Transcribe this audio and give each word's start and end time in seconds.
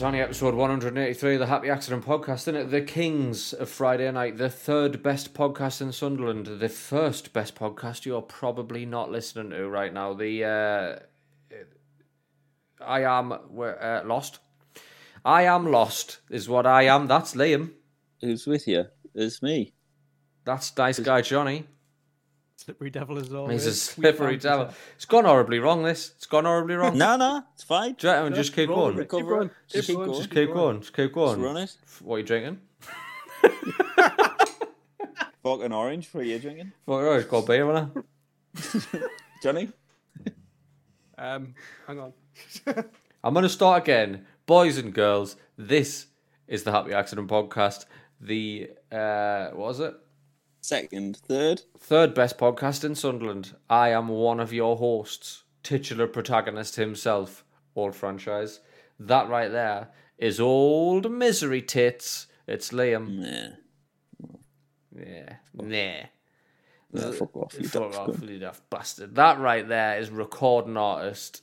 It's 0.00 0.06
only 0.06 0.22
episode 0.22 0.54
183 0.54 1.34
of 1.34 1.40
the 1.40 1.46
Happy 1.46 1.68
Accident 1.68 2.06
podcast, 2.06 2.48
isn't 2.48 2.56
it? 2.56 2.70
The 2.70 2.80
Kings 2.80 3.52
of 3.52 3.68
Friday 3.68 4.10
Night, 4.10 4.38
the 4.38 4.48
third 4.48 5.02
best 5.02 5.34
podcast 5.34 5.82
in 5.82 5.92
Sunderland, 5.92 6.46
the 6.46 6.70
first 6.70 7.34
best 7.34 7.54
podcast 7.54 8.06
you're 8.06 8.22
probably 8.22 8.86
not 8.86 9.10
listening 9.10 9.50
to 9.50 9.68
right 9.68 9.92
now. 9.92 10.14
The 10.14 11.02
uh, 11.52 11.54
I 12.82 13.02
am 13.02 13.32
uh, 13.32 14.00
lost. 14.06 14.38
I 15.22 15.42
am 15.42 15.70
lost 15.70 16.20
is 16.30 16.48
what 16.48 16.66
I 16.66 16.84
am. 16.84 17.06
That's 17.06 17.34
Liam. 17.34 17.72
Who's 18.22 18.46
with 18.46 18.66
you? 18.66 18.86
It's 19.14 19.42
me. 19.42 19.74
That's 20.46 20.74
nice 20.78 20.98
guy 20.98 21.20
Johnny. 21.20 21.66
Slippery 22.60 22.90
devil 22.90 23.16
as 23.18 23.32
always. 23.32 23.64
He's 23.64 23.72
a 23.72 23.74
slippery 23.74 24.36
devil. 24.36 24.68
It's 24.94 25.06
gone 25.06 25.24
horribly 25.24 25.60
wrong. 25.60 25.82
This. 25.82 26.12
It's 26.16 26.26
gone 26.26 26.44
horribly 26.44 26.74
wrong. 26.74 26.98
No, 26.98 27.16
no, 27.16 27.42
it's 27.54 27.62
fine. 27.64 27.94
Do 27.94 28.06
you 28.06 28.12
reckon 28.12 28.34
just 28.34 28.54
keep 28.54 28.68
Roll 28.68 28.78
going? 28.92 28.96
with 28.96 29.04
it. 29.06 29.08
Cover 29.08 29.22
Keep 29.22 29.28
going. 29.30 29.50
Just 29.66 29.86
keep 29.86 29.96
going. 29.96 30.12
Just 30.14 30.30
keep 30.30 30.52
going. 30.52 30.80
Just 30.80 30.92
keep 30.92 31.06
Just 31.06 31.14
going. 31.14 31.40
run 31.42 31.56
it. 31.56 31.74
What 32.02 32.16
are 32.16 32.18
you 32.18 32.24
drinking? 32.24 32.58
Fucking 35.42 35.72
orange 35.72 36.06
for 36.06 36.22
you 36.22 36.38
drinking, 36.38 36.72
Fuck, 36.84 36.96
oh, 36.96 37.12
it's 37.14 37.26
got 37.26 37.46
beer, 37.46 37.66
wasn't 37.66 37.96
it? 37.96 39.10
Johnny. 39.42 39.70
Um, 41.16 41.54
hang 41.86 41.98
on. 41.98 42.12
I'm 43.24 43.32
going 43.32 43.44
to 43.44 43.48
start 43.48 43.82
again. 43.84 44.26
Boys 44.44 44.76
and 44.76 44.92
girls, 44.92 45.36
this 45.56 46.06
is 46.46 46.62
the 46.64 46.72
Happy 46.72 46.92
Accident 46.92 47.28
Podcast. 47.28 47.86
The, 48.20 48.70
uh, 48.92 49.48
what 49.50 49.68
was 49.68 49.80
it? 49.80 49.94
Second, 50.60 51.16
third. 51.16 51.62
Third 51.78 52.14
best 52.14 52.38
podcast 52.38 52.84
in 52.84 52.94
Sunderland. 52.94 53.54
I 53.68 53.90
am 53.90 54.08
one 54.08 54.40
of 54.40 54.52
your 54.52 54.76
hosts, 54.76 55.44
titular 55.62 56.06
protagonist 56.06 56.76
himself, 56.76 57.44
old 57.74 57.94
Phranchize. 57.94 58.58
That 58.98 59.28
right 59.28 59.50
there 59.50 59.88
is 60.18 60.38
old 60.38 61.10
misery 61.10 61.62
tits. 61.62 62.26
It's 62.46 62.70
Liam. 62.70 63.18
Nah, 63.20 63.56
Yeah. 64.94 65.36
Nah. 65.54 66.06
nah 66.92 67.12
fuck 67.12 67.36
off. 67.36 67.56
You 67.58 67.66
Fuck 67.66 67.98
off, 67.98 68.22
you 68.22 68.38
daft 68.38 68.68
bastard. 68.68 69.14
That 69.14 69.38
right 69.38 69.66
there 69.66 69.98
is 69.98 70.10
recording 70.10 70.76
artist, 70.76 71.42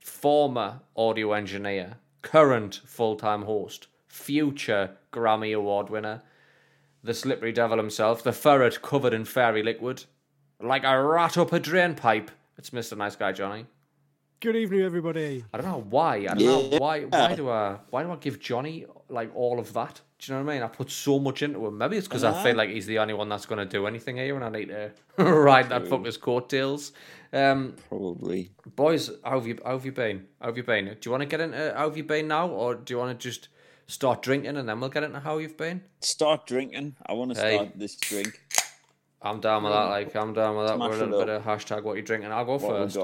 former 0.00 0.80
audio 0.96 1.32
engineer, 1.34 1.98
current 2.22 2.80
full 2.84 3.14
time 3.16 3.42
host, 3.42 3.86
future 4.08 4.96
Grammy 5.12 5.54
Award 5.56 5.88
winner, 5.90 6.22
the 7.08 7.14
slippery 7.14 7.52
devil 7.52 7.78
himself, 7.78 8.22
the 8.22 8.34
ferret 8.34 8.82
covered 8.82 9.14
in 9.14 9.24
fairy 9.24 9.62
liquid, 9.62 10.04
like 10.60 10.84
a 10.84 11.02
rat 11.02 11.38
up 11.38 11.54
a 11.54 11.58
drain 11.58 11.94
pipe. 11.94 12.30
It's 12.58 12.68
Mr. 12.68 12.98
Nice 12.98 13.16
Guy 13.16 13.32
Johnny. 13.32 13.64
Good 14.40 14.56
evening, 14.56 14.82
everybody. 14.82 15.42
I 15.54 15.56
don't 15.56 15.66
know 15.70 15.86
why. 15.88 16.16
I 16.16 16.34
don't 16.34 16.38
know 16.40 16.78
why. 16.78 17.04
Why 17.04 17.34
do 17.34 17.48
I? 17.48 17.78
Why 17.88 18.02
do 18.02 18.12
I 18.12 18.16
give 18.16 18.38
Johnny 18.38 18.84
like 19.08 19.34
all 19.34 19.58
of 19.58 19.72
that? 19.72 20.02
Do 20.18 20.32
you 20.32 20.38
know 20.38 20.44
what 20.44 20.52
I 20.52 20.54
mean? 20.56 20.62
I 20.62 20.68
put 20.68 20.90
so 20.90 21.18
much 21.18 21.42
into 21.42 21.66
him. 21.66 21.78
Maybe 21.78 21.96
it's 21.96 22.06
because 22.06 22.24
I 22.24 22.42
feel 22.42 22.56
like 22.56 22.68
he's 22.68 22.86
the 22.86 22.98
only 22.98 23.14
one 23.14 23.30
that's 23.30 23.46
going 23.46 23.58
to 23.58 23.64
do 23.64 23.86
anything 23.86 24.18
here, 24.18 24.36
and 24.36 24.44
I 24.44 24.50
need 24.50 24.68
to 24.68 24.90
ride 25.24 25.70
that 25.70 25.84
fucker's 25.84 26.18
coattails. 26.18 26.92
Um, 27.32 27.74
Probably. 27.88 28.50
boys, 28.76 29.10
how 29.24 29.38
have 29.38 29.46
you 29.46 29.58
how 29.64 29.72
have 29.72 29.86
you 29.86 29.92
been? 29.92 30.26
How 30.42 30.48
have 30.48 30.58
you 30.58 30.62
been? 30.62 30.84
Do 30.84 30.98
you 31.04 31.10
want 31.10 31.22
to 31.22 31.26
get 31.26 31.40
into 31.40 31.72
how 31.74 31.88
have 31.88 31.96
you 31.96 32.04
been 32.04 32.28
now, 32.28 32.48
or 32.48 32.74
do 32.74 32.92
you 32.92 32.98
want 32.98 33.18
to 33.18 33.28
just 33.30 33.48
start 33.88 34.22
drinking 34.22 34.56
and 34.56 34.68
then 34.68 34.80
we'll 34.80 34.90
get 34.90 35.02
into 35.02 35.18
how 35.20 35.38
you've 35.38 35.56
been? 35.56 35.82
Start 36.00 36.46
drinking. 36.46 36.96
I 37.06 37.14
want 37.14 37.34
to 37.34 37.40
Hey. 37.40 37.56
start 37.56 37.70
this 37.76 37.96
drink. 37.96 38.40
I'm 39.20 39.40
down 39.40 39.64
with 39.64 39.72
that. 39.72 39.84
Like 39.84 40.14
I'm 40.14 40.32
down 40.32 40.56
with 40.56 40.68
that. 40.68 40.76
Smash 40.76 40.88
We're 40.90 40.94
a 40.94 41.06
little 41.06 41.18
bit 41.18 41.28
of 41.28 41.42
hashtag 41.42 41.82
what 41.82 41.96
you 41.96 42.02
drinking. 42.02 42.30
I'll 42.30 42.44
go 42.44 42.52
What 42.58 42.60
first. 42.60 42.98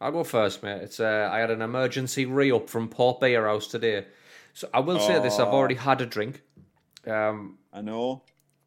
I'll 0.00 0.10
go 0.10 0.24
first, 0.24 0.62
mate. 0.64 0.82
It's 0.82 0.98
uh, 0.98 1.28
I 1.32 1.38
had 1.38 1.50
an 1.52 1.62
emergency 1.62 2.26
re 2.26 2.50
up 2.50 2.68
from 2.68 2.88
Port 2.88 3.20
Beer 3.20 3.46
House 3.46 3.68
today, 3.68 4.06
so 4.52 4.68
I 4.74 4.80
will 4.80 4.98
say 4.98 5.20
this: 5.20 5.38
I've 5.38 5.48
Oh. 5.48 5.52
already 5.52 5.76
had 5.76 6.00
a 6.00 6.06
drink. 6.06 6.42
Um, 7.06 7.58
I 7.72 7.80
know. 7.82 8.24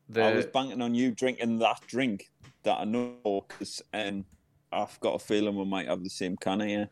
the 0.08 0.24
I 0.24 0.32
was 0.32 0.46
banking 0.46 0.82
on 0.82 0.96
you 0.96 1.12
drinking 1.12 1.60
that 1.60 1.82
drink 1.88 2.32
that 2.64 2.80
I 2.80 2.86
know 2.86 3.46
because 3.48 3.82
um, 3.94 4.24
I've 4.72 4.98
got 5.02 5.16
a 5.16 5.20
feeling 5.20 5.58
we 5.58 5.66
might 5.66 5.88
have 5.90 6.04
the 6.04 6.10
same 6.10 6.38
can 6.38 6.62
of 6.62 6.68
here. 6.68 6.90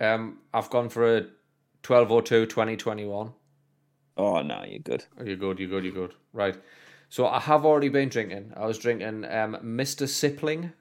um, 0.00 0.38
I've 0.54 0.70
gone 0.70 0.88
for 0.88 1.18
a 1.18 1.26
twelve 1.82 2.08
1202 2.08 2.46
2021. 2.46 3.34
Oh 4.16 4.42
no, 4.42 4.64
you're 4.64 4.80
good. 4.80 5.04
Oh, 5.18 5.24
you're 5.24 5.36
good, 5.36 5.58
you're 5.58 5.68
good, 5.68 5.84
you're 5.84 5.92
good. 5.92 6.14
Right. 6.32 6.56
So 7.08 7.26
I 7.26 7.40
have 7.40 7.64
already 7.64 7.88
been 7.88 8.08
drinking. 8.08 8.52
I 8.56 8.66
was 8.66 8.78
drinking 8.78 9.24
um, 9.24 9.56
Mr. 9.64 10.06
Sipling, 10.06 10.72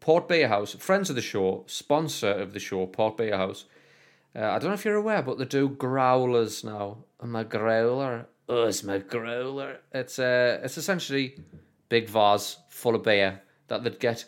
Port 0.00 0.28
Beer 0.28 0.48
House, 0.48 0.74
friends 0.74 1.08
of 1.08 1.16
the 1.16 1.22
show, 1.22 1.64
sponsor 1.66 2.30
of 2.30 2.52
the 2.52 2.58
show, 2.58 2.86
Port 2.86 3.16
Beer 3.16 3.36
House. 3.36 3.64
Uh, 4.34 4.44
I 4.44 4.58
don't 4.58 4.68
know 4.68 4.74
if 4.74 4.84
you're 4.84 4.94
aware, 4.94 5.22
but 5.22 5.38
they 5.38 5.44
do 5.44 5.68
growlers 5.68 6.62
now. 6.62 6.98
And 7.20 7.32
my 7.32 7.44
growler. 7.44 8.26
Oh, 8.48 8.64
it's 8.64 8.82
my 8.82 8.98
growler. 8.98 9.80
It's 9.92 10.18
uh, 10.18 10.60
it's 10.62 10.78
essentially 10.78 11.38
big 11.88 12.08
vase 12.08 12.58
full 12.68 12.94
of 12.94 13.02
beer 13.02 13.42
that 13.68 13.84
they'd 13.84 14.00
get 14.00 14.24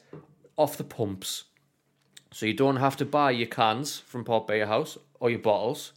off 0.56 0.76
the 0.76 0.84
pumps. 0.84 1.44
So 2.32 2.46
you 2.46 2.54
don't 2.54 2.76
have 2.76 2.96
to 2.96 3.04
buy 3.04 3.30
your 3.32 3.48
cans 3.48 3.98
from 3.98 4.24
Port 4.24 4.46
Beer 4.46 4.66
House 4.66 4.96
or 5.20 5.30
your 5.30 5.38
bottles. 5.38 5.92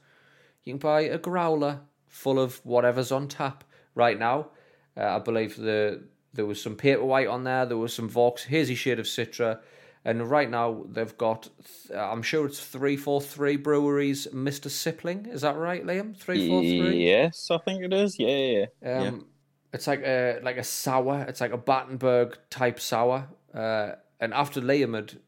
You 0.64 0.74
can 0.74 0.80
buy 0.80 1.02
a 1.02 1.18
growler 1.18 1.82
full 2.16 2.40
of 2.40 2.62
whatever's 2.64 3.12
on 3.12 3.28
tap 3.28 3.66
right 3.94 4.18
now. 4.18 4.48
Uh, 4.96 5.18
I 5.18 5.20
believe 5.20 5.58
the 5.58 6.04
there 6.34 6.46
was 6.46 6.62
some 6.62 6.76
paper 6.76 7.04
white 7.04 7.28
on 7.28 7.44
there. 7.44 7.66
There 7.66 7.78
was 7.78 7.94
some 7.94 8.10
Vox 8.10 8.46
hazy 8.46 8.76
shade 8.76 9.00
of 9.00 9.06
Citra, 9.06 9.60
and 10.06 10.30
right 10.30 10.50
now 10.50 10.86
they've 10.90 11.18
got. 11.18 11.50
th- 11.64 12.00
I'm 12.00 12.22
sure 12.24 12.46
it's 12.46 12.60
three 12.60 12.96
four 12.98 13.20
three 13.22 13.58
breweries. 13.58 14.28
Mister 14.34 14.70
Sipling, 14.70 15.28
is 15.28 15.42
that 15.42 15.58
right, 15.58 15.86
Liam? 15.86 16.18
Three 16.18 16.48
four 16.48 16.62
three. 16.62 17.06
Yes, 17.06 17.50
I 17.52 17.58
think 17.58 17.84
it 17.84 17.94
is. 17.94 18.18
Yeah, 18.18 18.28
yeah. 18.28 18.66
yeah. 18.82 19.02
yeah. 19.02 19.08
Um, 19.10 19.28
It's 19.74 19.88
like 19.88 20.04
a 20.04 20.40
like 20.42 20.58
a 20.58 20.64
sour. 20.64 21.26
It's 21.28 21.42
like 21.42 21.52
a 21.52 21.58
Battenberg 21.58 22.38
type 22.50 22.80
sour. 22.80 23.28
Uh, 23.54 23.96
and 24.22 24.34
after 24.34 24.62
Liam 24.62 24.96
had 24.96 25.20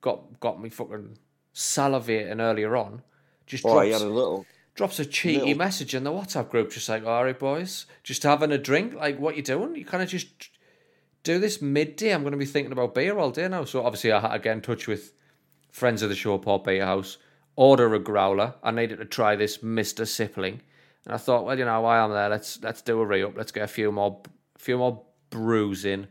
got 0.00 0.40
got 0.40 0.60
me 0.62 0.70
fucking 0.70 1.18
salivating 1.54 2.40
earlier 2.40 2.74
on, 2.74 3.02
just 3.46 3.64
Oh, 3.66 3.80
he 3.80 3.90
had 3.90 4.00
a 4.00 4.06
little. 4.06 4.46
Drops 4.74 4.98
a 4.98 5.04
cheeky 5.04 5.38
little- 5.38 5.56
message 5.56 5.94
in 5.94 6.04
the 6.04 6.10
WhatsApp 6.10 6.48
group, 6.50 6.70
just 6.72 6.88
like, 6.88 7.04
"All 7.04 7.24
right, 7.24 7.38
boys, 7.38 7.86
just 8.02 8.22
having 8.22 8.52
a 8.52 8.58
drink. 8.58 8.94
Like, 8.94 9.18
what 9.18 9.36
you 9.36 9.42
doing? 9.42 9.74
You 9.76 9.84
kind 9.84 10.02
of 10.02 10.08
just 10.08 10.28
do 11.22 11.38
this 11.38 11.60
midday. 11.60 12.12
I'm 12.12 12.22
going 12.22 12.32
to 12.32 12.38
be 12.38 12.46
thinking 12.46 12.72
about 12.72 12.94
beer 12.94 13.18
all 13.18 13.30
day 13.30 13.48
now." 13.48 13.64
So 13.64 13.84
obviously, 13.84 14.12
I 14.12 14.20
had 14.20 14.32
to 14.32 14.38
get 14.38 14.52
in 14.52 14.60
touch 14.62 14.86
with 14.86 15.12
friends 15.70 16.02
of 16.02 16.08
the 16.08 16.14
show, 16.14 16.38
Port 16.38 16.64
Beer 16.64 16.84
House, 16.84 17.18
order 17.56 17.94
a 17.94 17.98
growler. 17.98 18.54
I 18.62 18.70
needed 18.70 18.98
to 18.98 19.04
try 19.04 19.36
this 19.36 19.62
Mister 19.62 20.04
Sipling, 20.04 20.60
and 21.04 21.14
I 21.14 21.16
thought, 21.18 21.44
well, 21.44 21.58
you 21.58 21.64
know, 21.64 21.80
while 21.80 22.04
I'm 22.06 22.12
there, 22.12 22.28
let's 22.28 22.62
let's 22.62 22.82
do 22.82 23.00
a 23.00 23.06
re 23.06 23.22
up. 23.22 23.36
Let's 23.36 23.52
get 23.52 23.64
a 23.64 23.68
few 23.68 23.92
more, 23.92 24.22
few 24.58 24.78
more 24.78 25.02
brews 25.30 25.84
in. 25.84 26.08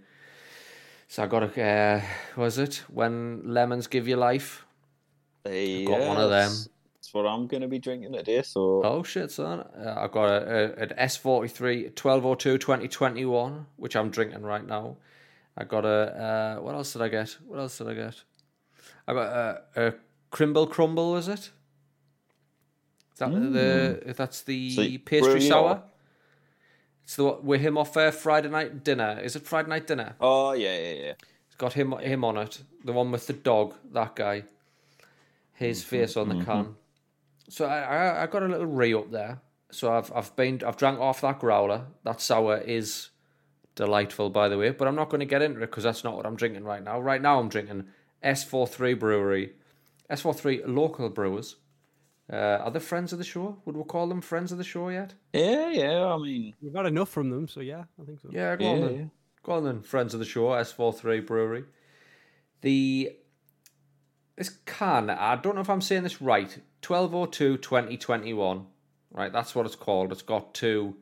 So 1.08 1.24
I 1.24 1.28
got 1.28 1.44
a, 1.44 1.62
uh, 1.62 2.02
was 2.38 2.58
it 2.58 2.84
when 2.88 3.42
lemons 3.46 3.88
give 3.88 4.08
you 4.08 4.16
life? 4.16 4.66
Hey, 5.44 5.84
got 5.84 6.00
one 6.00 6.18
of 6.18 6.30
them. 6.30 6.52
That's, 7.12 7.24
what 7.26 7.30
I'm 7.30 7.48
going 7.48 7.62
to 7.62 7.68
be 7.68 7.80
drinking 7.80 8.14
today. 8.14 8.42
So 8.42 8.82
Oh 8.84 9.04
shit, 9.04 9.32
son! 9.32 9.60
Uh, 9.60 9.96
I 9.98 10.08
got 10.08 10.26
a, 10.26 10.80
a 10.80 10.84
an 10.84 10.94
S 10.98 11.18
43 11.18 11.84
1202 11.90 12.58
2021, 12.58 13.66
which 13.76 13.96
I'm 13.96 14.10
drinking 14.10 14.42
right 14.44 14.66
now. 14.66 14.98
I 15.58 15.66
got 15.66 15.84
a 15.84 16.58
uh, 16.58 16.62
what 16.62 16.74
else 16.76 16.94
did 16.94 17.02
I 17.02 17.10
get? 17.10 17.38
What 17.46 17.60
else 17.60 17.78
did 17.78 17.90
I 17.90 17.94
get? 17.96 18.16
I 19.08 19.14
got 19.14 19.28
a, 19.28 19.62
a 19.88 19.94
Crimble 20.30 20.68
Crumble. 20.68 21.12
Was 21.12 21.28
it? 21.28 21.40
Is 21.40 21.50
that 23.18 23.30
the 23.32 24.14
that's 24.14 24.42
the 24.44 24.56
you 24.56 25.00
pastry 25.00 25.42
sour? 25.42 25.70
your- 25.70 25.84
It's 27.04 27.16
the 27.18 27.26
one 27.26 27.46
with 27.46 27.62
him 27.62 27.78
off 27.78 27.98
uh, 27.98 28.12
Friday 28.12 28.48
night 28.50 28.84
dinner. 28.86 29.20
Is 29.22 29.36
it 29.36 29.46
Friday 29.46 29.68
night 29.70 29.86
dinner? 29.88 30.16
Oh 30.22 30.54
yeah, 30.54 30.78
yeah, 30.78 30.94
yeah. 30.94 31.14
It's 31.48 31.56
got 31.58 31.74
him 31.74 31.92
him 32.00 32.24
on 32.24 32.38
it. 32.38 32.64
The 32.86 32.94
one 32.94 33.12
with 33.12 33.28
the 33.28 33.34
dog, 33.34 33.76
that 33.92 34.16
guy. 34.16 34.44
His 35.54 35.84
face 35.84 36.18
on 36.18 36.30
the 36.30 36.44
can. 36.44 36.76
So 37.50 37.66
I, 37.66 37.80
I 37.80 38.24
I 38.24 38.28
got 38.28 38.44
a 38.44 38.48
little 38.48 38.66
re 38.66 38.94
up 38.94 39.12
there. 39.12 39.42
So 39.72 39.92
I've 39.94 40.12
I've 40.14 40.36
been 40.36 40.62
I've 40.66 40.78
drank 40.78 41.00
off 41.00 41.22
that 41.22 41.40
growler. 41.40 41.86
That 42.04 42.22
sour 42.22 42.58
is 42.58 43.10
delightful, 43.76 44.30
by 44.30 44.50
the 44.50 44.58
way. 44.58 44.72
But 44.72 44.88
I'm 44.88 44.96
not 44.96 45.10
going 45.10 45.20
to 45.20 45.26
get 45.26 45.42
into 45.42 45.58
it 45.60 45.68
because 45.68 45.84
that's 45.84 46.04
not 46.04 46.16
what 46.16 46.26
I'm 46.26 46.36
drinking 46.36 46.64
right 46.64 46.84
now. 46.84 47.00
Right 47.00 47.22
now 47.22 47.40
I'm 47.40 47.50
drinking 47.50 47.86
S43 48.24 49.00
Brewery, 49.00 49.54
S43 50.10 50.64
local 50.68 51.10
brewers. 51.10 51.56
Uh, 52.32 52.60
are 52.64 52.72
they 52.72 52.80
friends 52.80 53.12
of 53.12 53.20
the 53.20 53.26
show? 53.26 53.62
Would 53.66 53.76
we 53.76 53.84
call 53.84 54.08
them 54.08 54.22
friends 54.22 54.52
of 54.54 54.58
the 54.58 54.64
show 54.64 54.88
yet? 54.90 55.16
Yeah, 55.34 55.70
yeah. 55.72 56.06
I 56.06 56.18
mean, 56.18 56.54
We've 56.62 56.74
had 56.74 56.86
enough 56.86 57.10
from 57.10 57.30
them, 57.30 57.48
so 57.50 57.60
yeah, 57.60 57.84
I 58.02 58.06
think 58.06 58.22
so. 58.22 58.30
Yeah, 58.32 58.56
go 58.56 58.64
yeah, 58.66 58.72
on 58.72 58.80
then. 58.82 58.96
yeah. 58.96 59.06
Go 59.44 59.52
on 59.54 59.64
then, 59.66 59.82
friends 59.82 60.14
of 60.14 60.20
the 60.22 60.26
show, 60.26 60.50
S43 60.50 61.26
Brewery. 61.26 61.66
The 62.62 63.12
this 64.42 64.58
can, 64.66 65.12
I 65.12 65.36
don't 65.36 65.54
know 65.54 65.62
if 65.62 65.70
I'm 65.70 65.82
saying 65.82 66.02
this 66.02 66.20
right, 66.20 66.50
1202 66.84 67.58
2021. 67.58 68.66
Right, 69.14 69.32
that's 69.32 69.54
what 69.54 69.68
it's 69.68 69.76
called. 69.76 70.12
It's 70.12 70.24
got 70.24 70.56
two 70.56 70.96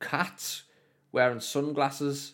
cats 0.00 0.64
wearing 1.12 1.38
sunglasses 1.38 2.32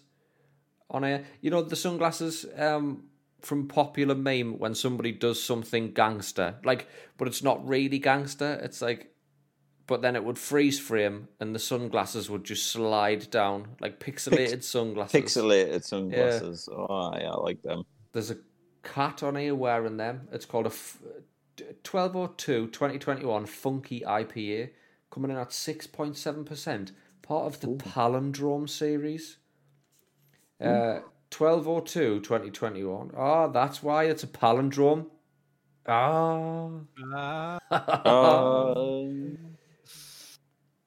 on 0.88 1.04
it. 1.04 1.26
You 1.42 1.50
know 1.50 1.60
the 1.60 1.76
sunglasses 1.76 2.46
um 2.56 3.04
from 3.42 3.68
popular 3.68 4.14
meme 4.14 4.58
when 4.58 4.74
somebody 4.74 5.12
does 5.12 5.42
something 5.42 5.92
gangster. 5.92 6.54
Like 6.64 6.88
but 7.18 7.28
it's 7.28 7.42
not 7.42 7.68
really 7.68 7.98
gangster. 7.98 8.58
It's 8.62 8.80
like 8.80 9.10
but 9.86 10.00
then 10.00 10.16
it 10.16 10.24
would 10.24 10.38
freeze 10.38 10.80
frame, 10.80 11.28
and 11.38 11.54
the 11.54 11.58
sunglasses 11.58 12.30
would 12.30 12.44
just 12.44 12.68
slide 12.68 13.30
down 13.30 13.76
like 13.78 14.00
pixelated 14.00 14.62
sunglasses. 14.62 15.20
Pixelated 15.20 15.84
sunglasses. 15.84 16.66
Oh, 16.72 17.12
yeah, 17.18 17.30
I 17.30 17.36
like 17.36 17.60
them. 17.60 17.82
There's 18.14 18.30
a 18.30 18.36
cat 18.82 19.22
on 19.22 19.36
here 19.36 19.54
wearing 19.54 19.96
them. 19.96 20.28
It's 20.32 20.44
called 20.46 20.66
a 20.66 20.70
f- 20.70 20.98
1202 21.58 22.68
2021 22.68 23.46
Funky 23.46 24.00
IPA, 24.00 24.70
coming 25.10 25.30
in 25.30 25.36
at 25.36 25.50
6.7%, 25.50 26.92
part 27.22 27.44
of 27.46 27.60
the 27.60 27.68
Palindrome 27.68 28.68
series. 28.68 29.36
Uh, 30.60 31.00
1202 31.36 32.20
2021. 32.20 33.12
Ah, 33.16 33.46
that's 33.48 33.82
why 33.82 34.04
it's 34.04 34.22
a 34.22 34.26
palindrome. 34.26 35.06
Ah. 35.86 36.70
Ah, 37.14 37.58
Uh, 37.70 39.04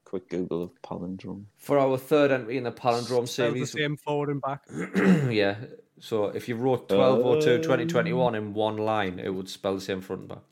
quick 0.05 0.29
Google 0.29 0.63
of 0.63 0.71
palindrome. 0.83 1.45
For 1.57 1.79
our 1.79 1.97
third 1.97 2.31
entry 2.31 2.57
in 2.57 2.63
the 2.65 2.71
palindrome 2.71 3.27
spell 3.27 3.51
the 3.53 3.65
series. 3.65 3.71
same 3.71 3.97
forward 3.97 4.29
and 4.29 4.41
back. 4.41 4.61
yeah. 5.31 5.55
So 6.03 6.25
if 6.25 6.49
you 6.49 6.55
wrote 6.57 6.91
1202 6.91 7.63
2021 7.63 8.35
in 8.35 8.53
one 8.53 8.75
line, 8.75 9.19
it 9.19 9.29
would 9.29 9.47
spell 9.47 9.75
the 9.75 9.79
same 9.81 10.01
front 10.01 10.21
and 10.23 10.29
back. 10.29 10.43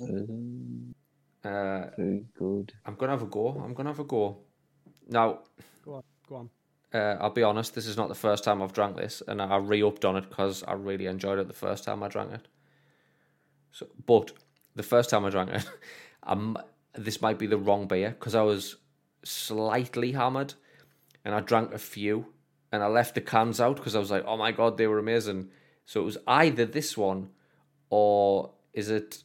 Um, 0.00 0.94
Uh, 1.44 1.90
very 1.96 2.24
good. 2.38 2.72
I'm 2.86 2.94
gonna 2.94 3.12
have 3.12 3.22
a 3.22 3.26
go. 3.26 3.48
I'm 3.64 3.74
gonna 3.74 3.88
have 3.90 3.98
a 3.98 4.04
go. 4.04 4.38
Now, 5.08 5.40
Go 5.84 5.94
on, 5.94 6.02
go 6.28 6.36
on. 6.36 6.50
uh, 6.94 7.16
I'll 7.20 7.30
be 7.30 7.42
honest. 7.42 7.74
This 7.74 7.86
is 7.86 7.96
not 7.96 8.08
the 8.08 8.14
first 8.14 8.44
time 8.44 8.62
I've 8.62 8.72
drank 8.72 8.96
this, 8.96 9.22
and 9.26 9.42
I 9.42 9.56
re-upped 9.56 10.04
on 10.04 10.14
it 10.16 10.28
because 10.28 10.62
I 10.62 10.74
really 10.74 11.06
enjoyed 11.06 11.38
it 11.40 11.48
the 11.48 11.60
first 11.66 11.82
time 11.84 12.04
I 12.04 12.08
drank 12.08 12.32
it. 12.32 12.46
So, 13.72 13.86
but 14.06 14.30
the 14.76 14.82
first 14.84 15.10
time 15.10 15.24
I 15.24 15.30
drank 15.30 15.50
it, 15.50 15.68
um, 16.22 16.56
this 16.92 17.20
might 17.20 17.38
be 17.40 17.46
the 17.48 17.58
wrong 17.58 17.88
beer 17.88 18.10
because 18.10 18.36
I 18.36 18.42
was 18.42 18.76
slightly 19.24 20.12
hammered, 20.12 20.54
and 21.24 21.34
I 21.34 21.40
drank 21.40 21.72
a 21.74 21.78
few, 21.78 22.26
and 22.72 22.82
I 22.82 22.86
left 22.86 23.14
the 23.14 23.20
cans 23.20 23.60
out 23.60 23.76
because 23.76 23.94
I 23.94 23.98
was 23.98 24.10
like, 24.10 24.24
"Oh 24.26 24.36
my 24.36 24.52
god, 24.52 24.76
they 24.76 24.86
were 24.86 24.98
amazing." 24.98 25.50
So 25.86 26.00
it 26.00 26.04
was 26.04 26.18
either 26.26 26.66
this 26.66 26.96
one, 26.96 27.30
or 27.90 28.52
is 28.72 28.90
it? 28.90 29.22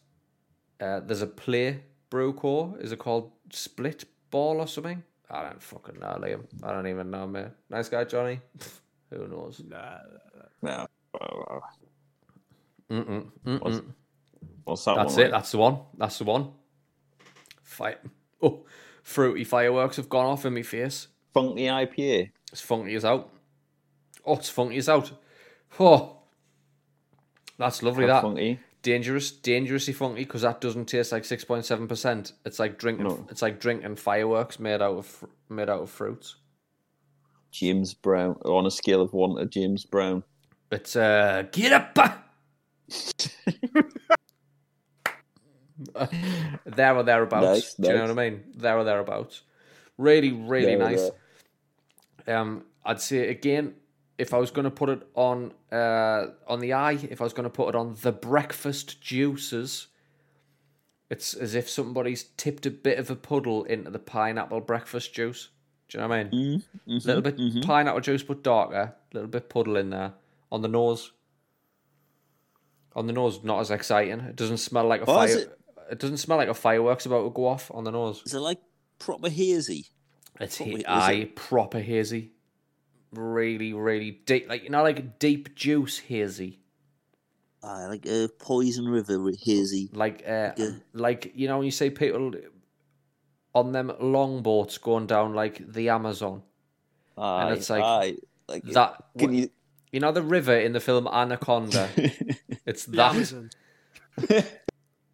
Uh, 0.80 1.00
there's 1.02 1.22
a 1.22 1.28
Play 1.28 1.84
Brew 2.10 2.34
Co. 2.34 2.76
Is 2.80 2.92
it 2.92 3.00
called 3.00 3.32
Split 3.52 4.06
Ball 4.32 4.60
or 4.62 4.68
something? 4.68 5.04
I 5.30 5.44
don't 5.44 5.62
fucking 5.62 6.00
know, 6.00 6.18
Liam. 6.20 6.44
I 6.62 6.72
don't 6.74 6.88
even 6.88 7.10
know, 7.10 7.26
man. 7.28 7.52
Nice 7.70 7.90
guy, 7.90 8.04
Johnny. 8.04 8.40
Who 9.10 9.28
knows? 9.28 9.62
Nah, 9.68 9.98
No. 10.62 10.88
Uh, 11.20 11.60
Mm-mm, 12.92 13.32
mm-mm. 13.46 13.84
What's 14.66 14.86
that 14.86 14.96
That's 14.96 15.16
one? 15.16 15.26
it. 15.26 15.32
That's 15.32 15.52
the 15.52 15.58
one. 15.58 15.80
That's 15.98 16.18
the 16.18 16.24
one. 16.26 16.52
Fight. 17.64 18.00
Oh, 18.46 18.66
fruity 19.04 19.46
fireworks 19.46 19.96
have 19.96 20.10
gone 20.10 20.26
off 20.26 20.46
in 20.46 20.54
my 20.54 20.64
face. 20.64 21.08
Funky 21.34 21.62
IPA. 21.64 22.32
It's 22.54 22.62
funky 22.62 22.94
as 22.94 23.04
out. 23.04 23.32
Oh, 24.24 24.36
it's 24.36 24.48
funky 24.48 24.78
as 24.78 24.88
out. 24.88 25.12
Oh, 25.80 26.18
that's 27.58 27.82
lovely. 27.82 28.06
How 28.06 28.14
that 28.14 28.22
funky. 28.22 28.60
dangerous, 28.84 29.32
dangerously 29.32 29.94
funky 29.94 30.24
because 30.24 30.44
that 30.44 30.62
doesn't 30.62 30.86
taste 30.86 31.12
like 31.12 31.26
six 31.26 31.44
point 31.44 31.66
seven 31.66 31.88
percent. 31.88 32.34
It's 32.46 32.60
like 32.60 32.78
drinking. 32.78 33.08
No. 33.08 33.26
It's 33.32 33.42
like 33.42 33.60
drinking 33.60 33.96
fireworks 33.96 34.60
made 34.60 34.84
out 34.84 34.98
of 34.98 35.26
made 35.50 35.68
out 35.68 35.82
of 35.82 35.90
fruits. 35.90 36.36
James 37.52 37.96
Brown. 37.96 38.36
On 38.46 38.68
a 38.68 38.72
scale 38.72 39.02
of 39.02 39.14
one 39.14 39.36
to 39.38 39.48
James 39.48 39.84
Brown. 39.84 40.24
It's 40.72 40.96
uh, 40.96 41.46
get 41.52 41.74
up. 41.74 41.96
there 46.66 46.96
or 46.96 47.02
thereabouts. 47.04 47.46
Nice, 47.46 47.74
Do 47.74 47.88
you 47.88 47.96
know 47.96 48.02
what 48.02 48.12
I 48.12 48.30
mean? 48.30 48.44
There 48.56 48.78
or 48.78 48.84
thereabouts. 48.84 49.42
Really, 49.98 50.32
really 50.32 50.76
There 50.76 50.78
nice. 50.78 51.10
Um, 52.28 52.64
I'd 52.86 53.02
say 53.02 53.30
again, 53.30 53.76
if 54.18 54.34
I 54.34 54.38
was 54.38 54.52
going 54.52 54.66
to 54.66 54.72
put 54.72 54.90
it 54.90 55.02
on 55.16 55.54
uh 55.72 56.28
on 56.48 56.60
the 56.60 56.74
eye, 56.74 57.00
if 57.10 57.20
I 57.22 57.24
was 57.24 57.34
going 57.34 57.46
to 57.46 57.50
put 57.50 57.70
it 57.70 57.76
on 57.76 57.96
the 58.02 58.12
breakfast 58.12 59.02
juices, 59.02 59.88
it's 61.10 61.34
as 61.34 61.56
if 61.56 61.70
somebody's 61.70 62.24
tipped 62.38 62.66
a 62.66 62.72
bit 62.72 62.98
of 63.00 63.10
a 63.10 63.16
puddle 63.16 63.64
into 63.66 63.90
the 63.92 64.00
pineapple 64.00 64.62
breakfast 64.62 65.14
juice. 65.14 65.50
Do 65.90 65.98
you 65.98 66.02
know 66.02 66.08
what 66.10 66.16
I 66.18 66.24
mean? 66.24 66.64
Mm-hmm, 66.88 67.08
little 67.08 67.22
bit 67.22 67.64
pineapple 67.66 68.02
juice, 68.02 68.24
but 68.24 68.44
darker. 68.44 68.96
A 68.96 68.96
little 69.14 69.30
bit 69.30 69.50
puddle 69.50 69.76
in 69.78 69.90
there 69.90 70.14
on 70.52 70.62
the 70.62 70.68
nose. 70.68 71.12
On 72.96 73.08
the 73.08 73.14
nose, 73.14 73.44
not 73.44 73.60
as 73.60 73.72
exciting. 73.72 74.20
It 74.22 74.36
doesn't 74.36 74.58
smell 74.58 74.86
like 74.86 75.02
a 75.02 75.06
Oh, 75.06 75.16
fire. 75.16 75.38
It? 75.38 75.60
it? 75.92 76.00
doesn't 76.00 76.18
smell 76.18 76.38
like 76.38 76.48
a 76.48 76.54
fireworks 76.54 77.06
about 77.06 77.24
to 77.24 77.30
go 77.32 77.48
off 77.48 77.72
on 77.74 77.84
the 77.84 77.92
nose. 77.92 78.22
Is 78.26 78.34
it 78.34 78.40
like 78.40 78.60
proper 79.00 79.30
hazy? 79.30 79.88
It's 80.40 80.60
What 80.60 80.68
he- 80.70 80.76
is 80.76 80.80
it? 80.82 80.86
aye, 80.90 81.32
proper 81.36 81.80
hazy, 81.80 82.32
really, 83.12 83.74
really 83.74 84.12
deep. 84.26 84.50
Like 84.50 84.64
you 84.64 84.70
know, 84.70 84.84
like 84.84 85.20
deep 85.20 85.56
juice 85.56 86.00
hazy. 86.00 86.60
Ah, 87.62 87.86
like 87.88 88.06
a 88.06 88.28
poison 88.40 88.86
river 88.90 89.32
hazy. 89.42 89.90
Like, 89.94 90.24
uh, 90.28 90.52
Yeah. 90.58 90.72
like 90.94 91.32
you 91.36 91.48
know, 91.48 91.58
when 91.58 91.66
you 91.66 91.72
say 91.72 91.90
people 91.90 92.34
on 93.56 93.72
them 93.72 93.92
longboats 94.00 94.78
going 94.80 95.06
down 95.08 95.34
like 95.34 95.72
the 95.72 95.90
Amazon. 95.90 96.42
Aye, 97.18 97.54
it's 97.54 97.70
like 97.70 97.84
aye. 97.84 98.16
Like 98.50 98.64
That 98.64 99.02
Can 99.18 99.34
you? 99.34 99.50
you 99.92 100.00
know 100.02 100.12
the 100.12 100.24
river 100.24 100.58
in 100.58 100.74
the 100.74 100.80
film 100.82 101.08
Anaconda. 101.08 101.88
it's 102.66 102.86
The 102.86 102.98
that 102.98 103.14
Amazon. 103.16 103.50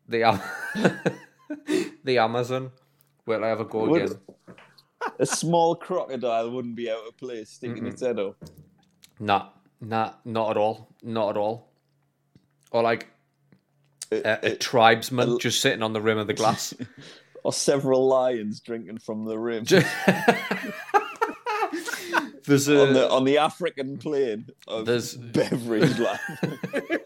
the 0.08 0.24
Am- 0.24 0.42
the 2.04 2.18
Amazon. 2.18 2.72
Wait, 3.26 3.44
I 3.44 3.48
have 3.50 3.60
a 3.60 3.66
go 3.66 3.86
Would- 3.90 4.02
again. 4.04 4.18
A 5.20 5.26
small 5.26 5.76
crocodile 5.76 6.50
wouldn't 6.52 6.76
be 6.76 6.90
out 6.90 7.06
of 7.08 7.18
place 7.18 7.50
sticking 7.50 7.86
its 7.88 8.02
head 8.02 8.20
up. 8.20 8.36
Nah, 9.20 9.48
nah, 9.82 10.14
not 10.26 10.52
at 10.52 10.58
all, 10.58 10.90
not 11.04 11.32
at 11.32 11.38
all. 11.38 11.70
Or 12.72 12.84
like 12.84 13.08
a, 14.12 14.52
a 14.52 14.56
tribesman 14.56 15.34
a- 15.34 15.38
just 15.38 15.62
sitting 15.62 15.84
on 15.84 15.94
the 15.94 16.02
rim 16.02 16.18
of 16.18 16.28
the 16.28 16.34
glass. 16.34 16.74
Or 17.42 17.54
several 17.54 18.06
lions 18.06 18.60
drinking 18.60 18.98
from 18.98 19.24
the 19.24 19.40
rim 19.40 19.64
There's 22.46 22.68
a 22.68 22.82
on 22.88 22.94
the 22.94 23.10
on 23.10 23.24
the 23.24 23.38
African 23.38 23.98
plain 23.98 24.48
of 24.68 24.86
There's- 24.86 25.14
beverage 25.14 25.98
land. 26.00 26.20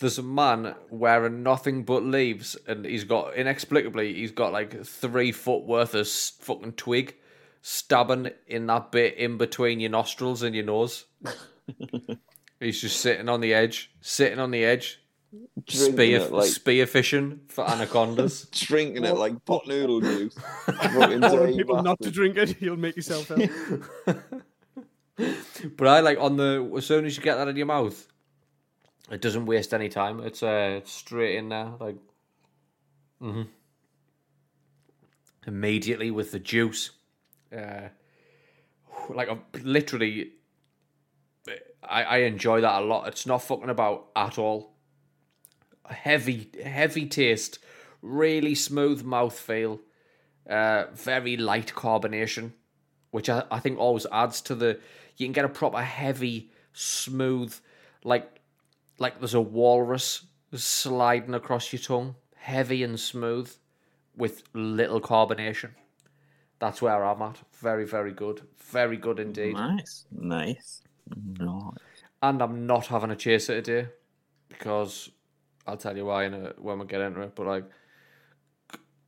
there's 0.00 0.18
a 0.18 0.22
man 0.22 0.74
wearing 0.90 1.42
nothing 1.42 1.84
but 1.84 2.02
leaves, 2.02 2.56
and 2.66 2.84
he's 2.84 3.04
got 3.04 3.34
inexplicably 3.34 4.14
he's 4.14 4.32
got 4.32 4.52
like 4.52 4.84
three 4.84 5.32
foot 5.32 5.64
worth 5.64 5.94
of 5.94 6.08
fucking 6.08 6.72
twig 6.72 7.14
stabbing 7.62 8.30
in 8.46 8.66
that 8.66 8.92
bit 8.92 9.16
in 9.16 9.38
between 9.38 9.80
your 9.80 9.90
nostrils 9.90 10.42
and 10.42 10.54
your 10.54 10.64
nose. 10.64 11.06
he's 12.60 12.80
just 12.80 13.00
sitting 13.00 13.28
on 13.28 13.40
the 13.40 13.54
edge, 13.54 13.90
sitting 14.00 14.38
on 14.38 14.50
the 14.50 14.64
edge, 14.64 15.00
drinking 15.66 15.92
spear 15.92 16.28
like 16.28 16.48
spear 16.48 16.86
fishing 16.86 17.40
for 17.48 17.68
anacondas. 17.68 18.46
drinking 18.52 19.04
it 19.04 19.16
like 19.16 19.44
pot 19.44 19.66
noodle 19.66 20.00
juice. 20.00 20.34
Put 20.66 21.12
into 21.12 21.28
Telling 21.28 21.56
people 21.56 21.82
not 21.82 22.00
to 22.02 22.10
drink 22.10 22.36
it, 22.36 22.60
you'll 22.60 22.76
make 22.76 22.96
yourself 22.96 23.30
ill. 23.30 23.48
But 25.76 25.86
I 25.86 26.00
like 26.00 26.18
on 26.18 26.36
the 26.36 26.70
as 26.76 26.84
soon 26.84 27.06
as 27.06 27.16
you 27.16 27.22
get 27.22 27.36
that 27.36 27.48
in 27.48 27.56
your 27.56 27.66
mouth, 27.66 28.06
it 29.10 29.20
doesn't 29.20 29.46
waste 29.46 29.74
any 29.74 29.88
time. 29.88 30.20
It's 30.20 30.42
uh 30.42 30.80
straight 30.84 31.36
in 31.36 31.48
there, 31.48 31.72
like 31.80 31.96
hmm 33.20 33.42
immediately 35.46 36.10
with 36.10 36.32
the 36.32 36.38
juice. 36.38 36.90
Uh, 37.54 37.88
like 39.10 39.28
I'm 39.28 39.42
literally, 39.62 40.32
I 41.82 42.02
I 42.04 42.16
enjoy 42.18 42.60
that 42.62 42.80
a 42.82 42.84
lot. 42.84 43.08
It's 43.08 43.26
not 43.26 43.42
fucking 43.42 43.70
about 43.70 44.06
at 44.16 44.38
all. 44.38 44.72
Heavy 45.88 46.50
heavy 46.62 47.06
taste, 47.06 47.58
really 48.00 48.54
smooth 48.54 49.04
mouthfeel, 49.04 49.80
uh, 50.48 50.86
very 50.92 51.36
light 51.36 51.74
carbonation 51.74 52.52
which 53.14 53.30
I, 53.30 53.44
I 53.48 53.60
think 53.60 53.78
always 53.78 54.06
adds 54.10 54.40
to 54.40 54.56
the 54.56 54.80
you 55.16 55.26
can 55.26 55.32
get 55.32 55.44
a 55.44 55.48
proper 55.48 55.80
heavy 55.80 56.50
smooth 56.72 57.54
like 58.02 58.40
like 58.98 59.18
there's 59.18 59.34
a 59.34 59.40
walrus 59.40 60.26
sliding 60.54 61.34
across 61.34 61.72
your 61.72 61.80
tongue 61.80 62.14
heavy 62.36 62.82
and 62.82 63.00
smooth 63.00 63.50
with 64.16 64.42
little 64.52 65.00
carbonation. 65.00 65.70
That's 66.58 66.80
where 66.80 67.04
i'm 67.04 67.22
at. 67.22 67.38
Very 67.54 67.84
very 67.86 68.12
good. 68.12 68.42
Very 68.58 68.96
good 68.96 69.18
indeed. 69.18 69.54
Nice, 69.54 70.06
nice. 70.10 70.82
nice. 71.38 72.02
and 72.22 72.42
i'm 72.42 72.66
not 72.66 72.86
having 72.86 73.10
a 73.10 73.16
chaser 73.16 73.60
today 73.60 73.88
because 74.48 75.10
i'll 75.66 75.76
tell 75.76 75.96
you 75.96 76.06
why 76.06 76.24
in 76.24 76.34
a, 76.34 76.52
when 76.58 76.78
we 76.78 76.86
get 76.86 77.00
into 77.00 77.20
it 77.20 77.34
but 77.34 77.46
like 77.46 77.64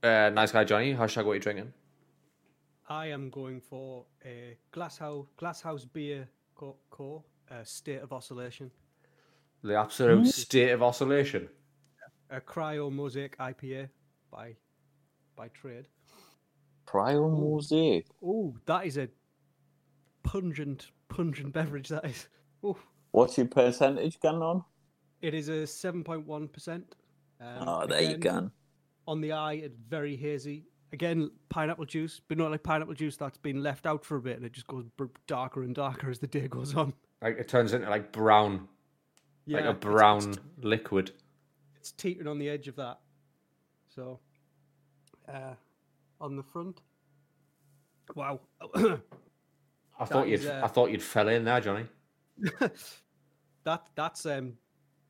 uh, 0.03 0.31
nice 0.31 0.53
guy 0.53 0.65
johnny. 0.65 0.95
Hashtag 0.95 1.25
what 1.25 1.35
you 1.35 1.41
drinking. 1.41 1.73
I 2.89 3.07
am 3.07 3.31
going 3.31 3.61
for 3.61 4.05
a 4.25 4.57
glasshouse 4.71 5.27
glasshouse 5.37 5.85
beer 5.85 6.29
co- 6.55 6.77
core 6.91 7.25
uh, 7.51 7.65
state 7.65 8.01
of 8.03 8.13
oscillation, 8.13 8.71
the 9.67 9.77
absolute 9.77 10.27
state 10.27 10.71
of 10.71 10.83
oscillation 10.83 11.49
a 12.31 12.41
cryo 12.41 12.91
mosaic 12.91 13.39
IPA 13.39 13.89
by 14.31 14.55
by 15.37 15.49
trade. 15.49 15.87
Cryo 16.87 17.31
mosaic. 17.31 18.07
Oh, 18.25 18.55
that 18.67 18.87
is 18.87 18.97
a 18.97 19.09
pungent, 20.23 20.91
pungent 21.09 21.53
beverage. 21.53 21.89
That 21.89 22.05
is. 22.05 22.29
Oh, 22.63 22.77
What's 23.13 23.37
your 23.39 23.47
percentage 23.47 24.21
going 24.21 24.43
on? 24.43 24.65
it 25.23 25.35
is 25.35 25.49
a 25.49 25.67
seven 25.67 26.05
point 26.05 26.27
one 26.27 26.49
percent. 26.49 26.95
Um, 27.41 27.69
oh, 27.69 27.87
there 27.87 28.03
you 28.03 28.17
go. 28.17 28.51
On 29.07 29.21
the 29.21 29.33
eye, 29.33 29.55
it's 29.55 29.79
very 29.89 30.17
hazy. 30.17 30.65
Again, 30.93 31.31
pineapple 31.49 31.85
juice, 31.85 32.21
but 32.29 32.39
not 32.39 32.51
like 32.51 32.63
pineapple 32.63 32.95
juice 32.95 33.17
that's 33.17 33.39
been 33.39 33.63
left 33.63 33.87
out 33.87 34.05
for 34.05 34.17
a 34.17 34.21
bit, 34.21 34.37
and 34.37 34.45
it 34.45 34.53
just 34.53 34.67
goes 34.67 34.85
darker 35.27 35.63
and 35.63 35.75
darker 35.75 36.11
as 36.11 36.19
the 36.19 36.27
day 36.27 36.49
goes 36.49 36.75
on. 36.75 36.95
Like 37.23 37.39
it 37.39 37.49
turns 37.49 37.73
into 37.73 37.89
like 37.89 38.13
brown, 38.13 38.69
like 39.47 39.65
a 39.65 39.73
brown 39.73 40.31
It's, 40.31 40.39
liquid. 40.61 41.13
it's 41.77 41.93
teetering 41.93 42.27
on 42.29 42.39
the 42.39 42.49
edge 42.49 42.69
of 42.69 42.77
that. 42.77 42.99
So, 43.95 44.21
uh, 45.29 45.55
on 46.21 46.37
the 46.37 46.43
front. 46.43 46.81
Wow. 48.15 48.41
I 49.99 50.05
thought 50.05 50.29
is, 50.29 50.45
you'd, 50.45 50.51
uh, 50.51 50.61
I 50.65 50.69
thought 50.69 50.91
you'd 50.91 51.03
fell 51.03 51.29
in 51.29 51.45
there, 51.45 51.61
Johnny. 51.61 51.87
that 53.65 53.89
that's 53.95 54.27
um 54.27 54.53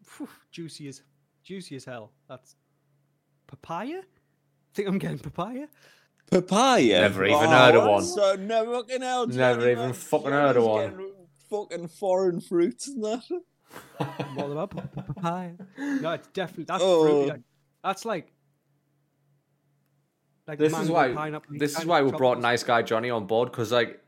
phew, 0.04 0.28
juicy 0.52 0.88
as 0.88 1.02
juicy 1.42 1.76
as 1.76 1.84
hell. 1.84 2.12
That's 2.28 2.54
papaya. 3.46 4.02
think 4.74 4.88
I'm 4.88 4.98
getting 4.98 5.18
papaya. 5.18 5.66
Papaya. 6.30 7.00
Never 7.00 7.24
even 7.24 7.48
heard 7.48 7.74
of 7.74 7.88
one. 7.88 8.04
So 8.04 8.36
never 8.36 8.74
fucking 8.74 9.02
hell. 9.02 9.26
Never 9.26 9.70
even 9.70 9.86
man. 9.86 9.92
fucking 9.92 10.30
heard 10.30 10.56
of 10.56 10.64
one. 10.64 11.12
Fucking 11.50 11.88
foreign 11.88 12.40
fruits 12.40 12.88
and 12.88 13.04
that. 13.04 13.22
No, 15.78 16.12
it's 16.12 16.28
definitely 16.28 16.64
that's 16.64 16.82
Oh. 16.82 17.02
fruity. 17.04 17.30
like- 17.30 17.40
That's 17.82 18.04
like. 18.04 18.32
Like 20.46 20.58
This 20.58 20.78
is 20.78 20.88
why. 20.88 21.12
pineapple, 21.12 21.56
This 21.58 21.78
is 21.78 21.84
why 21.84 22.02
we 22.02 22.12
brought 22.12 22.40
nice 22.40 22.62
guy 22.62 22.82
Johnny 22.82 23.10
on 23.10 23.26
board 23.26 23.50
because 23.50 23.72
like 23.72 24.00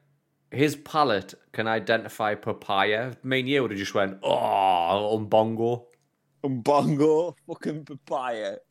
his 0.50 0.76
palate 0.76 1.34
can 1.52 1.66
identify 1.66 2.34
papaya. 2.34 3.14
Me 3.24 3.40
and 3.40 3.48
you 3.48 3.62
would 3.62 3.72
have 3.72 3.78
just 3.78 3.94
went 3.94 4.18
oh 4.22 5.18
umbongo. 5.18 5.86
And 6.44 6.62
bongo. 6.62 7.34
Fucking 7.48 7.84
papaya. 7.84 8.56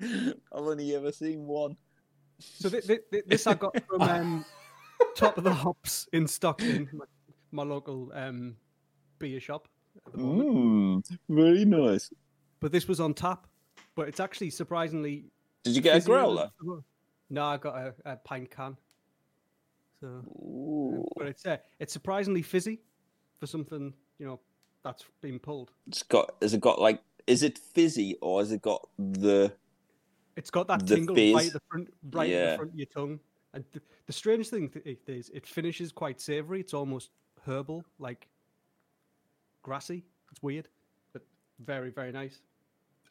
I've 0.00 0.34
only 0.52 0.94
ever 0.96 1.12
seen 1.12 1.46
one. 1.46 1.76
So 2.38 2.70
th- 2.70 2.86
th- 2.86 3.00
th- 3.12 3.24
this 3.26 3.46
I 3.46 3.54
got 3.54 3.76
from 3.86 4.00
um, 4.14 4.44
Top 5.14 5.36
of 5.36 5.44
the 5.44 5.52
Hops 5.52 6.08
in 6.12 6.26
Stockton, 6.26 6.88
my, 6.92 7.04
my 7.52 7.62
local 7.64 8.10
um, 8.14 8.56
beer 9.18 9.40
shop. 9.40 9.68
At 10.08 10.18
the 10.18 10.24
moment. 10.24 11.08
Mmm. 11.08 11.18
Very 11.28 11.64
nice. 11.64 12.10
But 12.60 12.72
this 12.72 12.88
was 12.88 13.00
on 13.00 13.14
tap. 13.14 13.46
But 13.94 14.08
it's 14.08 14.20
actually 14.20 14.50
surprisingly. 14.50 15.26
Did 15.64 15.76
you 15.76 15.82
get 15.82 16.02
a 16.02 16.04
growler? 16.04 16.50
No, 17.30 17.44
I 17.44 17.56
got 17.56 17.76
a, 17.76 17.94
a 18.04 18.16
pint 18.16 18.50
can. 18.50 18.76
So, 20.00 20.06
Ooh. 20.06 21.04
but 21.16 21.26
it's 21.26 21.44
uh, 21.44 21.56
it's 21.80 21.92
surprisingly 21.92 22.42
fizzy 22.42 22.80
for 23.40 23.46
something 23.46 23.92
you 24.18 24.26
know 24.26 24.40
that's 24.84 25.04
been 25.20 25.38
pulled. 25.38 25.72
It's 25.88 26.02
got. 26.02 26.36
Has 26.40 26.54
it 26.54 26.60
got 26.60 26.80
like? 26.80 27.02
Is 27.26 27.42
it 27.42 27.58
fizzy 27.58 28.16
or 28.22 28.40
has 28.40 28.52
it 28.52 28.62
got 28.62 28.88
the? 28.98 29.52
It's 30.36 30.50
got 30.50 30.68
that 30.68 30.86
tingle 30.86 31.16
right 31.16 31.36
fizz. 31.36 31.46
at 31.48 31.52
the 31.52 31.60
front, 31.68 31.94
right 32.12 32.30
at 32.30 32.50
the 32.50 32.56
front 32.56 32.70
of 32.70 32.78
your 32.78 32.86
tongue. 32.86 33.20
And 33.54 33.64
th- 33.72 33.84
the 34.06 34.12
strange 34.12 34.48
thing 34.48 34.68
th- 34.68 34.98
is, 35.06 35.30
it 35.34 35.46
finishes 35.46 35.90
quite 35.90 36.20
savoury. 36.20 36.60
It's 36.60 36.74
almost 36.74 37.10
herbal, 37.44 37.84
like 37.98 38.28
grassy. 39.62 40.04
It's 40.30 40.42
weird, 40.42 40.68
but 41.12 41.22
very, 41.60 41.90
very 41.90 42.12
nice. 42.12 42.40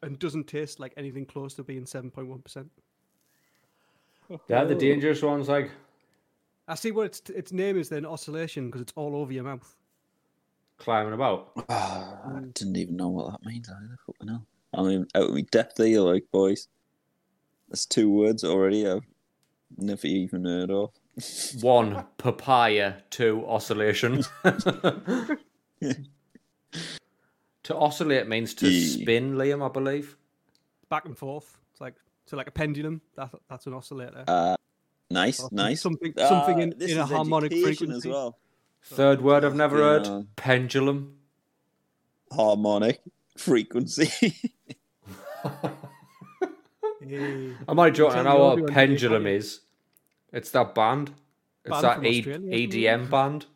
And 0.02 0.18
doesn't 0.18 0.46
taste 0.46 0.78
like 0.80 0.94
anything 0.96 1.26
close 1.26 1.54
to 1.54 1.64
being 1.64 1.86
seven 1.86 2.10
point 2.10 2.28
one 2.28 2.40
percent. 2.40 2.70
Yeah, 4.48 4.64
the 4.64 4.74
dangerous 4.74 5.22
ones 5.22 5.48
like 5.48 5.70
I 6.68 6.74
see 6.74 6.90
what 6.92 7.06
its 7.06 7.22
its 7.30 7.52
name 7.52 7.78
is 7.78 7.88
then 7.88 8.04
oscillation 8.06 8.66
because 8.66 8.82
it's 8.82 8.92
all 8.94 9.16
over 9.16 9.32
your 9.32 9.44
mouth. 9.44 9.74
climbing 10.78 11.14
about. 11.14 11.52
Ah, 11.70 12.18
I 12.36 12.40
didn't 12.54 12.76
even 12.76 12.96
know 12.96 13.08
what 13.08 13.32
that 13.32 13.44
means 13.46 13.68
either. 13.68 13.96
Fucking 14.06 14.28
hell. 14.28 14.46
I'm 14.74 14.86
even 14.90 15.08
out 15.14 15.28
of 15.28 15.34
my 15.34 15.40
depth 15.50 15.78
here, 15.78 16.00
like, 16.00 16.24
boys. 16.30 16.68
That's 17.68 17.86
two 17.86 18.10
words 18.10 18.44
already 18.44 18.86
I've 18.88 19.02
never 19.76 20.06
even 20.06 20.44
heard 20.44 20.70
of. 20.70 20.90
One 21.62 22.04
papaya, 22.18 22.94
two 23.10 23.44
oscillation. 23.46 24.24
to 27.68 27.76
oscillate 27.76 28.26
means 28.28 28.54
to 28.54 28.68
Yeah. 28.68 29.02
spin, 29.02 29.34
Liam, 29.36 29.64
I 29.64 29.68
believe. 29.72 30.16
Back 30.88 31.04
and 31.06 31.16
forth. 31.16 31.58
It's 31.72 31.80
like 31.80 31.94
so 32.26 32.36
like 32.36 32.48
a 32.48 32.50
pendulum. 32.50 33.00
That 33.14 33.30
that's 33.48 33.66
an 33.66 33.74
oscillator. 33.74 34.24
Uh, 34.26 34.56
nice, 35.10 35.40
Or 35.40 35.48
nice. 35.52 35.80
Something 35.82 36.12
something 36.16 36.56
Ah, 36.58 36.62
in, 36.62 36.72
in 36.82 36.98
a 36.98 37.06
harmonic 37.06 37.52
frequency. 37.52 38.08
as 38.08 38.12
well. 38.12 38.38
Third 38.82 39.20
word 39.20 39.44
I've 39.44 39.54
never 39.54 39.76
heard. 39.76 40.06
Yeah. 40.06 40.22
Pendulum. 40.36 41.14
Harmonic 42.32 43.00
frequency. 43.36 44.06
Hey. 47.00 47.54
I'm 47.68 47.78
only 47.78 47.92
joking. 47.92 48.18
I 48.18 48.22
know 48.22 48.38
what 48.38 48.58
a 48.60 48.64
pendulum 48.64 49.26
is. 49.26 49.60
It's 50.32 50.50
that 50.50 50.74
band. 50.74 51.10
It's 51.64 51.70
Band 51.72 51.84
that 51.84 51.94
from 51.96 52.06
e- 52.06 52.18
Australia, 52.18 52.50
isn't 52.50 52.52
it? 52.52 52.70
EDM 52.70 53.10
band. 53.10 53.46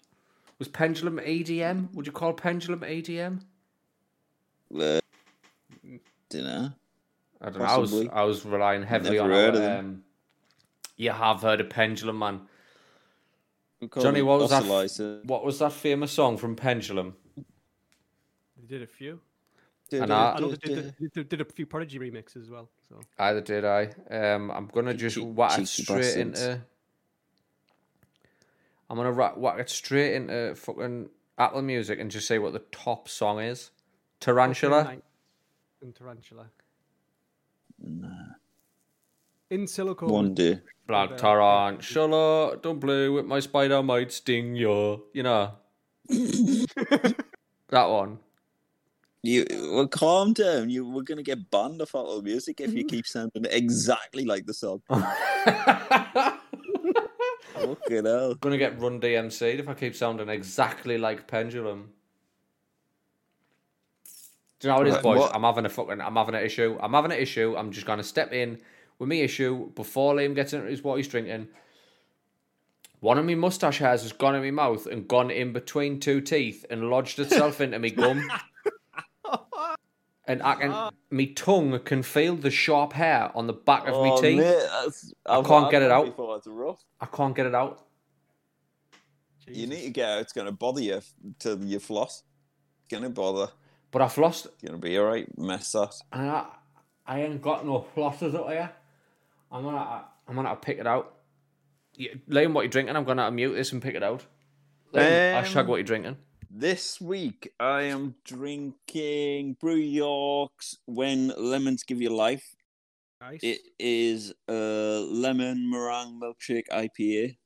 Was 0.59 0.69
pendulum 0.69 1.19
EDM? 1.19 1.93
Would 1.95 2.07
you 2.07 2.13
call 2.13 2.33
pendulum 2.33 2.81
EDM? 2.81 3.41
Uh, 4.79 5.01
dinner. 6.29 6.75
I 7.41 7.51
don't 7.51 7.59
know. 7.59 7.65
I 7.65 7.77
was 7.77 8.09
I 8.13 8.23
was 8.23 8.45
relying 8.45 8.83
heavily 8.85 9.17
Never 9.19 9.25
on 9.25 9.31
heard 9.31 9.57
our, 9.57 9.63
of 9.63 9.79
um, 9.81 10.05
You 10.97 11.11
have 11.11 11.43
heard 11.43 11.61
of 11.61 11.71
pendulum, 11.71 12.19
man. 12.19 12.41
Johnny, 14.01 14.23
what 14.23 14.39
was 14.41 14.51
that? 14.51 15.23
What 15.25 15.45
was 15.45 15.59
that 15.59 15.73
famous 15.73 16.13
song 16.13 16.37
from 16.37 16.55
Pendulum? 16.55 17.17
They 17.37 18.67
did 18.69 18.83
a 18.83 18.87
few. 18.87 19.21
And 19.91 20.13
I- 20.13 20.35
I 20.37 20.39
know 20.41 20.51
they 20.51 20.57
did, 20.57 20.95
they 21.01 21.07
did, 21.13 21.29
did 21.29 21.41
a 21.41 21.45
few 21.45 21.67
Prodigy 21.67 21.99
remixes 21.99 22.37
as 22.43 22.49
well. 22.49 22.71
So 22.89 23.01
Either 23.19 23.41
did 23.43 23.65
I. 23.65 23.91
Um, 24.11 24.51
I'm 24.53 24.69
gonna 24.69 24.95
just 24.95 25.17
Cheeky- 25.17 25.27
whack 25.27 25.59
it 25.59 25.67
straight 25.69 25.99
bastards. 25.99 26.41
into. 26.43 26.61
I'm 28.89 28.97
gonna 28.97 29.13
whack 29.37 29.59
it 29.59 29.69
straight 29.69 30.15
into 30.15 30.55
fucking 30.55 31.11
Apple 31.39 31.63
Music 31.63 31.99
and 31.99 32.11
just 32.11 32.27
say 32.29 32.39
what 32.39 32.53
the 32.53 32.61
top 32.71 33.09
song 33.09 33.41
is. 33.41 33.71
Tarantula. 34.23 34.85
Night 34.85 35.03
and 35.83 35.95
Tarantula. 35.95 36.47
Nah. 37.85 38.09
In 39.51 39.67
Silico. 39.67 40.09
One 40.09 40.33
day. 40.33 40.61
Black 40.87 41.17
tarantula, 41.17 42.57
don't 42.61 42.81
play 42.81 43.09
with 43.09 43.25
my 43.25 43.39
spider, 43.41 43.83
might 43.83 44.11
sting 44.13 44.57
you. 44.57 45.05
You 45.13 45.23
know 45.23 45.53
that 46.09 46.67
one. 47.71 48.19
You 49.23 49.47
well, 49.73 49.87
calm 49.87 50.33
down. 50.33 50.71
You 50.71 50.89
we're 50.89 51.03
gonna 51.03 51.23
get 51.23 51.51
banned 51.51 51.81
off 51.81 51.91
Apple 51.91 52.21
Music 52.23 52.61
if 52.61 52.73
you 52.75 52.85
keep 52.93 53.07
sounding 53.07 53.47
exactly 53.49 54.25
like 54.25 54.45
the 54.45 54.55
song. 54.55 54.83
Fucking 57.55 58.05
hell. 58.05 58.35
Gonna 58.35 58.59
get 58.59 58.81
run 58.81 59.01
DMC'd 59.01 59.61
if 59.61 59.69
I 59.69 59.75
keep 59.75 59.95
sounding 59.95 60.29
exactly 60.29 60.99
like 60.99 61.29
Pendulum. 61.29 61.91
Do 64.63 64.69
you 64.69 64.73
know 64.75 64.79
what 64.79 64.87
it 64.87 64.91
is, 64.91 64.99
boys? 64.99 65.19
what- 65.19 65.35
I'm 65.35 65.43
having 65.43 65.67
a 65.67 65.69
fucking, 65.69 66.01
I'm 66.01 66.15
having 66.15 66.37
an 66.37 66.43
issue. 66.45 66.79
I'm 66.81 66.93
having 66.93 67.11
an 67.13 67.19
issue. 67.19 67.55
I'm 67.59 67.73
just 67.73 67.85
gonna 67.87 68.05
step 68.05 68.33
in 68.33 68.61
with 69.01 69.09
me 69.09 69.21
issue 69.23 69.71
before 69.75 70.15
Liam 70.15 70.35
gets 70.37 70.53
into 70.53 70.69
his 70.69 70.83
what 70.85 70.97
he's 70.97 71.09
drinking. 71.09 71.49
One 73.01 73.19
of 73.19 73.25
my 73.25 73.35
mustache 73.35 73.79
hairs 73.79 74.03
has 74.03 74.13
gone 74.13 74.37
in 74.37 74.43
my 74.43 74.53
mouth 74.53 74.87
and 74.87 75.09
gone 75.09 75.33
in 75.33 75.53
between 75.53 75.99
two 75.99 76.21
teeth 76.21 76.65
and 76.71 76.89
lodged 76.89 77.19
itself 77.19 77.61
into 77.61 77.79
my 77.81 77.89
gum. 77.91 78.31
And 80.25 80.41
I 80.41 80.55
can, 80.55 80.91
my 81.11 81.25
tongue 81.35 81.81
can 81.81 82.05
feel 82.05 82.37
the 82.37 82.49
sharp 82.51 82.93
hair 82.93 83.33
on 83.35 83.49
the 83.49 83.53
back 83.53 83.89
of 83.89 83.95
my 83.97 84.11
Oh, 84.11 84.21
teeth. 84.23 84.39
mate, 84.39 84.45
that's- 84.55 85.13
I 85.27 85.39
I've 85.39 85.45
can't 85.45 85.65
had 85.65 85.71
get 85.73 85.83
it 85.83 85.91
out. 85.91 86.07
Before. 86.07 86.37
It's 86.37 86.47
rough. 86.47 86.81
I 87.01 87.07
can't 87.07 87.35
get 87.35 87.47
it 87.47 87.57
out. 87.57 87.85
You 89.49 89.67
need 89.67 89.83
to 89.83 89.91
get 89.91 90.09
out. 90.09 90.21
It's 90.21 90.33
gonna 90.33 90.53
bother 90.53 90.81
you 90.81 90.95
f- 90.95 91.13
till 91.41 91.63
you 91.65 91.81
floss. 91.81 92.23
It's 92.83 92.89
gonna 92.89 93.11
bother. 93.11 93.51
But 93.93 94.03
I've 94.03 94.19
lost, 94.19 94.47
It's 94.47 94.63
gonna 94.65 94.79
be 94.79 94.99
alright. 94.99 95.27
Mess 95.39 95.71
that. 95.73 95.95
and 96.13 96.29
I, 96.31 96.47
I 97.07 97.21
ain't 97.23 97.41
got 97.43 97.65
no 97.65 97.87
flossers 97.95 98.35
up 98.35 98.49
here. 98.51 98.71
I'm 99.51 99.63
gonna, 99.63 100.05
I'm 100.27 100.35
gonna 100.35 100.57
pick 100.57 100.79
it 100.79 100.87
out. 100.87 101.15
Yeah, 101.95 102.15
Liam, 102.29 102.55
what 102.55 102.63
you 102.63 102.69
drinking? 102.71 102.97
I'm 102.97 103.05
gonna 103.05 103.31
mute 103.31 103.53
this 103.55 103.71
and 103.73 103.83
pick 103.83 103.95
it 103.95 104.03
out. 104.03 104.25
Liam, 104.95 105.37
Um, 105.37 105.45
hashtag 105.45 105.67
what 105.67 105.77
you 105.77 105.85
drinking. 105.85 106.17
This 106.51 107.01
week 107.01 107.53
I 107.61 107.83
am 107.83 108.15
drinking 108.25 109.57
Brew 109.61 109.77
York's 109.77 110.79
When 110.87 111.29
Lemons 111.39 111.83
Give 111.83 112.01
You 112.01 112.11
Life. 112.11 112.57
Nice. 113.21 113.41
It 113.43 113.61
is 113.79 114.33
a 114.49 115.07
lemon 115.09 115.71
meringue 115.71 116.19
milkshake 116.21 116.69
IPA, 116.73 117.37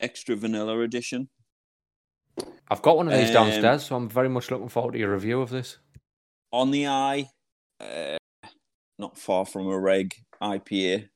extra 0.00 0.36
vanilla 0.36 0.78
edition. 0.80 1.28
I've 2.70 2.82
got 2.82 2.96
one 2.96 3.08
of 3.08 3.14
these 3.14 3.28
um, 3.34 3.34
downstairs, 3.48 3.84
so 3.84 3.96
I'm 3.96 4.08
very 4.08 4.28
much 4.28 4.50
looking 4.50 4.68
forward 4.68 4.92
to 4.92 4.98
your 4.98 5.12
review 5.12 5.40
of 5.40 5.50
this. 5.50 5.78
On 6.52 6.70
the 6.70 6.86
eye, 6.86 7.30
uh, 7.80 8.18
not 8.98 9.18
far 9.18 9.46
from 9.46 9.68
a 9.68 9.78
reg 9.78 10.14
IPA. 10.42 11.08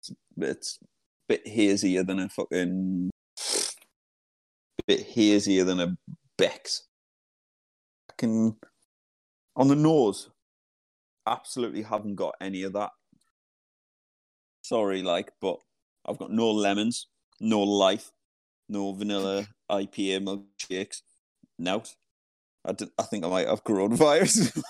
It's 0.00 0.12
it's 0.36 0.78
a 0.82 0.86
bit 1.28 1.46
hazier 1.46 2.04
than 2.04 2.20
a 2.20 2.28
fucking 2.28 3.10
bit 4.86 5.02
hazier 5.02 5.64
than 5.64 5.80
a 5.80 5.96
Beck's. 6.36 6.86
I 8.10 8.14
can 8.16 8.56
on 9.56 9.68
the 9.68 9.76
nose, 9.76 10.30
absolutely 11.26 11.82
haven't 11.82 12.14
got 12.14 12.34
any 12.40 12.62
of 12.62 12.72
that. 12.72 12.90
Sorry, 14.62 15.02
like, 15.02 15.32
but 15.40 15.58
I've 16.06 16.18
got 16.18 16.30
no 16.30 16.50
lemons, 16.50 17.08
no 17.40 17.60
life, 17.60 18.12
no 18.68 18.92
vanilla 18.92 19.46
IPA 19.70 20.24
milkshakes. 20.24 21.02
No. 21.58 21.82
I, 22.68 22.72
d- 22.72 22.90
I 22.98 23.02
think 23.04 23.24
I 23.24 23.28
might 23.28 23.48
have 23.48 23.64
coronavirus. 23.64 24.62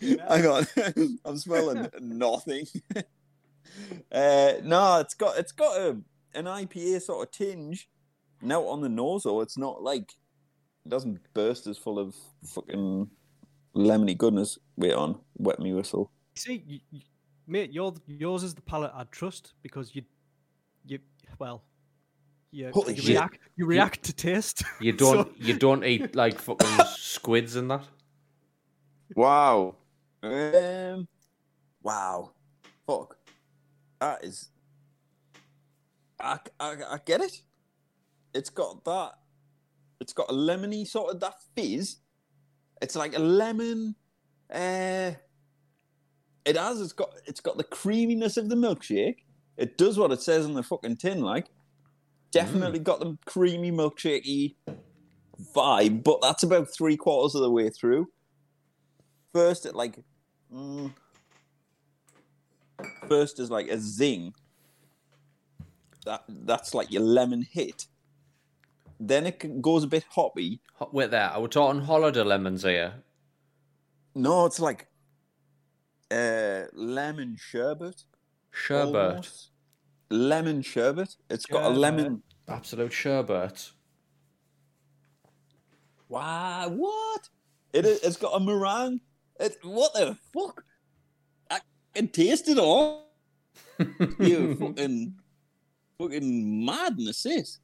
Hang 0.28 0.46
on, 0.46 0.66
I'm 1.24 1.38
smelling 1.38 1.88
nothing. 2.00 2.66
uh, 4.12 4.52
no, 4.62 5.00
it's 5.00 5.14
got 5.14 5.38
it's 5.38 5.52
got 5.52 5.76
a 5.78 5.96
an 6.34 6.44
IPA 6.44 7.00
sort 7.02 7.26
of 7.26 7.32
tinge. 7.32 7.88
Now 8.42 8.64
on 8.66 8.82
the 8.82 8.88
nose, 8.88 9.22
though, 9.22 9.40
it's 9.40 9.56
not 9.56 9.82
like 9.82 10.12
it 10.84 10.88
doesn't 10.90 11.20
burst 11.32 11.66
as 11.66 11.78
full 11.78 11.98
of 11.98 12.14
fucking 12.44 13.08
lemony 13.74 14.16
goodness. 14.16 14.58
Wait 14.76 14.92
on, 14.92 15.18
wet 15.38 15.58
me 15.58 15.72
whistle. 15.72 16.10
See, 16.34 16.62
you, 16.66 16.80
you, 16.90 17.00
mate, 17.46 17.72
your 17.72 17.94
yours 18.06 18.42
is 18.42 18.54
the 18.54 18.60
palate 18.60 18.92
I'd 18.94 19.10
trust 19.10 19.54
because 19.62 19.94
you, 19.94 20.02
you, 20.84 20.98
well, 21.38 21.62
you, 22.54 22.70
Holy 22.72 22.94
you 22.94 23.02
shit. 23.02 23.10
react, 23.10 23.38
you 23.56 23.66
react 23.66 24.02
to 24.04 24.12
taste. 24.12 24.62
You 24.80 24.92
don't 24.92 25.36
you 25.40 25.54
don't 25.58 25.84
eat 25.84 26.14
like 26.14 26.38
fucking 26.38 26.86
squids 26.96 27.56
and 27.56 27.70
that. 27.70 27.84
Wow. 29.16 29.76
Um. 30.22 31.08
Wow. 31.82 32.30
Fuck. 32.86 33.16
That 34.00 34.24
is. 34.24 34.50
I, 36.20 36.38
I, 36.60 36.76
I 36.90 36.98
get 37.04 37.20
it. 37.20 37.42
It's 38.34 38.50
got 38.50 38.84
that. 38.84 39.12
It's 40.00 40.12
got 40.12 40.30
a 40.30 40.34
lemony 40.34 40.86
sort 40.86 41.12
of 41.12 41.20
that 41.20 41.34
fizz. 41.56 41.96
It's 42.80 42.94
like 42.94 43.16
a 43.16 43.20
lemon. 43.20 43.96
Uh. 44.52 45.12
It 46.44 46.56
has. 46.56 46.80
It's 46.80 46.92
got. 46.92 47.10
It's 47.26 47.40
got 47.40 47.56
the 47.56 47.64
creaminess 47.64 48.36
of 48.36 48.48
the 48.48 48.56
milkshake. 48.56 49.24
It 49.56 49.76
does 49.76 49.98
what 49.98 50.12
it 50.12 50.20
says 50.22 50.44
on 50.44 50.54
the 50.54 50.62
fucking 50.62 50.96
tin. 50.96 51.20
Like, 51.20 51.46
definitely 52.34 52.80
got 52.80 52.98
the 53.00 53.16
creamy 53.24 53.70
milkshakey 53.70 54.56
vibe. 55.54 56.02
But 56.02 56.20
that's 56.20 56.42
about 56.42 56.68
three 56.68 56.96
quarters 56.96 57.34
of 57.34 57.42
the 57.42 57.50
way 57.50 57.70
through 57.70 58.08
first 59.32 59.66
it 59.66 59.74
like 59.74 59.98
mm, 60.52 60.92
first 63.08 63.40
is 63.40 63.50
like 63.50 63.68
a 63.68 63.78
zing 63.78 64.32
that 66.06 66.22
that's 66.28 66.72
like 66.72 66.90
your 66.92 67.02
lemon 67.02 67.42
hit 67.42 67.86
then 69.00 69.26
it 69.26 69.60
goes 69.60 69.82
a 69.82 69.88
bit 69.88 70.04
hoppy 70.10 70.60
Ho- 70.74 70.90
Wait 70.92 71.10
there, 71.10 71.30
are 71.30 71.40
we 71.40 71.48
talking 71.48 71.80
holiday 71.82 72.22
lemons 72.22 72.62
here? 72.62 73.02
no 74.14 74.46
it's 74.46 74.60
like 74.60 74.86
uh 76.12 76.62
lemon 76.74 77.36
sherbet 77.36 78.04
Sherbet. 78.52 78.94
almost. 78.94 79.50
Lemon 80.14 80.62
sherbet 80.62 81.16
it's 81.30 81.46
got 81.46 81.64
a 81.64 81.68
lemon 81.68 82.22
Absolute 82.46 82.92
sherbet. 82.92 83.70
wow 86.08 86.68
what 86.68 87.28
it 87.72 87.84
is, 87.86 88.00
it's 88.02 88.16
got 88.16 88.30
a 88.30 88.40
meringue 88.40 89.00
it, 89.40 89.56
what 89.62 89.92
the 89.94 90.16
fuck 90.32 90.64
I 91.50 91.60
can 91.94 92.08
taste 92.08 92.48
it 92.48 92.58
all 92.58 93.10
you 94.18 94.54
fucking 94.54 95.14
fucking 95.98 96.64
madness 96.64 97.22
this. 97.24 97.58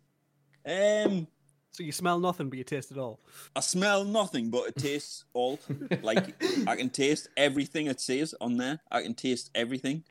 Um 0.66 1.26
so 1.72 1.84
you 1.84 1.92
smell 1.92 2.18
nothing, 2.18 2.48
but 2.48 2.58
you 2.58 2.64
taste 2.64 2.90
it 2.90 2.98
all. 2.98 3.20
I 3.54 3.60
smell 3.60 4.04
nothing 4.04 4.50
but 4.50 4.66
it 4.66 4.76
tastes 4.76 5.24
all. 5.34 5.60
like 6.02 6.42
I 6.66 6.74
can 6.74 6.90
taste 6.90 7.28
everything 7.36 7.86
it 7.86 8.00
says 8.00 8.34
on 8.40 8.56
there. 8.56 8.80
I 8.90 9.02
can 9.02 9.14
taste 9.14 9.50
everything. 9.54 10.02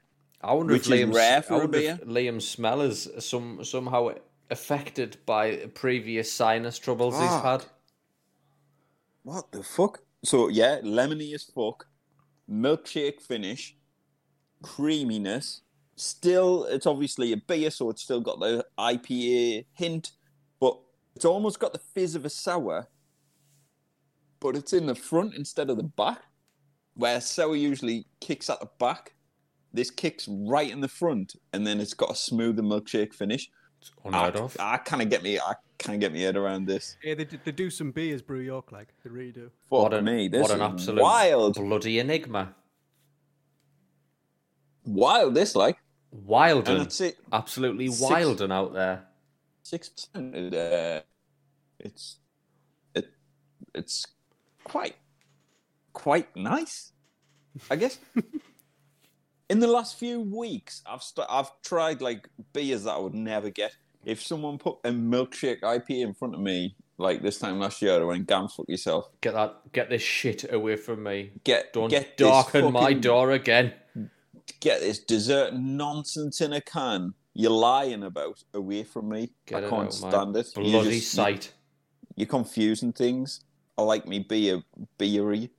I 0.42 0.54
wonder 0.54 0.74
Which 0.74 0.88
if 0.88 0.94
is 0.94 1.06
Liam's, 1.08 1.16
rare 1.16 1.42
for 1.42 1.54
I 1.54 1.58
wonder 1.58 1.78
if 1.80 2.02
Liam's 2.06 2.48
smell 2.48 2.82
is 2.82 3.10
some 3.20 3.64
somehow 3.64 4.12
affected 4.50 5.18
by 5.26 5.58
previous 5.74 6.32
sinus 6.32 6.80
troubles 6.80 7.16
he's 7.16 7.42
had. 7.42 7.66
What 9.24 9.52
the 9.52 9.64
fuck? 9.64 10.02
So 10.24 10.48
yeah, 10.48 10.80
lemony 10.82 11.34
as 11.34 11.44
fuck. 11.44 11.88
Milkshake 12.50 13.22
finish. 13.22 13.76
Creaminess. 14.64 15.62
Still 15.98 16.64
it's 16.66 16.88
obviously 16.88 17.34
a 17.34 17.38
beer, 17.38 17.70
so 17.70 17.90
it's 17.90 18.02
still 18.02 18.22
got 18.22 18.40
the 18.40 18.66
IPA 18.78 19.66
hint, 19.74 20.12
but 20.62 20.80
it's 21.16 21.26
almost 21.26 21.60
got 21.60 21.74
the 21.74 21.80
fizz 21.80 22.16
of 22.16 22.24
a 22.24 22.30
sour. 22.30 22.88
But 24.40 24.56
it's 24.56 24.72
in 24.72 24.86
the 24.86 24.96
front 24.96 25.36
instead 25.36 25.70
of 25.70 25.76
the 25.76 25.84
back. 25.84 26.22
Where 26.94 27.20
sour 27.20 27.58
usually 27.58 28.08
kicks 28.22 28.50
at 28.50 28.62
the 28.62 28.70
back. 28.80 29.14
This 29.74 29.92
kicks 29.92 30.28
right 30.28 30.70
in 30.70 30.82
the 30.82 30.88
front, 30.88 31.36
and 31.54 31.66
then 31.66 31.80
it's 31.80 31.94
got 31.94 32.12
a 32.12 32.16
smoother 32.16 32.64
milkshake 32.64 33.14
finish. 33.14 33.50
It's 33.80 33.92
unheard 34.04 34.36
I, 34.36 34.40
of. 34.40 34.58
I 34.60 34.78
kind 34.78 35.02
of 35.02 35.10
get 35.10 35.22
me. 35.24 35.40
I 35.40 35.54
kind 35.78 35.96
of 35.96 36.02
get 36.02 36.12
me 36.12 36.22
head 36.22 36.36
around 36.36 36.66
this. 36.68 36.98
Yeah, 37.04 37.14
they, 37.16 37.24
d- 37.26 37.40
they 37.46 37.52
do 37.52 37.70
some 37.70 37.92
beers 37.92 38.22
brew 38.22 38.40
York 38.42 38.72
like 38.72 38.88
they 39.04 39.10
really 39.10 39.32
do. 39.32 39.52
Fuck 39.70 39.80
What 39.84 39.94
an, 39.94 40.06
me, 40.06 40.28
this 40.28 40.42
what 40.42 40.52
an 40.52 40.62
absolute 40.62 41.02
wild, 41.02 41.56
bloody 41.56 42.00
enigma. 42.00 42.56
wild. 44.86 45.36
This 45.36 45.56
like, 45.56 45.78
wild 46.12 46.68
and 46.68 46.80
Wilden. 46.80 46.88
it's 46.88 47.00
it 47.02 47.18
Absolutely 47.32 47.88
Six- 47.90 48.42
and 48.42 48.52
out 48.52 48.74
there. 48.74 49.06
six 49.64 49.90
percent. 49.90 50.54
Uh, 50.54 51.02
it's 51.80 52.18
it 52.96 53.08
it's 53.76 54.06
quite 54.64 54.96
quite 55.94 56.36
nice, 56.36 56.92
I 57.70 57.76
guess. 57.76 58.00
In 59.50 59.60
the 59.60 59.68
last 59.68 59.98
few 59.98 60.22
weeks, 60.22 60.82
I've 60.86 61.02
st- 61.04 61.28
I've 61.30 61.50
tried 61.64 62.02
like 62.02 62.30
beers 62.54 62.84
that 62.84 62.92
I 62.92 63.00
would 63.00 63.16
never 63.16 63.50
get. 63.50 63.76
If 64.06 64.22
someone 64.22 64.58
put 64.58 64.78
a 64.84 64.92
milkshake 64.92 65.62
IPA 65.62 66.02
in 66.02 66.14
front 66.14 66.36
of 66.36 66.40
me, 66.40 66.76
like 66.98 67.22
this 67.22 67.40
time 67.40 67.60
last 67.60 67.82
year, 67.82 68.00
I 68.00 68.04
went, 68.04 68.28
"Gam, 68.28 68.48
fuck 68.48 68.70
yourself." 68.70 69.10
Get 69.22 69.34
that 69.34 69.72
get 69.72 69.90
this 69.90 70.02
shit 70.02 70.52
away 70.54 70.76
from 70.76 71.04
me. 71.04 71.32
Get 71.44 71.74
Don't 71.74 71.90
get 71.90 72.18
darken 72.18 72.72
my 72.72 72.94
door 72.94 73.32
again. 73.32 73.74
get 74.60 74.80
this 74.82 75.00
dessert 75.00 75.54
nonsense 75.54 76.42
in 76.42 76.54
a 76.54 76.62
can 76.62 77.14
you're 77.40 77.52
lying 77.52 78.04
about 78.04 78.44
away 78.54 78.84
from 78.84 79.08
me. 79.10 79.32
Get 79.46 79.64
I 79.64 79.70
can't 79.70 79.94
stand 79.94 80.36
it. 80.36 80.48
You 80.58 80.64
Bloody 80.64 81.00
just- 81.00 81.12
sight. 81.14 81.54
You're 82.16 82.28
confusing 82.28 82.92
things. 82.92 83.40
I 83.78 83.82
like 83.84 84.06
me 84.06 84.20
beer 84.20 84.62
beery 84.98 85.52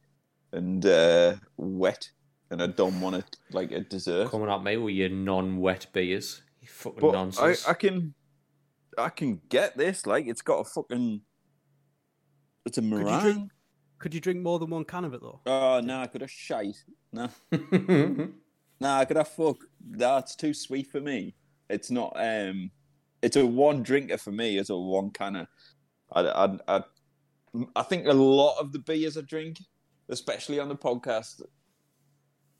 and 0.53 0.85
uh, 0.85 1.37
wet, 1.57 2.11
and 2.51 2.63
I 2.63 2.67
don't 2.67 3.01
want 3.01 3.17
it 3.17 3.37
like 3.53 3.73
a 3.73 3.81
dessert. 3.81 4.31
Coming 4.31 4.49
at 4.51 4.63
me 4.63 4.77
with 4.77 4.95
your 4.95 5.09
non-wet 5.09 5.87
beers. 5.93 6.43
You 6.61 6.69
fucking 6.69 7.01
But 7.01 7.11
I, 7.11 7.13
nonsense. 7.13 7.67
I 7.69 7.75
can, 7.75 8.15
I 8.99 9.09
can 9.09 9.41
get 9.49 9.77
this. 9.77 10.07
Like 10.07 10.27
it's 10.27 10.43
got 10.43 10.61
a 10.61 10.65
fucking, 10.65 11.21
it's 12.67 12.79
a 12.79 12.83
you 12.83 12.91
drink- 12.91 13.07
meringue. 13.09 13.51
Could 13.99 14.15
you 14.15 14.21
drink 14.21 14.41
more 14.41 14.59
than 14.59 14.71
one 14.71 14.85
can 14.85 15.05
of 15.05 15.13
it 15.13 15.21
though? 15.21 15.41
Oh 15.45 15.81
no, 15.85 16.01
I 16.01 16.07
could 16.07 16.23
have 16.23 16.31
shite. 16.31 16.83
No, 17.13 17.29
no, 17.53 18.31
I 18.83 19.05
could 19.05 19.19
have 19.19 19.29
fuck. 19.29 19.59
That's 19.91 20.35
too 20.35 20.55
sweet 20.55 20.91
for 20.91 21.01
me. 21.01 21.35
It's 21.69 21.91
not. 21.91 22.15
Um, 22.17 22.71
it's 23.23 23.37
a 23.37 23.45
one 23.45 23.83
drinker 23.83 24.17
for 24.17 24.33
me. 24.33 24.57
It's 24.57 24.71
a 24.71 24.77
one 24.77 25.11
canner. 25.11 25.47
I, 26.13 26.21
I, 26.23 26.59
I, 26.67 26.85
I 27.77 27.83
think 27.83 28.07
a 28.07 28.13
lot 28.13 28.59
of 28.59 28.73
the 28.73 28.79
beers 28.79 29.19
I 29.19 29.21
drink, 29.21 29.59
especially 30.09 30.59
on 30.59 30.69
the 30.71 30.77
podcast, 30.77 31.43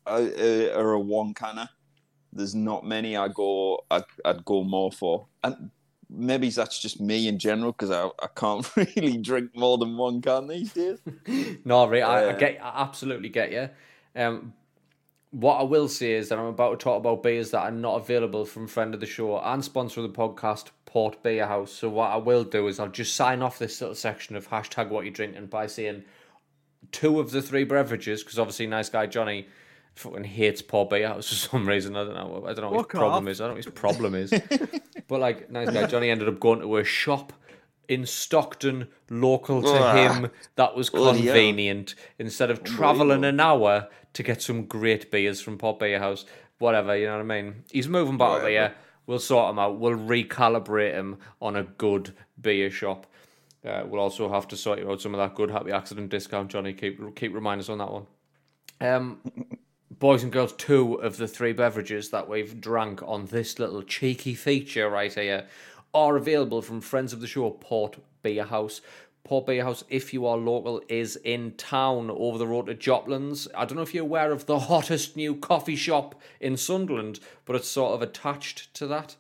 are, 0.07 0.21
are 0.21 0.93
a 0.93 1.01
one 1.01 1.35
canner. 1.35 1.69
There's 2.33 2.55
not 2.55 2.85
many 2.85 3.17
I 3.17 3.29
go. 3.29 3.85
I'd, 3.91 4.05
I'd 4.25 4.45
go 4.45 4.63
more 4.63 4.93
for, 4.93 5.27
and 5.43 5.71
maybe 6.09 6.51
that's 6.51 6.79
just 6.79 7.01
me 7.01 7.29
in 7.29 7.39
general 7.39 7.73
because 7.73 7.91
I, 7.91 8.07
I 8.23 8.29
can't 8.35 8.69
really 8.97 9.17
drink 9.19 9.57
more 9.57 9.79
than 9.79 9.97
one 9.97 10.21
can 10.21 10.49
these 10.49 10.73
days. 10.73 10.99
no, 11.65 11.89
right, 11.89 12.03
I, 12.03 12.25
I 12.25 12.33
Uh, 12.33 12.39
get, 12.39 12.65
I 12.65 12.83
absolutely 12.83 13.29
get 13.29 13.53
you. 13.53 13.69
Um, 14.21 14.55
what 15.31 15.61
I 15.61 15.63
will 15.63 15.89
say 15.89 16.13
is 16.13 16.29
that 16.29 16.39
I'm 16.39 16.47
about 16.47 16.79
to 16.79 16.83
talk 16.83 16.99
about 16.99 17.23
beers 17.23 17.53
that 17.53 17.61
are 17.61 17.71
not 17.71 18.01
available 18.01 18.45
from 18.45 18.67
friend 18.67 18.95
of 18.95 19.01
the 19.01 19.07
show 19.07 19.39
and 19.39 19.65
sponsor 19.65 20.01
of 20.01 20.13
the 20.13 20.19
podcast, 20.19 20.71
Port 20.87 21.23
Beer 21.23 21.47
House. 21.47 21.71
So 21.71 21.89
what 21.89 22.11
I 22.11 22.17
will 22.17 22.43
do 22.43 22.67
is 22.67 22.81
I'll 22.81 22.89
just 22.89 23.15
sign 23.15 23.41
off 23.41 23.59
this 23.59 23.81
little 23.81 23.95
section 23.95 24.35
of 24.35 24.49
hashtag 24.49 24.89
what 24.89 25.05
you're 25.05 25.15
drinking 25.15 25.47
by 25.47 25.69
saying 25.69 26.03
two 26.91 27.21
of 27.21 27.31
the 27.31 27.41
three 27.41 27.63
beverages, 27.63 28.25
because 28.25 28.41
obviously 28.41 28.67
nice 28.67 28.89
guy 28.89 29.07
Johnny 29.07 29.47
fucking 30.01 30.25
hates 30.25 30.63
Port 30.63 30.91
Beer 30.91 31.09
House 31.09 31.29
for 31.29 31.35
some 31.35 31.69
reason. 31.69 31.97
I 31.97 32.05
don't 32.05 32.15
know. 32.15 32.45
I 32.47 32.53
don't 32.55 32.63
know 32.63 32.71
what 32.71 32.81
Fuck 32.83 32.93
his 32.93 32.99
problem 32.99 33.25
off. 33.27 33.31
is. 33.31 33.41
I 33.41 33.45
don't 33.45 33.51
know 33.51 33.57
what 33.59 33.65
his 33.65 33.75
problem 33.75 34.15
is. 34.15 34.31
but 35.09 35.21
like 35.21 35.51
nice 35.51 35.71
guy 35.71 35.87
Johnny 35.87 36.11
ended 36.11 36.29
up 36.29 36.41
going 36.41 36.61
to 36.61 36.77
a 36.77 36.85
shop 36.85 37.33
in 37.89 38.07
Stockton, 38.07 38.87
local 39.11 39.63
to 39.63 39.69
Ugh. 39.69 39.97
him, 40.23 40.31
that 40.55 40.77
was 40.77 40.91
Bloody 40.91 41.23
hell. 41.23 41.35
convenient 41.35 41.97
instead 42.21 42.51
of 42.51 42.63
traveling 42.63 43.25
an 43.25 43.41
hour 43.41 43.89
to 44.13 44.23
get 44.23 44.41
some 44.43 44.65
great 44.67 45.11
beers 45.11 45.41
from 45.41 45.59
Port 45.59 45.79
Beer 45.81 45.99
House. 45.99 46.25
Whatever, 46.59 46.97
you 46.97 47.07
know 47.07 47.15
what 47.15 47.21
I 47.33 47.43
mean? 47.43 47.65
He's 47.71 47.89
moving 47.89 48.17
back 48.17 48.27
up 48.27 48.33
Whatever. 48.43 48.49
here. 48.51 48.75
We'll 49.07 49.19
sort 49.19 49.51
him 49.51 49.59
out. 49.59 49.79
We'll 49.81 49.99
recalibrate 49.99 50.93
him 50.93 51.19
on 51.43 51.57
a 51.57 51.65
good 51.65 52.15
beer 52.41 52.71
shop. 52.71 53.07
Uh, 53.65 53.83
we'll 53.87 54.01
also 54.01 54.31
have 54.33 54.47
to 54.49 54.57
sort 54.57 54.79
you 54.79 54.89
out 54.91 55.01
some 55.03 55.15
of 55.15 55.19
that 55.19 55.35
good 55.35 55.51
happy 55.51 55.73
accident 55.73 56.11
discount, 56.11 56.49
Johnny. 56.51 56.73
Keep 56.73 57.17
keep 57.17 57.35
reminding 57.35 57.63
us 57.65 57.69
on 57.69 57.79
that 57.79 57.91
one. 57.91 58.07
Um, 58.81 59.21
boys 59.99 60.23
and 60.23 60.33
girls, 60.33 60.53
two 60.53 60.95
of 60.95 61.17
the 61.17 61.27
three 61.27 61.53
beverages 61.53 62.11
that 62.11 62.29
we've 62.29 62.61
drank 62.61 63.03
on 63.03 63.27
this 63.27 63.59
little 63.59 63.83
cheeky 63.83 64.35
feature 64.35 64.89
right 64.89 65.13
here 65.13 65.49
are 65.93 66.17
available 66.17 66.63
from 66.63 66.81
friends 66.81 67.13
of 67.13 67.21
the 67.21 67.27
show, 67.27 67.51
Port 67.51 67.99
Beer 68.23 68.45
House. 68.45 68.81
Port 69.25 69.47
Beer 69.47 69.65
House, 69.65 69.83
if 69.89 70.15
you 70.15 70.27
are 70.27 70.37
local, 70.37 70.81
is 70.89 71.17
in 71.17 71.51
town 71.53 72.11
over 72.11 72.39
the 72.39 72.47
road 72.47 72.67
to 72.67 72.75
Joplin's. 72.75 73.49
I 73.55 73.65
don't 73.65 73.77
know 73.77 73.83
if 73.83 73.93
you're 73.93 74.05
aware 74.05 74.31
of 74.33 74.47
the 74.47 74.59
hottest 74.61 75.17
new 75.17 75.35
coffee 75.35 75.77
shop 75.77 76.15
in 76.41 76.57
Sunderland, 76.57 77.21
but 77.45 77.57
it's 77.57 77.69
sort 77.69 77.95
of 77.95 78.03
attached 78.03 78.73
to 78.75 78.87
that. 78.87 79.17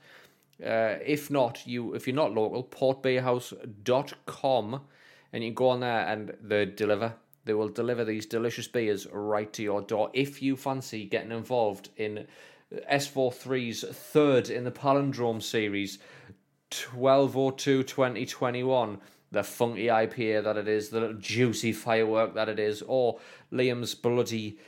Uh, 0.64 0.98
if 1.04 1.30
not, 1.30 1.66
you 1.66 1.94
if 1.94 2.06
you're 2.06 2.14
not 2.14 2.35
local, 2.35 2.62
portbeerhouse.com 2.64 4.80
and 5.33 5.44
you 5.44 5.50
can 5.50 5.54
go 5.54 5.68
on 5.70 5.80
there 5.80 6.06
and 6.06 6.37
they 6.42 6.66
deliver. 6.66 7.14
They 7.44 7.55
will 7.55 7.68
deliver 7.68 8.05
these 8.05 8.26
delicious 8.26 8.68
beers 8.68 9.07
right 9.12 9.53
to 9.55 9.62
your 9.62 9.81
door. 9.83 10.11
If 10.12 10.42
you 10.42 10.57
fancy 10.57 11.05
getting 11.07 11.33
involved 11.33 11.88
in 11.96 12.26
S43's 12.90 13.85
third 13.85 14.50
in 14.50 14.64
the 14.64 14.70
Palindrome 14.70 15.42
series, 15.42 15.98
1202 16.94 17.83
2021, 17.85 18.98
the 19.33 19.42
funky 19.42 19.87
IPA 19.87 20.44
that 20.44 20.57
it 20.57 20.68
is, 20.68 20.90
the 20.90 21.00
little 21.00 21.16
juicy 21.16 21.72
firework 21.72 22.35
that 22.35 22.48
it 22.48 22.59
is, 22.59 22.83
or 22.83 23.18
Liam's 23.53 23.94
bloody 23.94 24.59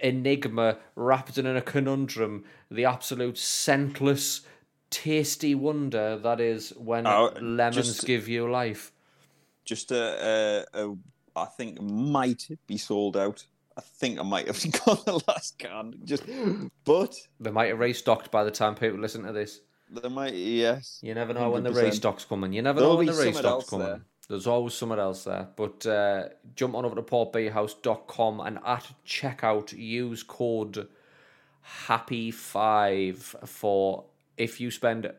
enigma 0.00 0.78
wrapped 0.96 1.38
in 1.38 1.46
a 1.46 1.62
conundrum, 1.62 2.44
the 2.70 2.84
absolute 2.84 3.36
scentless, 3.38 4.40
tasty 4.90 5.54
wonder 5.54 6.16
that 6.18 6.40
is 6.40 6.70
when 6.76 7.06
Oh, 7.06 7.32
lemons 7.40 7.76
just- 7.76 8.06
give 8.06 8.28
you 8.28 8.50
life. 8.50 8.92
Just 9.64 9.90
a, 9.90 10.64
a, 10.74 10.86
a, 10.88 10.96
I 11.36 11.44
think 11.44 11.80
might 11.80 12.48
be 12.66 12.78
sold 12.78 13.16
out. 13.16 13.44
I 13.76 13.82
think 13.82 14.18
I 14.18 14.22
might 14.22 14.46
have 14.46 14.60
got 14.84 15.04
the 15.04 15.22
last 15.28 15.58
can. 15.58 15.94
Just, 16.04 16.24
but 16.84 17.14
They 17.38 17.50
might 17.50 17.68
have 17.68 17.78
restocked 17.78 18.30
by 18.30 18.42
the 18.42 18.50
time 18.50 18.74
people 18.74 18.98
listen 18.98 19.24
to 19.24 19.32
this. 19.32 19.60
They 19.90 20.08
might, 20.08 20.34
yes. 20.34 20.98
You 21.02 21.14
never 21.14 21.32
know 21.34 21.50
when 21.50 21.62
the 21.62 21.72
restock's 21.72 22.24
coming. 22.24 22.52
You 22.52 22.62
never 22.62 22.80
There'll 22.80 22.94
know 22.94 22.98
when 22.98 23.06
the 23.06 23.12
restock's 23.12 23.70
coming. 23.70 23.86
there. 23.86 24.00
There's 24.28 24.46
always 24.46 24.74
somewhere 24.74 24.98
else 24.98 25.24
there. 25.24 25.48
But 25.54 25.86
uh, 25.86 26.28
jump 26.56 26.74
on 26.74 26.84
over 26.84 26.96
to 26.96 27.02
portbeerhouse.com 27.02 28.40
and 28.40 28.58
at 28.66 28.92
checkout 29.06 29.72
use 29.72 30.22
code 30.24 30.88
happy5 31.86 33.16
for 33.48 34.04
if 34.36 34.60
you 34.60 34.70
spend 34.70 35.12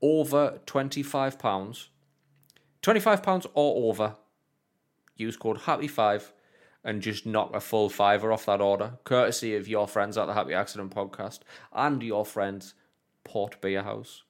over 0.00 0.60
£25, 0.66 1.86
£25 2.82 3.46
or 3.54 3.90
over, 3.90 4.16
use 5.18 5.36
code 5.36 5.58
happy5 5.58 6.30
and 6.82 7.02
just 7.02 7.26
knock 7.26 7.54
a 7.54 7.60
full 7.60 7.90
fiver 7.90 8.32
off 8.32 8.46
that 8.46 8.62
order, 8.62 8.92
courtesy 9.04 9.54
of 9.54 9.68
your 9.68 9.86
friends 9.86 10.16
at 10.16 10.26
the 10.26 10.34
Happy 10.34 10.54
Accident 10.54 10.94
Podcast 10.94 11.40
and 11.72 12.02
your 12.02 12.24
friends 12.24 12.74
Port 13.24 13.60
Beer 13.60 13.82
House 13.82 14.22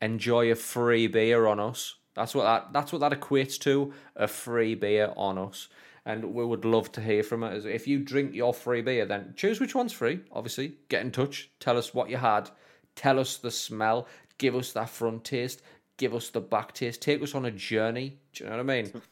enjoy 0.00 0.50
a 0.50 0.54
free 0.54 1.06
beer 1.06 1.46
on 1.46 1.60
us. 1.60 1.96
That's 2.14 2.34
what 2.34 2.44
that 2.44 2.72
that's 2.72 2.92
what 2.92 3.00
that 3.00 3.18
equates 3.18 3.58
to, 3.60 3.92
a 4.16 4.26
free 4.26 4.74
beer 4.74 5.12
on 5.16 5.38
us. 5.38 5.68
And 6.06 6.34
we 6.34 6.44
would 6.44 6.64
love 6.64 6.90
to 6.92 7.00
hear 7.00 7.22
from 7.22 7.44
it. 7.44 7.66
If 7.66 7.86
you 7.86 7.98
drink 8.00 8.34
your 8.34 8.54
free 8.54 8.80
beer, 8.80 9.04
then 9.04 9.34
choose 9.36 9.60
which 9.60 9.74
one's 9.74 9.92
free, 9.92 10.20
obviously. 10.32 10.76
Get 10.88 11.02
in 11.02 11.10
touch. 11.10 11.50
Tell 11.60 11.76
us 11.76 11.92
what 11.92 12.08
you 12.08 12.16
had. 12.16 12.50
Tell 12.96 13.18
us 13.18 13.36
the 13.36 13.50
smell. 13.50 14.08
Give 14.38 14.56
us 14.56 14.72
that 14.72 14.88
front 14.88 15.24
taste. 15.24 15.60
Give 15.98 16.14
us 16.14 16.30
the 16.30 16.40
back 16.40 16.72
taste. 16.72 17.02
Take 17.02 17.22
us 17.22 17.34
on 17.34 17.44
a 17.44 17.50
journey. 17.50 18.18
Do 18.32 18.44
you 18.44 18.50
know 18.50 18.56
what 18.56 18.70
I 18.70 18.82
mean? 18.82 19.02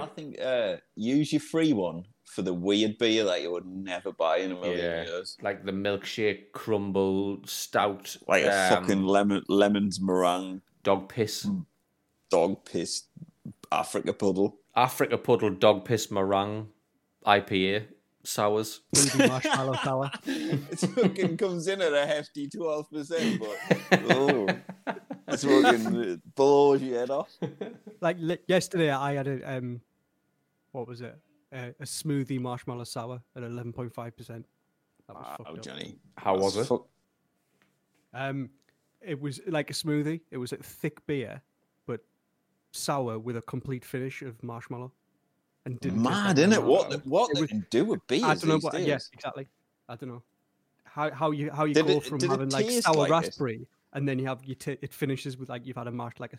I 0.00 0.06
think 0.06 0.40
uh, 0.40 0.76
use 0.96 1.32
your 1.32 1.40
free 1.40 1.72
one 1.72 2.04
for 2.24 2.42
the 2.42 2.54
weird 2.54 2.96
beer 2.98 3.24
that 3.24 3.42
you 3.42 3.52
would 3.52 3.66
never 3.66 4.12
buy 4.12 4.38
in 4.38 4.52
a 4.52 4.54
million 4.54 4.78
yeah, 4.78 5.04
years. 5.04 5.36
like 5.42 5.64
the 5.64 5.72
milkshake 5.72 6.52
crumble 6.52 7.40
stout, 7.44 8.16
Like 8.26 8.44
a 8.44 8.74
um, 8.74 8.82
fucking 8.82 9.04
lemon, 9.04 9.42
lemons 9.48 10.00
meringue, 10.00 10.62
dog 10.82 11.08
piss, 11.08 11.46
dog 12.30 12.64
piss, 12.64 13.04
Africa 13.70 14.12
puddle. 14.14 14.58
Africa 14.74 15.18
puddle 15.18 15.50
dog 15.50 15.84
piss 15.84 16.10
meringue 16.10 16.68
IPA 17.26 17.84
sours. 18.24 18.80
Boozy 18.92 19.26
marshmallow 19.26 19.74
sour. 19.84 20.10
It 20.26 20.78
fucking 20.78 21.36
comes 21.36 21.66
in 21.66 21.82
at 21.82 21.92
a 21.92 22.06
hefty 22.06 22.48
twelve 22.48 22.90
percent, 22.90 23.40
but 23.40 24.00
oh, 24.10 24.48
it's 25.32 25.44
fucking 25.44 26.22
blows 26.34 26.82
your 26.82 26.98
head 27.00 27.10
off. 27.10 27.30
Like 28.00 28.16
li- 28.18 28.38
yesterday, 28.48 28.90
I 28.90 29.14
had 29.14 29.28
a 29.28 29.56
um, 29.58 29.80
what 30.72 30.88
was 30.88 31.00
it? 31.02 31.16
Uh, 31.52 31.68
a 31.80 31.84
smoothie 31.84 32.40
marshmallow 32.40 32.84
sour 32.84 33.20
at 33.36 33.42
eleven 33.42 33.72
point 33.72 33.92
five 33.94 34.16
percent. 34.16 34.44
That 35.06 35.16
was 35.16 35.24
Wow, 35.24 35.36
fucked 35.36 35.48
up. 35.50 35.56
Oh, 35.58 35.60
Johnny, 35.60 35.96
How 36.16 36.36
was 36.36 36.56
it? 36.56 36.64
fuck- 36.66 36.86
Um, 38.14 38.50
it 39.00 39.20
was 39.20 39.40
like 39.46 39.70
a 39.70 39.72
smoothie. 39.72 40.20
It 40.30 40.38
was 40.38 40.52
a 40.52 40.56
thick 40.56 41.04
beer, 41.06 41.40
but 41.86 42.00
sour 42.72 43.18
with 43.18 43.36
a 43.36 43.42
complete 43.42 43.84
finish 43.84 44.22
of 44.22 44.42
marshmallow. 44.42 44.92
And 45.64 45.78
didn't 45.80 45.98
taste 45.98 46.04
like 46.10 46.24
Mad, 46.24 46.38
isn't 46.38 46.52
it? 46.52 46.56
marshmallow. 46.56 46.72
What 46.80 46.90
the- 46.90 47.08
what 47.08 47.30
It 47.30 47.34
they 47.34 47.40
was- 47.42 47.50
can 47.50 47.66
do 47.70 47.84
with 47.84 48.06
beers 48.06 48.22
I 48.24 48.34
don't 48.34 48.46
know 48.48 48.54
these 48.54 48.64
what. 48.64 48.72
days. 48.74 48.86
Yes, 48.86 49.10
exactly. 49.12 49.46
I 49.88 49.96
don't 49.96 50.08
know 50.08 50.22
how 50.84 51.10
how 51.10 51.30
you 51.30 51.50
how 51.50 51.64
you 51.64 51.74
Did 51.74 51.86
go 51.86 51.92
it- 51.98 52.04
from 52.04 52.18
did 52.18 52.26
it 52.26 52.30
having 52.32 52.50
like 52.50 52.66
taste 52.66 52.84
sour 52.84 52.94
like 52.96 53.08
it? 53.08 53.12
raspberry 53.12 53.66
and 53.92 54.08
then 54.08 54.18
you 54.18 54.26
have 54.26 54.44
you 54.44 54.54
t- 54.54 54.78
it 54.80 54.92
finishes 54.92 55.36
with 55.36 55.48
like 55.48 55.66
you've 55.66 55.76
had 55.76 55.86
a 55.86 55.90
marsh 55.90 56.14
like 56.18 56.32
a, 56.32 56.38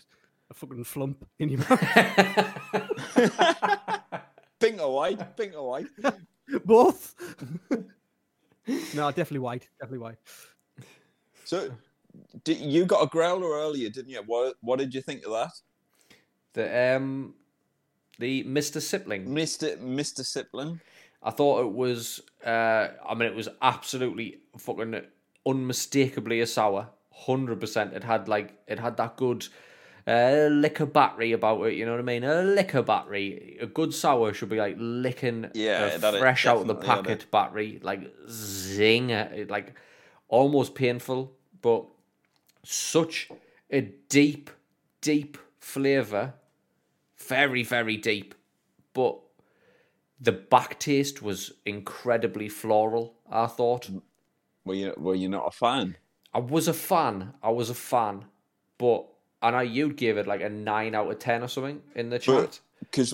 a 0.50 0.54
fucking 0.54 0.84
flump 0.84 1.26
in 1.39 1.50
your 1.50 1.60
mouth. 1.70 1.80
Pink 4.60 4.82
or 4.82 4.94
white? 4.94 5.38
Pink 5.38 5.54
or 5.56 5.70
white? 5.70 5.88
Both. 6.66 7.16
no, 8.96 9.12
definitely 9.12 9.39
white. 9.39 9.68
Definitely 9.80 10.00
white. 10.00 10.18
So, 11.44 11.70
did, 12.44 12.60
you 12.60 12.86
got 12.86 13.04
a 13.04 13.08
growler 13.08 13.50
earlier, 13.50 13.89
didn't 13.89 14.12
you? 14.12 14.22
What 14.26 14.56
What 14.62 14.80
did 14.80 14.94
you 14.94 15.02
think 15.02 15.26
of 15.26 15.32
that, 15.34 15.52
the 16.54 16.96
um 16.96 17.34
the 18.20 18.44
Mr. 18.44 18.82
Sipling. 18.82 19.28
Mister 19.28 19.78
Mister 19.78 20.24
Sipling? 20.24 20.80
I 21.22 21.32
thought 21.32 21.66
it 21.66 21.72
was 21.72 22.22
uh 22.46 22.88
I 23.08 23.13
mean 23.16 23.30
it 23.30 23.36
was 23.36 23.50
absolutely 23.62 24.39
fucking 24.58 25.02
unmistakably 25.46 26.42
a 26.42 26.48
sour. 26.48 26.89
Hundred 27.13 27.60
percent. 27.60 27.93
It 27.93 28.04
had 28.04 28.28
like 28.28 28.54
it 28.67 28.80
had 28.80 28.97
that 28.97 29.15
good 29.15 29.47
uh, 30.08 30.49
liquor 30.52 30.86
battery 30.86 31.32
about 31.32 31.63
it, 31.63 31.76
you 31.76 31.86
know 31.86 31.91
what 31.91 31.99
I 31.99 32.04
mean? 32.04 32.23
A 32.23 32.43
liquor 32.43 32.82
battery. 32.82 33.58
A 33.62 33.65
good 33.65 33.93
sour 33.93 34.34
should 34.34 34.49
be 34.49 34.58
like 34.58 34.76
licking 34.78 35.49
Yeah, 35.54 35.86
a 35.86 35.97
that 35.97 36.13
it 36.15 36.19
fresh 36.19 36.45
out 36.45 36.58
of 36.58 36.67
the 36.67 36.76
packet 36.76 37.30
battery, 37.32 37.80
like 37.82 38.12
zing, 38.30 39.10
like 39.49 39.73
almost 40.28 40.76
painful, 40.76 41.34
but 41.62 41.86
such 42.63 43.30
a 43.69 43.82
deep, 44.10 44.49
deep 45.02 45.38
flavour. 45.60 46.34
Very, 47.17 47.63
very 47.63 47.95
deep. 47.95 48.36
But 48.93 49.19
the 50.19 50.34
back 50.34 50.80
taste 50.80 51.21
was 51.21 51.54
incredibly 51.65 52.49
floral, 52.49 53.15
I 53.32 53.47
thought. 53.47 53.89
Were 54.65 54.73
you 54.73 54.93
Were 54.97 55.15
you 55.15 55.30
not 55.30 55.47
a 55.47 55.52
fan? 55.52 55.95
I 56.34 56.39
was 56.39 56.67
a 56.67 56.74
fan. 56.74 57.34
I 57.41 57.50
was 57.50 57.69
a 57.69 57.76
fan. 57.76 58.26
But 58.78 59.06
I 59.41 59.52
know 59.52 59.60
you'd 59.60 59.98
give 59.98 60.17
it 60.17 60.28
like 60.28 60.41
a 60.41 60.50
9 60.50 60.96
out 60.96 61.10
of 61.12 61.19
10 61.19 61.43
or 61.43 61.48
something 61.48 61.82
in 61.96 62.10
the 62.10 62.19
chat. 62.19 62.60
Because 62.80 63.13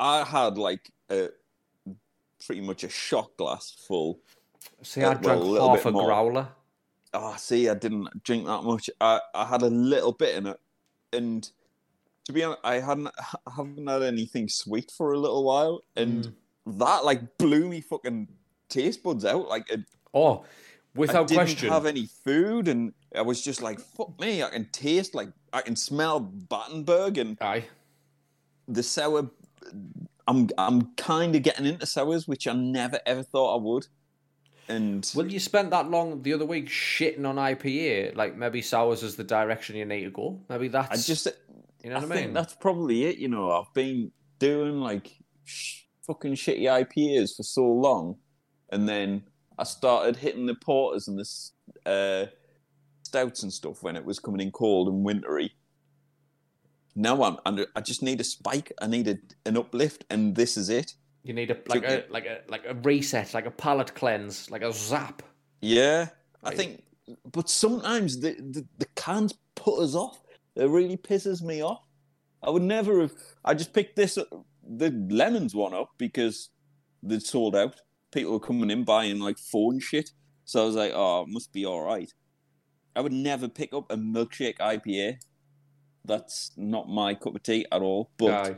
I 0.00 0.24
had 0.24 0.56
like 0.58 0.90
a 1.10 1.28
pretty 2.44 2.60
much 2.60 2.84
a 2.84 2.88
shot 2.88 3.36
glass 3.36 3.70
full. 3.86 4.18
See, 4.82 5.02
I 5.02 5.08
uh, 5.08 5.10
well, 5.10 5.20
drank 5.20 5.42
a 5.42 5.46
little 5.46 5.68
half 5.76 5.86
a 5.86 5.90
more. 5.92 6.06
growler. 6.06 6.48
Oh, 7.12 7.34
see, 7.36 7.68
I 7.68 7.74
didn't 7.74 8.08
drink 8.24 8.46
that 8.46 8.62
much. 8.64 8.90
I, 9.00 9.20
I 9.34 9.44
had 9.44 9.62
a 9.62 9.68
little 9.70 10.12
bit 10.12 10.34
in 10.36 10.46
it, 10.48 10.58
and 11.12 11.48
to 12.24 12.32
be 12.32 12.42
honest, 12.42 12.60
I 12.64 12.80
hadn't 12.80 13.08
I 13.46 13.50
haven't 13.56 13.86
had 13.86 14.02
anything 14.02 14.48
sweet 14.48 14.90
for 14.90 15.12
a 15.12 15.18
little 15.18 15.44
while, 15.44 15.84
and 15.96 16.24
Mm. 16.24 16.78
that 16.80 17.04
like 17.04 17.38
blew 17.38 17.68
me 17.68 17.80
fucking 17.82 18.28
taste 18.68 19.02
buds 19.04 19.24
out. 19.24 19.48
Like 19.48 19.70
it, 19.70 19.80
Oh, 20.12 20.38
I 20.38 20.44
without 20.94 21.26
question, 21.28 21.38
I 21.38 21.44
didn't 21.44 21.56
question. 21.58 21.68
have 21.70 21.86
any 21.86 22.06
food, 22.06 22.68
and 22.68 22.92
I 23.14 23.22
was 23.22 23.42
just 23.42 23.62
like, 23.62 23.80
"Fuck 23.80 24.18
me!" 24.20 24.42
I 24.42 24.50
can 24.50 24.66
taste 24.72 25.14
like 25.14 25.28
I 25.52 25.60
can 25.62 25.76
smell 25.76 26.20
Battenberg 26.20 27.18
and 27.18 27.36
Aye. 27.40 27.64
the 28.68 28.82
sour. 28.82 29.30
I'm 30.26 30.48
I'm 30.58 30.94
kind 30.96 31.34
of 31.36 31.42
getting 31.42 31.66
into 31.66 31.86
sours, 31.86 32.26
which 32.26 32.46
I 32.46 32.52
never 32.54 32.98
ever 33.06 33.22
thought 33.22 33.56
I 33.58 33.62
would. 33.62 33.86
And 34.66 35.10
Well, 35.14 35.26
you 35.30 35.38
spent 35.38 35.70
that 35.70 35.90
long 35.90 36.22
the 36.22 36.32
other 36.32 36.46
week 36.46 36.68
shitting 36.68 37.26
on 37.26 37.36
IPA. 37.36 38.16
Like 38.16 38.36
maybe 38.36 38.62
sours 38.62 39.02
is 39.02 39.14
the 39.16 39.24
direction 39.24 39.76
you 39.76 39.84
need 39.84 40.04
to 40.04 40.10
go. 40.10 40.40
Maybe 40.48 40.68
that's 40.68 40.90
I 40.90 40.96
just 40.96 41.28
You 41.82 41.90
know 41.90 41.96
I 41.96 41.98
what 42.00 42.12
I 42.12 42.14
think 42.14 42.26
mean? 42.28 42.34
that's 42.34 42.54
probably 42.54 43.04
it. 43.04 43.18
You 43.18 43.28
know, 43.28 43.50
I've 43.50 43.72
been 43.74 44.10
doing 44.38 44.80
like 44.80 45.18
sh- 45.44 45.82
fucking 46.06 46.34
shitty 46.34 46.62
IPAs 46.62 47.36
for 47.36 47.42
so 47.42 47.62
long, 47.66 48.16
and 48.70 48.88
then 48.88 49.24
I 49.58 49.64
started 49.64 50.16
hitting 50.16 50.46
the 50.46 50.54
porters 50.54 51.08
and 51.08 51.18
the 51.18 51.90
uh, 51.90 52.26
stouts 53.02 53.42
and 53.42 53.52
stuff 53.52 53.82
when 53.82 53.96
it 53.96 54.04
was 54.04 54.18
coming 54.18 54.40
in 54.40 54.50
cold 54.50 54.88
and 54.88 55.04
wintry. 55.04 55.54
Now 56.96 57.22
I'm 57.22 57.38
under. 57.44 57.66
I 57.74 57.80
just 57.80 58.02
need 58.02 58.20
a 58.20 58.24
spike. 58.24 58.72
I 58.80 58.86
need 58.86 59.08
a, 59.08 59.18
an 59.46 59.56
uplift, 59.56 60.04
and 60.10 60.34
this 60.34 60.56
is 60.56 60.68
it. 60.68 60.94
You 61.22 61.32
need 61.34 61.50
a 61.50 61.56
like 61.66 61.84
a 61.84 62.04
like 62.08 62.26
a 62.26 62.40
like 62.48 62.64
a 62.68 62.74
reset, 62.74 63.34
like 63.34 63.46
a 63.46 63.50
palate 63.50 63.94
cleanse, 63.94 64.50
like 64.50 64.62
a 64.62 64.72
zap. 64.72 65.22
Yeah, 65.60 66.08
I 66.42 66.54
think. 66.54 66.84
But 67.32 67.50
sometimes 67.50 68.20
the, 68.20 68.34
the 68.34 68.64
the 68.78 68.86
cans 68.94 69.34
put 69.54 69.80
us 69.80 69.94
off. 69.94 70.20
It 70.54 70.68
really 70.68 70.96
pisses 70.96 71.42
me 71.42 71.62
off. 71.62 71.82
I 72.42 72.50
would 72.50 72.62
never 72.62 73.00
have. 73.00 73.12
I 73.44 73.54
just 73.54 73.72
picked 73.72 73.96
this 73.96 74.18
the 74.66 74.90
lemons 75.08 75.54
one 75.54 75.74
up 75.74 75.90
because 75.98 76.50
they'd 77.02 77.22
sold 77.22 77.56
out. 77.56 77.80
People 78.14 78.32
were 78.32 78.40
coming 78.40 78.70
in 78.70 78.84
buying 78.84 79.18
like 79.18 79.38
phone 79.38 79.80
shit. 79.80 80.12
So 80.44 80.62
I 80.62 80.66
was 80.66 80.76
like, 80.76 80.92
oh, 80.94 81.22
it 81.22 81.28
must 81.28 81.52
be 81.52 81.66
all 81.66 81.82
right. 81.82 82.12
I 82.94 83.00
would 83.00 83.12
never 83.12 83.48
pick 83.48 83.74
up 83.74 83.90
a 83.90 83.96
milkshake 83.96 84.58
IPA. 84.58 85.16
That's 86.04 86.52
not 86.56 86.88
my 86.88 87.14
cup 87.14 87.34
of 87.34 87.42
tea 87.42 87.66
at 87.72 87.82
all. 87.82 88.12
But 88.16 88.30
Aye. 88.30 88.54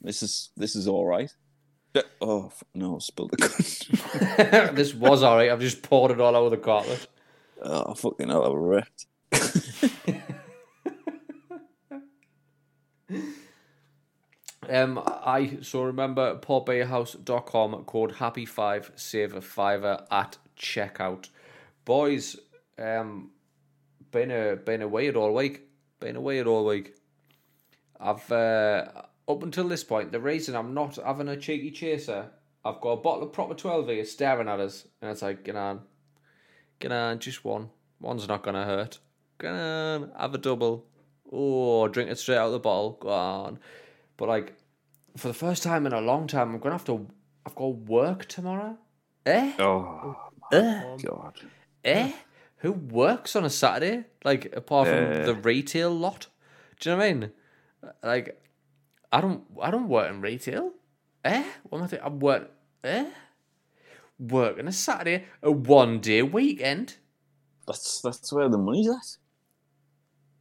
this 0.00 0.22
is 0.22 0.48
this 0.56 0.74
is 0.74 0.88
all 0.88 1.06
right. 1.06 1.30
Oh 2.22 2.50
no! 2.74 2.96
I 2.96 3.00
Spilled 3.00 3.32
the. 3.32 4.70
this 4.74 4.94
was 4.94 5.22
alright. 5.22 5.50
I've 5.50 5.60
just 5.60 5.82
poured 5.82 6.12
it 6.12 6.20
all 6.20 6.34
over 6.34 6.48
the 6.48 6.56
carpet. 6.56 7.06
oh 7.60 7.92
fucking 7.92 8.30
hell! 8.30 8.50
I 8.50 8.54
wrecked. 8.54 9.04
Um, 14.68 15.02
I 15.04 15.58
so 15.62 15.82
remember 15.82 16.36
portbeerhouse.com 16.38 17.84
code 17.84 18.12
happy 18.12 18.46
five 18.46 18.92
save 18.94 19.34
a 19.34 19.40
fiver 19.40 20.04
at 20.10 20.38
checkout. 20.56 21.28
Boys, 21.84 22.36
um, 22.78 23.30
been 24.12 24.30
a 24.30 24.56
been 24.56 24.82
away 24.82 25.08
it 25.08 25.16
all 25.16 25.34
week. 25.34 25.62
Been 25.98 26.16
away 26.16 26.38
it 26.38 26.46
all 26.46 26.64
week. 26.64 26.94
I've 27.98 28.30
uh, 28.30 28.86
up 29.28 29.42
until 29.42 29.68
this 29.68 29.82
point, 29.82 30.12
the 30.12 30.20
reason 30.20 30.54
I'm 30.54 30.74
not 30.74 30.96
having 30.96 31.28
a 31.28 31.36
cheeky 31.36 31.70
chaser, 31.70 32.30
I've 32.64 32.80
got 32.80 32.90
a 32.90 32.96
bottle 32.96 33.24
of 33.24 33.32
proper 33.32 33.54
twelve 33.54 33.88
here 33.88 34.04
staring 34.04 34.48
at 34.48 34.60
us, 34.60 34.86
and 35.00 35.10
it's 35.10 35.22
like, 35.22 35.42
get 35.42 35.56
on, 35.56 35.80
get 36.78 36.92
on, 36.92 37.18
just 37.18 37.44
one. 37.44 37.70
One's 38.00 38.28
not 38.28 38.44
gonna 38.44 38.64
hurt. 38.64 38.98
Get 39.40 39.52
on, 39.52 40.12
have 40.16 40.34
a 40.34 40.38
double. 40.38 40.86
Oh, 41.32 41.88
drink 41.88 42.10
it 42.10 42.18
straight 42.18 42.36
out 42.36 42.46
of 42.46 42.52
the 42.52 42.58
bottle. 42.60 42.98
Go 43.00 43.08
on. 43.08 43.58
But 44.16 44.28
like, 44.28 44.54
for 45.16 45.28
the 45.28 45.34
first 45.34 45.62
time 45.62 45.86
in 45.86 45.92
a 45.92 46.00
long 46.00 46.26
time, 46.26 46.54
I'm 46.54 46.58
gonna 46.60 46.74
have 46.74 46.84
to. 46.86 47.06
I've 47.46 47.54
got 47.54 47.74
work 47.88 48.26
tomorrow. 48.26 48.76
Eh? 49.26 49.52
Oh 49.58 50.16
Eh? 50.52 50.96
god! 51.04 51.40
Eh? 51.84 52.12
Who 52.58 52.72
works 52.72 53.34
on 53.36 53.44
a 53.44 53.50
Saturday? 53.50 54.04
Like 54.24 54.52
apart 54.56 54.88
from 54.88 55.22
Uh. 55.22 55.24
the 55.24 55.34
retail 55.34 55.90
lot? 55.90 56.28
Do 56.80 56.90
you 56.90 56.96
know 56.96 56.98
what 57.02 57.06
I 57.08 57.12
mean? 57.14 57.32
Like, 58.02 58.42
I 59.12 59.20
don't. 59.20 59.42
I 59.60 59.70
don't 59.70 59.88
work 59.88 60.08
in 60.10 60.20
retail. 60.20 60.72
Eh? 61.24 61.44
What 61.68 61.78
am 61.78 61.84
I 61.84 61.86
doing? 61.88 62.02
I 62.02 62.08
work. 62.08 62.50
Eh? 62.84 63.06
Working 64.18 64.68
a 64.68 64.72
Saturday, 64.72 65.24
a 65.42 65.50
one 65.50 65.98
day 66.00 66.22
weekend. 66.22 66.96
That's 67.66 68.00
that's 68.00 68.32
where 68.32 68.48
the 68.48 68.58
money's 68.58 68.88
at. 68.88 69.16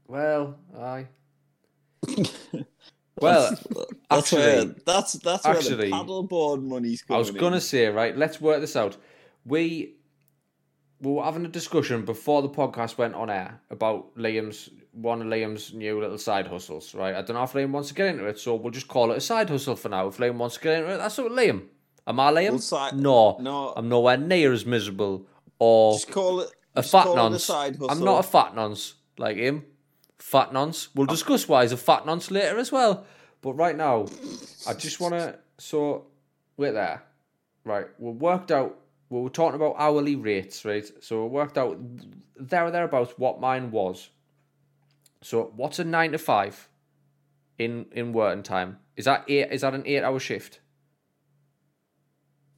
Well, 0.07 0.57
aye. 0.77 1.07
Well, 3.21 3.45
uh, 3.75 3.83
That's 4.09 4.31
where 4.33 4.59
actually- 4.59 4.75
that's 4.85 5.13
that's 5.13 5.45
where 5.45 5.61
the 5.61 5.89
paddleboard 5.91 6.63
money's 6.63 7.01
coming. 7.03 7.15
I 7.15 7.19
was 7.19 7.31
gonna 7.31 7.55
in. 7.55 7.61
say, 7.61 7.87
right, 7.87 8.15
let's 8.17 8.41
work 8.41 8.59
this 8.61 8.75
out. 8.75 8.97
We 9.45 9.95
we 10.99 11.11
were 11.13 11.23
having 11.23 11.45
a 11.45 11.49
discussion 11.49 12.05
before 12.05 12.41
the 12.41 12.49
podcast 12.49 12.97
went 12.97 13.15
on 13.15 13.29
air 13.29 13.59
about 13.71 14.15
Liam's 14.17 14.69
one 14.91 15.21
of 15.21 15.27
Liam's 15.27 15.73
new 15.73 15.99
little 15.99 16.17
side 16.17 16.47
hustles, 16.47 16.93
right? 16.93 17.15
I 17.15 17.21
don't 17.21 17.35
know 17.35 17.43
if 17.43 17.53
Liam 17.53 17.71
wants 17.71 17.87
to 17.89 17.95
get 17.95 18.07
into 18.07 18.25
it, 18.25 18.37
so 18.39 18.55
we'll 18.55 18.71
just 18.71 18.87
call 18.89 19.11
it 19.11 19.17
a 19.17 19.21
side 19.21 19.49
hustle 19.49 19.75
for 19.75 19.89
now. 19.89 20.07
If 20.07 20.17
Liam 20.17 20.35
wants 20.35 20.55
to 20.57 20.61
get 20.61 20.79
into 20.79 20.93
it, 20.93 20.97
that's 20.97 21.17
what 21.17 21.31
Liam. 21.31 21.63
Am 22.05 22.19
I 22.19 22.31
Liam? 22.31 22.49
Well, 22.51 22.59
si- 22.59 22.97
no, 22.97 23.37
no. 23.39 23.73
I'm 23.75 23.87
nowhere 23.89 24.17
near 24.17 24.51
as 24.51 24.65
miserable 24.65 25.27
or 25.59 25.93
Just 25.93 26.11
call 26.11 26.41
it 26.41 26.49
a 26.75 26.83
fat 26.83 27.03
call 27.05 27.13
it 27.13 27.19
a 27.19 27.29
nonce. 27.29 27.43
side 27.45 27.75
hustle. 27.77 27.91
I'm 27.91 28.03
not 28.03 28.19
a 28.19 28.27
fat 28.27 28.53
nonce 28.55 28.95
like 29.17 29.37
him. 29.37 29.63
Fat 30.21 30.53
nonce. 30.53 30.89
We'll 30.93 31.07
discuss 31.07 31.47
why 31.47 31.63
he's 31.63 31.71
a 31.71 31.77
fat 31.77 32.05
nonce 32.05 32.29
later 32.29 32.59
as 32.59 32.71
well. 32.71 33.05
But 33.41 33.53
right 33.53 33.75
now, 33.75 34.05
I 34.67 34.73
just 34.73 34.99
want 34.99 35.15
to. 35.15 35.39
So, 35.57 36.05
wait 36.57 36.71
there. 36.71 37.01
Right, 37.63 37.87
we 37.97 38.11
worked 38.11 38.51
out. 38.51 38.77
We 39.09 39.19
were 39.19 39.29
talking 39.29 39.55
about 39.55 39.75
hourly 39.77 40.15
rates, 40.15 40.63
right? 40.63 40.89
So 41.03 41.23
we 41.23 41.29
worked 41.29 41.57
out 41.57 41.77
there 42.35 42.65
or 42.65 42.71
thereabouts 42.71 43.13
what 43.17 43.41
mine 43.41 43.71
was. 43.71 44.09
So 45.21 45.51
what's 45.55 45.79
a 45.79 45.83
nine 45.83 46.11
to 46.13 46.17
five 46.17 46.69
in 47.57 47.87
in 47.91 48.13
working 48.13 48.43
time? 48.43 48.79
Is 48.95 49.05
that 49.05 49.25
eight? 49.27 49.51
Is 49.51 49.61
that 49.61 49.73
an 49.73 49.83
eight 49.85 50.03
hour 50.03 50.19
shift? 50.19 50.59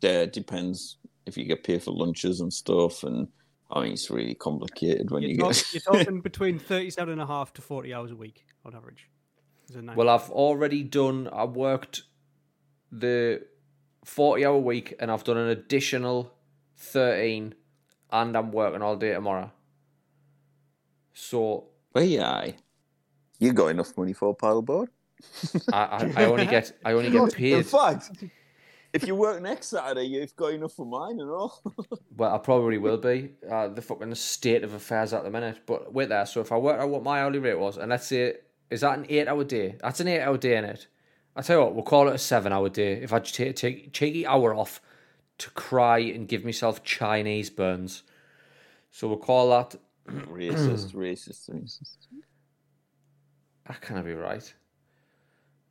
Yeah, 0.01 0.21
it 0.21 0.33
depends 0.33 0.97
if 1.25 1.37
you 1.37 1.45
get 1.45 1.63
paid 1.63 1.81
for 1.81 1.91
lunches 1.91 2.39
and 2.39 2.53
stuff, 2.53 3.03
and 3.03 3.29
I 3.73 3.81
mean 3.83 3.93
it's 3.93 4.09
really 4.11 4.35
complicated 4.35 5.09
when 5.11 5.23
you 5.23 5.29
You're, 5.29 5.47
get. 5.51 5.55
talk, 5.55 5.73
you're 5.73 5.81
talking 5.81 6.21
between 6.29 6.59
37 6.59 7.11
and 7.11 7.21
a 7.21 7.25
half 7.25 7.53
to 7.53 7.61
40 7.61 7.93
hours 7.93 8.11
a 8.11 8.15
week 8.15 8.45
on 8.63 8.75
average. 8.75 9.09
Is 9.69 9.75
a 9.75 9.81
nine- 9.81 9.95
Well, 9.95 10.09
I've 10.09 10.29
already 10.29 10.83
done. 10.83 11.27
I 11.33 11.45
worked 11.45 12.03
the 12.91 13.41
forty-hour 14.05 14.57
week, 14.59 14.93
and 14.99 15.09
I've 15.09 15.23
done 15.23 15.37
an 15.37 15.47
additional 15.49 16.31
thirteen, 16.77 17.55
and 18.11 18.35
I'm 18.37 18.51
working 18.51 18.81
all 18.81 18.95
day 18.97 19.13
tomorrow. 19.13 19.51
So 21.13 21.69
Well, 21.93 22.03
yeah, 22.03 22.51
you 23.39 23.53
got 23.53 23.67
enough 23.67 23.97
money 23.97 24.13
for 24.13 24.29
a 24.31 24.35
paddleboard. 24.35 24.87
I, 25.71 26.11
I, 26.17 26.23
I 26.23 26.25
only 26.25 26.45
get 26.45 26.73
I 26.83 26.91
only 26.93 27.09
get 27.17 27.21
In 27.21 27.29
paid. 27.31 27.65
fact, 27.65 28.11
if 28.93 29.07
you 29.07 29.15
work 29.15 29.41
next 29.41 29.67
Saturday, 29.67 30.03
you've 30.05 30.35
got 30.35 30.53
enough 30.53 30.73
for 30.73 30.85
mine 30.85 31.19
and 31.19 31.29
all. 31.29 31.61
Well, 32.15 32.35
I 32.35 32.37
probably 32.37 32.77
will 32.77 32.97
be. 32.97 33.31
Uh, 33.49 33.69
the 33.69 33.81
fucking 33.81 34.13
state 34.13 34.63
of 34.63 34.73
affairs 34.75 35.13
at 35.13 35.23
the 35.23 35.31
minute. 35.31 35.61
But 35.65 35.91
wait 35.91 36.09
there. 36.09 36.27
So 36.27 36.41
if 36.41 36.51
I 36.51 36.57
work 36.57 36.79
out 36.79 36.89
what 36.89 37.01
my 37.01 37.21
hourly 37.21 37.39
rate 37.39 37.57
was, 37.57 37.77
and 37.77 37.89
let's 37.89 38.05
say 38.05 38.35
is 38.69 38.81
that 38.81 38.99
an 38.99 39.07
eight-hour 39.09 39.43
day? 39.45 39.77
That's 39.81 39.99
an 39.99 40.07
eight-hour 40.07 40.37
day 40.37 40.57
in 40.57 40.65
it. 40.65 40.85
I 41.35 41.41
tell 41.41 41.57
you 41.57 41.63
what, 41.65 41.73
we'll 41.73 41.83
call 41.83 42.07
it 42.07 42.13
a 42.13 42.19
seven-hour 42.19 42.69
day. 42.69 42.93
If 43.01 43.11
I 43.13 43.19
just 43.19 43.33
take 43.33 43.55
take 43.55 43.93
cheeky 43.93 44.27
hour 44.27 44.53
off 44.53 44.79
to 45.39 45.49
cry 45.51 45.97
and 45.99 46.27
give 46.27 46.45
myself 46.45 46.83
Chinese 46.83 47.49
burns, 47.49 48.03
so 48.91 49.07
we'll 49.07 49.17
call 49.17 49.49
that. 49.49 49.75
racist, 50.07 50.93
racist, 50.93 51.49
racist. 51.49 51.97
That 53.67 53.81
can't 53.81 54.05
be 54.05 54.13
right. 54.13 54.53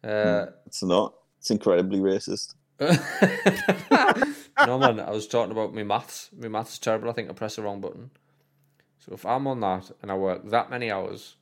Uh, 0.03 0.47
It's 0.67 0.83
not. 0.83 1.15
It's 1.39 1.51
incredibly 1.53 2.01
racist. 2.01 2.55
no 4.67 4.79
man, 4.79 5.01
I 5.01 5.11
was 5.11 5.27
talking 5.27 5.53
about 5.53 5.75
my 5.75 5.83
maths. 5.83 6.31
My 6.37 6.49
maths 6.49 6.75
is 6.75 6.79
terrible. 6.79 7.11
I 7.11 7.13
think 7.13 7.31
I 7.31 7.33
pressed 7.33 7.57
the 7.57 7.63
wrong 7.63 7.81
button. 7.81 8.11
So 8.99 9.13
if 9.13 9.27
I'm 9.27 9.47
on 9.47 9.61
that 9.61 9.91
and 10.01 10.11
I 10.11 10.15
work 10.15 10.49
that 10.51 10.71
many 10.71 10.91
hours, 10.91 11.37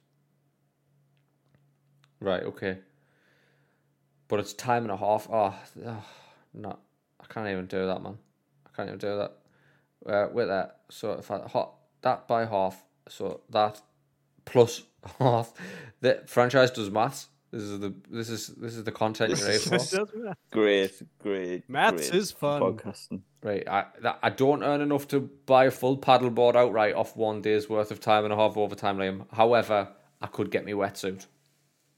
right? 2.21 2.43
Okay, 2.43 2.79
but 4.29 4.41
it's 4.41 4.53
time 4.53 4.85
and 4.85 4.93
a 4.93 4.97
half. 4.97 5.29
Oh, 5.31 5.55
oh 5.87 6.05
no, 6.55 6.79
I 7.21 7.27
can't 7.33 7.49
even 7.49 7.67
do 7.67 7.87
that, 7.87 8.03
man. 8.03 8.19
I 8.67 8.71
can't 8.77 8.89
even 8.89 8.99
do 8.99 9.17
that. 9.17 9.37
Uh, 10.07 10.29
with 10.33 10.49
that, 10.49 10.81
so 10.89 11.13
if 11.13 11.31
I 11.31 11.47
hot 11.47 11.75
that 12.03 12.27
by 12.27 12.47
half, 12.47 12.83
so 13.09 13.41
that 13.51 13.83
plus 14.47 14.83
half, 15.19 15.53
the 16.01 16.23
Phranchize 16.27 16.73
does 16.73 16.91
maths. 16.91 17.29
This 17.53 17.63
is 17.63 17.81
the 17.81 17.95
this 18.09 18.29
is 18.29 18.47
this 18.49 18.77
is 18.77 18.85
the 18.85 18.93
content 18.93 19.37
you're 19.37 19.51
here 19.51 19.59
for. 19.59 20.07
Great, 20.53 21.03
great. 21.19 21.69
Maths 21.69 22.09
great 22.11 22.21
is 22.21 22.31
fun. 22.31 22.63
Podcasting. 22.63 23.23
Right, 23.43 23.67
I 23.69 23.87
that, 24.03 24.19
I 24.23 24.31
don't 24.31 24.63
earn 24.63 24.81
enough 24.81 25.09
to 25.09 25.21
buy 25.47 25.65
a 25.65 25.71
full 25.71 25.99
paddleboard 25.99 26.55
outright 26.55 26.95
off 26.95 27.17
one 27.17 27.43
day's 27.43 27.69
worth 27.69 27.91
of 27.91 27.99
time 27.99 28.25
and 28.25 28.33
a 28.33 28.37
half 28.37 28.57
overtime, 28.57 28.99
Liam. 28.99 29.27
However, 29.33 29.89
I 30.21 30.27
could 30.29 30.51
get 30.53 30.65
me 30.65 30.73
wetsuit, 30.73 31.27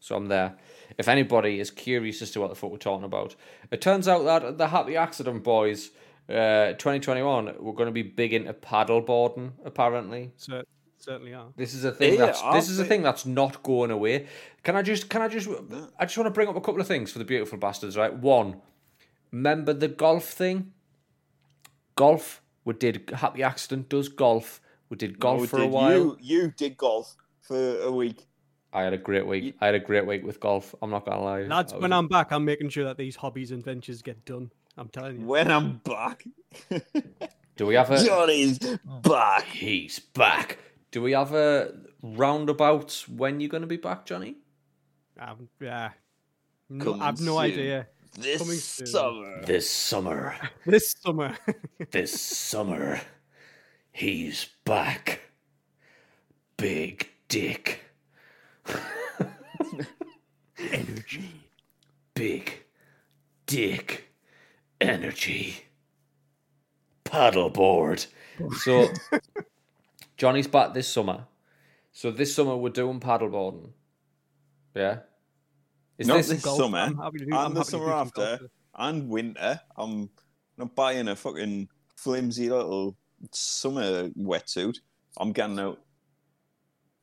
so 0.01 0.17
I'm 0.17 0.27
there. 0.29 0.57
If 0.97 1.09
anybody 1.09 1.61
is 1.61 1.71
curious 1.71 2.23
as 2.23 2.31
to 2.33 2.41
what 2.41 2.49
the 2.49 2.55
fuck 2.57 2.71
we're 2.71 2.79
talking 2.79 3.05
about, 3.05 3.35
it 3.71 3.81
turns 3.81 4.09
out 4.09 4.25
that 4.25 4.57
the 4.57 4.69
Happy 4.69 4.97
Accident 4.97 5.43
Boys, 5.43 5.91
uh, 6.31 6.73
2021, 6.75 7.57
we're 7.59 7.73
going 7.73 7.87
to 7.87 7.93
be 7.93 8.03
big 8.03 8.33
into 8.33 8.53
paddleboarding. 8.55 9.53
Apparently, 9.65 10.33
Cer- 10.37 10.65
certainly 11.03 11.35
are. 11.35 11.49
this 11.57 11.75
is 11.75 11.85
a 11.85 11.93
thing 11.93 12.15
Yeah, 12.15 12.27
that's 12.27 12.43
I'll 12.43 12.55
this 12.55 12.69
is 12.69 12.79
a 12.79 12.85
thing 12.85 13.03
that's 13.03 13.27
not 13.27 13.63
going 13.63 13.91
away. 13.91 14.27
Can 14.63 14.77
I 14.77 14.83
just 14.83 15.09
can 15.11 15.21
I 15.23 15.29
just 15.29 15.49
I 15.99 16.05
just 16.05 16.17
want 16.17 16.27
to 16.27 16.31
bring 16.31 16.49
up 16.49 16.57
a 16.57 16.61
couple 16.61 16.81
of 16.81 16.87
things 16.87 17.11
for 17.13 17.19
the 17.19 17.25
beautiful 17.25 17.59
bastards, 17.59 17.97
right? 17.97 18.15
One, 18.15 18.61
remember 19.31 19.73
the 19.73 19.89
golf 19.89 20.25
thing? 20.25 20.73
Golf. 21.97 22.43
We 22.65 22.75
did 22.75 23.11
Happy 23.15 23.43
Accident 23.43 23.89
does 23.89 24.09
golf. 24.09 24.61
We 24.89 24.97
did 24.97 25.19
golf 25.19 25.43
Oh, 25.43 25.47
for 25.47 25.63
a 25.63 25.67
while. 25.67 25.93
You, 25.93 26.17
you 26.21 26.51
did 26.57 26.77
golf 26.77 27.17
for 27.41 27.81
a 27.81 27.91
week. 27.91 28.27
I 28.73 28.83
had 28.83 28.93
a 28.93 28.99
great 28.99 29.27
week. 29.27 29.55
I 29.61 29.67
had 29.67 29.75
a 29.75 29.81
great 29.81 30.07
week 30.07 30.25
with 30.25 30.39
golf. 30.41 30.75
I'm 30.81 30.91
not 30.91 31.05
gonna 31.05 31.23
lie. 31.23 31.43
Lads, 31.43 31.75
when 31.75 31.93
I'm 31.93 32.09
back, 32.09 32.31
I'm 32.33 32.45
making 32.45 32.71
sure 32.71 32.85
that 32.85 32.97
these 32.97 33.17
hobbies 33.17 33.51
and 33.51 33.63
ventures 33.65 34.01
get 34.01 34.25
done. 34.25 34.51
I'm 34.79 34.89
telling 34.89 35.21
you. 35.21 35.27
When 35.27 35.51
I'm 35.51 35.79
back, 35.85 36.25
do 37.57 37.67
we 37.67 37.75
have 37.75 37.91
a? 37.91 38.03
Johnny's 38.03 38.59
back. 39.03 39.45
He's 39.45 39.99
back. 39.99 40.59
Do 40.93 41.03
we 41.03 41.13
have 41.13 41.33
a 41.35 41.73
roundabout 42.03 43.05
when 43.09 43.41
you're 43.41 43.49
gonna 43.49 43.67
be 43.67 43.77
back, 43.79 44.07
Johnny? 44.07 44.37
Um, 45.19 45.49
yeah. 45.61 45.91
No, 46.69 47.01
I've 47.01 47.21
no 47.21 47.33
soon. 47.33 47.39
idea. 47.41 47.87
This 48.19 48.39
Coming 48.39 48.59
soon. 48.59 48.87
summer. 48.87 49.43
This 49.45 49.69
summer. 49.71 50.37
This 50.67 50.95
summer. 51.03 51.37
this 51.91 52.21
summer, 52.21 53.01
he's 53.91 54.49
back. 54.65 55.21
Big 56.57 57.09
dick. 57.29 57.81
Energy. 60.59 61.31
Big 62.15 62.65
dick 63.47 64.13
energy. 64.83 65.65
Paddleboard. 67.05 68.07
So, 68.59 68.89
Johnny's 70.23 70.47
back 70.47 70.73
this 70.73 70.87
summer. 70.87 71.25
So, 71.91 72.13
this 72.13 72.33
summer 72.33 72.57
we're 72.57 72.69
doing 72.69 73.01
paddleboarding. 73.01 73.71
Yeah? 74.73 74.99
Is 75.99 76.07
Not 76.07 76.19
this. 76.19 76.29
this 76.29 76.45
Golf, 76.45 76.59
summer. 76.59 76.79
I'm 76.79 76.97
happy 76.97 77.19
to 77.19 77.25
do- 77.25 77.31
and 77.33 77.41
I'm 77.41 77.55
the 77.55 77.65
summer 77.65 77.93
after. 77.93 78.37
golf. 78.39 78.51
and 78.77 79.09
winter. 79.09 79.61
I'm 79.77 80.09
not 80.57 80.77
buying 80.77 81.09
a 81.09 81.17
fucking 81.17 81.69
flimsy 81.97 82.51
little 82.51 82.97
summer 83.33 84.11
wetsuit. 84.11 84.79
I'm 85.17 85.33
getting 85.33 85.59
out 85.59 85.81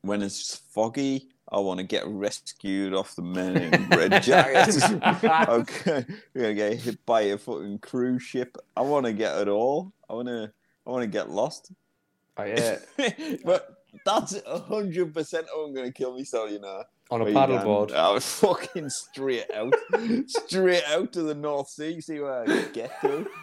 when 0.03 0.21
it's 0.21 0.55
foggy. 0.55 1.27
I 1.51 1.59
want 1.59 1.79
to 1.81 1.83
get 1.85 2.07
rescued 2.07 2.93
off 2.93 3.17
the 3.17 3.21
men 3.21 3.57
in 3.57 3.89
red 3.89 4.23
jackets. 4.23 4.81
okay, 4.89 6.05
we're 6.33 6.41
gonna 6.41 6.53
get 6.53 6.73
hit 6.79 7.05
by 7.05 7.21
a 7.23 7.37
fucking 7.37 7.79
cruise 7.79 8.23
ship. 8.23 8.55
I 8.77 8.81
want 8.81 9.07
to 9.07 9.11
get 9.11 9.37
it 9.39 9.49
all. 9.49 9.91
I 10.09 10.13
want 10.13 10.29
to. 10.29 10.53
I 10.87 10.89
want 10.89 11.01
to 11.03 11.07
get 11.07 11.29
lost. 11.29 11.73
Oh, 12.47 12.51
uh, 12.51 12.79
yeah. 12.97 13.35
but 13.45 13.75
that's 14.05 14.41
hundred 14.47 15.13
percent 15.13 15.47
how 15.53 15.65
I'm 15.65 15.73
gonna 15.73 15.91
kill 15.91 16.15
myself. 16.15 16.51
You 16.51 16.59
know. 16.59 16.83
On 17.11 17.21
a 17.21 17.23
Where 17.23 17.33
you 17.33 17.39
can- 17.39 17.49
paddleboard. 17.49 17.91
I 17.93 18.11
was 18.11 18.25
fucking 18.39 18.89
straight 18.89 19.49
out, 19.51 19.73
straight 20.27 20.83
out 20.85 21.11
to 21.13 21.23
the 21.23 21.33
North 21.33 21.69
Sea. 21.69 21.89
You 21.93 22.01
see 22.01 22.19
where 22.19 22.43
I 22.47 22.61
get 22.71 23.01
to. 23.01 23.25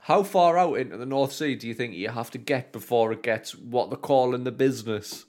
How 0.00 0.22
far 0.22 0.56
out 0.56 0.74
into 0.78 0.96
the 0.96 1.04
North 1.06 1.32
Sea 1.32 1.54
do 1.54 1.66
you 1.68 1.74
think 1.74 1.94
you 1.94 2.08
have 2.08 2.30
to 2.30 2.38
get 2.38 2.72
before 2.72 3.12
it 3.12 3.22
gets 3.22 3.54
what 3.54 3.90
they 3.90 3.96
call 3.96 4.34
in 4.34 4.44
the 4.44 4.52
business 4.52 5.26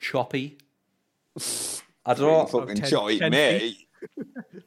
choppy? 0.00 0.58
I 2.06 2.14
don't 2.14 2.20
know. 2.20 2.46
fucking 2.46 2.76
10 2.76 2.90
choppy, 2.90 3.18
10 3.18 3.30
mate. 3.32 3.76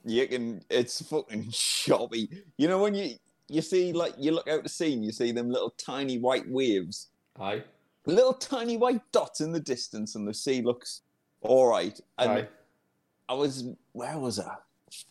You 0.05 0.27
can. 0.27 0.61
It's 0.69 1.01
fucking 1.07 1.51
choppy. 1.51 2.29
You 2.57 2.67
know 2.67 2.79
when 2.81 2.95
you 2.95 3.15
you 3.47 3.61
see 3.61 3.93
like 3.93 4.13
you 4.17 4.31
look 4.31 4.47
out 4.47 4.63
the 4.63 4.69
sea 4.69 4.93
and 4.93 5.05
you 5.05 5.11
see 5.11 5.31
them 5.31 5.49
little 5.49 5.71
tiny 5.71 6.17
white 6.17 6.47
waves, 6.47 7.09
Aye. 7.39 7.63
little 8.05 8.33
tiny 8.33 8.77
white 8.77 9.01
dots 9.11 9.41
in 9.41 9.51
the 9.51 9.59
distance, 9.59 10.15
and 10.15 10.27
the 10.27 10.33
sea 10.33 10.61
looks 10.61 11.01
all 11.41 11.67
right. 11.67 11.99
And 12.17 12.31
Aye. 12.31 12.47
I 13.29 13.33
was 13.33 13.65
where 13.93 14.17
was 14.17 14.39
I? 14.39 14.55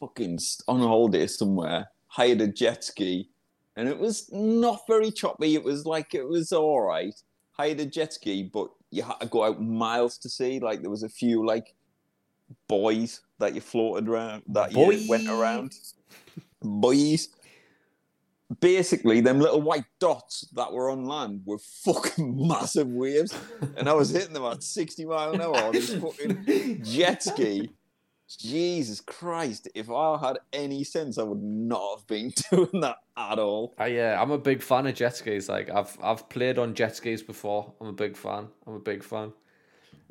Fucking 0.01 0.39
on 0.69 0.81
holiday 0.81 1.27
somewhere. 1.27 1.89
Hired 2.09 2.41
a 2.41 2.47
jet 2.47 2.85
ski, 2.85 3.29
and 3.77 3.89
it 3.89 3.99
was 3.99 4.31
not 4.33 4.87
very 4.87 5.11
choppy. 5.11 5.55
It 5.55 5.65
was 5.65 5.85
like 5.87 6.15
it 6.15 6.27
was 6.27 6.53
all 6.53 6.81
right. 6.81 7.15
Hired 7.53 7.81
a 7.81 7.87
jet 7.87 8.13
ski, 8.13 8.43
but 8.43 8.69
you 8.91 9.03
had 9.03 9.21
to 9.21 9.27
go 9.27 9.45
out 9.45 9.61
miles 9.61 10.19
to 10.19 10.29
see. 10.29 10.61
Like 10.61 10.81
there 10.81 10.91
was 10.91 11.03
a 11.03 11.09
few 11.09 11.45
like 11.45 11.75
boys 12.69 13.21
that 13.39 13.55
you 13.55 13.61
floated 13.61 14.09
around, 14.09 14.43
that 14.49 14.73
you 14.73 15.09
went 15.09 15.29
around. 15.29 15.75
Boys. 16.63 17.29
Basically, 18.61 19.21
them 19.21 19.41
little 19.41 19.63
white 19.63 19.87
dots 19.99 20.47
that 20.55 20.73
were 20.73 20.91
on 20.91 21.07
land 21.07 21.43
were 21.47 21.59
fucking 21.59 22.47
massive 22.47 22.89
waves, 22.89 23.37
and 23.77 23.89
I 23.89 23.95
was 23.95 24.11
hitting 24.11 24.35
them 24.35 24.45
at 24.45 24.63
sixty 24.63 25.05
mile 25.05 25.33
an 25.33 25.41
hour 25.41 25.57
on 25.57 25.73
this 25.73 25.95
fucking 25.95 26.83
jet 26.85 27.23
ski. 27.23 27.71
Jesus 28.29 29.01
Christ! 29.01 29.69
If 29.75 29.91
I 29.91 30.19
had 30.19 30.39
any 30.53 30.85
sense, 30.85 31.19
I 31.19 31.23
would 31.23 31.43
not 31.43 31.99
have 31.99 32.07
been 32.07 32.33
doing 32.51 32.81
that 32.81 32.97
at 33.17 33.39
all. 33.39 33.75
I, 33.79 33.89
yeah, 33.89 34.21
I'm 34.21 34.31
a 34.31 34.39
big 34.39 34.63
fan 34.63 34.87
of 34.87 34.95
jet 34.95 35.17
skis. 35.17 35.49
Like 35.49 35.71
I've 35.71 35.97
I've 36.03 36.29
played 36.29 36.59
on 36.59 36.75
jet 36.75 36.97
skis 36.97 37.23
before. 37.23 37.73
I'm 37.81 37.89
a 37.89 37.93
big 37.93 38.17
fan. 38.17 38.49
I'm 38.67 38.75
a 38.75 38.81
big 38.81 39.03
fan. 39.03 39.33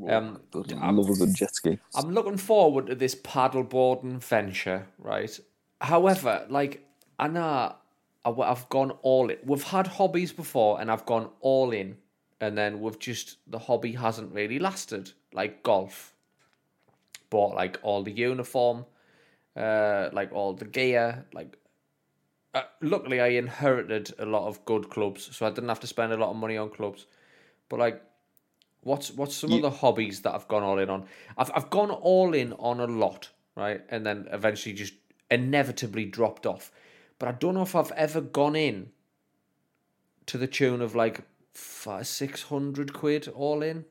Um, 0.07 0.41
I 0.81 0.91
love 0.91 1.09
a 1.09 1.13
good 1.13 1.35
jet 1.35 1.55
ski. 1.55 1.77
I'm 1.95 2.13
looking 2.13 2.37
forward 2.37 2.87
to 2.87 2.95
this 2.95 3.15
paddleboarding 3.15 4.23
venture, 4.23 4.87
right? 4.97 5.39
However, 5.81 6.45
like 6.49 6.87
I 7.19 7.27
know 7.27 7.75
I- 8.25 8.29
I've 8.31 8.69
gone 8.69 8.91
all 9.01 9.29
in. 9.29 9.37
We've 9.43 9.63
had 9.63 9.87
hobbies 9.87 10.31
before, 10.31 10.79
and 10.79 10.89
I've 10.91 11.05
gone 11.05 11.29
all 11.41 11.71
in, 11.71 11.97
and 12.39 12.57
then 12.57 12.79
we've 12.81 12.99
just 12.99 13.37
the 13.47 13.59
hobby 13.59 13.93
hasn't 13.93 14.33
really 14.33 14.59
lasted. 14.59 15.11
Like 15.33 15.63
golf, 15.63 16.13
bought 17.29 17.55
like 17.55 17.79
all 17.83 18.03
the 18.03 18.11
uniform, 18.11 18.85
uh, 19.55 20.09
like 20.13 20.31
all 20.31 20.53
the 20.53 20.65
gear. 20.65 21.25
Like, 21.33 21.57
uh, 22.53 22.63
luckily 22.81 23.19
I 23.19 23.27
inherited 23.29 24.13
a 24.19 24.25
lot 24.25 24.47
of 24.47 24.63
good 24.65 24.89
clubs, 24.89 25.35
so 25.35 25.45
I 25.45 25.49
didn't 25.49 25.69
have 25.69 25.79
to 25.81 25.87
spend 25.87 26.13
a 26.13 26.17
lot 26.17 26.29
of 26.29 26.35
money 26.35 26.55
on 26.57 26.69
clubs. 26.69 27.05
But 27.69 27.79
like, 27.79 28.01
what's 28.81 29.11
what's 29.11 29.35
some 29.35 29.49
You- 29.51 29.57
of 29.57 29.63
the 29.63 29.71
hobbies 29.71 30.21
that 30.21 30.33
I've 30.35 30.47
gone 30.47 30.63
all 30.63 30.79
in 30.79 30.89
on? 30.89 31.07
I've 31.37 31.51
I've 31.55 31.69
gone 31.69 31.91
all 31.91 32.33
in 32.33 32.53
on 32.53 32.79
a 32.79 32.87
lot, 32.87 33.29
right, 33.55 33.81
and 33.89 34.05
then 34.05 34.27
eventually 34.31 34.73
just 34.75 34.93
inevitably 35.31 36.05
dropped 36.05 36.45
off. 36.45 36.71
But 37.23 37.29
I 37.35 37.37
don't 37.37 37.55
know 37.55 37.61
if 37.61 37.73
I've 37.73 37.93
ever 37.93 38.19
gone 38.19 38.57
in 38.57 38.89
to 40.25 40.37
the 40.37 40.45
tune 40.45 40.81
of 40.81 40.93
like 40.93 41.21
five, 41.53 42.05
six 42.05 42.43
hundred 42.43 42.91
quid 42.91 43.29
all 43.29 43.63
in. 43.63 43.85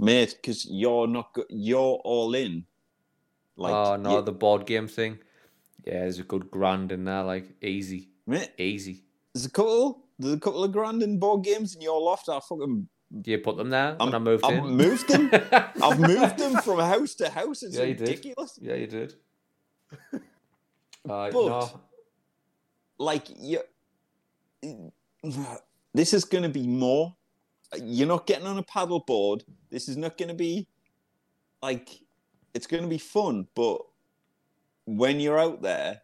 mate. 0.00 0.34
Because 0.34 0.66
you're 0.66 1.06
not 1.06 1.32
go- 1.34 1.44
you're 1.48 2.00
all 2.02 2.34
in. 2.34 2.64
Like, 3.56 3.72
oh 3.72 3.94
no, 3.94 4.16
you- 4.18 4.24
the 4.24 4.32
board 4.32 4.66
game 4.66 4.88
thing. 4.88 5.20
Yeah, 5.86 6.00
there's 6.00 6.18
a 6.18 6.24
good 6.24 6.50
grand 6.50 6.90
in 6.90 7.04
there, 7.04 7.22
like 7.22 7.46
easy, 7.62 8.08
mate. 8.26 8.50
easy. 8.58 9.04
There's 9.32 9.46
a 9.46 9.50
couple. 9.50 10.06
There's 10.18 10.34
a 10.34 10.40
couple 10.40 10.64
of 10.64 10.72
grand 10.72 11.00
in 11.04 11.20
board 11.20 11.44
games 11.44 11.76
in 11.76 11.80
your 11.80 12.00
loft. 12.00 12.28
I 12.28 12.40
fucking 12.40 12.88
Do 13.20 13.30
you 13.30 13.38
put 13.38 13.56
them 13.56 13.70
there 13.70 13.94
I'm, 14.00 14.06
when 14.08 14.14
I 14.16 14.18
moved 14.18 14.44
I've 14.44 14.54
in? 14.58 14.64
moved 14.76 15.08
them. 15.08 15.30
I've 15.80 16.00
moved 16.00 16.38
them 16.38 16.56
from 16.62 16.80
house 16.80 17.14
to 17.16 17.30
house. 17.30 17.62
It's 17.62 17.76
Yeah, 17.76 17.84
you 17.84 17.94
did. 17.94 18.08
ridiculous. 18.08 18.58
Yeah, 18.60 18.74
you 18.74 18.88
did. 18.88 19.14
Uh, 21.06 21.30
But- 21.30 21.32
no, 21.34 21.80
Like 22.98 23.26
you, 23.36 23.60
this 25.94 26.12
is 26.14 26.24
going 26.24 26.44
to 26.44 26.48
be 26.50 26.66
more. 26.66 27.14
You're 27.82 28.08
not 28.08 28.26
getting 28.26 28.46
on 28.46 28.58
a 28.58 28.62
paddle 28.62 29.00
board. 29.00 29.44
This 29.70 29.88
is 29.88 29.96
not 29.96 30.16
going 30.16 30.28
to 30.28 30.34
be 30.34 30.68
like 31.62 31.88
it's 32.54 32.66
going 32.66 32.82
to 32.82 32.88
be 32.88 32.98
fun. 32.98 33.48
But 33.54 33.80
when 34.86 35.18
you're 35.20 35.38
out 35.38 35.62
there 35.62 36.02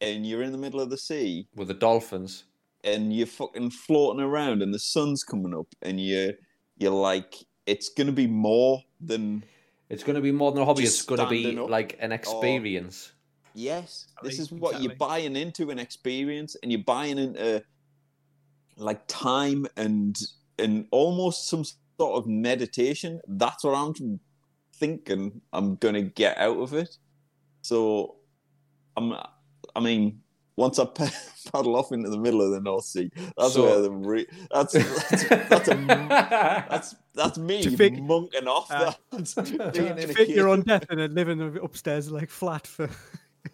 and 0.00 0.26
you're 0.26 0.42
in 0.42 0.52
the 0.52 0.58
middle 0.58 0.80
of 0.80 0.90
the 0.90 0.98
sea 0.98 1.48
with 1.56 1.68
the 1.68 1.74
dolphins. 1.74 2.44
and 2.84 3.12
you're 3.14 3.26
fucking 3.26 3.70
floating 3.70 4.20
around 4.20 4.60
and 4.62 4.74
the 4.74 4.78
sun's 4.78 5.22
coming 5.22 5.54
up 5.54 5.66
and 5.82 6.00
you 6.00 6.34
you're 6.78 6.90
like 6.90 7.36
it's 7.66 7.88
going 7.88 8.08
to 8.08 8.12
be 8.12 8.26
more 8.26 8.82
than 9.00 9.44
It's 9.88 10.02
going 10.02 10.16
to 10.16 10.20
be 10.22 10.32
more 10.32 10.50
than 10.52 10.62
a 10.62 10.64
hobby. 10.66 10.82
It's 10.84 11.02
going 11.02 11.20
to 11.20 11.28
be 11.28 11.58
up 11.58 11.70
like 11.70 11.96
an 12.00 12.12
experience. 12.12 13.11
Yes, 13.54 14.06
this 14.22 14.34
is 14.34 14.40
Exactly, 14.52 14.58
what 14.60 14.82
you're 14.82 14.94
buying 14.96 15.36
into 15.36 15.70
an 15.70 15.78
experience, 15.78 16.56
and 16.62 16.70
you're 16.72 16.82
buying 16.84 17.18
into 17.18 17.62
like 18.76 19.02
time 19.06 19.66
and 19.76 20.18
and 20.58 20.86
almost 20.90 21.48
some 21.48 21.64
sort 21.64 22.18
of 22.18 22.26
meditation. 22.26 23.20
That's 23.28 23.64
what 23.64 23.74
I'm 23.74 24.18
thinking. 24.74 25.40
I'm 25.52 25.76
gonna 25.76 26.02
get 26.02 26.38
out 26.38 26.58
of 26.58 26.72
it. 26.74 26.96
So, 27.62 28.16
I'm. 28.96 29.14
I 29.74 29.80
mean, 29.80 30.20
once 30.56 30.78
I 30.78 30.84
paddle 31.52 31.76
off 31.76 31.92
into 31.92 32.10
the 32.10 32.18
middle 32.18 32.42
of 32.42 32.50
the 32.52 32.60
North 32.60 32.84
Sea, 32.84 33.10
that's 33.38 33.54
So- 33.54 33.62
where 33.64 33.80
the 33.80 33.90
re- 33.90 34.26
that's 34.50 34.72
that's 34.72 35.28
that's, 35.48 35.68
a, 35.68 35.74
that's 36.70 36.94
that's 37.14 37.38
me 37.38 37.62
fig- 37.76 38.02
monking 38.02 38.46
off. 38.48 38.70
uh, 38.70 38.92
that. 39.12 39.26
To, 39.34 39.70
Being 39.72 39.86
in 39.88 39.96
to 39.98 40.04
a 40.04 40.14
fake 40.14 40.28
your 40.28 40.46
cave. 40.46 40.58
own 40.58 40.62
death 40.62 40.86
and 40.90 41.14
living 41.14 41.40
upstairs 41.62 42.10
like 42.10 42.30
flat 42.30 42.66
for 42.66 42.88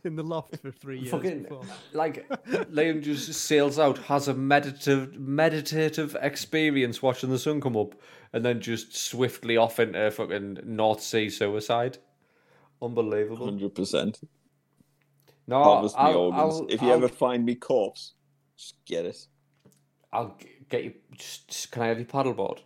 in 0.09 0.17
the 0.17 0.23
loft 0.25 0.57
for 0.59 0.73
three 0.73 0.99
years. 0.99 1.11
Fucking 1.13 1.45
before. 1.45 1.63
like 1.93 2.29
Liam 2.73 3.01
just 3.03 3.33
sails 3.33 3.79
out, 3.79 3.99
has 3.99 4.27
a 4.27 4.35
meditative 4.35 5.17
meditative 5.19 6.17
experience 6.21 7.01
watching 7.01 7.31
the 7.31 7.39
sun 7.39 7.61
come 7.61 7.77
up, 7.77 7.95
and 8.33 8.45
then 8.45 8.61
just 8.61 8.97
swiftly 8.97 9.57
off 9.57 9.79
into 9.79 10.11
fucking 10.11 10.59
North 10.65 11.01
Sea 11.03 11.31
suicide. 11.31 11.99
Unbelievable. 12.83 13.45
Hundred 13.47 13.75
percent. 13.75 14.19
No, 15.47 15.63
harvest 15.63 15.97
me 15.97 16.03
I'll, 16.03 16.17
organs. 16.17 16.41
I'll, 16.61 16.67
if 16.69 16.83
you 16.83 16.89
I'll, 16.89 16.95
ever 16.97 17.09
find 17.09 17.45
me 17.45 17.55
corpse, 17.55 18.15
just 18.57 18.85
get 18.85 19.05
it. 19.07 19.27
I'll 20.13 20.37
get 20.69 20.85
you. 20.85 20.95
Just, 21.17 21.49
just- 21.49 21.71
can 21.71 21.83
I 21.83 21.87
have 21.87 21.99
your 21.99 22.07
paddleboard? 22.07 22.59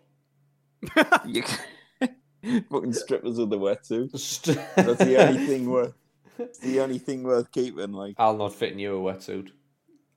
You 1.26 1.43
can, 1.45 1.59
Fucking 2.70 2.93
strippers 2.93 3.38
with 3.38 3.51
the 3.51 3.59
wetsuit. 3.59 4.18
St- 4.18 4.59
That's 4.74 4.99
the 5.05 5.16
only 5.28 5.47
thing 5.47 5.70
worth. 5.70 5.95
It's 6.39 6.59
the 6.61 6.80
only 6.80 6.99
thing 6.99 7.22
worth 7.24 7.53
keeping. 7.53 7.93
Like, 7.93 8.16
I'll 8.18 8.37
not 8.37 8.55
fit 8.55 8.72
in 8.72 8.78
you 8.78 8.97
a 9.07 9.12
wetsuit. 9.12 9.51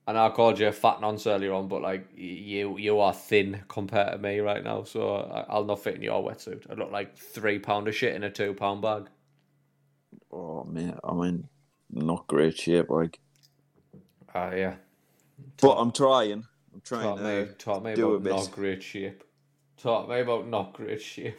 And 0.06 0.18
I 0.18 0.30
called 0.30 0.58
you 0.60 0.68
a 0.68 0.72
fat 0.72 1.00
nonce 1.00 1.26
earlier 1.26 1.52
on, 1.52 1.68
but 1.68 1.82
like 1.82 2.08
you, 2.16 2.78
you 2.78 3.00
are 3.00 3.12
thin 3.12 3.64
compared 3.68 4.12
to 4.12 4.18
me 4.18 4.38
right 4.40 4.62
now, 4.62 4.84
so 4.84 5.16
I'll 5.48 5.64
not 5.64 5.82
fit 5.82 5.96
in 5.96 6.02
your 6.02 6.22
wetsuit. 6.22 6.70
I 6.70 6.74
look 6.74 6.92
like 6.92 7.16
three 7.18 7.58
pound 7.58 7.88
of 7.88 7.94
shit 7.96 8.14
in 8.14 8.22
a 8.24 8.30
two 8.30 8.54
pound 8.54 8.82
bag. 8.82 9.08
oh 10.32 10.64
man, 10.64 10.98
I'm 11.04 11.22
in 11.22 11.48
not 11.90 12.26
great 12.28 12.58
shape. 12.58 12.90
Like, 12.90 13.20
Ah, 14.34 14.52
yeah. 14.52 14.76
but 15.60 15.74
I'm 15.76 15.92
trying. 15.92 16.44
I'm 16.74 16.80
trying 16.82 17.16
me, 17.22 17.46
to 17.46 17.54
taught 17.58 17.84
me 17.84 17.92
do 17.94 18.14
a 18.14 18.18
about 18.18 18.22
bit. 18.22 18.48
not 18.48 18.52
great 18.52 18.82
shape. 18.82 19.24
Talk 19.78 20.08
me 20.08 20.20
about 20.20 20.48
not 20.48 20.72
great 20.74 21.02
shape. 21.02 21.38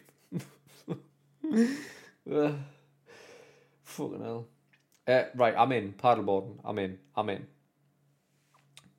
Fucking 3.84 4.22
hell. 4.22 4.48
Uh, 5.08 5.24
right, 5.36 5.56
I'm 5.58 5.72
in. 5.72 5.94
Paddleboarding. 5.94 6.58
I'm 6.66 6.78
in. 6.80 7.00
I'm 7.16 7.30
in. 7.30 7.48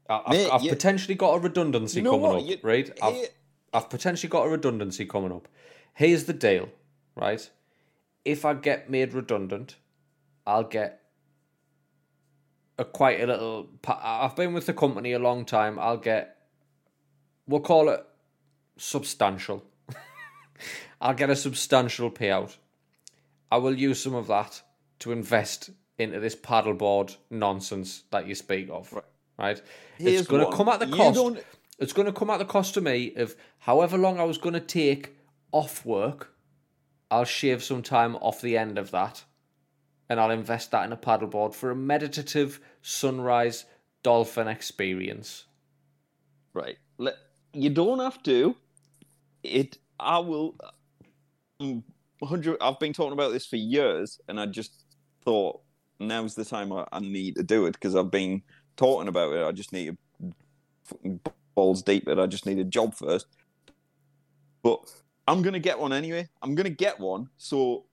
I- 0.08 0.22
I've, 0.26 0.32
Mate, 0.32 0.50
I've 0.50 0.62
you- 0.62 0.70
potentially 0.70 1.14
got 1.14 1.34
a 1.34 1.38
redundancy 1.38 1.98
You 1.98 2.04
know 2.04 2.12
coming 2.12 2.22
what? 2.26 2.42
up, 2.42 2.48
You- 2.48 2.58
right? 2.62 2.90
I've, 3.02 3.14
here- 3.14 3.28
I've 3.74 3.90
potentially 3.90 4.30
got 4.30 4.46
a 4.46 4.48
redundancy 4.48 5.04
coming 5.04 5.32
up. 5.32 5.48
Here's 5.94 6.24
the 6.24 6.32
deal, 6.32 6.70
right? 7.14 7.48
If 8.24 8.44
I 8.44 8.54
get 8.54 8.88
made 8.88 9.12
redundant, 9.12 9.76
I'll 10.46 10.64
get 10.64 11.02
a 12.78 12.84
quite 12.84 13.20
a 13.20 13.26
little. 13.26 13.68
I've 13.86 14.36
been 14.36 14.54
with 14.54 14.66
the 14.66 14.72
company 14.72 15.12
a 15.12 15.18
long 15.18 15.44
time. 15.44 15.78
I'll 15.78 15.96
get. 15.98 16.36
We'll 17.46 17.60
call 17.60 17.88
it 17.88 18.04
substantial. 18.76 19.64
I'll 21.00 21.14
get 21.14 21.30
a 21.30 21.36
substantial 21.36 22.10
payout. 22.10 22.56
I 23.50 23.56
will 23.58 23.76
use 23.78 24.00
some 24.02 24.14
of 24.14 24.26
that 24.28 24.62
to 25.00 25.12
invest 25.12 25.70
into 25.98 26.20
this 26.20 26.36
paddleboard 26.36 27.16
nonsense 27.30 28.04
that 28.10 28.26
you 28.26 28.34
speak 28.34 28.68
of. 28.70 28.92
Right. 28.92 29.04
Right? 29.38 29.62
Here's 29.98 30.20
it's 30.20 30.28
going 30.28 30.48
to 30.48 30.56
come 30.56 30.68
at 30.68 30.80
the 30.80 30.86
cost. 30.86 31.44
It's 31.78 31.92
going 31.92 32.06
to 32.06 32.12
come 32.12 32.30
at 32.30 32.38
the 32.38 32.44
cost 32.44 32.74
to 32.74 32.80
me 32.80 33.14
of 33.14 33.36
however 33.58 33.96
long 33.96 34.18
I 34.18 34.24
was 34.24 34.38
going 34.38 34.54
to 34.54 34.60
take 34.60 35.16
off 35.52 35.84
work. 35.84 36.32
I'll 37.10 37.24
shave 37.24 37.62
some 37.62 37.82
time 37.82 38.16
off 38.16 38.40
the 38.40 38.58
end 38.58 38.78
of 38.78 38.90
that, 38.90 39.24
and 40.08 40.20
I'll 40.20 40.30
invest 40.30 40.72
that 40.72 40.84
in 40.84 40.92
a 40.92 40.96
paddleboard 40.96 41.54
for 41.54 41.70
a 41.70 41.76
meditative 41.76 42.60
sunrise 42.82 43.64
dolphin 44.02 44.48
experience. 44.48 45.44
Right. 46.52 46.78
Let, 46.98 47.14
you 47.52 47.70
don't 47.70 48.00
have 48.00 48.22
to. 48.24 48.56
It. 49.42 49.78
I 50.00 50.18
will. 50.18 50.56
um, 51.60 51.84
100. 52.18 52.58
I've 52.60 52.78
been 52.78 52.92
talking 52.92 53.12
about 53.12 53.32
this 53.32 53.46
for 53.46 53.56
years, 53.56 54.20
and 54.28 54.40
I 54.40 54.46
just 54.46 54.84
thought 55.24 55.60
now's 55.98 56.34
the 56.34 56.44
time 56.44 56.72
I, 56.72 56.86
I 56.92 57.00
need 57.00 57.36
to 57.36 57.42
do 57.42 57.66
it 57.66 57.72
because 57.72 57.94
I've 57.94 58.10
been 58.10 58.42
talking 58.76 59.08
about 59.08 59.34
it. 59.34 59.44
I 59.44 59.52
just 59.52 59.72
need 59.72 59.96
to 60.20 61.20
balls 61.54 61.82
deep 61.82 62.08
it. 62.08 62.18
I 62.18 62.26
just 62.26 62.46
need 62.46 62.58
a 62.58 62.64
job 62.64 62.94
first. 62.94 63.26
But 64.62 64.80
I'm 65.26 65.42
gonna 65.42 65.58
get 65.58 65.78
one 65.78 65.92
anyway. 65.92 66.28
I'm 66.42 66.54
gonna 66.54 66.70
get 66.70 66.98
one, 66.98 67.28
so 67.36 67.84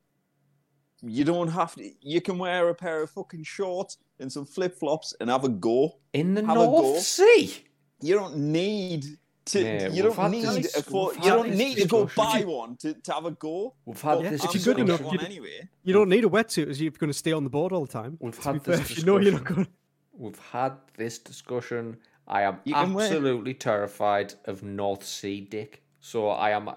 you 1.01 1.24
don't 1.24 1.47
have 1.47 1.76
to. 1.76 1.91
You 2.01 2.22
can 2.22 2.38
wear 2.38 2.70
a 2.70 2.76
pair 2.76 3.01
of 3.01 3.10
fucking 3.12 3.43
shorts 3.43 3.97
and 4.20 4.32
some 4.32 4.45
flip 4.45 4.78
flops 4.78 5.14
and 5.20 5.30
have 5.30 5.43
a 5.43 5.49
go. 5.49 5.97
In 6.14 6.34
the 6.34 6.45
Have 6.45 6.56
North. 6.56 7.01
Sea. 7.01 7.53
You 8.01 8.16
don't 8.16 8.38
need 8.38 9.06
to. 9.47 9.61
Yeah, 9.61 9.87
you 9.89 10.03
don't 10.03 10.31
need 10.31 10.45
this- 10.45 10.75
a 10.75 10.83
for, 10.83 11.13
You 11.15 11.21
don't 11.21 11.55
need 11.55 11.77
to 11.77 11.87
go 11.87 12.09
buy 12.15 12.43
one 12.45 12.75
to, 12.77 12.93
to 12.93 13.13
have 13.13 13.25
a 13.25 13.31
go. 13.31 13.73
We've 13.85 14.01
had 14.01 14.15
But 14.21 14.29
this 14.31 14.43
If 14.43 14.55
you're 14.65 14.73
good 14.75 14.81
enough, 14.83 15.01
get 15.03 15.13
you 15.13 15.19
anyway. 15.19 15.69
You 15.83 15.93
don't 15.93 16.09
need 16.09 16.25
a 16.25 16.29
wetsuit 16.29 16.67
as 16.69 16.81
you're 16.81 16.91
going 16.91 17.09
to 17.09 17.13
stay 17.17 17.31
on 17.31 17.43
the 17.43 17.49
board 17.49 17.71
all 17.71 17.85
the 17.85 17.91
time. 17.91 18.17
We've 18.19 18.37
had 18.43 18.63
this 18.63 18.81
fair, 18.81 18.97
you 18.97 19.03
know 19.05 19.17
you're 19.19 19.31
not 19.33 19.39
discussion. 19.41 19.55
going. 19.55 19.67
We've 20.17 20.39
had 20.51 20.73
this 20.97 21.19
discussion. 21.19 21.97
I 22.27 22.41
am 22.43 22.57
You 22.63 22.73
can 22.73 22.93
wear- 22.93 23.05
absolutely 23.05 23.53
terrified 23.53 24.33
of 24.45 24.63
North 24.63 25.05
Sea 25.05 25.41
dick. 25.41 25.83
So 25.99 26.29
I 26.29 26.51
am. 26.51 26.69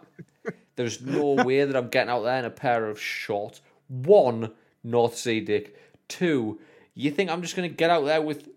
There's 0.77 1.01
no 1.01 1.33
way 1.45 1.65
that 1.65 1.75
I'm 1.77 1.89
getting 1.89 2.11
out 2.11 2.23
there 2.23 2.39
in 2.39 2.45
a 2.45 2.51
pair 2.51 2.87
of 2.87 3.01
shorts. 3.01 3.61
One, 3.89 4.53
North 4.85 5.17
Sea 5.17 5.41
dick. 5.41 5.77
Two, 6.09 6.61
you 6.95 7.11
think 7.11 7.31
I'm 7.31 7.43
just 7.43 7.55
going 7.57 7.69
to 7.69 7.75
get 7.75 7.91
out 7.91 8.05
there 8.05 8.21
with 8.23 8.49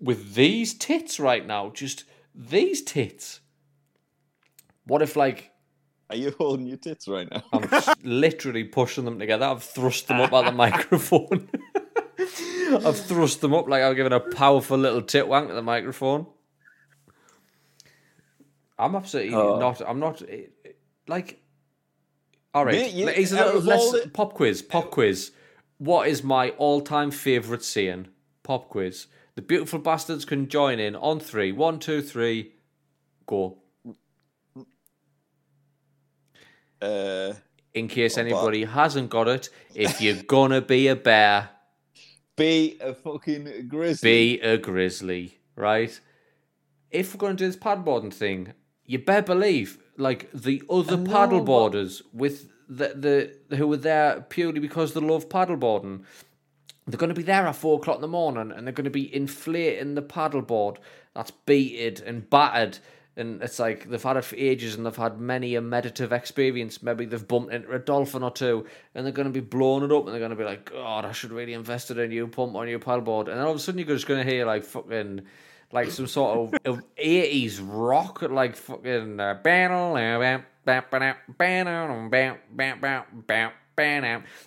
with 0.00 0.34
these 0.34 0.72
tits 0.74 1.18
right 1.20 1.46
now? 1.46 1.70
Just 1.70 2.04
these 2.34 2.80
tits. 2.82 3.39
What 4.90 5.02
if 5.02 5.14
like 5.14 5.52
Are 6.10 6.16
you 6.16 6.34
holding 6.36 6.66
your 6.66 6.76
tits 6.76 7.06
right 7.06 7.30
now? 7.30 7.44
I'm 7.52 7.68
literally 8.02 8.64
pushing 8.64 9.04
them 9.04 9.20
together. 9.20 9.46
I've 9.46 9.62
thrust 9.62 10.08
them 10.08 10.20
up 10.20 10.32
at 10.32 10.46
the 10.46 10.52
microphone. 10.66 11.48
I've 12.84 12.98
thrust 12.98 13.40
them 13.40 13.54
up 13.54 13.68
like 13.68 13.84
I'm 13.84 13.94
giving 13.94 14.12
a 14.12 14.18
powerful 14.18 14.76
little 14.76 15.00
tit 15.02 15.28
wank 15.28 15.48
at 15.48 15.54
the 15.54 15.62
microphone. 15.62 16.26
I'm 18.80 18.96
absolutely 18.96 19.34
Oh. 19.34 19.60
not. 19.60 19.80
I'm 19.86 20.00
not 20.00 20.22
eh, 20.22 20.46
eh, 20.64 20.70
like. 21.06 21.40
All 22.52 22.64
right, 22.64 22.92
you- 22.92 23.06
here's 23.06 23.32
a 23.32 23.38
out 23.38 23.54
little 23.54 23.60
of 23.60 23.68
all 23.68 23.90
let's, 23.92 24.04
the- 24.04 24.10
pop 24.10 24.34
quiz. 24.34 24.60
Pop 24.62 24.90
quiz. 24.90 25.30
What 25.78 26.08
is 26.08 26.24
my 26.24 26.50
all-time 26.58 27.12
favorite 27.12 27.62
saying? 27.62 28.08
Pop 28.42 28.68
quiz. 28.70 29.06
The 29.36 29.42
beautiful 29.42 29.78
bastards 29.78 30.24
can 30.24 30.48
join 30.48 30.80
in 30.80 30.96
on 30.96 31.20
three. 31.20 31.52
One, 31.52 31.78
two, 31.78 32.02
three. 32.02 32.54
Go. 33.26 33.58
Uh, 36.80 37.34
In 37.74 37.88
case 37.88 38.16
Oh, 38.18 38.22
but- 38.22 38.26
anybody 38.26 38.64
hasn't 38.64 39.10
got 39.10 39.28
it, 39.28 39.48
if 39.74 40.00
you're 40.00 40.22
gonna 40.24 40.60
be 40.60 40.88
a 40.88 40.96
bear, 40.96 41.50
be 42.36 42.78
a 42.80 42.94
fucking 42.94 43.68
grizzly. 43.68 44.10
be 44.36 44.40
a 44.40 44.56
grizzly, 44.58 45.38
right? 45.56 46.00
If 46.90 47.14
we're 47.14 47.18
going 47.18 47.36
to 47.36 47.44
do 47.44 47.46
this 47.46 47.56
paddleboarding 47.56 48.12
thing, 48.12 48.54
you 48.84 48.98
better 48.98 49.22
believe, 49.22 49.78
like 49.96 50.28
the 50.32 50.62
other 50.68 50.96
paddleboarders 50.96 52.02
with 52.12 52.48
the, 52.68 53.36
the 53.48 53.56
who 53.56 53.68
were 53.68 53.76
there 53.76 54.22
purely 54.28 54.58
because 54.58 54.94
they 54.94 55.00
love 55.00 55.28
paddleboarding, 55.28 56.02
they're 56.86 56.98
going 56.98 57.10
to 57.10 57.14
be 57.14 57.22
there 57.22 57.46
at 57.46 57.54
four 57.54 57.78
o'clock 57.78 57.96
in 57.96 58.00
the 58.02 58.08
morning, 58.08 58.50
and 58.50 58.66
they're 58.66 58.72
going 58.72 58.84
to 58.84 58.90
be 58.90 59.14
inflating 59.14 59.94
the 59.94 60.02
paddleboard 60.02 60.78
that's 61.14 61.30
beated 61.30 62.00
and 62.00 62.28
battered. 62.30 62.78
And 63.20 63.42
it's 63.42 63.58
like 63.58 63.88
they've 63.88 64.02
had 64.02 64.16
it 64.16 64.24
for 64.24 64.36
ages 64.36 64.74
and 64.74 64.84
they've 64.84 64.96
had 64.96 65.20
many 65.20 65.54
a 65.54 65.60
meditative 65.60 66.12
experience. 66.12 66.82
Maybe 66.82 67.04
they've 67.04 67.26
bumped 67.26 67.52
into 67.52 67.70
a 67.72 67.78
dolphin 67.78 68.22
or 68.22 68.30
two 68.30 68.66
and 68.94 69.04
they're 69.04 69.12
going 69.12 69.32
to 69.32 69.32
be 69.32 69.40
blowing 69.40 69.84
it 69.84 69.92
up 69.92 70.04
and 70.04 70.12
they're 70.12 70.18
going 70.18 70.30
to 70.30 70.36
be 70.36 70.44
like, 70.44 70.72
God, 70.72 71.04
I 71.04 71.12
should 71.12 71.30
really 71.30 71.52
invest 71.52 71.90
in 71.90 71.98
a 71.98 72.08
new 72.08 72.26
pump 72.26 72.56
on 72.56 72.68
your 72.68 72.80
paddleboard. 72.80 73.28
And 73.28 73.36
then 73.36 73.44
all 73.44 73.50
of 73.50 73.56
a 73.56 73.60
sudden 73.60 73.78
you're 73.78 73.86
just 73.88 74.06
going 74.06 74.24
to 74.24 74.30
hear 74.30 74.46
like 74.46 74.64
fucking, 74.64 75.22
like 75.72 75.90
some 75.90 76.08
sort 76.08 76.54
of, 76.54 76.60
of 76.64 76.82
80s 76.96 77.60
rock, 77.62 78.22
like 78.22 78.56
fucking. 78.56 79.20
Uh, 79.20 79.34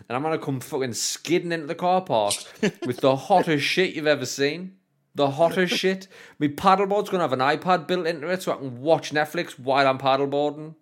and 0.07 0.15
I'm 0.15 0.21
gonna 0.21 0.37
come 0.37 0.59
fucking 0.59 0.93
skidding 0.93 1.51
into 1.51 1.65
the 1.65 1.75
car 1.75 2.01
park 2.01 2.35
with 2.85 2.97
the 2.97 3.15
hottest 3.15 3.65
shit 3.65 3.95
you've 3.95 4.05
ever 4.05 4.25
seen. 4.25 4.75
The 5.15 5.29
hottest 5.31 5.75
shit. 5.75 6.07
My 6.39 6.47
paddleboard's 6.47 7.09
gonna 7.09 7.23
have 7.23 7.33
an 7.33 7.39
iPad 7.39 7.87
built 7.87 8.07
into 8.07 8.27
it 8.29 8.41
so 8.41 8.53
I 8.53 8.57
can 8.57 8.81
watch 8.81 9.11
Netflix 9.11 9.59
while 9.59 9.87
I'm 9.87 9.99
paddleboarding. 9.99 10.75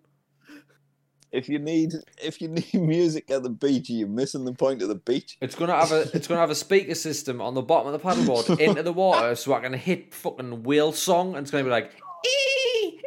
If 1.32 1.48
you 1.48 1.58
need 1.58 1.92
if 2.22 2.40
you 2.40 2.48
need 2.48 2.74
music 2.74 3.30
at 3.30 3.42
the 3.42 3.50
beach, 3.50 3.88
you're 3.88 4.08
missing 4.08 4.44
the 4.44 4.52
point 4.52 4.82
of 4.82 4.88
the 4.88 4.94
beach. 4.94 5.38
It's 5.40 5.54
gonna 5.54 5.74
have 5.74 5.92
a 5.92 6.02
it's 6.14 6.26
gonna 6.28 6.40
have 6.40 6.50
a 6.50 6.54
speaker 6.54 6.94
system 6.94 7.40
on 7.40 7.54
the 7.54 7.62
bottom 7.62 7.92
of 7.92 8.00
the 8.00 8.06
paddleboard 8.06 8.58
into 8.66 8.82
the 8.82 8.92
water 8.92 9.34
so 9.34 9.54
I 9.54 9.60
can 9.60 9.72
hit 9.72 10.14
fucking 10.14 10.62
whale 10.62 10.92
song 10.92 11.34
and 11.34 11.44
it's 11.44 11.50
gonna 11.50 11.64
be 11.64 11.70
like 11.70 11.92
"Ee, 12.26 13.00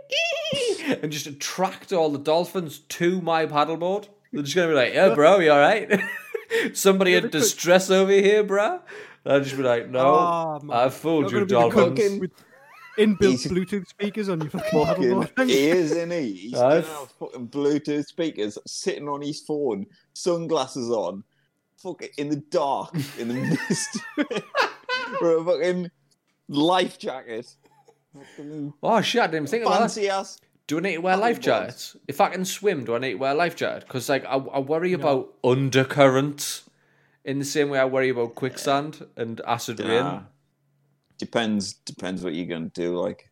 ee," 0.55 0.95
and 1.01 1.11
just 1.11 1.27
attract 1.27 1.93
all 1.93 2.09
the 2.09 2.19
dolphins 2.19 2.79
to 2.79 3.21
my 3.21 3.45
paddleboard. 3.45 4.07
They're 4.31 4.43
just 4.43 4.55
gonna 4.55 4.69
be 4.69 4.73
like, 4.73 4.93
"Yeah, 4.93 5.13
bro, 5.13 5.39
you 5.39 5.51
all 5.51 5.59
right? 5.59 5.99
Somebody 6.73 7.13
in 7.15 7.29
distress 7.29 7.89
over 7.91 8.11
here, 8.11 8.43
bro." 8.43 8.81
And 9.25 9.33
I'll 9.33 9.41
just 9.41 9.57
be 9.57 9.63
like, 9.63 9.89
"No, 9.89 10.05
Oh, 10.05 10.59
man. 10.63 10.77
I 10.77 10.89
fooled 10.89 11.31
You're 11.31 11.41
you, 11.41 11.45
be 11.47 11.51
dolphins." 11.51 12.19
with 12.19 12.31
inbuilt 12.97 13.47
Bluetooth 13.49 13.87
speakers 13.87 14.29
on 14.29 14.39
your 14.39 14.49
fucking 14.51 14.85
Fucking 14.85 15.03
paddleboard. 15.03 15.49
ears 15.49 15.91
in 15.91 16.11
he. 16.11 16.31
He's 16.33 16.53
I've- 16.59 16.87
gonna 16.87 17.07
fucking 17.19 17.47
Bluetooth 17.49 18.05
speakers 18.05 18.57
sitting 18.67 19.09
on 19.09 19.21
his 19.21 19.41
phone, 19.41 19.85
sunglasses 20.13 20.89
on, 20.89 21.23
fucking 21.77 22.09
in 22.17 22.29
the 22.29 22.37
dark, 22.37 22.93
in 23.19 23.27
the 23.29 23.33
mist, 23.33 23.99
for 25.19 25.37
a 25.37 25.43
fucking 25.43 25.91
life 26.47 26.97
jacket. 26.99 27.47
Fucking 28.13 28.73
Oh 28.81 29.01
shit! 29.01 29.21
I 29.21 29.27
didn't 29.27 29.49
think 29.49 29.65
of 29.65 29.71
that. 29.73 29.79
fancy 29.79 30.07
ass. 30.09 30.37
Do 30.67 30.77
I 30.77 30.81
need 30.81 30.95
to 30.95 31.01
wear 31.01 31.17
life 31.17 31.39
jackets? 31.39 31.95
If 32.07 32.21
I 32.21 32.29
can 32.29 32.43
swim, 32.45 32.85
do 32.85 32.95
I 32.95 32.99
need 32.99 33.11
to 33.13 33.15
wear 33.17 33.31
a 33.33 33.35
life 33.35 33.55
jacket? 33.55 33.83
Because 33.87 34.07
like 34.09 34.23
I, 34.25 34.35
I 34.37 34.59
worry 34.59 34.93
about 34.93 35.33
undercurrents 35.43 36.64
in 37.25 37.39
the 37.39 37.45
same 37.45 37.69
way 37.69 37.79
I 37.79 37.85
worry 37.85 38.09
about 38.09 38.35
quicksand 38.35 39.05
and 39.17 39.41
acid 39.45 39.79
Nah. 39.79 39.87
rain. 39.89 40.21
Depends. 41.17 41.73
Depends 41.73 42.23
what 42.23 42.33
you're 42.33 42.45
gonna 42.45 42.69
do. 42.69 42.95
Like, 42.99 43.29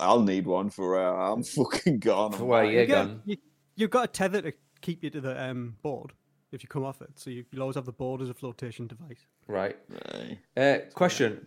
I'll 0.00 0.22
need 0.22 0.46
one 0.46 0.70
for 0.70 0.98
uh, 0.98 1.32
I'm 1.32 1.42
fucking 1.58 1.98
gone. 2.00 2.32
For 2.32 2.44
where 2.44 2.64
you 2.64 2.80
You 2.80 2.86
get- 2.86 2.94
gone. 3.06 3.22
you, 3.24 3.36
you've 3.76 3.90
got 3.90 4.04
a 4.04 4.08
tether 4.08 4.42
to 4.42 4.52
keep 4.80 5.02
you 5.04 5.10
to 5.10 5.20
the 5.20 5.42
um, 5.42 5.76
board 5.82 6.12
if 6.50 6.62
you 6.62 6.68
come 6.68 6.84
off 6.84 7.00
it. 7.02 7.10
So 7.16 7.30
you, 7.30 7.44
you'll 7.50 7.62
always 7.62 7.76
have 7.76 7.86
the 7.86 7.92
board 7.92 8.20
as 8.20 8.28
a 8.30 8.34
flotation 8.34 8.86
device. 8.86 9.24
Right. 9.46 9.76
Aye. 10.14 10.38
Uh, 10.56 10.78
question. 10.94 11.46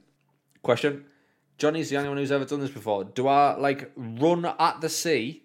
Question. 0.61 1.05
Johnny's 1.57 1.89
the 1.89 1.97
only 1.97 2.09
one 2.09 2.17
who's 2.17 2.31
ever 2.31 2.45
done 2.45 2.59
this 2.59 2.69
before. 2.71 3.03
Do 3.05 3.27
I 3.27 3.55
like 3.55 3.91
run 3.95 4.45
at 4.45 4.81
the 4.81 4.89
sea 4.89 5.43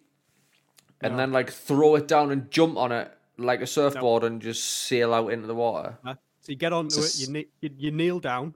and 1.01 1.13
No. 1.13 1.17
then 1.19 1.33
like 1.33 1.51
throw 1.51 1.95
it 1.97 2.07
down 2.09 2.31
and 2.33 2.51
jump 2.51 2.77
on 2.77 2.91
it 2.93 3.13
like 3.41 3.61
a 3.61 3.67
surfboard 3.67 4.25
and 4.25 4.41
just 4.41 4.65
sail 4.65 5.13
out 5.15 5.33
into 5.33 5.47
the 5.47 5.55
water? 5.55 5.99
Huh? 6.05 6.15
So 6.43 6.53
you 6.53 6.57
get 6.57 6.73
onto 6.73 6.97
Just- 6.97 7.21
it, 7.23 7.29
you, 7.29 7.35
kne- 7.35 7.49
you 7.61 7.71
you 7.79 7.91
kneel 7.91 8.19
down 8.21 8.55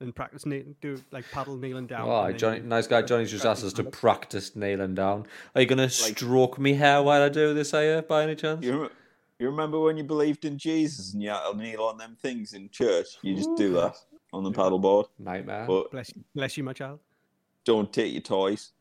and 0.00 0.14
practice 0.14 0.44
kne- 0.44 0.74
do 0.80 1.00
like 1.10 1.24
paddle 1.32 1.56
kneeling 1.56 1.86
down. 1.86 2.08
Oh, 2.08 2.20
and 2.24 2.32
then 2.34 2.38
Johnny, 2.38 2.60
nice 2.60 2.86
guy. 2.86 3.02
Johnny's 3.02 3.30
just 3.30 3.44
asked 3.44 3.64
us 3.64 3.72
to 3.74 3.82
Practice 3.84 4.00
practice 4.00 4.56
kneeling 4.56 4.94
down. 4.94 5.26
Are 5.54 5.60
you 5.60 5.66
gonna 5.66 5.88
stroke 5.90 6.58
me 6.58 6.74
hair 6.74 7.02
while 7.02 7.22
I 7.22 7.28
do 7.28 7.52
this? 7.54 7.72
Are 7.74 7.84
you, 7.84 8.02
by 8.02 8.22
any 8.24 8.34
chance? 8.36 8.64
You, 8.64 8.82
rem- 8.82 8.90
you 9.38 9.50
remember 9.50 9.78
when 9.80 9.96
you 9.98 10.04
believed 10.04 10.44
in 10.46 10.56
Jesus 10.58 11.12
and 11.12 11.22
you 11.22 11.28
had 11.30 11.50
to 11.50 11.56
kneel 11.56 11.82
on 11.82 11.98
them 11.98 12.16
things 12.20 12.52
in 12.54 12.68
church? 12.70 13.06
You 13.22 13.34
just 13.36 13.50
do 13.56 13.72
that 13.74 13.96
on 14.32 14.44
the 14.44 14.50
paddleboard. 14.52 15.06
Nightmare. 15.18 15.64
But 15.66 15.90
Bless 15.90 16.10
you, 16.14 16.24
bless 16.34 16.56
you, 16.56 16.64
my 16.64 16.72
child. 16.72 17.00
don't 17.64 17.92
take 17.92 18.12
your 18.12 18.22
toys. 18.22 18.72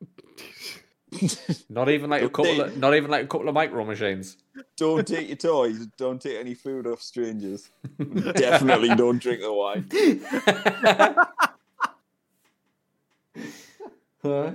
Not 1.68 1.88
even 1.88 2.10
like 2.10 2.22
a 2.22 2.28
couple. 2.28 2.60
Of, 2.60 2.76
not 2.76 2.94
even 2.94 3.10
like 3.10 3.24
a 3.24 3.26
couple 3.28 3.48
of 3.48 3.54
micro 3.54 3.84
machines. 3.84 4.36
Don't 4.76 5.06
take 5.06 5.28
your 5.28 5.36
toys. 5.36 5.86
Don't 5.96 6.20
take 6.20 6.36
any 6.38 6.54
food 6.54 6.86
off 6.86 7.00
strangers. 7.00 7.70
Definitely 7.98 8.88
don't 8.96 9.20
drink 9.22 9.40
the 9.40 9.52
wine. 9.52 9.88
Huh? 14.22 14.52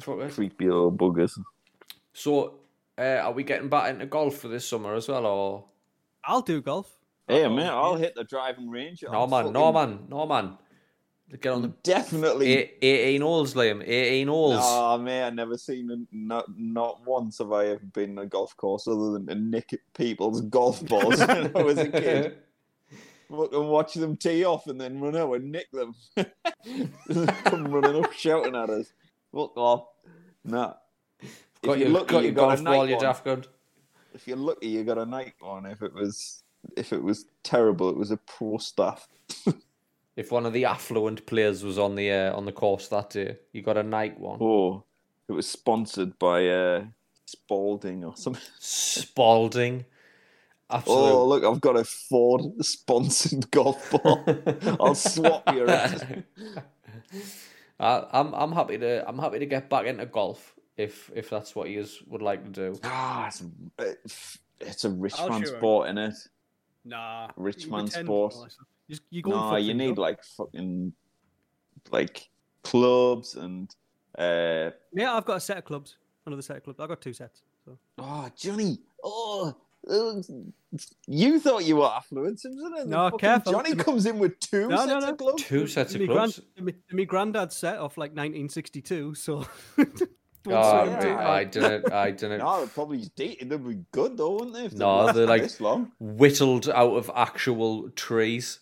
Fuck 0.00 0.18
it. 0.20 0.32
Creepy 0.32 0.66
little 0.66 0.92
buggers. 0.92 1.38
So, 2.12 2.58
uh, 2.98 3.02
are 3.24 3.32
we 3.32 3.44
getting 3.44 3.68
back 3.68 3.90
into 3.90 4.06
golf 4.06 4.36
for 4.38 4.48
this 4.48 4.66
summer 4.68 4.94
as 4.94 5.08
well, 5.08 5.24
or 5.26 5.64
I'll 6.24 6.42
do 6.42 6.60
golf. 6.60 6.90
Hey, 7.26 7.48
man, 7.48 7.68
I'll 7.72 7.96
hit 7.96 8.14
the 8.14 8.24
driving 8.24 8.68
range. 8.68 9.02
no 9.02 9.22
I'm 9.22 9.30
man, 9.30 9.52
no 9.52 9.72
fucking- 9.72 9.90
man, 9.96 10.06
no 10.08 10.26
man? 10.26 10.58
Get 11.40 11.52
on 11.52 11.62
the 11.62 11.68
Definitely. 11.82 12.48
eight, 12.48 12.78
eighteen 12.82 13.22
holes, 13.22 13.54
Liam. 13.54 13.82
Eighteen 13.86 14.28
holes. 14.28 14.58
Oh 14.60 14.98
man, 14.98 15.24
I've 15.28 15.34
never 15.34 15.56
seen 15.56 15.90
a, 15.90 15.96
not 16.14 16.44
not 16.56 17.06
once 17.06 17.38
have 17.38 17.52
I 17.52 17.68
ever 17.68 17.80
been 17.92 18.18
a 18.18 18.26
golf 18.26 18.56
course 18.56 18.86
other 18.86 19.12
than 19.12 19.26
to 19.26 19.34
nick 19.34 19.80
people's 19.94 20.42
golf 20.42 20.84
balls 20.86 21.18
when 21.20 21.56
I 21.56 21.62
was 21.62 21.78
a 21.78 21.88
kid. 21.88 22.36
And 23.30 23.70
watch 23.70 23.94
them 23.94 24.14
tee 24.18 24.44
off 24.44 24.66
and 24.66 24.78
then 24.78 25.00
run 25.00 25.16
out 25.16 25.32
and 25.32 25.50
nick 25.50 25.66
them. 25.72 25.94
Come 27.44 27.64
running 27.68 28.04
up 28.04 28.12
shouting 28.12 28.54
at 28.54 28.68
us. 28.68 28.92
Look 29.32 29.54
off. 29.56 29.86
Nah. 30.44 30.74
If 31.18 31.46
got 31.62 31.78
you're 31.78 31.88
your, 31.88 31.98
lucky, 31.98 32.12
got 32.12 32.18
you 32.18 32.24
your 32.26 32.34
got 32.34 32.48
golf 32.58 32.64
ball, 32.64 32.86
you 32.86 32.96
one. 32.96 33.02
daft 33.02 33.24
good. 33.24 33.46
If 34.12 34.28
you're 34.28 34.36
lucky, 34.36 34.68
you 34.68 34.84
got 34.84 34.98
a 34.98 35.06
Nike 35.06 35.32
one. 35.40 35.64
If 35.64 35.80
it 35.80 35.94
was 35.94 36.42
if 36.76 36.92
it 36.92 37.02
was 37.02 37.24
terrible, 37.42 37.88
it 37.88 37.96
was 37.96 38.10
a 38.10 38.18
pro 38.18 38.58
staff. 38.58 39.08
If 40.14 40.30
one 40.30 40.44
of 40.44 40.52
the 40.52 40.66
affluent 40.66 41.24
players 41.26 41.64
was 41.64 41.78
on 41.78 41.94
the 41.94 42.10
uh, 42.12 42.36
on 42.36 42.44
the 42.44 42.52
course 42.52 42.88
that 42.88 43.10
day, 43.10 43.38
you 43.52 43.62
got 43.62 43.76
a 43.76 43.82
Nike 43.82 44.16
one. 44.16 44.38
Oh, 44.40 44.84
it 45.28 45.32
was 45.32 45.48
sponsored 45.48 46.18
by 46.18 46.46
uh, 46.48 46.84
Spalding 47.24 48.04
or 48.04 48.16
something. 48.16 48.42
Spalding. 48.58 49.86
Absolute. 50.68 51.12
Oh, 51.12 51.26
look, 51.26 51.44
I've 51.44 51.60
got 51.60 51.76
a 51.76 51.84
Ford 51.84 52.42
sponsored 52.64 53.50
golf 53.50 53.90
ball. 53.90 54.24
I'll 54.80 54.94
swap 54.94 55.42
you 55.52 55.64
around. 55.64 56.24
I, 57.80 58.06
I'm 58.12 58.34
I'm 58.34 58.52
happy 58.52 58.78
to 58.78 59.06
I'm 59.08 59.18
happy 59.18 59.38
to 59.38 59.46
get 59.46 59.68
back 59.68 59.86
into 59.86 60.06
golf 60.06 60.54
if 60.76 61.10
if 61.14 61.28
that's 61.30 61.54
what 61.54 61.68
you 61.68 61.86
would 62.08 62.22
like 62.22 62.44
to 62.44 62.50
do. 62.50 62.80
Ah, 62.84 63.26
it's, 63.26 63.42
it's, 63.78 64.38
it's 64.60 64.84
a 64.84 64.90
rich 64.90 65.14
I'll 65.18 65.30
man 65.30 65.44
show 65.44 65.52
her. 65.52 65.58
sport, 65.58 65.88
in 65.88 65.98
it? 65.98 66.14
Nah. 66.84 67.28
Rich 67.36 67.68
man 67.68 67.84
pretend 67.84 68.06
sport. 68.06 68.32
all 68.34 68.42
that 68.42 68.52
stuff. 68.52 68.66
You, 68.88 68.96
you 69.10 69.22
go 69.22 69.30
No, 69.30 69.36
and 69.42 69.50
fuck 69.56 69.62
you 69.62 69.74
need 69.74 69.92
up. 69.92 69.98
like 69.98 70.24
fucking 70.24 70.92
like 71.90 72.28
clubs 72.64 73.34
and 73.36 73.74
uh 74.18 74.70
Yeah, 74.92 75.14
I've 75.14 75.24
got 75.24 75.36
a 75.36 75.40
set 75.40 75.58
of 75.58 75.64
clubs. 75.64 75.96
Another 76.26 76.42
set 76.42 76.56
of 76.58 76.64
clubs. 76.64 76.80
I've 76.80 76.88
got 76.88 77.00
two 77.00 77.12
sets. 77.12 77.42
So. 77.64 77.78
oh 77.98 78.28
Johnny. 78.36 78.78
Oh, 79.04 79.54
uh, 79.88 80.22
you 81.08 81.40
thought 81.40 81.64
you 81.64 81.76
were 81.76 81.86
affluent, 81.86 82.38
Simpson. 82.40 82.72
and 82.78 82.88
No, 82.90 83.10
careful. 83.12 83.52
Johnny 83.52 83.74
comes 83.74 84.06
in 84.06 84.18
with 84.20 84.38
two 84.38 84.68
No, 84.68 84.76
sets 84.76 84.88
no, 84.88 84.98
no. 85.00 85.08
of 85.10 85.18
clubs. 85.18 85.42
Two 85.42 85.66
sets 85.66 85.94
of 85.96 86.00
my, 86.02 86.06
clubs. 86.06 86.40
Grand, 86.56 86.66
my, 86.90 86.96
my 86.98 87.04
granddad's 87.04 87.56
set 87.56 87.78
off 87.78 87.98
like 87.98 88.10
1962, 88.12 89.14
so. 89.14 89.44
Oh, 90.48 90.84
Yeah. 90.84 91.16
I, 91.18 91.38
I 91.40 91.44
didn't. 91.44 91.92
I 91.92 92.10
didn't. 92.10 92.38
No, 92.44 92.58
they're 92.58 92.66
probably 92.68 93.04
dated. 93.16 93.50
They'd 93.50 93.64
be 93.68 93.84
good 93.92 94.16
though, 94.16 94.32
wouldn't 94.32 94.54
they? 94.54 94.64
If 94.64 94.72
they 94.72 94.78
No, 94.78 95.12
they're 95.12 95.26
like- 95.34 95.42
this 95.42 95.60
long. 95.60 95.92
Whittled 96.00 96.68
out 96.68 96.94
of 96.94 97.10
actual 97.14 97.90
trees, 97.90 98.60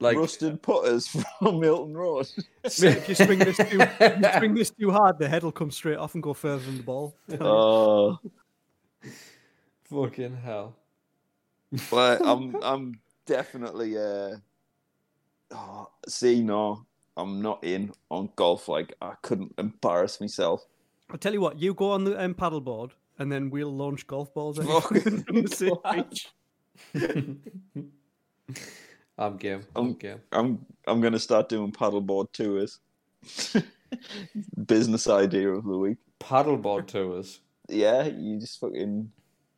like 0.00 0.16
Rusted 0.16 0.60
putters 0.62 1.06
from 1.38 1.60
Milton 1.60 1.96
Road. 1.96 2.28
if 2.64 3.08
you 3.08 3.14
swing 3.14 3.38
this 3.38 3.56
too, 3.56 3.78
you 3.78 4.28
swing 4.38 4.54
this 4.54 4.70
too 4.70 4.90
hard, 4.90 5.18
the 5.18 5.28
head 5.28 5.42
will 5.42 5.52
come 5.52 5.70
straight 5.70 5.96
off 5.98 6.14
and 6.14 6.22
go 6.22 6.34
further 6.34 6.64
than 6.64 6.78
the 6.78 6.82
ball. 6.82 7.14
Oh, 7.40 8.18
fucking 9.84 10.36
hell. 10.44 10.74
but 11.90 12.20
I'm 12.26 12.56
I'm 12.62 13.00
definitely 13.26 13.96
uh. 13.96 14.36
Oh, 15.54 15.88
see, 16.08 16.42
no, 16.42 16.84
I'm 17.16 17.42
not 17.42 17.62
in 17.62 17.92
on 18.10 18.30
golf. 18.36 18.68
Like 18.68 18.94
I 19.00 19.14
couldn't 19.22 19.54
embarrass 19.58 20.20
myself. 20.20 20.64
I'll 21.12 21.18
tell 21.18 21.32
you 21.32 21.40
what, 21.40 21.58
you 21.58 21.74
go 21.74 21.90
on 21.90 22.04
the 22.04 22.22
um, 22.22 22.34
paddleboard, 22.34 22.92
and 23.18 23.30
then 23.30 23.50
we'll 23.50 23.74
launch 23.74 24.06
golf 24.06 24.32
balls 24.34 24.58
at 24.58 24.66
you 24.66 24.80
Fucking 24.80 25.22
from 25.24 25.42
the 25.42 25.48
same 25.48 25.74
beach. 25.92 26.28
I'm 29.18 29.36
game. 29.36 29.64
I'm 29.76 29.82
Um, 29.86 29.92
game. 29.94 30.20
I'm 30.32 30.66
I'm 30.86 31.00
gonna 31.00 31.18
start 31.18 31.48
doing 31.48 31.70
paddleboard 31.70 32.32
tours. 32.32 32.80
Business 34.66 35.06
idea 35.06 35.50
of 35.50 35.64
the 35.64 35.76
week. 35.78 35.98
Paddleboard 36.18 36.86
tours. 36.86 37.40
Yeah, 37.68 38.04
you 38.06 38.40
just 38.40 38.58
fucking 38.58 39.12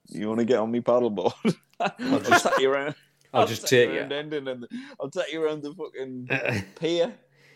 you 0.09 0.29
want 0.29 0.41
to 0.41 0.45
get 0.45 0.59
on 0.59 0.71
me 0.71 0.81
paddleboard. 0.81 1.55
I'll 1.81 2.21
just 2.21 2.45
take 2.47 2.59
you 2.59 2.71
around. 2.73 2.95
I'll 3.33 3.47
just 3.47 3.67
take 3.67 3.89
you 3.89 3.95
you. 3.95 4.01
around 4.01 4.11
Endon 4.13 4.51
and 4.51 4.67
I'll 5.01 5.11
take 5.11 5.33
you 5.33 5.43
around 5.43 5.63
the 5.63 5.73
fucking 5.75 6.65
pier. 6.77 7.13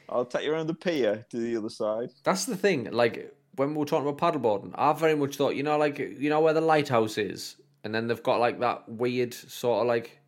I'll 0.08 0.24
take 0.24 0.44
you 0.44 0.52
around 0.52 0.68
the 0.68 0.74
pier 0.74 1.26
to 1.30 1.36
the 1.36 1.56
other 1.56 1.68
side. 1.68 2.10
That's 2.24 2.46
the 2.46 2.56
thing. 2.56 2.90
Like 2.90 3.32
when 3.58 3.70
we 3.70 3.78
were 3.78 3.84
talking 3.84 4.08
about 4.08 4.34
paddleboarding, 4.34 4.72
I 4.76 4.92
very 4.92 5.14
much 5.16 5.36
thought, 5.36 5.54
you 5.56 5.62
know, 5.62 5.76
like 5.78 5.98
you 5.98 6.30
know 6.30 6.40
where 6.40 6.54
the 6.54 6.60
lighthouse 6.60 7.18
is, 7.18 7.56
and 7.84 7.94
then 7.94 8.06
they've 8.06 8.22
got 8.22 8.40
like 8.40 8.60
that 8.60 8.88
weird 8.88 9.34
sort 9.34 9.82
of 9.82 9.86
like 9.88 10.18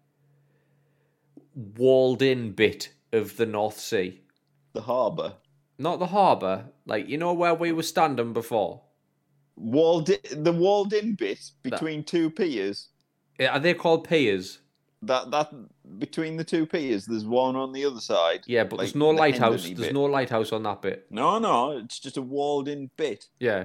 walled-in 1.55 2.53
bit 2.53 2.91
of 3.13 3.37
the 3.37 3.47
North 3.47 3.79
Sea, 3.79 4.21
The 4.73 4.83
harbour. 4.83 5.35
not 5.79 5.99
the 5.99 6.07
harbour. 6.07 6.67
Like 6.87 7.09
you 7.09 7.19
know 7.19 7.33
where 7.33 7.55
we 7.55 7.73
were 7.73 7.83
standing 7.83 8.33
before. 8.33 8.83
Walled 9.57 10.09
in, 10.11 10.45
the 10.45 10.53
walled 10.53 10.93
in 10.93 11.15
bit 11.15 11.51
between 11.63 12.03
two 12.05 12.31
piers. 12.31 12.89
Are 13.41 13.59
they 13.59 13.75
called 13.75 14.09
piers? 14.09 14.59
That 15.03 15.31
that 15.31 15.51
between 15.99 16.37
the 16.37 16.45
two 16.45 16.67
piers, 16.67 17.07
there's 17.07 17.25
one 17.25 17.57
on 17.57 17.73
the 17.73 17.85
other 17.87 18.01
side. 18.01 18.43
Yeah, 18.47 18.65
but 18.65 18.79
like 18.79 18.87
there's 18.87 18.95
no 18.95 19.13
the 19.13 19.19
lighthouse. 19.19 19.65
There's 19.65 19.79
bit. 19.79 19.95
no 19.95 20.05
lighthouse 20.05 20.53
on 20.53 20.63
that 20.65 20.83
bit. 20.83 21.07
No, 21.11 21.39
no, 21.39 21.79
it's 21.79 21.99
just 21.99 22.17
a 22.19 22.23
walled 22.23 22.69
in 22.69 22.91
bit. 22.97 23.27
Yeah. 23.39 23.65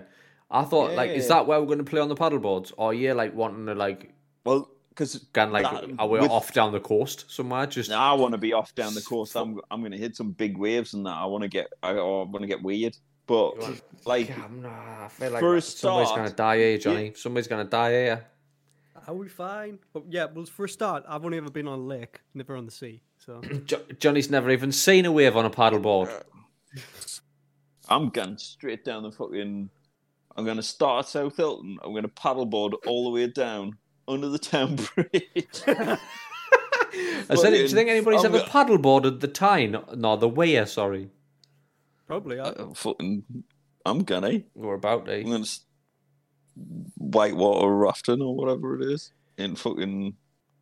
I 0.49 0.63
thought, 0.63 0.93
like, 0.93 1.09
is 1.09 1.27
that 1.27 1.47
where 1.47 1.59
we're 1.59 1.65
going 1.65 1.79
to 1.79 1.83
play 1.83 1.99
on 1.99 2.07
the 2.07 2.15
paddleboards? 2.15 2.71
Or 2.77 2.91
are 2.91 2.93
you, 2.93 3.13
like, 3.13 3.33
wanting 3.35 3.65
to, 3.65 3.73
like, 3.73 4.13
Well, 4.45 4.69
because 4.89 5.15
go 5.33 5.45
like, 5.45 5.63
That- 5.63 5.89
are 5.99 6.07
we 6.07 6.19
with- 6.19 6.29
off 6.31 6.53
down 6.53 6.71
the 6.71 6.79
coast 6.79 7.25
somewhere? 7.27 7.65
Just, 7.65 7.91
I 7.91 8.13
want 8.13 8.31
to 8.33 8.37
be 8.37 8.53
off 8.53 8.73
down 8.75 8.93
the 8.93 9.01
coast. 9.01 9.35
I'm 9.35 9.59
I'm 9.69 9.81
going 9.81 9.91
to 9.91 9.97
hit 9.97 10.15
some 10.15 10.31
big 10.31 10.57
waves 10.57 10.93
and 10.93 11.05
that. 11.05 11.15
I 11.17 11.25
want 11.25 11.41
to 11.41 11.49
get 11.49 11.67
I, 11.83 11.89
I 11.89 12.01
want 12.01 12.41
to 12.41 12.47
get 12.47 12.61
weird. 12.63 12.95
But 13.27 13.55
like 14.05 14.29
Yeah, 14.29 14.43
I'm 14.45 14.61
not- 14.61 14.71
I 14.71 15.07
feel 15.09 15.31
like 15.31 15.39
For 15.41 15.55
a 15.57 15.61
somebody's 15.61 16.11
going 16.11 16.29
to 16.29 16.35
die 16.35 16.57
here, 16.57 16.77
Johnny. 16.77 17.13
Somebody's 17.15 17.47
going 17.47 17.65
to 17.65 17.69
die 17.69 17.91
here. 17.91 18.25
Are 19.07 19.13
we 19.13 19.27
fine? 19.27 19.79
But 19.93 20.03
yeah, 20.09 20.25
well, 20.33 20.45
for 20.45 20.65
a 20.65 20.69
start, 20.69 21.03
I've 21.07 21.23
only 21.25 21.37
ever 21.37 21.51
been 21.51 21.67
on 21.67 21.79
a 21.79 21.83
lake, 21.83 22.21
never 22.33 22.55
on 22.55 22.65
the 22.65 22.71
sea. 22.71 23.01
So 23.19 23.41
Jo- 23.65 23.81
Johnny's 23.99 24.29
never 24.29 24.49
even 24.51 24.71
seen 24.71 25.05
a 25.05 25.11
wave 25.11 25.35
on 25.37 25.45
a 25.45 25.49
paddleboard. 25.49 26.09
I'm 27.87 28.09
going 28.09 28.37
straight 28.37 28.83
down 28.83 29.03
the 29.03 29.11
fucking. 29.11 29.69
I'm 30.37 30.43
going 30.45 30.57
to 30.57 30.63
start 30.63 31.05
at 31.05 31.09
South 31.09 31.37
Hylton. 31.37 31.77
I'm 31.83 31.91
going 31.91 32.03
to 32.03 32.09
paddleboard 32.09 32.73
all 32.87 33.05
the 33.05 33.11
way 33.11 33.27
down 33.27 33.77
under 34.07 34.27
the 34.27 34.39
town 34.39 34.75
bridge. 34.95 35.61
I 35.67 37.35
said, 37.35 37.51
do 37.51 37.57
you 37.57 37.67
think 37.67 37.89
anybody's 37.89 38.23
I'm 38.23 38.33
ever 38.35 38.43
go- 38.43 38.49
paddleboarded 38.49 39.19
the 39.19 39.27
Tyne? 39.27 39.77
No, 39.95 40.15
the 40.15 40.27
Wear, 40.27 40.65
sorry. 40.65 41.09
probably. 42.07 42.39
I, 42.39 42.45
Uh, 42.45 42.73
fucking, 42.73 43.23
I'm 43.85 44.03
gonna. 44.03 44.41
We're 44.55 44.73
about 44.75 45.09
I'm 45.09 45.23
gonna 45.25 45.39
s- 45.41 45.64
whitewater 46.97 47.73
rafting 47.75 48.21
or 48.21 48.35
whatever 48.35 48.79
it 48.79 48.85
is 48.89 49.11
in 49.37 49.55
fucking 49.55 50.15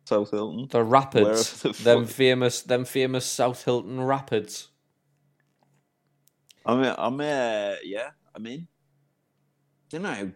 South 0.04 0.30
Hylton. 0.30 0.68
The 0.70 0.84
Rapids. 0.84 1.62
The 1.62 1.72
them 1.72 2.06
famous, 2.06 2.62
them 2.62 2.84
famous 2.84 3.26
South 3.26 3.64
Hylton 3.64 4.00
Rapids. 4.00 4.68
I'm, 6.66 6.82
uh, 6.82 6.94
I'm, 6.96 7.20
uh, 7.20 7.74
yeah, 7.84 8.10
I 8.34 8.38
mean, 8.38 8.68
don't 9.90 10.02
know. 10.02 10.32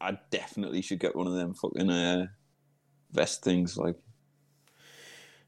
I 0.00 0.18
definitely 0.30 0.82
should 0.82 0.98
get 0.98 1.14
one 1.14 1.26
of 1.26 1.34
them 1.34 1.54
fucking 1.54 1.90
uh, 1.90 2.26
vest 3.12 3.42
things. 3.42 3.76
Like, 3.76 3.96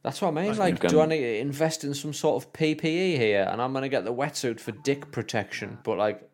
That's 0.03 0.21
what 0.21 0.29
I 0.29 0.31
mean. 0.33 0.57
Like, 0.57 0.83
Like, 0.83 0.91
do 0.91 1.01
I 1.01 1.07
need 1.07 1.21
to 1.21 1.39
invest 1.39 1.85
in 1.85 1.95
some 1.95 2.13
sort 2.13 2.43
of 2.43 2.53
PPE 2.53 3.17
here? 3.17 3.49
And 3.51 3.61
I'm 3.61 3.73
going 3.73 3.83
to 3.83 3.89
get 3.89 4.05
the 4.05 4.15
wetsuit 4.15 4.61
for 4.61 4.73
dick 4.73 5.11
protection. 5.11 5.79
But, 5.83 5.99
like, 5.99 6.31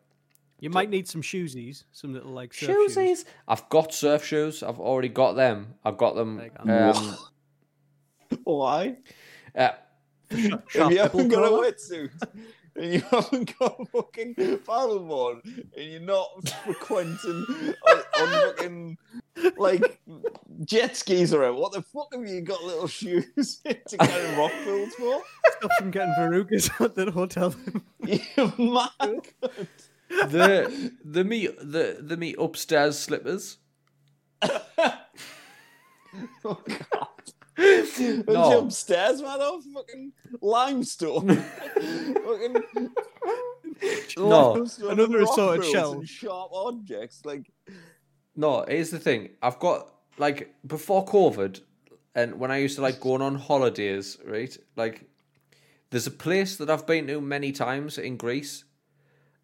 You 0.61 0.69
might 0.69 0.89
need 0.89 1.07
some 1.07 1.21
shoesies, 1.23 1.83
some 1.91 2.13
little 2.13 2.31
like 2.31 2.53
surf 2.53 2.69
shoes. 2.69 2.95
shoesies. 2.95 3.25
I've 3.47 3.67
got 3.69 3.93
surf 3.93 4.23
shoes. 4.23 4.61
I've 4.63 4.79
already 4.79 5.09
got 5.09 5.33
them. 5.33 5.73
I've 5.83 5.97
got 5.97 6.15
them. 6.15 6.37
There 6.37 6.45
you 6.45 6.51
go. 6.65 6.91
Um, 6.91 7.17
why? 8.43 8.97
uh, 9.57 9.69
If 10.29 10.75
you 10.75 10.97
haven't 10.99 11.27
got 11.29 11.45
a 11.45 11.49
wetsuit 11.49 12.11
and 12.75 12.93
you 12.93 13.01
haven't 13.11 13.57
got 13.59 13.75
a 13.79 13.85
fucking 13.85 14.35
paddleboard 14.35 15.41
and 15.75 15.91
you're 15.91 15.99
not 15.99 16.47
frequenting 16.63 17.43
on, 17.87 17.97
on 18.21 18.27
fucking 18.55 18.97
like 19.57 19.99
jet 20.63 20.95
skis 20.95 21.33
around, 21.33 21.55
what 21.57 21.71
the 21.73 21.81
fuck 21.81 22.13
have 22.13 22.25
you 22.27 22.41
got 22.41 22.63
little 22.63 22.87
shoes 22.87 23.25
to 23.65 23.73
get 23.97 23.99
in 23.99 24.37
rock 24.37 24.51
pools 24.63 24.93
for? 24.93 25.21
Stop 25.57 25.71
from 25.79 25.89
getting 25.91 26.13
verrucas 26.19 26.69
at 26.79 26.93
the 26.95 27.09
hotel. 27.11 27.55
You 28.05 28.19
mad? 28.59 29.27
The 30.29 30.91
the 31.03 31.23
me 31.23 31.47
the 31.47 31.97
the 32.01 32.17
me 32.17 32.35
upstairs 32.37 32.97
slippers. 32.99 33.57
Oh 36.43 36.61
god. 36.67 37.07
No. 37.57 38.23
No. 38.27 38.59
upstairs, 38.65 39.21
man, 39.21 39.39
off 39.39 39.63
fucking 39.73 40.11
limestone. 40.41 41.35
fucking 41.35 42.55
No. 44.17 44.51
limestone 44.53 44.91
Another 44.91 45.17
and 45.19 45.23
rock 45.27 45.31
assorted 45.33 45.65
shell. 45.65 46.03
Sharp 46.03 46.51
objects. 46.53 47.21
Like, 47.23 47.51
No, 48.35 48.65
here's 48.67 48.89
the 48.89 48.99
thing. 48.99 49.29
I've 49.41 49.59
got 49.59 49.93
like 50.17 50.53
before 50.65 51.05
COVID, 51.05 51.61
and 52.15 52.39
when 52.39 52.51
I 52.51 52.57
used 52.57 52.75
to 52.77 52.81
like 52.81 52.99
going 52.99 53.21
on 53.21 53.35
holidays, 53.35 54.17
right? 54.25 54.55
Like, 54.75 55.05
there's 55.91 56.07
a 56.07 56.11
place 56.11 56.57
that 56.57 56.69
I've 56.69 56.87
been 56.87 57.07
to 57.07 57.21
many 57.21 57.51
times 57.51 57.97
in 57.97 58.17
Greece. 58.17 58.63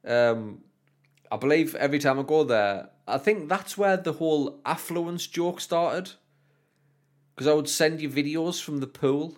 Um, 0.05 0.61
I 1.31 1.37
believe 1.37 1.75
every 1.75 1.99
time 1.99 2.19
I 2.19 2.23
go 2.23 2.43
there, 2.43 2.89
I 3.07 3.17
think 3.17 3.49
that's 3.49 3.77
where 3.77 3.97
the 3.97 4.13
whole 4.13 4.59
affluence 4.65 5.27
joke 5.27 5.59
started. 5.61 6.11
Because 7.35 7.47
I 7.47 7.53
would 7.53 7.69
send 7.69 8.01
you 8.01 8.09
videos 8.09 8.61
from 8.61 8.79
the 8.79 8.87
pool, 8.87 9.37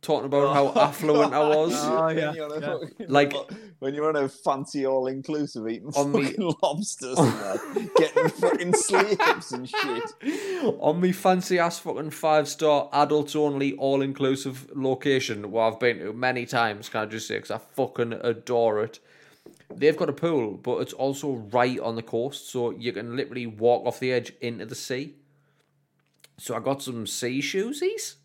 talking 0.00 0.26
about 0.26 0.54
how 0.54 0.72
affluent 0.80 1.32
I 1.32 1.48
was. 1.48 1.72
Oh, 1.84 2.08
yeah, 2.08 2.32
you're 2.32 2.52
on 2.52 2.62
a 2.64 2.78
yeah. 2.98 3.06
Like- 3.08 3.34
when 3.78 3.94
you're 3.94 4.08
on 4.08 4.16
a 4.16 4.28
fancy 4.28 4.86
all 4.86 5.06
inclusive 5.08 5.68
eating 5.68 5.90
On 5.96 6.10
me- 6.12 6.34
lobsters 6.62 7.18
and 7.18 7.32
that, 7.32 7.90
getting 7.96 8.28
fucking 8.28 8.74
slaves 8.74 9.52
and 9.52 9.68
shit. 9.68 10.14
on 10.80 11.00
me 11.00 11.10
fancy 11.12 11.58
ass 11.58 11.78
fucking 11.80 12.10
five 12.10 12.48
star 12.48 12.88
adults 12.92 13.34
only 13.36 13.74
all 13.74 14.00
inclusive 14.02 14.68
location 14.74 15.50
where 15.50 15.64
I've 15.64 15.80
been 15.80 15.98
to 15.98 16.12
many 16.12 16.46
times. 16.46 16.88
Can 16.88 17.02
I 17.02 17.06
just 17.06 17.26
say 17.28 17.36
because 17.36 17.50
I 17.52 17.58
fucking 17.58 18.14
adore 18.14 18.82
it. 18.84 18.98
They've 19.76 19.96
got 19.96 20.08
a 20.08 20.12
pool, 20.12 20.52
but 20.56 20.78
it's 20.78 20.92
also 20.92 21.32
right 21.52 21.78
on 21.80 21.96
the 21.96 22.02
coast, 22.02 22.50
so 22.50 22.70
you 22.70 22.92
can 22.92 23.16
literally 23.16 23.46
walk 23.46 23.86
off 23.86 24.00
the 24.00 24.12
edge 24.12 24.32
into 24.40 24.66
the 24.66 24.74
sea. 24.74 25.14
So 26.38 26.54
I 26.56 26.60
got 26.60 26.82
some 26.82 27.06
sea 27.06 27.40
shoesies 27.40 28.16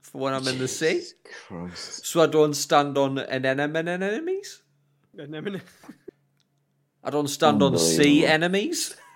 for 0.00 0.20
when 0.22 0.34
I'm 0.34 0.46
in 0.48 0.58
the 0.58 0.68
sea, 0.68 0.94
Jesus 0.94 1.14
Christ. 1.48 2.06
so 2.06 2.22
I 2.22 2.26
don't 2.26 2.54
stand 2.54 2.96
on 2.98 3.18
an 3.18 3.44
enemy 3.44 3.78
enemies. 3.90 4.62
Anemone. 5.18 5.60
I 7.04 7.10
don't 7.10 7.28
stand 7.28 7.62
on 7.62 7.76
sea 7.78 8.24
Unbelievable. 8.24 8.32
enemies. 8.32 8.96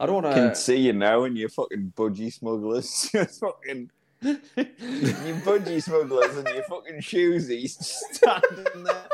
I 0.00 0.06
don't 0.06 0.24
I 0.24 0.28
want 0.28 0.34
can 0.36 0.48
to. 0.50 0.54
see 0.56 0.76
you 0.76 0.92
now 0.92 1.24
and 1.24 1.36
you're 1.38 1.48
fucking 1.48 1.92
budgie 1.96 2.32
smugglers. 2.32 3.08
You're 3.14 3.26
fucking. 3.26 3.90
you 4.22 5.34
budgie 5.44 5.82
smugglers 5.82 6.36
and 6.36 6.48
your 6.48 6.64
fucking 6.64 6.96
shoesies 7.00 7.80
standing 8.12 8.84
there. 8.84 9.06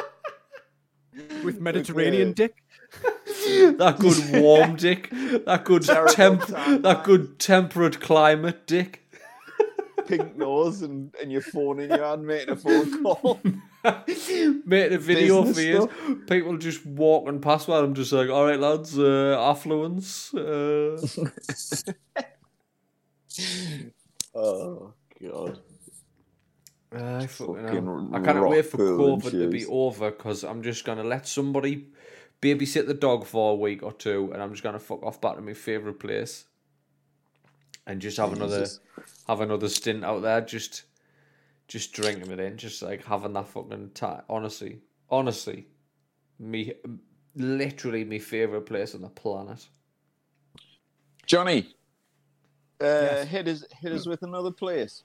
With 1.44 1.60
Mediterranean 1.60 2.32
dick. 2.32 2.62
that 3.46 3.96
good 3.98 4.18
warm 4.42 4.76
dick, 4.76 5.10
that 5.10 5.64
good 5.64 5.82
temp, 5.82 6.46
that 6.46 7.02
good 7.04 7.38
temperate 7.38 8.00
climate 8.00 8.66
dick. 8.66 9.06
pink 10.06 10.36
nose 10.36 10.82
and, 10.82 11.14
and 11.22 11.30
your 11.30 11.40
phone 11.40 11.78
in 11.80 11.90
your 11.90 12.04
hand 12.04 12.26
making 12.26 12.50
a 12.50 12.56
phone 12.56 13.02
call. 13.02 13.40
Made 14.66 14.92
a 14.92 14.98
video 14.98 15.44
Business 15.44 15.56
for 15.56 16.08
you. 16.08 16.16
People 16.26 16.58
just 16.58 16.84
walking 16.84 17.40
past 17.40 17.68
while 17.68 17.84
I'm 17.84 17.94
just 17.94 18.12
like, 18.12 18.28
all 18.28 18.46
right, 18.46 18.58
lads, 18.58 18.98
uh, 18.98 19.36
affluence. 19.40 20.34
Uh, 20.34 21.00
oh 24.34 24.92
god. 25.22 25.60
I 26.93 27.26
fucking 27.26 27.66
Fucking. 27.66 28.11
I 28.14 28.20
can't 28.20 28.49
wait 28.49 28.66
for 28.66 28.78
COVID 28.78 29.30
to 29.30 29.49
be 29.49 29.64
over 29.66 30.11
because 30.11 30.45
I'm 30.45 30.62
just 30.62 30.84
gonna 30.84 31.05
let 31.05 31.26
somebody 31.28 31.88
babysit 32.43 32.86
the 32.86 32.95
dog 32.95 33.26
for 33.26 33.53
a 33.53 33.55
week 33.55 33.82
or 33.82 33.93
two, 33.93 34.30
and 34.32 34.43
I'm 34.43 34.51
just 34.51 34.62
gonna 34.62 34.78
fuck 34.80 35.03
off 35.03 35.20
back 35.20 35.36
to 35.36 35.41
my 35.43 35.55
favorite 35.55 36.01
place, 36.01 36.47
and 37.86 38.01
just 38.01 38.16
have 38.16 38.32
another 38.32 38.61
Jesus. 38.61 38.80
have 39.28 39.41
another 39.41 39.68
stint 39.68 40.05
out 40.05 40.22
there, 40.22 40.41
just 40.41 40.84
just 41.68 41.93
drinking 41.93 42.32
it 42.32 42.41
in, 42.41 42.57
just 42.57 42.82
like 42.82 43.05
having 43.05 43.34
that 43.34 43.47
fucking 43.49 43.91
time. 43.91 44.22
Honestly, 44.28 44.80
honestly, 45.09 45.68
me 46.41 46.72
literally 47.36 48.05
my 48.05 48.18
favorite 48.18 48.62
place 48.66 48.95
on 48.97 49.03
the 49.03 49.09
planet. 49.09 49.68
Johnny, 51.26 51.76
uh, 52.80 52.84
Yes. 52.84 53.28
hit 53.28 53.47
us 53.47 53.64
hit 53.80 53.93
us 53.93 54.07
with 54.07 54.22
another 54.24 54.51
place. 54.51 55.05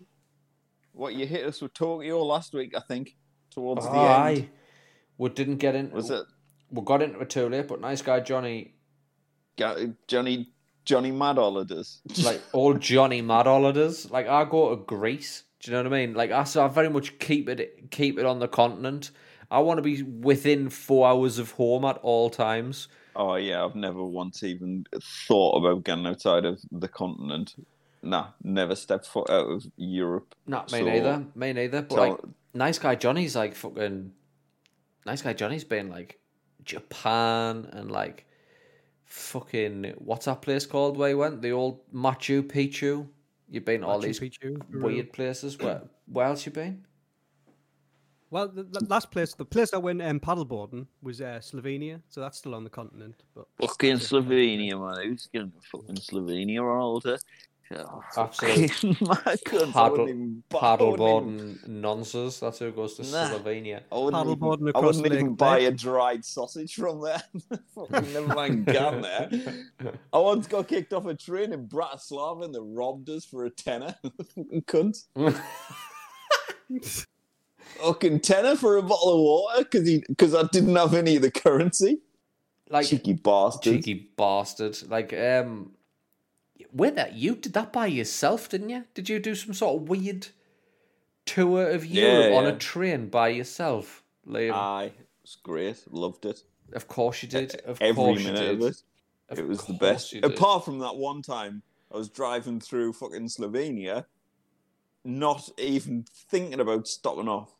What 0.95 1.13
you 1.13 1.27
hit 1.27 1.45
us 1.45 1.61
with 1.61 1.73
Tokyo 1.73 2.23
last 2.23 2.53
week, 2.53 2.73
I 2.75 2.79
think, 2.79 3.17
towards 3.51 3.85
the 3.85 3.91
end. 3.91 3.97
Aye, 3.97 4.49
we 5.17 5.29
didn't 5.29 5.57
get 5.57 5.75
in. 5.75 5.91
Was 5.91 6.09
it 6.09 6.23
We 6.71 6.81
got 6.83 7.01
into 7.01 7.19
it 7.19 7.29
too 7.29 7.49
late, 7.49 7.67
but 7.67 7.81
nice 7.81 8.01
guy 8.01 8.21
Johnny 8.21 8.75
Johnny 10.07 10.47
Johnny 10.85 11.11
Mad 11.11 11.35
Holidays? 11.35 12.01
like 12.23 12.41
old 12.53 12.79
Johnny 12.79 13.21
Mad 13.21 13.45
holidays. 13.45 14.09
Like 14.09 14.27
I 14.27 14.45
go 14.45 14.69
to 14.69 14.83
Greece. 14.83 15.43
Do 15.59 15.71
you 15.71 15.77
know 15.77 15.89
what 15.89 15.93
I 15.93 16.05
mean? 16.05 16.13
Like 16.15 16.31
I, 16.31 16.45
so 16.45 16.63
I 16.63 16.69
very 16.69 16.89
much 16.89 17.19
keep 17.19 17.49
it 17.49 17.91
keep 17.91 18.17
it 18.17 18.25
on 18.25 18.39
the 18.39 18.47
continent. 18.47 19.11
I 19.51 19.59
want 19.59 19.77
to 19.79 19.81
be 19.81 20.01
within 20.01 20.69
four 20.69 21.07
hours 21.07 21.39
of 21.39 21.51
home 21.51 21.83
at 21.83 21.97
all 21.97 22.29
times. 22.29 22.87
Oh 23.17 23.35
yeah, 23.35 23.65
I've 23.65 23.75
never 23.75 24.03
once 24.03 24.43
even 24.43 24.85
thought 25.27 25.57
about 25.57 25.83
getting 25.83 26.07
outside 26.07 26.45
of 26.45 26.59
the 26.71 26.87
continent. 26.87 27.55
Nah, 28.05 28.27
never 28.43 28.75
stepped 28.75 29.05
foot 29.07 29.29
out 29.29 29.47
of 29.51 29.65
Europe. 29.77 30.35
Not 30.47 30.71
me 30.71 30.79
So- 30.79 30.85
neither. 30.85 31.25
Me 31.35 31.53
neither. 31.53 31.81
But 31.81 31.95
Tell- 31.95 32.09
like, 32.11 32.19
nice 32.53 32.79
guy 32.79 32.95
Johnny's 32.95 33.35
like 33.35 33.55
fucking. 33.55 34.11
Nice 35.05 35.21
guy 35.21 35.33
Johnny's 35.33 35.63
been 35.63 35.89
like 35.89 36.19
Japan 36.63 37.67
and 37.73 37.91
like 37.91 38.25
fucking 39.03 39.93
what's 39.99 40.25
that 40.25 40.41
place 40.41 40.65
called 40.65 40.97
where 40.97 41.09
he 41.09 41.15
went? 41.15 41.41
The 41.41 41.51
old 41.51 41.79
Machu 41.93 42.41
Picchu. 42.43 43.07
You've 43.49 43.65
been 43.65 43.81
to 43.81 43.87
all 43.87 43.99
these 43.99 44.19
Picchu, 44.19 44.59
Peru. 44.71 44.83
weird 44.83 45.13
places. 45.13 45.59
Where 45.59 45.81
where 46.07 46.25
else 46.27 46.45
you 46.45 46.51
been? 46.51 46.85
Well, 48.31 48.47
the, 48.49 48.63
the 48.63 48.83
last 48.89 49.11
place, 49.11 49.33
the 49.35 49.45
place 49.45 49.71
I 49.73 49.77
went 49.77 50.01
um, 50.01 50.19
paddleboarding 50.19 50.87
was 51.01 51.21
uh, 51.21 51.39
Slovenia, 51.41 52.01
so 52.09 52.19
that's 52.21 52.39
still 52.39 52.55
on 52.55 52.63
the 52.63 52.69
continent. 52.69 53.23
But 53.35 53.45
Fucking 53.61 53.93
that's. 53.93 54.11
Slovenia, 54.11 54.77
man. 54.79 55.07
Who's 55.09 55.29
going 55.33 55.51
to 55.51 55.57
fucking 55.71 55.95
Slovenia 55.97 56.61
all 56.63 56.99
the 56.99 57.19
oh, 57.73 58.03
Absolute 58.17 58.83
my 59.01 59.15
Cunts, 59.15 59.69
I 59.69 59.71
paddle 59.73 59.91
wouldn't 59.91 60.09
even- 60.09 60.43
I 60.53 60.75
wouldn't 60.75 60.99
even- 60.99 61.57
paddleboarding 61.57 61.67
nonsense. 61.67 62.39
That's 62.39 62.59
who 62.59 62.71
goes 62.71 62.95
to 62.95 63.03
Nah. 63.03 63.29
Slovenia. 63.29 63.81
I 63.91 63.97
wouldn't 63.97 64.27
Paddleboarding 64.27 64.69
even, 64.69 64.75
I 64.75 64.79
wouldn't 64.79 65.05
even 65.05 65.35
buy 65.35 65.59
a 65.59 65.71
dried 65.71 66.23
sausage 66.25 66.75
from 66.75 67.01
there. 67.01 67.21
Never 67.89 68.27
mind 68.33 68.65
gone 68.67 69.01
there. 69.01 69.29
I 70.13 70.17
once 70.19 70.47
got 70.47 70.67
kicked 70.67 70.93
off 70.93 71.05
a 71.07 71.15
train 71.15 71.53
in 71.53 71.67
Bratislava 71.67 72.45
and 72.45 72.53
they 72.53 72.59
robbed 72.61 73.09
us 73.09 73.25
for 73.25 73.45
a 73.45 73.49
tenner. 73.49 73.95
Cunt. 74.67 74.97
Fucking 77.81 78.19
tenner 78.21 78.55
for 78.55 78.77
a 78.77 78.81
bottle 78.83 79.13
of 79.13 79.19
water 79.19 79.63
because 79.63 79.87
he 79.87 80.03
because 80.07 80.33
I 80.35 80.43
didn't 80.51 80.75
have 80.75 80.93
any 80.93 81.15
of 81.15 81.21
the 81.21 81.31
currency. 81.31 81.99
Like 82.69 82.87
Cheeky 82.87 83.13
bastard. 83.13 83.73
cheeky 83.73 84.11
bastard. 84.17 84.77
Like 84.89 85.13
um, 85.13 85.71
wait 86.71 86.95
that 86.95 87.13
you 87.13 87.35
did 87.35 87.53
that 87.53 87.71
by 87.73 87.87
yourself, 87.87 88.49
didn't 88.49 88.69
you? 88.69 88.85
Did 88.93 89.09
you 89.09 89.19
do 89.19 89.35
some 89.35 89.53
sort 89.53 89.81
of 89.81 89.89
weird 89.89 90.27
tour 91.25 91.69
of 91.69 91.85
Yeah, 91.85 92.03
Europe 92.19 92.33
on 92.37 92.43
yeah. 92.45 92.49
a 92.51 92.57
train 92.57 93.09
by 93.09 93.29
yourself, 93.29 94.03
Liam? 94.27 94.53
Aye, 94.53 94.91
it's 95.23 95.35
great. 95.35 95.83
Loved 95.91 96.25
it. 96.25 96.43
of 96.73 96.87
course 96.87 97.21
you 97.23 97.29
did. 97.29 97.55
Of 97.65 97.81
Every 97.81 97.95
course 97.95 98.19
you 98.21 98.27
minute 98.27 98.39
did. 98.39 98.61
of 98.61 98.69
it. 98.69 98.81
Of 99.29 99.39
it 99.39 99.47
was 99.47 99.63
the 99.65 99.73
best. 99.73 100.13
Apart 100.23 100.65
from 100.65 100.79
that 100.79 100.95
one 100.95 101.21
time, 101.21 101.63
I 101.91 101.97
was 101.97 102.09
driving 102.09 102.59
through 102.59 102.93
fucking 102.93 103.27
Slovenia, 103.27 104.05
not 105.03 105.49
even 105.57 106.05
thinking 106.29 106.59
about 106.59 106.87
stopping 106.87 107.27
off, 107.27 107.51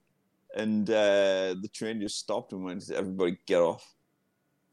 and 0.56 0.88
uh, 0.89 1.56
the 1.60 1.70
train 1.74 2.00
just 2.02 2.20
stopped 2.20 2.52
and 2.54 2.64
went, 2.64 2.89
"Everybody 2.91 3.38
get 3.48 3.62
off." 3.62 3.95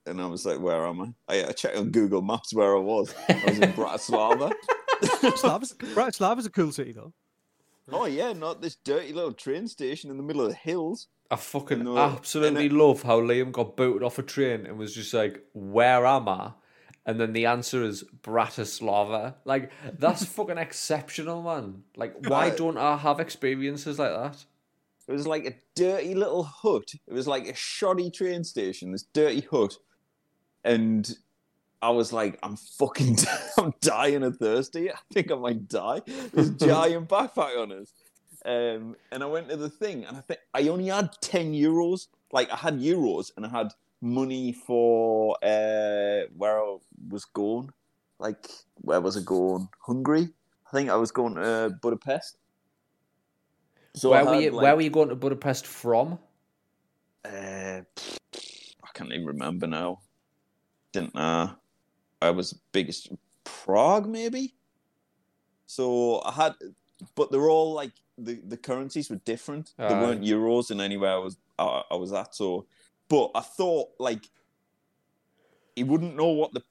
And 0.07 0.21
I 0.21 0.27
was 0.27 0.45
like, 0.45 0.61
"Where 0.61 0.87
am 0.87 1.01
I?" 1.29 1.35
I, 1.35 1.45
I 1.49 1.53
checked 1.53 1.77
on 1.77 1.91
Google 1.91 2.23
Maps 2.23 2.53
where 2.55 2.77
I 2.77 2.81
was. 2.81 3.15
I 3.29 3.43
was 3.47 3.59
in 3.59 3.73
Bratislava. 3.75 4.53
Bratislava's, 5.03 5.75
Bratislava's 5.95 6.47
a 6.47 6.51
cool 6.51 6.73
city 6.73 6.93
though. 6.93 7.13
oh 7.91 8.07
yeah, 8.07 8.33
not 8.33 8.63
this 8.63 8.77
dirty 8.77 9.13
little 9.13 9.33
train 9.33 9.67
station 9.67 10.11
in 10.11 10.17
the 10.17 10.23
middle 10.23 10.43
of 10.43 10.49
the 10.51 10.55
hills. 10.57 11.09
I 11.31 11.37
fucking 11.37 11.85
No, 11.85 11.97
absolutely 11.99 12.67
and 12.67 12.77
love 12.79 13.03
how 13.03 13.21
Liam 13.21 13.53
got 13.53 13.77
booted 13.77 14.03
off 14.03 14.19
a 14.19 14.23
train 14.23 14.67
and 14.67 14.77
was 14.79 14.95
just 14.95 15.13
like, 15.15 15.43
"Where 15.53 16.05
am 16.07 16.29
I?" 16.29 16.53
And 17.05 17.19
then 17.21 17.33
the 17.33 17.47
answer 17.47 17.83
is 17.83 18.05
Bratislava. 18.23 19.35
Like 19.45 19.71
that's 19.99 20.25
fucking 20.37 20.59
exceptional, 20.59 21.43
man. 21.43 21.83
Like, 21.97 22.15
why 22.29 22.49
Right. 22.49 22.57
don't 22.57 22.79
I 22.79 22.97
have 22.97 23.19
experiences 23.21 23.99
like 23.99 24.13
that? 24.13 24.45
It 25.09 25.13
was 25.13 25.27
like 25.27 25.45
a 25.47 25.55
dirty 25.75 26.15
little 26.15 26.45
hut. 26.45 26.95
It 27.09 27.13
was 27.13 27.27
like 27.27 27.49
a 27.49 27.55
shoddy 27.57 28.11
train 28.11 28.45
station, 28.45 28.93
this 28.93 29.03
dirty 29.13 29.41
hut. 29.51 29.77
And 30.65 31.11
I 31.81 31.91
was 31.91 32.13
like, 32.13 32.39
I'm 32.43 32.57
fucking, 32.57 33.19
I'm 33.59 33.75
dying 33.81 34.23
of 34.23 34.37
thirsty. 34.37 34.91
I 34.91 34.99
think 35.13 35.31
I 35.31 35.35
might 35.35 35.69
die. 35.69 36.03
This 36.33 36.51
giant 36.51 37.09
backpack 37.09 37.59
on 37.59 37.73
us. 37.73 37.93
Um, 38.45 38.97
and 39.11 39.23
I 39.23 39.27
went 39.27 39.49
to 39.51 39.57
the 39.57 39.71
thing, 39.71 40.05
and 40.05 40.17
I 40.17 40.21
think 40.21 40.41
I 40.53 40.69
only 40.69 40.87
had 40.87 41.11
10 41.21 41.53
euros. 41.53 42.09
Like, 42.33 42.51
I 42.53 42.57
had 42.57 42.79
euros, 42.79 43.31
and 43.37 43.47
I 43.47 43.49
had 43.49 43.73
money 44.01 44.53
for 44.53 45.37
uh, 45.43 46.27
where 46.37 46.59
I 46.59 46.77
was 47.09 47.25
going. 47.25 47.71
Like, 48.19 48.49
where 48.77 49.01
was 49.01 49.17
I 49.17 49.23
going? 49.23 49.69
Hungary? 49.81 50.29
I 50.67 50.71
think 50.77 50.91
I 50.91 50.97
was 50.97 51.13
going 51.13 51.35
to 51.37 51.77
Budapest. 51.81 52.39
So 53.95 54.11
where 54.11 54.25
were 54.25 54.41
you? 54.41 54.51
like, 54.51 54.63
where 54.63 54.77
were 54.77 54.83
you 54.83 54.91
going 54.91 55.11
to 55.11 55.17
Budapest 55.17 55.67
from? 55.67 56.19
uh, 57.25 57.81
I 58.35 58.89
can't 58.95 59.13
even 59.13 59.27
remember 59.27 59.67
now. 59.67 60.01
Didn't 60.93 61.17
uh, 61.17 61.55
I 62.21 62.31
was 62.31 62.53
biggest 62.73 63.11
Prague 63.45 64.09
maybe. 64.09 64.55
So 65.67 66.23
I 66.25 66.33
had, 66.33 66.55
but 67.15 67.31
they're 67.31 67.49
all 67.49 67.73
like 67.73 67.93
the, 68.19 68.41
the 68.47 68.57
currencies 68.57 69.11
were 69.11 69.21
different. 69.25 69.73
They 69.79 69.85
Aye. 69.85 70.01
weren't 70.01 70.23
euros 70.23 70.71
in 70.71 70.81
anywhere 70.81 71.13
I 71.13 71.19
was 71.19 71.37
I, 71.59 71.83
I 71.91 71.97
was 71.97 72.13
at. 72.13 72.35
So, 72.35 72.67
but 73.09 73.31
I 73.35 73.41
thought 73.41 73.89
like 73.99 74.29
he 75.75 75.85
wouldn't 75.85 76.17
know 76.17 76.29
what 76.29 76.53
the 76.53 76.63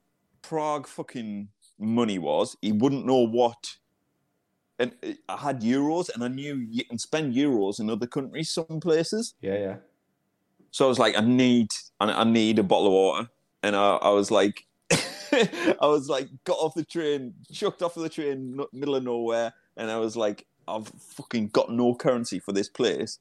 Prague 0.42 0.88
fucking 0.88 1.50
money 1.80 2.20
was. 2.20 2.56
He 2.62 2.72
wouldn't 2.72 3.06
know 3.06 3.28
what. 3.28 3.78
And 4.80 4.94
uh, 5.04 5.14
I 5.30 5.38
had 5.38 5.62
euros, 5.62 6.10
and 6.14 6.24
I 6.24 6.28
knew 6.28 6.56
you 6.70 6.86
can 6.86 6.98
spend 6.98 7.34
euros 7.36 7.80
in 7.80 7.90
other 7.90 8.08
countries, 8.08 8.50
some 8.50 8.80
places. 8.80 9.36
Yeah, 9.42 9.58
yeah. 9.58 9.76
So 10.72 10.86
I 10.86 10.88
was 10.88 11.00
like, 11.00 11.18
I 11.18 11.22
need, 11.22 11.70
I 12.00 12.12
I 12.12 12.24
need 12.24 12.60
a 12.60 12.64
bottle 12.64 12.88
of 12.88 12.94
water, 12.94 13.30
and 13.64 13.76
I, 13.76 13.96
I 13.96 14.10
was 14.10 14.32
like, 14.32 14.66
I 14.92 15.78
was 15.82 16.10
like, 16.10 16.28
got 16.44 16.58
off 16.58 16.74
the 16.74 16.84
train, 16.84 17.34
chucked 17.52 17.82
off 17.82 17.98
of 17.98 18.04
the 18.04 18.10
train, 18.10 18.60
middle 18.74 18.96
of 18.96 19.04
nowhere, 19.04 19.54
and 19.78 19.90
I 19.90 19.98
was 19.98 20.16
like, 20.16 20.46
I've 20.68 20.88
fucking 20.88 21.50
got 21.50 21.72
no 21.72 21.96
currency 21.96 22.40
for 22.40 22.52
this 22.52 22.70
place. 22.70 23.20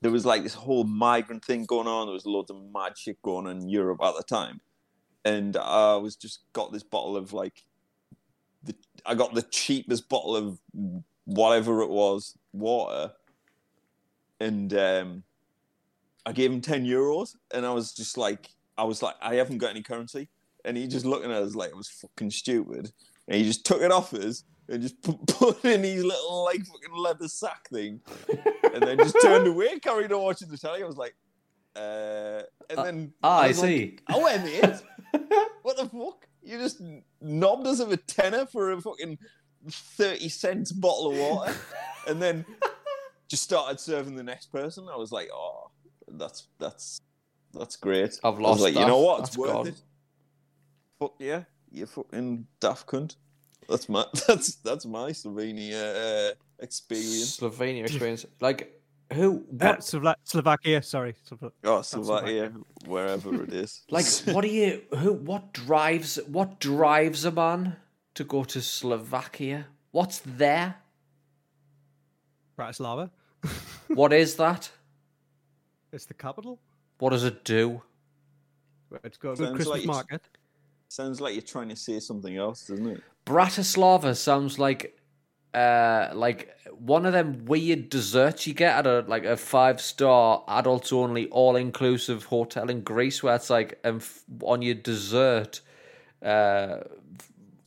There 0.00 0.10
was 0.10 0.24
like 0.24 0.42
this 0.42 0.54
whole 0.54 0.84
migrant 0.84 1.44
thing 1.44 1.64
going 1.64 1.88
on. 1.88 2.06
There 2.06 2.14
was 2.14 2.26
loads 2.26 2.50
of 2.50 2.62
mad 2.72 2.96
shit 2.96 3.20
going 3.22 3.46
on 3.46 3.56
in 3.56 3.68
Europe 3.68 4.00
at 4.02 4.14
the 4.16 4.22
time, 4.22 4.60
and 5.24 5.56
I 5.56 5.96
was 5.96 6.16
just 6.16 6.40
got 6.52 6.72
this 6.72 6.82
bottle 6.82 7.16
of 7.16 7.32
like, 7.32 7.64
the 8.62 8.74
I 9.04 9.14
got 9.14 9.34
the 9.34 9.42
cheapest 9.42 10.08
bottle 10.08 10.36
of 10.36 10.58
whatever 11.24 11.82
it 11.82 11.90
was 11.90 12.38
water, 12.52 13.12
and 14.40 14.72
um, 14.74 15.24
I 16.28 16.32
gave 16.32 16.52
him 16.52 16.60
10 16.60 16.84
euros 16.84 17.36
and 17.54 17.64
I 17.64 17.72
was 17.72 17.92
just 17.92 18.18
like, 18.18 18.50
I 18.78 18.84
was 18.84 19.02
like, 19.02 19.16
I 19.20 19.34
haven't 19.34 19.58
got 19.58 19.70
any 19.70 19.82
currency. 19.82 20.28
And 20.64 20.76
he 20.76 20.86
just 20.86 21.04
looking 21.04 21.30
at 21.30 21.42
us 21.42 21.54
like 21.54 21.70
it 21.70 21.76
was 21.76 21.88
fucking 21.88 22.30
stupid. 22.30 22.90
And 23.26 23.36
he 23.36 23.44
just 23.44 23.66
took 23.66 23.82
it 23.82 23.92
off 23.92 24.14
us 24.14 24.44
and 24.68 24.80
just 24.82 25.00
put, 25.02 25.26
put 25.26 25.64
it 25.64 25.74
in 25.74 25.82
his 25.84 26.04
little 26.04 26.44
like 26.44 26.58
fucking 26.64 26.96
leather 26.96 27.28
sack 27.28 27.68
thing. 27.68 28.00
and 28.72 28.82
then 28.82 28.98
just 28.98 29.16
turned 29.20 29.46
away, 29.52 29.78
carried 29.80 30.12
on 30.12 30.22
watching 30.22 30.48
the 30.48 30.56
telly. 30.56 30.82
I 30.82 30.86
was 30.86 30.96
like, 30.96 31.14
uh, 31.76 32.42
and 32.70 32.78
then 32.78 33.12
Ah, 33.22 33.40
I 33.42 33.46
like, 33.48 33.54
see. 33.56 33.98
oh, 34.10 34.24
wait, 34.24 34.42
mate. 34.42 34.74
what 35.62 35.76
the 35.76 35.86
fuck? 35.86 36.26
You 36.42 36.58
just 36.58 36.80
knobbed 37.20 37.66
us 37.66 37.80
of 37.80 37.92
a 37.92 37.96
tenner 37.96 38.46
for 38.46 38.72
a 38.72 38.80
fucking 38.80 39.18
30 39.68 40.28
cents 40.28 40.72
bottle 40.72 41.12
of 41.12 41.18
water. 41.18 41.54
and 42.06 42.20
then 42.22 42.44
just 43.28 43.42
started 43.42 43.78
serving 43.80 44.16
the 44.16 44.22
next 44.22 44.50
person. 44.52 44.86
I 44.92 44.96
was 44.96 45.12
like, 45.12 45.28
oh, 45.32 45.70
that's 46.08 46.48
that's 46.58 47.00
that's 47.58 47.76
great. 47.76 48.18
I've 48.24 48.34
I 48.36 48.38
was 48.38 48.40
lost 48.40 48.60
like, 48.62 48.74
you 48.74 48.86
know 48.86 49.00
what? 49.00 49.20
It's 49.20 49.30
That's 49.30 49.38
worth 49.38 49.52
gone. 49.52 49.66
it. 49.68 49.82
Fuck 50.98 51.14
yeah, 51.18 51.42
you 51.70 51.86
fucking 51.86 52.46
daft 52.60 52.86
cunt. 52.86 53.16
That's 53.68 53.88
my 53.88 54.04
that's 54.26 54.56
that's 54.56 54.86
my 54.86 55.10
Slovenia 55.12 56.30
uh, 56.30 56.34
experience. 56.58 57.36
Slovenia 57.38 57.82
experience. 57.84 58.26
Like, 58.40 58.80
who? 59.12 59.44
Uh, 59.60 59.66
What? 59.76 59.84
Slo- 59.84 60.14
Slovakia, 60.24 60.82
sorry. 60.82 61.14
Slova- 61.28 61.52
Oh, 61.64 61.82
Slovakia. 61.82 62.50
Slovakia, 62.50 62.52
wherever 62.86 63.42
it 63.44 63.52
is. 63.52 63.82
Like, 63.90 64.06
what 64.34 64.42
do 64.42 64.48
you? 64.48 64.82
Who? 64.96 65.12
What 65.14 65.52
drives? 65.52 66.18
What 66.26 66.58
drives 66.60 67.24
a 67.24 67.30
man 67.30 67.76
to 68.14 68.24
go 68.24 68.44
to 68.44 68.60
Slovakia? 68.60 69.66
What's 69.92 70.20
there? 70.24 70.76
Bratislava. 72.58 73.10
What 73.94 74.12
is 74.12 74.34
that? 74.36 74.70
It's 75.92 76.06
the 76.06 76.14
capital. 76.14 76.58
What 76.98 77.10
does 77.10 77.24
it 77.24 77.44
do? 77.44 77.82
It's 79.04 79.16
got 79.18 79.32
a 79.32 79.36
Sounds 79.36 79.48
good 79.50 79.56
Christmas 79.56 79.66
like 79.68 79.80
it's- 79.82 79.96
market. 79.96 80.22
Sounds 80.90 81.20
like 81.20 81.34
you're 81.34 81.42
trying 81.42 81.68
to 81.68 81.76
say 81.76 82.00
something 82.00 82.34
else, 82.36 82.66
doesn't 82.66 82.86
it? 82.86 83.02
Bratislava 83.26 84.16
sounds 84.16 84.58
like 84.58 84.98
uh 85.54 86.10
like 86.14 86.54
one 86.72 87.04
of 87.06 87.12
them 87.12 87.44
weird 87.46 87.88
desserts 87.90 88.46
you 88.46 88.52
get 88.54 88.74
at 88.78 88.86
a 88.86 89.00
like 89.08 89.24
a 89.24 89.36
five 89.36 89.80
star 89.80 90.44
adults 90.48 90.92
only 90.92 91.26
all 91.28 91.56
inclusive 91.56 92.24
hotel 92.24 92.68
in 92.70 92.80
Greece 92.82 93.22
where 93.22 93.34
it's 93.34 93.48
like 93.50 93.78
um, 93.84 94.00
on 94.42 94.62
your 94.62 94.74
dessert 94.74 95.60
uh 96.22 96.78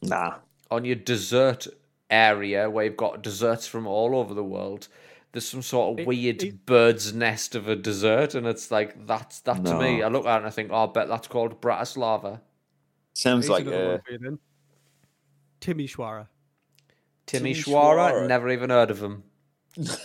Nah. 0.04 0.36
on 0.72 0.84
your 0.86 0.96
dessert 0.96 1.68
area 2.10 2.70
where 2.70 2.86
you've 2.86 2.98
got 2.98 3.22
desserts 3.24 3.68
from 3.68 3.86
all 3.88 4.16
over 4.16 4.34
the 4.34 4.44
world 4.44 4.88
there's 5.32 5.48
some 5.48 5.62
sort 5.62 5.94
of 5.94 6.00
It- 6.00 6.08
weird 6.08 6.44
it- 6.44 6.66
bird's 6.66 7.14
nest 7.14 7.56
of 7.56 7.68
a 7.68 7.76
dessert 7.76 8.36
and 8.36 8.46
it's 8.48 8.70
like 8.72 9.06
that's 9.08 9.40
that 9.42 9.64
to 9.66 9.80
me 9.80 10.04
I 10.04 10.08
look 10.10 10.26
at 10.26 10.36
it 10.36 10.38
and 10.40 10.46
I 10.48 10.50
think 10.50 10.72
oh 10.72 10.84
I 10.84 10.92
bet 10.92 11.08
that's 11.08 11.28
called 11.28 11.62
Bratislava 11.62 12.42
Sounds 13.14 13.46
Here's 13.48 13.50
like 13.60 13.66
another 13.68 13.90
one 13.90 14.02
for 14.06 14.12
you 14.14 14.18
then. 14.20 14.40
Timmy 15.60 15.88
Timisoara. 15.88 16.28
Schwara 17.28 18.28
never 18.28 18.50
even 18.50 18.70
heard 18.70 18.92
of 18.92 19.02
him 19.02 19.24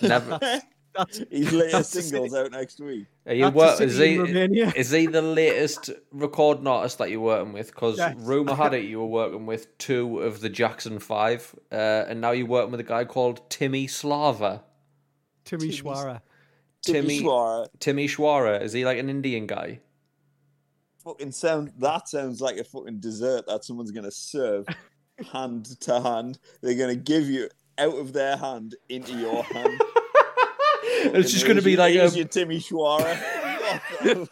never 0.02 0.38
That's 0.96 1.18
his 1.30 1.52
latest 1.52 1.92
single's 1.92 2.34
out 2.34 2.52
next 2.52 2.80
week. 2.80 3.04
Are 3.26 3.34
you 3.34 3.50
That's 3.50 3.54
work, 3.54 3.80
is 3.82 3.98
he 3.98 4.14
is 4.76 4.90
he 4.92 5.04
the 5.06 5.20
latest 5.20 5.90
recording 6.10 6.66
artist 6.66 6.96
that 6.96 7.10
you're 7.10 7.20
working 7.20 7.52
with? 7.52 7.66
Because 7.66 7.98
Yes. 7.98 8.14
rumor 8.20 8.54
had 8.54 8.72
it 8.72 8.84
you 8.86 9.00
were 9.00 9.06
working 9.06 9.44
with 9.44 9.76
two 9.76 10.20
of 10.20 10.40
the 10.40 10.48
Jackson 10.48 10.98
Five, 10.98 11.54
uh, 11.70 11.74
and 12.08 12.22
now 12.22 12.30
you're 12.30 12.46
working 12.46 12.70
with 12.70 12.80
a 12.80 12.84
guy 12.84 13.04
called 13.04 13.42
Timmy 13.50 13.86
Slava. 13.86 14.64
Timisoara. 15.46 16.20
Timmy- 16.82 17.20
Timisoara. 17.20 17.68
Timmy 17.80 18.08
Schwara 18.08 18.62
is 18.62 18.72
he 18.72 18.84
like 18.84 18.98
an 18.98 19.08
Indian 19.08 19.46
guy? 19.46 19.80
Fucking 21.04 21.32
sound. 21.32 21.72
That 21.78 22.08
sounds 22.08 22.40
like 22.40 22.58
a 22.58 22.64
fucking 22.64 23.00
dessert 23.00 23.46
that 23.46 23.64
someone's 23.64 23.92
gonna 23.92 24.10
serve 24.10 24.66
hand 25.32 25.80
to 25.80 26.00
hand. 26.00 26.38
They're 26.60 26.74
gonna 26.74 26.96
give 26.96 27.28
you 27.28 27.48
out 27.78 27.96
of 27.96 28.12
their 28.12 28.36
hand 28.36 28.74
into 28.88 29.12
your 29.12 29.42
hand. 29.42 29.80
it's 31.14 31.32
just 31.32 31.44
going 31.44 31.56
to 31.56 31.62
be 31.62 31.76
like 31.76 31.94
a, 31.94 32.08
your 32.10 32.26
Timmy 32.26 32.58
Schwara. 32.58 33.18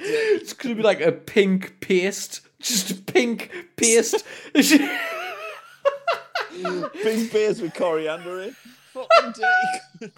it's 0.00 0.52
going 0.52 0.74
to 0.74 0.76
be 0.76 0.82
like 0.82 1.00
a 1.00 1.12
pink 1.12 1.80
paste, 1.80 2.40
just 2.60 2.90
a 2.90 2.94
pink 2.94 3.50
paste. 3.76 4.24
Pink 4.54 4.90
beers 7.32 7.60
with 7.60 7.74
coriander 7.74 8.42
in. 8.42 8.56
Fucking 8.92 9.34
dirty. 10.00 10.12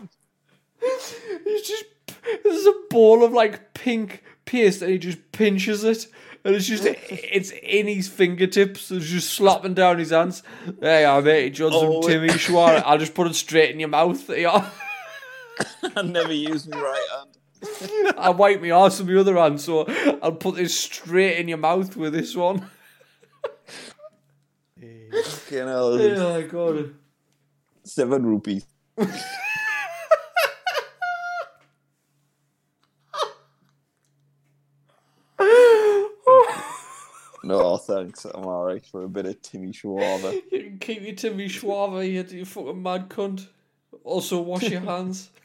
It's 0.83 1.69
just 1.69 1.85
there's 2.45 2.67
a 2.67 2.75
ball 2.91 3.25
of 3.25 3.33
like 3.33 3.75
pink 3.75 4.23
paste, 4.45 4.83
and 4.83 4.91
he 4.91 4.99
just 4.99 5.33
pinches 5.33 5.85
it, 5.85 6.07
and 6.45 6.55
it's 6.55 6.67
just 6.67 6.85
it's 6.85 7.53
in 7.63 7.87
his 7.87 8.09
fingertips. 8.09 8.91
It's 8.91 9.07
just 9.07 9.31
slapping 9.31 9.75
down 9.75 9.99
his 9.99 10.11
hands. 10.11 10.43
There 10.67 11.03
you 11.03 11.07
are, 11.07 11.23
mate. 11.23 11.59
You 11.59 11.71
Oh, 11.73 12.03
Timmy 12.03 12.29
Schwara? 12.29 12.83
I'll 12.87 12.99
just 12.99 13.15
put 13.15 13.27
it 13.27 13.35
straight 13.35 13.71
in 13.71 13.81
your 13.81 13.89
mouth. 13.89 14.29
Are. 14.47 14.71
I 15.97 16.03
never 16.03 16.33
use 16.33 16.67
my 16.67 16.81
right 16.81 17.07
hand. 17.19 18.17
I 18.17 18.31
wipe 18.31 18.63
my 18.63 18.71
arse 18.71 18.99
with 19.01 19.09
my 19.11 19.21
other 19.21 19.37
hand, 19.37 19.61
so 19.61 19.85
I'll 20.23 20.33
put 20.33 20.57
this 20.57 20.79
straight 20.79 21.39
in 21.39 21.49
your 21.49 21.59
mouth 21.59 21.95
with 21.97 22.15
this 22.15 22.35
one. 22.35 22.71
Fucking 25.13 25.59
hell. 25.59 25.93
Oh 26.01 26.41
my 26.41 26.47
god. 26.47 26.95
Seven 27.85 28.25
rupees. 28.25 28.67
thanks. 37.87 38.25
I'm 38.25 38.45
alright 38.47 38.85
for 38.85 39.05
a 39.05 39.09
bit 39.09 39.27
of 39.27 39.41
Timmy 39.43 39.73
Schwarber. 39.73 40.41
You 40.53 40.63
can 40.65 40.79
keep 40.79 41.03
your 41.03 41.15
Timmy 41.15 41.47
Schwaber, 41.49 42.05
you, 42.11 42.25
you 42.39 42.45
fucking 42.45 42.83
mad 42.83 43.09
cunt. 43.09 43.47
Also, 44.05 44.41
wash 44.41 44.63
your 44.65 44.81
hands. 44.81 45.31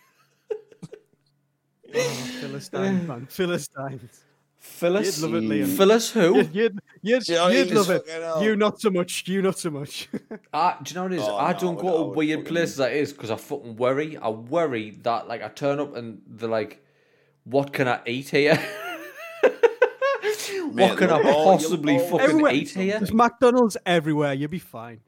Oh, 1.97 1.99
Philistine, 2.41 3.07
man. 3.07 3.25
Philistines. 3.29 4.23
Phyllis. 4.57 5.21
You'd 5.21 5.31
love 5.31 5.43
it, 5.43 5.47
Liam. 5.47 5.77
Phyllis 5.77 6.11
who? 6.11 6.37
You'd, 6.37 6.53
you'd, 6.55 6.79
you'd, 7.03 7.23
Johnny, 7.23 7.57
you'd 7.59 7.71
love 7.71 7.89
it. 7.89 8.05
fucking 8.05 8.21
hell. 8.21 8.43
You 8.43 8.55
not 8.57 8.81
so 8.81 8.89
much. 8.89 9.27
You 9.27 9.41
not 9.41 9.57
so 9.59 9.69
much. 9.69 10.09
I, 10.53 10.75
do 10.83 10.89
you 10.91 10.95
know 10.95 11.03
what 11.03 11.13
it 11.13 11.19
is? 11.19 11.23
Oh, 11.23 11.37
I 11.37 11.53
no, 11.53 11.59
don't 11.59 11.77
I 11.77 11.81
go 11.81 11.87
would- 11.87 11.93
I 11.93 12.11
to 12.13 12.17
weird 12.17 12.45
places 12.47 12.79
like 12.79 12.91
this 12.91 13.13
because 13.13 13.31
I 13.31 13.35
fucking 13.37 13.77
worry. 13.77 14.17
I 14.17 14.27
worry 14.29 14.89
that 15.03 15.27
like 15.29 15.41
I 15.43 15.47
turn 15.49 15.79
up 15.79 15.95
and 15.95 16.21
they're 16.27 16.49
like, 16.49 16.83
"What 17.45 17.71
can 17.71 17.87
I 17.87 18.01
eat 18.07 18.29
here? 18.31 18.59
What 20.75 20.97
can 20.97 21.09
I 21.09 21.21
possibly 21.21 21.95
you'll- 21.95 22.03
fucking 22.07 22.19
Everywhere. 22.21 22.53
eat 22.53 22.69
here?" 22.69 22.99
There's 22.99 23.13
McDonald's 23.13 23.77
everywhere. 23.85 24.33
You'll 24.33 24.49
be 24.49 24.59
fine. 24.59 25.01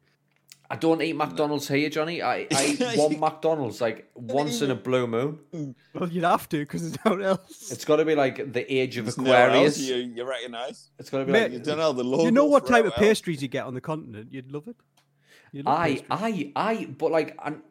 I 0.70 0.76
don't 0.76 1.02
eat 1.02 1.14
McDonald's 1.16 1.70
here, 1.70 1.90
Johnny. 1.90 2.22
I, 2.22 2.46
I 2.52 2.66
eat 2.78 2.82
one 2.98 3.18
McDonald's 3.20 3.80
like 3.80 4.10
once 4.16 4.62
in 4.62 4.70
a 4.70 4.76
blue 4.76 5.08
moon. 5.08 5.76
Well, 5.94 6.10
you'd 6.10 6.26
have 6.26 6.50
to 6.50 6.58
because 6.60 6.82
there's 6.92 7.06
no 7.06 7.24
else. 7.26 7.72
It's 7.72 7.86
got 7.86 7.96
to 7.98 8.06
be 8.06 8.16
like 8.16 8.52
the 8.52 8.70
age 8.74 8.98
of 8.98 9.06
There's 9.06 9.18
nowhere 9.18 9.50
else 9.52 9.78
Aquarius. 9.78 9.80
You, 9.80 9.96
you 9.96 10.28
recognise? 10.28 10.90
It's 11.00 11.10
got 11.10 11.20
to 11.20 11.26
be 11.26 11.32
Mate, 11.32 11.44
like 11.44 11.52
You 11.54 11.60
don't 11.60 11.78
know 11.78 11.94
the 11.94 12.04
logo. 12.04 12.26
you 12.26 12.32
know 12.32 12.44
what 12.46 12.68
type 12.68 12.84
of 12.84 12.92
well. 12.98 13.00
pastries 13.00 13.42
you 13.42 13.48
get 13.48 13.64
on 13.66 13.76
the 13.76 13.82
continent? 13.82 14.34
You'd 14.34 14.52
love 14.52 14.68
it. 14.68 14.76
You'd 15.54 15.66
love 15.66 15.80
I, 15.80 15.88
pastries. 16.02 16.52
I, 16.58 16.70
I, 16.70 16.86
but 16.88 17.12
like, 17.12 17.38
and 17.46 17.62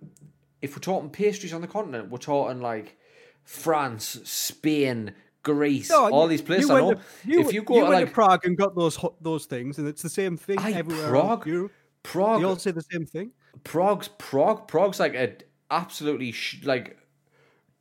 if 0.63 0.75
we're 0.75 0.81
talking 0.81 1.11
pastries 1.11 1.53
on 1.53 1.61
the 1.61 1.67
continent, 1.69 2.09
we're 2.09 2.17
talking 2.17 2.63
like 2.63 2.97
France, 3.45 4.21
Spain, 4.25 5.13
Greece, 5.47 5.89
No, 5.91 6.11
all 6.11 6.25
you- 6.25 6.31
these 6.31 6.43
places. 6.43 6.69
You 6.69 6.77
I 6.77 6.81
know. 6.81 6.95
to, 6.95 7.01
you, 7.25 7.41
if 7.41 7.53
you 7.55 7.63
go 7.63 7.75
you 7.77 7.85
to 7.85 7.91
like 7.91 8.07
to 8.07 8.13
Prague 8.13 8.45
and 8.47 8.57
got 8.59 8.75
those 8.77 8.99
those 9.21 9.47
things, 9.47 9.79
and 9.79 9.87
it's 9.89 10.03
the 10.03 10.09
same 10.21 10.37
thing 10.37 10.59
Aye, 10.59 10.73
everywhere. 10.83 11.09
Prague. 11.11 11.47
Europe. 11.47 11.73
Prague, 12.03 12.41
They 12.41 12.47
all 12.47 12.57
say 12.57 12.71
the 12.73 12.83
same 12.93 13.05
thing. 13.07 13.33
Prague's 13.65 14.09
Prague, 14.19 14.69
Prague's 14.69 15.01
like 15.01 15.15
a 15.15 15.37
absolutely 15.71 16.33
sh- 16.33 16.63
like 16.65 16.97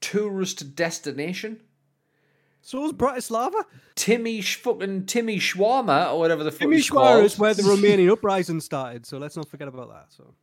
tourist 0.01 0.76
destination. 0.76 1.61
So 2.61 2.86
is 2.86 2.93
Bratislava. 2.93 3.63
Timmy 3.95 4.41
sh- 4.41 4.55
fucking 4.57 5.05
Timmy 5.05 5.38
Shawarma 5.38 6.11
or 6.13 6.20
whatever 6.20 6.43
the 6.43 6.51
fuck 6.51 6.68
it's 6.72 6.89
Timisoara 6.89 7.24
is 7.24 7.38
where 7.38 7.53
the 7.53 7.61
Romanian 7.74 8.11
uprising 8.11 8.59
started. 8.61 9.05
So 9.05 9.18
let's 9.20 9.36
not 9.38 9.47
forget 9.47 9.68
about 9.68 9.89
that. 9.89 10.05
So 10.09 10.34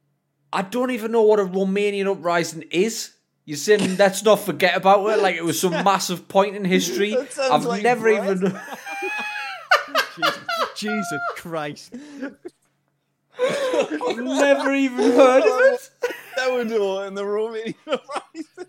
I 0.53 0.63
don't 0.63 0.93
even 0.93 1.11
know 1.11 1.23
what 1.23 1.41
a 1.41 1.45
Romanian 1.45 2.07
uprising 2.07 2.63
is. 2.71 3.13
You're 3.45 3.57
saying 3.57 3.97
let's 3.97 4.23
not 4.23 4.37
forget 4.41 4.77
about 4.77 5.05
it, 5.11 5.21
like 5.21 5.37
it 5.37 5.45
was 5.45 5.61
some 5.61 5.73
massive 5.85 6.29
point 6.29 6.55
in 6.57 6.65
history. 6.65 7.11
That 7.15 7.39
I've 7.51 7.65
like 7.65 7.83
never 7.83 8.03
bread. 8.03 8.37
even. 8.37 8.61
Jesus, 10.17 10.39
Jesus 10.77 11.21
Christ. 11.37 11.95
I've 13.41 14.19
never 14.19 14.73
even 14.75 15.13
heard 15.13 15.43
of 15.43 15.75
it. 15.75 15.91
Sourdough 16.37 17.01
in 17.05 17.15
the 17.15 17.23
Romanian 17.23 17.75
uprising. 17.87 18.67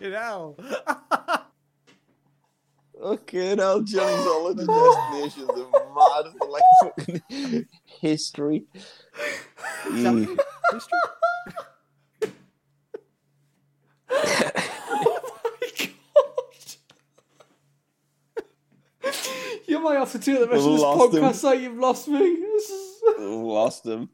You 0.00 0.10
know. 0.10 0.56
Okay, 3.00 3.54
now 3.54 3.80
Johnny's 3.80 4.24
holiday 4.24 4.64
destinations 4.66 5.50
are 5.50 5.94
mad 5.94 6.32
for 6.38 6.48
like 6.48 6.62
fucking 6.82 7.66
history. 8.00 8.64
Ew. 9.92 10.36
History? 10.72 10.98
Oh 14.16 15.20
my 15.60 15.68
god. 19.04 19.14
You 19.66 19.78
might 19.80 19.96
have 19.98 20.12
to 20.12 20.18
do 20.18 20.38
the 20.38 20.46
rest 20.48 20.64
We've 20.64 20.66
of 20.66 20.72
this 20.72 20.82
lost 20.82 21.14
him. 21.14 21.22
podcast 21.22 21.42
like 21.44 21.60
you've 21.60 21.78
lost 21.78 22.08
me. 22.08 22.36
This 22.36 22.70
is 22.70 23.02
Lost 23.18 23.86
him. 23.86 24.08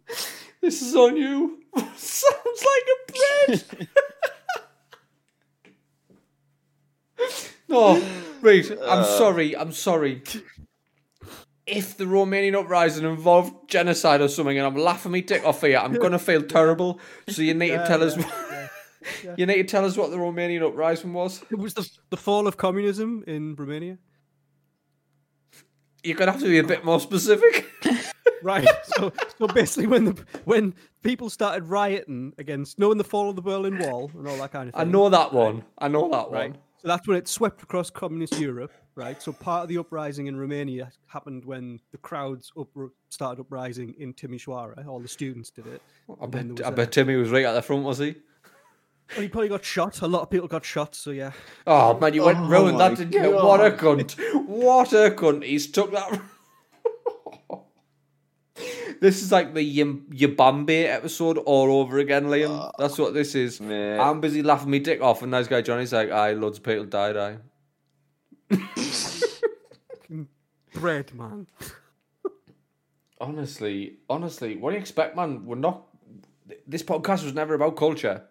this 0.60 0.82
is 0.82 0.94
on 0.96 1.16
you. 1.16 1.60
Sounds 1.96 2.64
like 2.66 2.86
a 2.92 3.12
bread. 3.12 3.88
no, 7.68 8.02
right. 8.40 8.70
I'm 8.70 8.78
uh. 9.00 9.04
sorry. 9.04 9.56
I'm 9.56 9.72
sorry. 9.72 10.22
If 11.66 11.96
the 11.96 12.04
Romanian 12.04 12.58
uprising 12.58 13.04
involved 13.04 13.68
genocide 13.70 14.20
or 14.20 14.28
something, 14.28 14.58
and 14.58 14.66
I'm 14.66 14.74
laughing 14.76 15.12
my 15.12 15.20
dick 15.20 15.44
off 15.44 15.60
here, 15.60 15.78
I'm 15.78 15.92
gonna 15.94 16.18
feel 16.18 16.42
terrible. 16.42 16.98
So 17.28 17.42
you 17.42 17.54
need 17.54 17.68
to 17.68 17.74
Yeah, 17.74 17.86
tell 17.86 18.02
us. 18.02 18.16
Yeah, 19.24 19.34
You 19.36 19.46
need 19.46 19.56
to 19.56 19.64
tell 19.64 19.84
us 19.84 19.96
what 19.96 20.10
the 20.10 20.16
Romanian 20.16 20.62
uprising 20.66 21.12
was. 21.12 21.42
It 21.50 21.58
was 21.58 21.74
the, 21.74 21.88
the 22.10 22.16
fall 22.16 22.46
of 22.46 22.56
communism 22.56 23.24
in 23.26 23.54
Romania. 23.54 23.98
You're 26.02 26.16
gonna 26.16 26.32
have 26.32 26.40
to 26.40 26.48
be 26.48 26.58
a 26.58 26.64
bit 26.64 26.84
more 26.84 27.00
specific. 27.00 27.66
Right. 28.42 28.66
so, 28.96 29.12
so 29.38 29.46
basically, 29.48 29.86
when 29.86 30.04
the 30.06 30.24
when 30.46 30.74
people 31.02 31.28
started 31.28 31.64
rioting 31.64 32.32
against, 32.38 32.78
knowing 32.78 32.96
the 32.96 33.04
fall 33.04 33.28
of 33.28 33.36
the 33.36 33.42
Berlin 33.42 33.78
Wall 33.78 34.10
and 34.16 34.26
all 34.26 34.38
that 34.38 34.50
kind 34.50 34.68
of 34.70 34.74
thing. 34.74 34.80
I 34.80 34.90
know 34.90 35.10
that 35.10 35.34
one. 35.34 35.62
I 35.76 35.88
know 35.88 36.08
that 36.10 36.30
Right. 36.30 36.52
one. 36.52 36.58
So 36.78 36.88
that's 36.88 37.06
when 37.06 37.18
it 37.18 37.28
swept 37.28 37.62
across 37.62 37.90
communist 37.90 38.38
Europe. 38.38 38.72
Right. 38.94 39.20
So 39.22 39.32
part 39.32 39.64
of 39.64 39.68
the 39.68 39.76
uprising 39.76 40.26
in 40.26 40.36
Romania 40.36 40.90
happened 41.06 41.44
when 41.44 41.80
the 41.92 41.98
crowds 41.98 42.50
up, 42.58 42.68
started 43.10 43.40
uprising 43.42 43.94
in 43.98 44.14
Timisoara. 44.14 44.86
All 44.86 45.00
the 45.00 45.08
students 45.08 45.50
did 45.50 45.66
it. 45.66 45.82
I 46.20 46.24
bet, 46.26 46.56
there 46.56 46.66
I 46.66 46.70
bet 46.70 46.92
Timmy 46.92 47.16
was 47.16 47.28
right 47.30 47.44
at 47.44 47.52
the 47.52 47.60
front, 47.62 47.82
was 47.84 47.98
he? 47.98 48.14
Well, 49.12 49.22
he 49.22 49.28
probably 49.28 49.48
got 49.48 49.64
shot. 49.64 50.02
A 50.02 50.06
lot 50.06 50.22
of 50.22 50.30
people 50.30 50.46
got 50.48 50.64
shot. 50.64 50.94
So 50.94 51.10
yeah. 51.10 51.32
Oh 51.66 51.98
man, 51.98 52.14
you 52.14 52.24
went 52.24 52.38
Oh 52.38 52.48
ruined 52.48 52.78
that, 52.80 52.96
didn't 52.96 53.12
you? 53.12 53.32
What 53.32 53.64
a 53.64 53.70
cunt! 53.70 54.16
What 54.46 54.92
a 54.92 55.10
cunt! 55.10 55.44
He's 55.44 55.70
took 55.70 55.90
that. 55.92 56.20
this 59.00 59.22
is 59.22 59.32
like 59.32 59.54
the 59.54 59.62
Yim- 59.62 60.06
Yabambe 60.12 60.86
episode 60.86 61.38
all 61.38 61.80
over 61.80 61.98
again, 61.98 62.26
Liam. 62.26 62.50
Ah. 62.50 62.72
That's 62.78 62.98
what 62.98 63.14
this 63.14 63.34
is. 63.34 63.60
Mate. 63.60 63.98
I'm 63.98 64.20
busy 64.20 64.42
laughing 64.42 64.70
me 64.70 64.78
dick 64.78 65.00
off, 65.00 65.22
and 65.22 65.30
nice 65.30 65.48
guy 65.48 65.62
Johnny's 65.62 65.92
like, 65.92 66.10
"Aye, 66.10 66.32
loads 66.32 66.58
of 66.58 66.64
people 66.64 66.84
died." 66.84 67.16
Aye. 67.16 67.38
Bread, 70.74 71.14
man. 71.14 71.46
Honestly, 73.20 73.98
honestly, 74.08 74.56
what 74.56 74.70
do 74.70 74.76
you 74.76 74.80
expect, 74.80 75.16
man? 75.16 75.44
We're 75.44 75.56
not. 75.56 75.86
This 76.66 76.82
podcast 76.82 77.24
was 77.24 77.34
never 77.34 77.54
about 77.54 77.76
culture. 77.76 78.24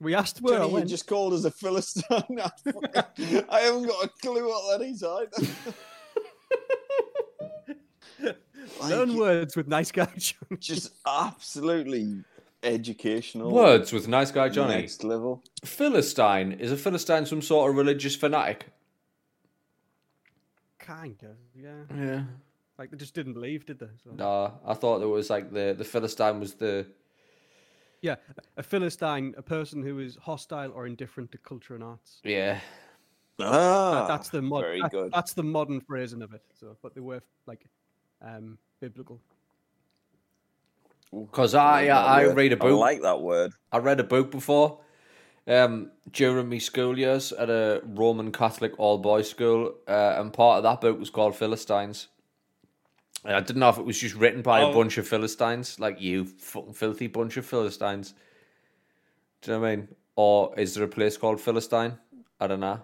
We 0.00 0.14
asked 0.14 0.40
where 0.40 0.62
I 0.62 0.66
Johnny, 0.66 0.80
you 0.80 0.84
just 0.86 1.06
called 1.06 1.34
us 1.34 1.44
a 1.44 1.50
Philistine. 1.50 2.04
I 2.40 3.60
haven't 3.60 3.86
got 3.86 4.04
a 4.04 4.08
clue 4.22 4.48
what 4.48 4.78
that 4.78 4.86
is 4.86 5.02
either. 5.02 5.30
Learn 8.82 9.16
words 9.16 9.56
with 9.56 9.68
nice 9.68 9.92
guy 9.92 10.08
Johnny. 10.16 10.58
just 10.58 10.94
absolutely 11.06 12.24
educational. 12.62 13.50
Words 13.50 13.92
with 13.92 14.08
nice 14.08 14.30
guy 14.30 14.48
Johnny. 14.48 14.76
Next 14.76 15.04
level. 15.04 15.42
Philistine 15.64 16.52
is 16.52 16.72
a 16.72 16.76
Philistine 16.76 17.26
some 17.26 17.42
sort 17.42 17.70
of 17.70 17.76
religious 17.76 18.16
fanatic? 18.16 18.66
Kind 20.78 21.22
of, 21.22 21.36
yeah. 21.54 21.84
Yeah. 21.94 22.22
Like 22.78 22.90
they 22.90 22.96
just 22.96 23.14
didn't 23.14 23.34
believe, 23.34 23.66
did 23.66 23.78
they? 23.78 23.88
So. 24.02 24.12
Nah, 24.14 24.52
I 24.66 24.72
thought 24.72 25.02
it 25.02 25.06
was 25.06 25.28
like 25.28 25.52
the 25.52 25.74
the 25.76 25.84
Philistine 25.84 26.40
was 26.40 26.54
the 26.54 26.86
Yeah, 28.02 28.16
a 28.56 28.62
philistine, 28.62 29.34
a 29.36 29.42
person 29.42 29.82
who 29.82 29.98
is 29.98 30.16
hostile 30.16 30.72
or 30.74 30.86
indifferent 30.86 31.30
to 31.32 31.38
culture 31.38 31.74
and 31.74 31.84
arts. 31.84 32.20
yeah. 32.24 32.60
Ah, 33.42 33.92
That- 33.92 34.08
that's 34.08 34.28
the 34.28 34.42
mod- 34.42 34.62
very 34.64 34.80
that- 34.82 34.90
good. 34.90 35.12
That's 35.12 35.32
the 35.32 35.42
modern 35.42 35.80
phrasing 35.80 36.22
of 36.22 36.34
it. 36.34 36.42
So, 36.58 36.76
but 36.82 36.94
they 36.94 37.00
were 37.00 37.22
like 37.46 37.64
um, 38.22 38.58
biblical. 38.80 39.18
Because 41.12 41.54
I 41.54 41.86
I, 41.88 42.22
I 42.22 42.24
read 42.32 42.52
a 42.52 42.56
book. 42.56 42.68
I 42.68 42.74
like 42.74 43.02
that 43.02 43.20
word. 43.20 43.52
I 43.72 43.78
read 43.78 43.98
a 44.00 44.04
book 44.04 44.30
before. 44.30 44.80
Um, 45.46 45.90
during 46.12 46.48
my 46.50 46.58
school 46.58 46.98
years 46.98 47.32
at 47.32 47.48
a 47.50 47.80
Roman 47.84 48.30
Catholic 48.30 48.78
all 48.78 48.98
boys 48.98 49.28
school, 49.30 49.74
uh, 49.88 50.14
and 50.18 50.32
part 50.32 50.58
of 50.58 50.62
that 50.64 50.80
book 50.82 50.98
was 51.00 51.10
called 51.10 51.34
Philistines. 51.34 52.08
And 53.24 53.34
I 53.36 53.40
didn't 53.40 53.60
know 53.60 53.68
if 53.68 53.78
it 53.78 53.84
was 53.84 53.98
just 53.98 54.14
written 54.14 54.42
by 54.42 54.60
a 54.60 54.66
Oh. 54.68 54.72
bunch 54.72 54.96
of 54.98 55.06
Philistines, 55.06 55.78
like 55.78 56.00
you 56.00 56.24
fucking 56.24 56.72
filthy 56.72 57.06
bunch 57.06 57.36
of 57.36 57.44
Philistines. 57.44 58.14
Do 59.42 59.50
you 59.52 59.56
know 59.56 59.60
what 59.60 59.68
I 59.68 59.76
mean? 59.76 59.88
Or 60.16 60.58
is 60.58 60.74
there 60.74 60.84
a 60.84 60.88
place 60.88 61.16
called 61.16 61.40
Philistine? 61.40 61.98
I 62.40 62.46
don't 62.46 62.60
know. 62.60 62.80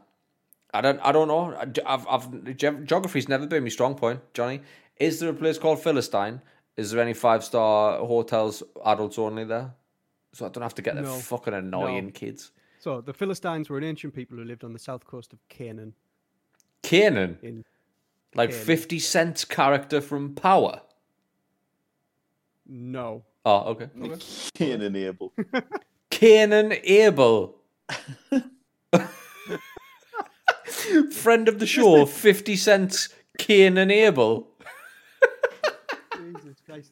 I 0.74 0.80
don't. 0.82 1.01
I 1.01 1.12
don't 1.12 1.28
know. 1.28 1.55
I- 1.55 1.95
I've. 1.95 2.07
I've. 2.07 2.55
Geography's 2.57 3.28
never 3.28 3.47
been 3.47 3.62
my 3.62 3.68
strong 3.70 3.95
point, 3.95 4.20
Johnny. 4.34 4.61
Is 4.99 5.20
there 5.20 5.30
a 5.30 5.34
place 5.34 5.59
called 5.59 5.82
Philistine? 5.82 6.41
Is 6.76 6.91
there 6.91 7.01
any 7.01 7.14
five 7.14 7.43
star 7.43 7.99
hotels, 7.99 8.62
adults 8.84 9.18
only 9.18 9.45
there? 9.45 9.74
So 10.34 10.45
I 10.45 10.49
don't 10.51 10.62
have 10.62 10.74
to 10.74 10.82
get 10.82 10.97
the 10.97 11.03
No. 11.03 11.14
fucking 11.18 11.55
annoying 11.55 12.07
No. 12.07 12.11
kids. 12.12 12.53
So 12.78 13.01
the 13.01 13.14
Philistines 13.14 13.70
were 13.70 13.78
an 13.78 13.84
ancient 13.84 14.12
people 14.14 14.37
who 14.37 14.45
lived 14.45 14.64
on 14.64 14.74
the 14.74 14.78
south 14.78 15.07
coast 15.07 15.32
of 15.32 15.39
Canaan. 15.49 15.95
Canaan, 16.82 17.39
In 17.43 17.64
like 18.37 18.51
Canaan. 18.51 18.66
Fifty 18.66 18.99
Cent's 18.99 19.45
character 19.45 20.01
from 20.01 20.34
Power. 20.34 20.82
no, 22.66 23.24
Oh, 23.49 23.70
okay. 23.70 23.89
Cain 24.55 24.82
and 24.82 24.97
Abel. 24.97 25.32
Canaan 26.11 26.72
Abel. 26.82 27.55
Friend 31.12 31.49
of 31.49 31.59
the 31.61 31.66
show, 31.66 32.07
50 32.07 32.57
Cent's 32.57 33.09
Canaan 33.39 33.91
Abel. 33.93 34.49
Jesus 36.16 36.57
Christ. 36.66 36.91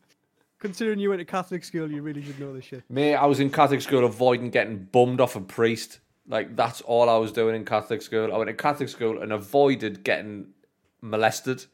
Considering 0.61 0.99
you 1.01 1.09
went 1.11 1.19
to 1.21 1.25
Catholic 1.25 1.65
school, 1.65 1.91
you 1.91 2.03
really 2.03 2.23
should 2.23 2.39
know 2.39 2.55
this 2.55 2.65
shit. 2.65 2.89
Me, 2.89 3.15
I 3.15 3.27
was 3.27 3.41
in 3.41 3.51
Catholic 3.51 3.83
school 3.83 4.05
avoiding 4.05 4.51
getting 4.51 4.85
bummed 4.85 5.21
off 5.21 5.35
a 5.37 5.41
priest. 5.41 5.99
Like 6.29 6.55
that's 6.57 6.81
all 6.83 7.11
I 7.11 7.17
was 7.19 7.33
doing 7.33 7.57
in 7.57 7.65
Catholic 7.65 8.01
school. 8.01 8.33
I 8.33 8.39
went 8.39 8.49
to 8.49 8.55
Catholic 8.55 8.89
school 8.89 9.21
and 9.21 9.33
avoided 9.33 10.05
getting 10.05 10.54
molested. 11.05 11.65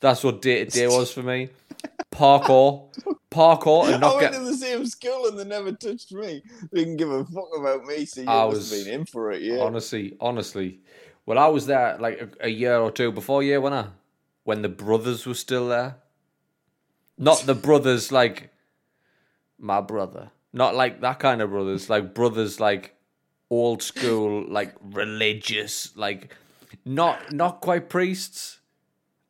That's 0.00 0.22
what 0.22 0.42
day 0.42 0.64
to 0.64 0.70
day 0.70 0.86
was 0.86 1.10
for 1.12 1.22
me. 1.22 1.48
Parkour, 2.12 2.88
parkour, 3.30 3.86
and 3.86 3.94
I 3.96 3.98
not 3.98 4.16
went 4.16 4.32
get. 4.32 4.38
to 4.38 4.44
the 4.44 4.54
same 4.54 4.86
school 4.86 5.26
and 5.26 5.38
they 5.38 5.44
never 5.44 5.72
touched 5.72 6.12
me. 6.12 6.42
They 6.70 6.80
didn't 6.80 6.96
give 6.98 7.10
a 7.10 7.24
fuck 7.24 7.48
about 7.58 7.84
me, 7.84 8.04
so 8.04 8.20
you 8.22 8.28
I 8.28 8.44
was- 8.44 8.70
been 8.70 8.92
in 8.92 9.04
for 9.06 9.32
it, 9.32 9.42
yeah. 9.42 9.58
Honestly, 9.60 10.16
honestly, 10.20 10.80
well, 11.24 11.38
I 11.38 11.48
was 11.48 11.66
there 11.66 11.96
like 11.98 12.20
a, 12.20 12.46
a 12.46 12.48
year 12.48 12.76
or 12.78 12.90
two 12.90 13.10
before 13.12 13.42
year 13.42 13.60
one, 13.60 13.72
I 13.72 13.86
when 14.44 14.62
the 14.62 14.68
brothers 14.68 15.26
were 15.26 15.34
still 15.34 15.68
there. 15.68 15.96
Not 17.18 17.40
the 17.46 17.54
brothers 17.54 18.12
like 18.12 18.50
my 19.58 19.80
brother, 19.80 20.30
not 20.52 20.74
like 20.74 21.00
that 21.00 21.18
kind 21.18 21.40
of 21.40 21.50
brothers, 21.50 21.88
like 21.88 22.14
brothers 22.14 22.60
like 22.60 22.94
old 23.50 23.82
school, 23.82 24.44
like 24.48 24.74
religious, 24.82 25.96
like 25.96 26.34
not 26.84 27.32
not 27.32 27.60
quite 27.62 27.88
priests. 27.88 28.55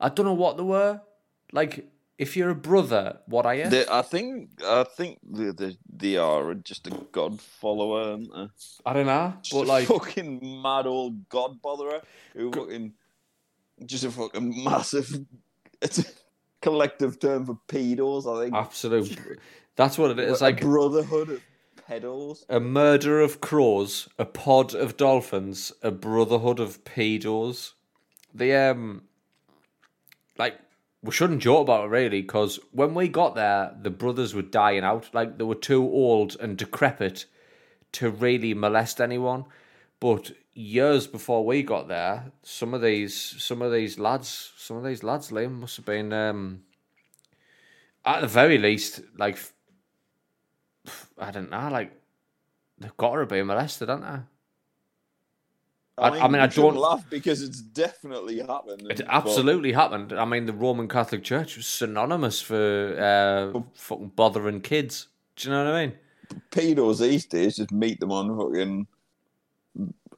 I 0.00 0.08
don't 0.08 0.26
know 0.26 0.34
what 0.34 0.56
they 0.56 0.62
were. 0.62 1.00
Like, 1.52 1.88
if 2.18 2.36
you're 2.36 2.50
a 2.50 2.54
brother, 2.54 3.18
what 3.26 3.46
are 3.46 3.54
you? 3.54 3.68
They, 3.68 3.84
I 3.90 4.02
think 4.02 4.50
I 4.64 4.84
think 4.84 5.18
they, 5.22 5.50
they, 5.50 5.76
they 5.88 6.16
are 6.16 6.54
just 6.54 6.86
a 6.86 6.90
god 7.12 7.40
follower, 7.40 8.10
aren't 8.12 8.32
they? 8.32 8.48
I 8.84 8.92
don't 8.92 9.06
know, 9.06 9.34
Just 9.42 9.52
but 9.52 9.66
a 9.66 9.68
like, 9.68 9.86
fucking 9.86 10.62
mad 10.62 10.86
old 10.86 11.28
god 11.28 11.60
botherer 11.62 12.00
who 12.34 12.50
fucking 12.52 12.92
just 13.84 14.04
a 14.04 14.10
fucking 14.10 14.64
massive. 14.64 15.24
It's 15.82 15.98
a 16.00 16.04
collective 16.62 17.18
term 17.20 17.44
for 17.46 17.58
pedos, 17.68 18.26
I 18.26 18.44
think. 18.44 18.56
absolute. 18.56 19.38
That's 19.76 19.98
what 19.98 20.10
it 20.12 20.18
is. 20.18 20.40
a 20.40 20.44
Like 20.44 20.60
brotherhood 20.62 21.28
of 21.30 21.42
pedos. 21.88 22.44
a 22.48 22.60
murder 22.60 23.20
of 23.20 23.40
crows, 23.42 24.08
a 24.18 24.24
pod 24.24 24.74
of 24.74 24.96
dolphins, 24.96 25.72
a 25.82 25.90
brotherhood 25.90 26.58
of 26.60 26.82
pedos. 26.84 27.72
The 28.34 28.54
um, 28.54 29.02
like 30.38 30.58
we 31.02 31.12
shouldn't 31.12 31.42
joke 31.42 31.62
about 31.62 31.84
it 31.84 31.90
really, 31.90 32.22
because 32.22 32.58
when 32.72 32.94
we 32.94 33.08
got 33.08 33.34
there, 33.34 33.74
the 33.80 33.90
brothers 33.90 34.34
were 34.34 34.42
dying 34.42 34.84
out. 34.84 35.14
Like 35.14 35.38
they 35.38 35.44
were 35.44 35.54
too 35.54 35.82
old 35.82 36.36
and 36.40 36.56
decrepit 36.56 37.26
to 37.92 38.10
really 38.10 38.54
molest 38.54 39.00
anyone. 39.00 39.44
But 40.00 40.32
years 40.54 41.06
before 41.06 41.44
we 41.44 41.62
got 41.62 41.88
there, 41.88 42.32
some 42.42 42.74
of 42.74 42.82
these, 42.82 43.14
some 43.14 43.62
of 43.62 43.72
these 43.72 43.98
lads, 43.98 44.52
some 44.56 44.76
of 44.76 44.84
these 44.84 45.02
lads, 45.02 45.30
Liam 45.30 45.60
must 45.60 45.76
have 45.76 45.86
been, 45.86 46.12
um, 46.12 46.62
at 48.04 48.20
the 48.20 48.26
very 48.26 48.58
least, 48.58 49.00
like 49.16 49.38
I 51.18 51.30
don't 51.30 51.50
know, 51.50 51.68
like 51.70 51.92
they've 52.78 52.96
got 52.96 53.16
to 53.16 53.26
be 53.26 53.42
molested, 53.42 53.90
aren't 53.90 54.02
they? 54.02 54.20
I- 55.98 56.10
I 56.20 56.28
mean, 56.28 56.40
I 56.40 56.44
you 56.44 56.50
shouldn't 56.50 56.74
don't- 56.74 56.82
laugh 56.82 57.04
because 57.08 57.40
it's 57.42 57.60
definitely 57.62 58.38
happened. 58.40 58.82
It 58.90 58.98
but 58.98 59.06
absolutely 59.08 59.72
happened. 59.72 60.12
I 60.12 60.24
mean, 60.26 60.44
the 60.46 60.52
Roman 60.52 60.88
Catholic 60.88 61.24
Church 61.24 61.56
was 61.56 61.66
synonymous 61.66 62.40
for 62.42 63.54
uh, 63.54 63.60
fucking 63.74 64.12
bothering 64.14 64.60
kids. 64.60 65.08
Do 65.36 65.48
you 65.48 65.54
know 65.54 65.64
what 65.64 65.74
I 65.74 65.86
mean? 65.86 65.94
pedos 66.50 66.98
these 67.00 67.24
days 67.24 67.56
just 67.56 67.70
meet 67.70 68.00
them 68.00 68.10
on 68.10 68.36
fucking 68.36 68.86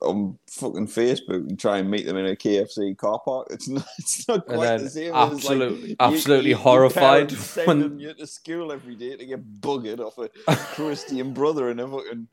on 0.00 0.38
fucking 0.46 0.86
Facebook 0.86 1.48
and 1.48 1.58
try 1.58 1.78
and 1.78 1.90
meet 1.90 2.06
them 2.06 2.16
in 2.16 2.26
a 2.26 2.36
KFC 2.36 2.96
car 2.96 3.20
park. 3.24 3.48
It's 3.50 3.68
not. 3.68 3.84
It's 3.98 4.26
not 4.28 4.46
quite 4.46 4.78
the 4.78 4.88
same. 4.90 5.12
absolute- 5.14 5.72
as 5.82 5.88
like, 5.88 5.96
absolutely 6.00 6.44
you- 6.50 6.50
your 6.56 6.58
horrified 6.58 7.28
parents 7.28 7.56
when- 7.66 7.66
sending 7.80 8.00
you 8.00 8.14
to 8.14 8.26
school 8.26 8.72
every 8.72 8.94
day 8.94 9.16
to 9.16 9.26
get 9.26 9.60
buggered 9.60 9.98
off 10.00 10.18
a 10.18 10.28
Christian 10.74 11.32
brother 11.34 11.70
in 11.70 11.80
a 11.80 11.88
fucking 11.88 12.28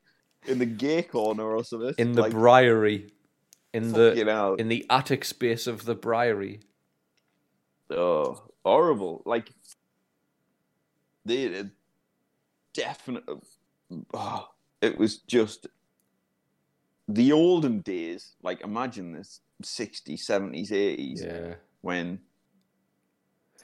in 0.46 0.58
the 0.60 0.66
gay 0.66 1.02
corner 1.02 1.44
or 1.44 1.64
something. 1.64 1.92
In 1.98 2.12
the 2.12 2.22
like, 2.22 2.30
briary, 2.32 3.08
in 3.76 3.90
fucking 3.92 4.24
the 4.26 4.32
hell. 4.32 4.54
in 4.54 4.68
the 4.68 4.84
attic 4.90 5.24
space 5.24 5.66
of 5.66 5.84
the 5.84 5.94
briary. 5.94 6.60
Oh, 7.90 8.42
horrible! 8.64 9.22
Like 9.26 9.50
they 11.24 11.48
they 11.48 11.64
definitely. 12.74 13.36
Oh, 14.12 14.48
it 14.82 14.98
was 14.98 15.18
just 15.18 15.66
the 17.08 17.32
olden 17.32 17.80
days. 17.80 18.34
Like 18.42 18.62
imagine 18.62 19.12
this: 19.12 19.40
60s, 19.62 20.20
70s, 20.26 20.70
80s, 20.70 21.22
Yeah, 21.24 21.54
when 21.82 22.20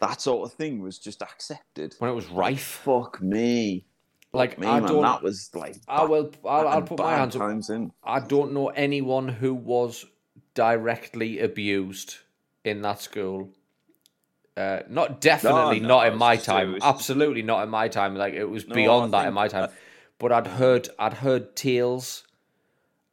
that 0.01 0.21
sort 0.21 0.49
of 0.49 0.57
thing 0.57 0.81
was 0.81 0.99
just 0.99 1.23
accepted. 1.23 1.95
when 1.99 2.11
it 2.11 2.15
was 2.15 2.27
rife. 2.29 2.81
Fuck 2.85 3.21
me. 3.23 3.87
Like 4.35 4.59
Me, 4.59 4.67
I 4.67 4.81
man, 4.81 4.89
don't. 4.91 5.03
that 5.03 5.23
was 5.23 5.51
like. 5.55 5.77
I 5.87 6.05
will. 6.05 6.33
I'll, 6.45 6.69
I'll 6.69 6.83
put 6.83 6.99
my 6.99 7.17
hands 7.17 7.37
up. 7.37 7.51
in. 7.71 7.93
I 8.03 8.21
don't 8.21 8.53
know 8.53 8.69
anyone 8.69 9.29
who 9.29 9.53
was 9.53 10.07
directly 10.55 11.39
abused 11.41 12.17
in 12.65 12.81
that 12.83 13.01
school. 13.01 13.51
Uh, 14.57 14.81
not 14.89 15.21
definitely 15.21 15.81
no, 15.81 15.89
not 15.89 16.07
in 16.07 16.17
my 16.19 16.37
time. 16.37 16.77
Absolutely 16.81 17.43
not 17.43 17.63
in 17.63 17.69
my 17.69 17.89
time. 17.89 18.15
Like 18.17 18.35
it 18.35 18.45
was 18.45 18.67
No, 18.67 18.75
beyond 18.75 19.15
I 19.15 19.23
that 19.23 19.29
in 19.29 19.35
my 19.35 19.49
time. 19.49 19.71
But 20.19 20.33
I'd 20.33 20.47
heard 20.47 20.89
I'd 20.99 21.15
heard 21.15 21.55
tales 21.57 22.25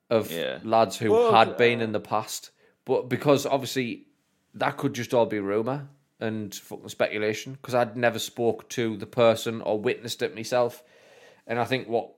of 0.10 0.32
Yeah. 0.32 0.60
lads 0.64 0.98
who 0.98 1.12
Well, 1.12 1.34
had 1.34 1.58
been 1.58 1.82
uh, 1.82 1.84
in 1.86 1.92
the 1.92 2.00
past. 2.00 2.52
But 2.86 3.10
because 3.10 3.46
obviously 3.46 4.08
that 4.54 4.78
could 4.78 4.94
just 4.94 5.14
all 5.14 5.26
be 5.26 5.40
rumor 5.40 5.88
and 6.20 6.54
fucking 6.56 6.90
speculation. 6.90 7.54
Because 7.54 7.76
I'd 7.76 7.96
never 7.98 8.20
spoke 8.20 8.70
to 8.70 8.96
the 8.98 9.06
person 9.06 9.62
or 9.62 9.80
witnessed 9.80 10.22
it 10.22 10.36
myself. 10.36 10.82
And 11.50 11.60
I 11.60 11.66
think 11.66 11.90
what 11.90 12.12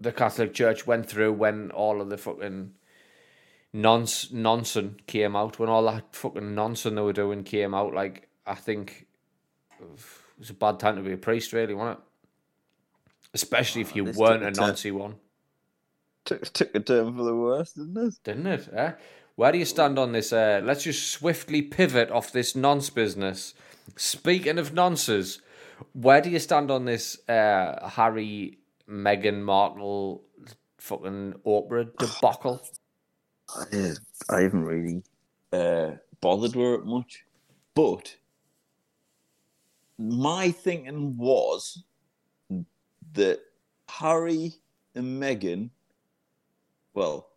the 0.00 0.12
Catholic 0.12 0.52
Church 0.52 0.86
went 0.86 1.08
through 1.08 1.32
when 1.32 1.70
all 1.70 2.02
of 2.02 2.10
the 2.10 2.18
fucking 2.18 2.72
nonce 3.72 4.30
nonsense 4.32 5.00
came 5.06 5.34
out, 5.34 5.58
when 5.58 5.68
all 5.68 5.84
that 5.84 6.14
fucking 6.14 6.54
nonsense 6.54 6.96
they 6.96 7.00
were 7.00 7.12
doing 7.12 7.44
came 7.44 7.72
out, 7.72 7.94
like 7.94 8.28
I 8.44 8.56
think 8.56 9.06
it 9.80 9.88
was 10.38 10.50
a 10.50 10.54
bad 10.54 10.80
time 10.80 10.96
to 10.96 11.02
be 11.02 11.12
a 11.12 11.16
priest, 11.16 11.52
really, 11.52 11.72
wasn't 11.72 12.00
it? 12.00 12.04
Especially 13.32 13.80
if 13.80 13.96
you 13.96 14.04
weren't 14.04 14.42
a 14.42 14.50
noncy 14.50 14.92
one, 14.92 15.14
Took, 16.24 16.52
took 16.52 16.74
a 16.74 16.80
turn 16.80 17.16
for 17.16 17.22
the 17.22 17.34
worst, 17.34 17.76
didn't 17.76 17.96
it? 17.96 18.14
didn't 18.24 18.46
it? 18.46 18.68
Eh? 18.74 18.92
Where 19.36 19.52
do 19.52 19.58
you 19.58 19.64
stand 19.64 19.98
on 19.98 20.12
this? 20.12 20.32
Uh, 20.32 20.60
let's 20.62 20.84
just 20.84 21.08
swiftly 21.08 21.62
pivot 21.62 22.10
off 22.10 22.32
this 22.32 22.54
nonce 22.54 22.90
business. 22.90 23.54
Speaking 23.96 24.58
of 24.58 24.72
nonces, 24.72 25.40
where 25.92 26.20
do 26.20 26.30
you 26.30 26.38
stand 26.38 26.70
on 26.70 26.84
this 26.84 27.18
uh, 27.28 27.88
Harry, 27.88 28.58
Meghan 28.88 29.42
Markle 29.42 30.24
fucking 30.78 31.34
Oprah 31.46 31.90
debacle? 31.98 32.60
I, 33.56 33.92
I 34.30 34.40
haven't 34.42 34.64
really 34.64 35.02
uh, 35.52 35.92
bothered 36.20 36.56
with 36.56 36.80
it 36.80 36.86
much, 36.86 37.24
but 37.74 38.16
my 39.98 40.50
thinking 40.50 41.16
was 41.16 41.84
that 43.12 43.40
Harry 43.88 44.54
and 44.94 45.22
Meghan, 45.22 45.70
well, 46.94 47.28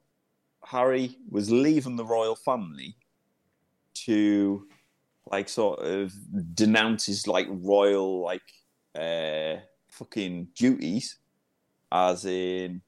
Harry 0.63 1.17
was 1.29 1.51
leaving 1.51 1.95
the 1.95 2.05
royal 2.05 2.35
family 2.35 2.95
to 3.93 4.67
like 5.31 5.49
sort 5.49 5.79
of 5.79 6.13
denounces 6.53 7.27
like 7.27 7.47
royal 7.49 8.21
like 8.21 8.43
uh 8.95 9.55
fucking 9.89 10.47
duties 10.55 11.17
as 11.91 12.25
in 12.25 12.81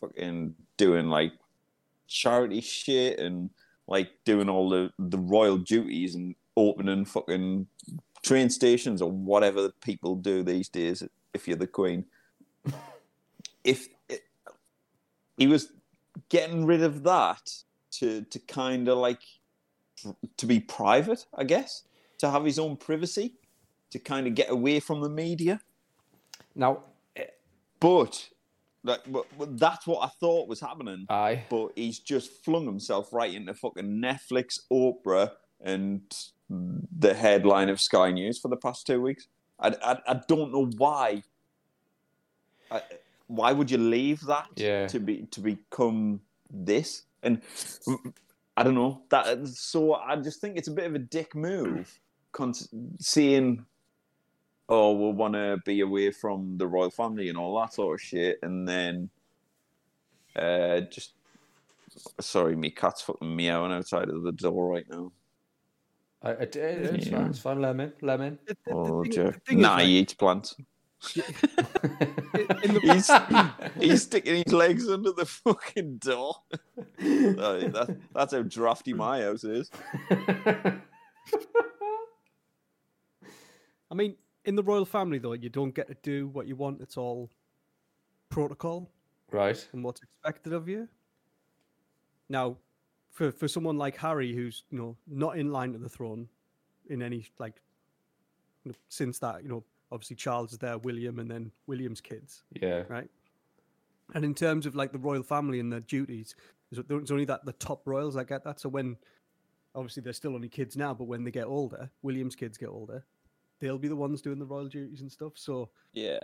fucking 0.00 0.54
doing 0.76 1.08
like 1.08 1.32
charity 2.06 2.60
shit 2.60 3.18
and 3.18 3.50
like 3.86 4.10
doing 4.24 4.48
all 4.48 4.68
the 4.68 4.92
the 4.98 5.18
royal 5.18 5.56
duties 5.56 6.14
and 6.14 6.34
opening 6.56 7.04
fucking 7.04 7.66
train 8.22 8.50
stations 8.50 9.02
or 9.02 9.10
whatever 9.10 9.70
people 9.80 10.14
do 10.14 10.42
these 10.42 10.68
days 10.68 11.02
if 11.34 11.48
you're 11.48 11.56
the 11.56 11.66
queen. 11.66 12.04
If 13.64 13.86
it, 14.08 14.22
he 15.36 15.46
was 15.46 15.72
getting 16.28 16.66
rid 16.66 16.82
of 16.82 17.04
that 17.04 17.48
to 17.92 18.22
to 18.22 18.40
kind 18.40 18.88
of 18.88 18.98
like 18.98 19.20
to 20.36 20.46
be 20.46 20.60
private 20.60 21.26
i 21.36 21.44
guess 21.44 21.84
to 22.18 22.30
have 22.30 22.44
his 22.44 22.58
own 22.58 22.76
privacy 22.76 23.34
to 23.90 23.98
kind 23.98 24.26
of 24.26 24.34
get 24.34 24.48
away 24.50 24.80
from 24.80 25.00
the 25.00 25.08
media 25.08 25.60
Now, 26.54 26.84
but 27.80 28.28
like 28.84 29.00
but, 29.06 29.26
but 29.38 29.58
that's 29.58 29.86
what 29.86 30.00
i 30.04 30.08
thought 30.20 30.48
was 30.48 30.60
happening 30.60 31.06
aye. 31.08 31.44
but 31.50 31.68
he's 31.76 31.98
just 31.98 32.44
flung 32.44 32.64
himself 32.66 33.12
right 33.12 33.32
into 33.32 33.54
fucking 33.54 34.00
Netflix, 34.00 34.60
Oprah, 34.72 35.32
and 35.60 36.02
the 36.48 37.14
headline 37.14 37.68
of 37.68 37.80
Sky 37.80 38.10
News 38.12 38.38
for 38.40 38.48
the 38.48 38.56
past 38.56 38.86
two 38.86 39.00
weeks. 39.00 39.26
I, 39.58 39.68
I, 39.90 39.92
I 40.12 40.20
don't 40.28 40.52
know 40.52 40.66
why. 40.76 41.22
I, 42.70 42.82
why 43.28 43.52
would 43.52 43.70
you 43.70 43.78
leave 43.78 44.20
that 44.22 44.48
Yeah. 44.56 44.86
to 44.88 44.98
be 45.00 45.26
to 45.30 45.40
become 45.40 46.20
this? 46.50 47.04
And 47.22 47.40
I 48.56 48.62
don't 48.62 48.74
know 48.74 49.02
that. 49.10 49.46
So 49.48 49.94
I 49.94 50.16
just 50.16 50.40
think 50.40 50.56
it's 50.56 50.68
a 50.68 50.72
bit 50.72 50.86
of 50.86 50.94
a 50.94 50.98
dick 50.98 51.34
move, 51.34 51.98
cons- 52.32 52.68
seeing 53.00 53.64
oh, 54.68 54.92
we'll 54.92 55.12
want 55.12 55.34
to 55.34 55.58
be 55.66 55.80
away 55.80 56.10
from 56.10 56.56
the 56.56 56.66
royal 56.66 56.90
family 56.90 57.28
and 57.28 57.36
all 57.36 57.58
that 57.60 57.74
sort 57.74 57.94
of 57.94 58.00
shit, 58.00 58.38
and 58.42 58.66
then 58.66 59.10
uh, 60.36 60.80
just 60.80 61.12
sorry, 62.20 62.56
me 62.56 62.70
cat's 62.70 63.02
fucking 63.02 63.36
meowing 63.36 63.72
outside 63.72 64.08
of 64.08 64.22
the 64.22 64.32
door 64.32 64.68
right 64.70 64.88
now. 64.90 65.12
I, 66.22 66.30
I, 66.30 66.34
it's 66.42 67.06
Yeah. 67.06 67.18
fine. 67.18 67.26
It's 67.30 67.38
fine. 67.40 67.60
Lemon, 67.60 67.92
lemon. 68.00 68.38
The- 68.46 68.54
the- 68.66 68.70
the 68.70 68.76
Oh, 68.76 69.02
thing- 69.02 69.12
Joe. 69.12 69.30
the 69.30 69.40
thing 69.40 69.58
is, 69.58 69.62
Nah, 69.62 69.74
like, 69.74 69.86
he 69.86 69.98
eats 69.98 70.14
plants. 70.14 70.54
in 71.16 71.24
the 72.74 72.80
He's 72.82 73.10
he's 73.82 74.02
sticking 74.02 74.42
his 74.44 74.52
legs 74.52 74.88
under 74.88 75.12
the 75.12 75.26
fucking 75.26 75.98
door. 75.98 76.34
Oh, 77.04 77.58
that, 77.58 77.96
that's 78.14 78.32
how 78.32 78.42
drafty 78.42 78.92
my 78.92 79.22
house 79.22 79.42
is. 79.42 79.70
I 83.90 83.94
mean, 83.94 84.14
in 84.44 84.54
the 84.54 84.62
royal 84.62 84.84
family 84.84 85.18
though, 85.18 85.32
you 85.32 85.48
don't 85.48 85.74
get 85.74 85.88
to 85.88 85.96
do 86.02 86.28
what 86.28 86.46
you 86.46 86.54
want. 86.54 86.80
It's 86.80 86.96
all 86.96 87.30
protocol 88.28 88.88
right. 89.32 89.68
and 89.72 89.82
what's 89.82 90.00
expected 90.02 90.52
of 90.52 90.68
you. 90.68 90.88
Now, 92.28 92.56
for 93.10 93.32
for 93.32 93.48
someone 93.48 93.76
like 93.76 93.96
Harry, 93.96 94.32
who's 94.32 94.62
you 94.70 94.78
know 94.78 94.96
not 95.08 95.36
in 95.36 95.50
line 95.50 95.72
to 95.72 95.78
the 95.78 95.88
throne, 95.88 96.28
in 96.88 97.02
any 97.02 97.26
like, 97.38 97.60
you 98.64 98.70
know, 98.70 98.76
since 98.88 99.18
that 99.18 99.42
you 99.42 99.48
know 99.48 99.64
obviously 99.92 100.16
Charles 100.16 100.52
is 100.52 100.58
there, 100.58 100.78
William, 100.78 101.18
and 101.18 101.30
then 101.30 101.52
William's 101.66 102.00
kids, 102.00 102.42
Yeah. 102.60 102.84
right? 102.88 103.08
And 104.14 104.24
in 104.24 104.34
terms 104.34 104.66
of 104.66 104.74
like 104.74 104.90
the 104.92 104.98
royal 104.98 105.22
family 105.22 105.60
and 105.60 105.72
their 105.72 105.80
duties, 105.80 106.34
there's 106.70 106.84
there's 106.86 107.10
only 107.10 107.24
that 107.26 107.44
the 107.44 107.52
top 107.54 107.86
royals 107.86 108.14
that 108.14 108.26
get 108.26 108.42
that. 108.44 108.58
So 108.60 108.68
when 108.68 108.96
obviously 109.74 110.02
they're 110.02 110.12
still 110.12 110.34
only 110.34 110.48
kids 110.48 110.76
now, 110.76 110.92
but 110.92 111.04
when 111.04 111.24
they 111.24 111.30
get 111.30 111.46
older, 111.46 111.90
William's 112.02 112.34
kids 112.34 112.58
get 112.58 112.68
older, 112.68 113.04
they'll 113.60 113.78
be 113.78 113.88
the 113.88 113.96
ones 113.96 114.20
doing 114.20 114.38
the 114.38 114.44
royal 114.46 114.66
duties 114.68 115.00
and 115.02 115.10
stuff. 115.12 115.32
So 115.36 115.70
Yeah. 115.92 116.18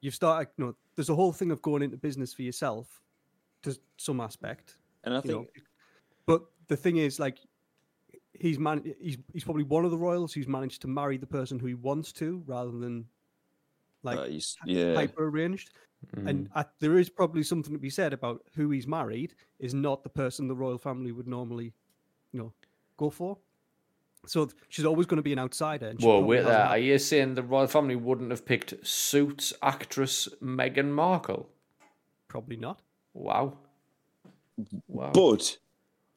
you've 0.00 0.14
started, 0.14 0.50
you 0.56 0.66
know, 0.66 0.76
there's 0.94 1.08
a 1.10 1.14
whole 1.14 1.32
thing 1.32 1.50
of 1.50 1.62
going 1.62 1.82
into 1.82 1.96
business 1.96 2.32
for 2.34 2.42
yourself 2.42 3.00
to 3.62 3.76
some 3.96 4.20
aspect, 4.20 4.76
And 5.04 5.14
I 5.14 5.20
think 5.20 5.32
know. 5.34 5.46
But 6.26 6.44
the 6.68 6.76
thing 6.76 6.96
is, 6.98 7.18
like, 7.18 7.38
he's 8.42 8.58
man, 8.58 8.94
he's 9.00 9.16
he's 9.32 9.44
probably 9.44 9.62
one 9.62 9.84
of 9.84 9.90
the 9.90 9.98
royals 9.98 10.32
who's 10.32 10.48
managed 10.48 10.82
to 10.82 10.88
marry 10.88 11.16
the 11.16 11.26
person 11.26 11.58
who 11.58 11.66
he 11.66 11.74
wants 11.74 12.12
to, 12.14 12.42
rather 12.46 12.72
than 12.72 13.06
like 14.02 14.18
uh, 14.18 14.24
he's, 14.24 14.56
yeah. 14.66 14.94
hyper 14.94 15.28
arranged. 15.28 15.70
Mm. 16.16 16.28
And 16.28 16.50
I, 16.54 16.64
there 16.80 16.98
is 16.98 17.08
probably 17.08 17.44
something 17.44 17.72
to 17.72 17.78
be 17.78 17.88
said 17.88 18.12
about 18.12 18.42
who 18.56 18.70
he's 18.70 18.88
married 18.88 19.34
is 19.60 19.72
not 19.72 20.02
the 20.02 20.08
person 20.08 20.48
the 20.48 20.56
royal 20.56 20.76
family 20.76 21.12
would 21.12 21.28
normally, 21.28 21.72
you 22.32 22.40
know, 22.40 22.52
go 22.96 23.08
for. 23.08 23.38
So 24.26 24.48
she's 24.68 24.84
always 24.84 25.06
going 25.06 25.18
to 25.18 25.22
be 25.22 25.32
an 25.32 25.38
outsider. 25.38 25.86
And 25.86 26.00
Whoa, 26.00 26.20
wait 26.20 26.44
there. 26.44 26.66
Are 26.66 26.78
you 26.78 26.98
saying 26.98 27.34
the 27.34 27.42
royal 27.44 27.68
family 27.68 27.94
wouldn't 27.94 28.30
have 28.30 28.44
picked 28.44 28.74
Suits 28.84 29.52
actress 29.62 30.28
Meghan 30.42 30.90
Markle? 30.90 31.48
Probably 32.26 32.56
not. 32.56 32.80
Wow. 33.14 33.58
Wow. 34.88 35.10
But 35.12 35.58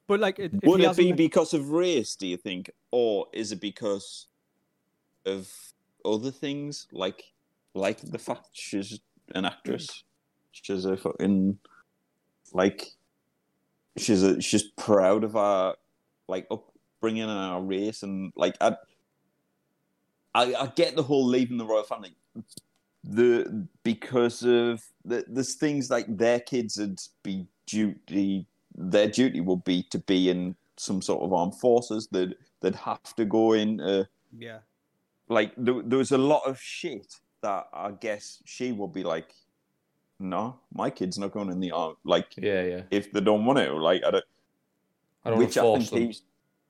But 0.06 0.20
like, 0.20 0.38
it, 0.38 0.52
would 0.64 0.80
it 0.80 0.96
be 0.96 1.12
because 1.12 1.52
of 1.52 1.70
race, 1.70 2.14
do 2.14 2.26
you 2.26 2.36
think? 2.36 2.70
Or 2.92 3.26
is 3.32 3.52
it 3.52 3.60
because 3.60 4.28
of 5.24 5.50
other 6.04 6.30
things? 6.30 6.86
Like 6.92 7.24
like 7.74 8.00
the 8.00 8.18
fact 8.18 8.48
she's 8.52 9.00
an 9.34 9.44
actress. 9.44 10.04
She's 10.52 10.84
a 10.84 10.96
fucking 10.96 11.58
like 12.52 12.92
she's 13.96 14.22
a 14.22 14.40
she's 14.40 14.62
proud 14.62 15.24
of 15.24 15.36
our 15.36 15.74
like 16.28 16.46
upbringing 16.50 17.22
and 17.22 17.30
our 17.30 17.62
race 17.62 18.02
and 18.02 18.32
like 18.36 18.56
I 18.60 18.76
I, 20.34 20.54
I 20.54 20.66
get 20.74 20.96
the 20.96 21.02
whole 21.02 21.26
leaving 21.26 21.56
the 21.56 21.64
royal 21.64 21.82
family. 21.82 22.14
The 23.04 23.66
because 23.82 24.42
of 24.42 24.84
the, 25.04 25.24
there's 25.28 25.54
things 25.54 25.90
like 25.90 26.06
their 26.08 26.40
kids 26.40 26.78
would 26.78 27.00
be 27.22 27.46
duty 27.66 28.46
their 28.76 29.08
duty 29.08 29.40
would 29.40 29.64
be 29.64 29.82
to 29.84 29.98
be 29.98 30.30
in 30.30 30.54
some 30.76 31.00
sort 31.02 31.22
of 31.22 31.32
armed 31.32 31.54
forces. 31.54 32.08
They'd 32.12 32.34
they'd 32.60 32.74
have 32.76 33.14
to 33.16 33.24
go 33.24 33.52
in. 33.54 33.80
Uh, 33.80 34.04
yeah, 34.38 34.58
like 35.28 35.52
there, 35.56 35.82
there 35.82 35.98
was 35.98 36.12
a 36.12 36.18
lot 36.18 36.42
of 36.46 36.60
shit 36.60 37.14
that 37.42 37.66
I 37.72 37.92
guess 37.92 38.42
she 38.44 38.72
would 38.72 38.92
be 38.92 39.02
like, 39.02 39.32
no, 40.18 40.56
my 40.74 40.90
kid's 40.90 41.18
not 41.18 41.32
going 41.32 41.50
in 41.50 41.60
the 41.60 41.72
army. 41.72 41.96
Like 42.04 42.34
yeah, 42.36 42.62
yeah. 42.62 42.82
if 42.90 43.12
they 43.12 43.20
don't 43.20 43.44
want 43.44 43.58
to, 43.58 43.72
like 43.74 44.02
I 44.04 44.10
don't. 44.10 44.24
I 45.24 45.30
don't 45.30 45.38
which 45.38 45.58
I 45.58 45.62
force 45.62 45.88
think 45.88 45.90
them. 45.90 46.06
he's. 46.06 46.22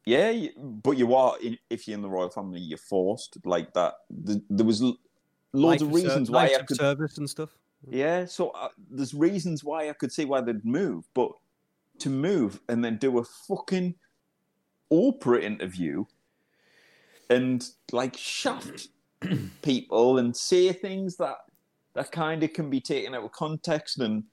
Yeah, 0.07 0.49
but 0.63 0.97
you 0.97 1.15
are 1.15 1.37
if 1.69 1.89
you're 1.89 1.97
in 1.97 2.03
the 2.03 2.09
royal 2.09 2.31
family, 2.31 2.61
you're 2.61 2.79
forced 2.79 3.39
like 3.45 3.75
that. 3.75 3.95
The, 4.09 4.41
there 4.49 4.65
was 4.65 4.81
l- 4.81 4.97
loads 5.53 5.83
Life 5.83 5.83
of 5.83 5.89
of 5.89 6.01
ser- 6.01 6.07
reasons 6.07 6.31
why 6.31 6.45
I 6.45 6.49
of 6.51 6.67
could. 6.67 6.77
service 6.77 7.19
and 7.19 7.29
stuff. 7.29 7.51
Yeah, 7.91 8.25
so 8.25 8.51
uh, 8.51 8.69
there's 8.91 9.15
reasons 9.15 9.65
why 9.65 9.91
I 9.91 9.93
could 9.93 10.13
see 10.13 10.25
why 10.25 10.41
they'd 10.41 10.65
move, 10.65 11.05
but 11.13 11.33
to 12.01 12.11
move 12.11 12.61
and 12.69 12.85
then 12.85 12.97
do 12.99 13.19
a 13.19 13.25
fucking 13.25 13.95
Oprah 14.93 15.43
interview 15.43 16.05
and 17.29 17.69
like 17.93 18.17
shaft 18.17 18.89
people 19.63 20.19
and 20.19 20.37
say 20.37 20.73
things 20.73 21.17
that 21.17 21.37
that 21.95 22.13
kind 22.13 22.43
of 22.43 22.53
can 22.53 22.71
be 22.71 22.81
taken 22.81 23.15
out 23.15 23.25
of 23.25 23.33
context 23.33 23.99
and 23.99 24.25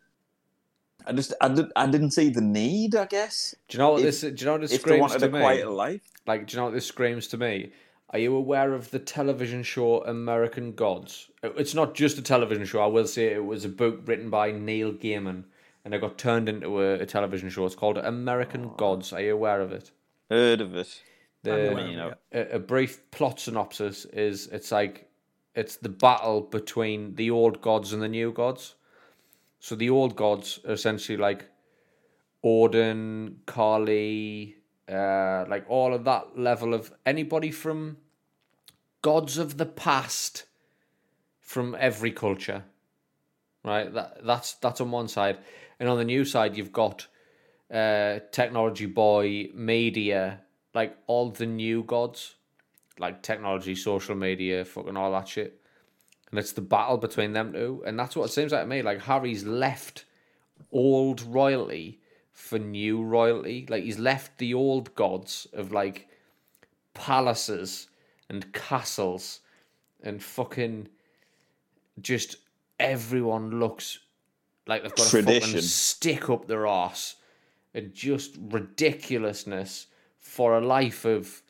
I 1.05 1.11
just 1.13 1.33
I, 1.41 1.49
did, 1.49 1.65
I 1.75 1.87
didn't 1.87 2.11
see 2.11 2.29
the 2.29 2.41
need, 2.41 2.95
I 2.95 3.05
guess. 3.05 3.53
Do 3.67 3.75
you 3.75 3.79
know 3.79 3.91
what 3.91 3.99
if- 3.99 4.05
this? 4.05 4.21
Do 4.21 4.27
you 4.29 4.45
know 4.45 4.51
what 4.53 4.61
this 4.61 4.75
screams 4.75 5.15
to 5.15 5.25
a 5.25 5.29
me? 5.29 5.63
life, 5.65 6.01
Like, 6.25 6.47
do 6.47 6.53
you 6.53 6.57
know 6.59 6.65
what 6.65 6.73
this 6.73 6.85
screams 6.85 7.27
to 7.29 7.37
me? 7.37 7.73
Are 8.11 8.19
you 8.19 8.35
aware 8.35 8.73
of 8.73 8.91
the 8.91 8.99
television 8.99 9.63
show 9.63 10.03
American 10.03 10.73
Gods? 10.73 11.31
It's 11.41 11.73
not 11.73 11.95
just 11.95 12.17
a 12.19 12.21
television 12.21 12.63
show. 12.63 12.79
I 12.81 12.85
will 12.85 13.07
say 13.07 13.33
it 13.33 13.43
was 13.43 13.65
a 13.65 13.69
book 13.69 14.01
written 14.05 14.29
by 14.29 14.51
Neil 14.51 14.93
Gaiman, 14.93 15.45
and 15.85 15.93
it 15.93 16.01
got 16.01 16.17
turned 16.17 16.49
into 16.49 16.81
a, 16.81 16.95
a 16.95 17.05
television 17.05 17.49
show. 17.49 17.65
It's 17.65 17.75
called 17.75 17.97
American 17.97 18.71
Gods. 18.77 19.13
Are 19.13 19.21
you 19.21 19.33
aware 19.33 19.61
of 19.61 19.71
it? 19.71 19.91
heard 20.33 20.61
of 20.61 20.75
it. 20.75 21.01
The, 21.43 21.85
you 21.89 21.97
know, 21.97 22.13
a, 22.31 22.55
a 22.55 22.59
brief 22.59 23.11
plot 23.11 23.39
synopsis 23.39 24.05
is 24.05 24.47
it's 24.47 24.71
like 24.71 25.09
it's 25.55 25.75
the 25.75 25.89
battle 25.89 26.41
between 26.41 27.15
the 27.15 27.29
old 27.31 27.61
gods 27.61 27.91
and 27.91 28.01
the 28.01 28.07
new 28.07 28.31
gods. 28.31 28.75
So 29.59 29.75
the 29.75 29.89
old 29.89 30.15
gods 30.15 30.59
are 30.65 30.73
essentially 30.73 31.17
like 31.17 31.45
Odin, 32.43 33.39
Kali, 33.45 34.55
uh, 34.89 35.45
like 35.47 35.65
all 35.69 35.93
of 35.93 36.05
that 36.05 36.37
level 36.37 36.73
of 36.73 36.93
anybody 37.05 37.51
from 37.51 37.97
gods 39.01 39.37
of 39.37 39.57
the 39.57 39.65
past 39.65 40.45
from 41.39 41.75
every 41.77 42.11
culture. 42.11 42.63
Right? 43.65 43.93
That 43.93 44.25
that's 44.25 44.53
that's 44.55 44.81
on 44.81 44.91
one 44.91 45.09
side. 45.09 45.39
And 45.83 45.89
on 45.89 45.97
the 45.97 46.05
new 46.05 46.23
side 46.23 46.55
you've 46.55 46.71
got 46.71 47.07
uh 47.69 48.19
technology 48.31 48.85
boy, 48.85 49.49
media, 49.53 50.39
like 50.73 50.95
all 51.07 51.29
the 51.29 51.45
new 51.45 51.83
gods. 51.83 52.35
Like 52.99 53.21
technology, 53.21 53.75
social 53.75 54.15
media, 54.15 54.63
fucking 54.63 54.95
all 54.95 55.11
that 55.11 55.27
shit. 55.27 55.59
And 56.31 56.39
it's 56.39 56.53
the 56.53 56.61
battle 56.61 56.95
between 56.95 57.33
them 57.33 57.51
two. 57.51 57.83
And 57.85 57.99
that's 57.99 58.15
what 58.15 58.29
it 58.29 58.31
seems 58.31 58.53
like 58.53 58.61
to 58.61 58.67
me. 58.67 58.81
Like 58.81 59.01
Harry's 59.01 59.43
left 59.43 60.05
old 60.71 61.21
royalty 61.23 61.99
for 62.31 62.57
new 62.57 63.03
royalty. 63.03 63.67
Like 63.69 63.83
he's 63.83 63.99
left 63.99 64.37
the 64.37 64.53
old 64.53 64.95
gods 64.95 65.47
of 65.51 65.73
like 65.73 66.07
palaces 66.93 67.89
and 68.29 68.53
castles 68.53 69.41
and 70.01 70.23
fucking 70.23 70.87
just 71.99 72.37
everyone 72.79 73.59
looks 73.59 73.99
like 74.67 74.83
they've 74.83 74.95
got 74.95 75.13
a 75.13 75.23
fucking 75.23 75.61
stick 75.61 76.29
up 76.29 76.47
their 76.47 76.67
arse 76.67 77.15
and 77.73 77.93
just 77.93 78.37
ridiculousness 78.39 79.87
for 80.17 80.57
a 80.57 80.65
life 80.65 81.05
of 81.05 81.41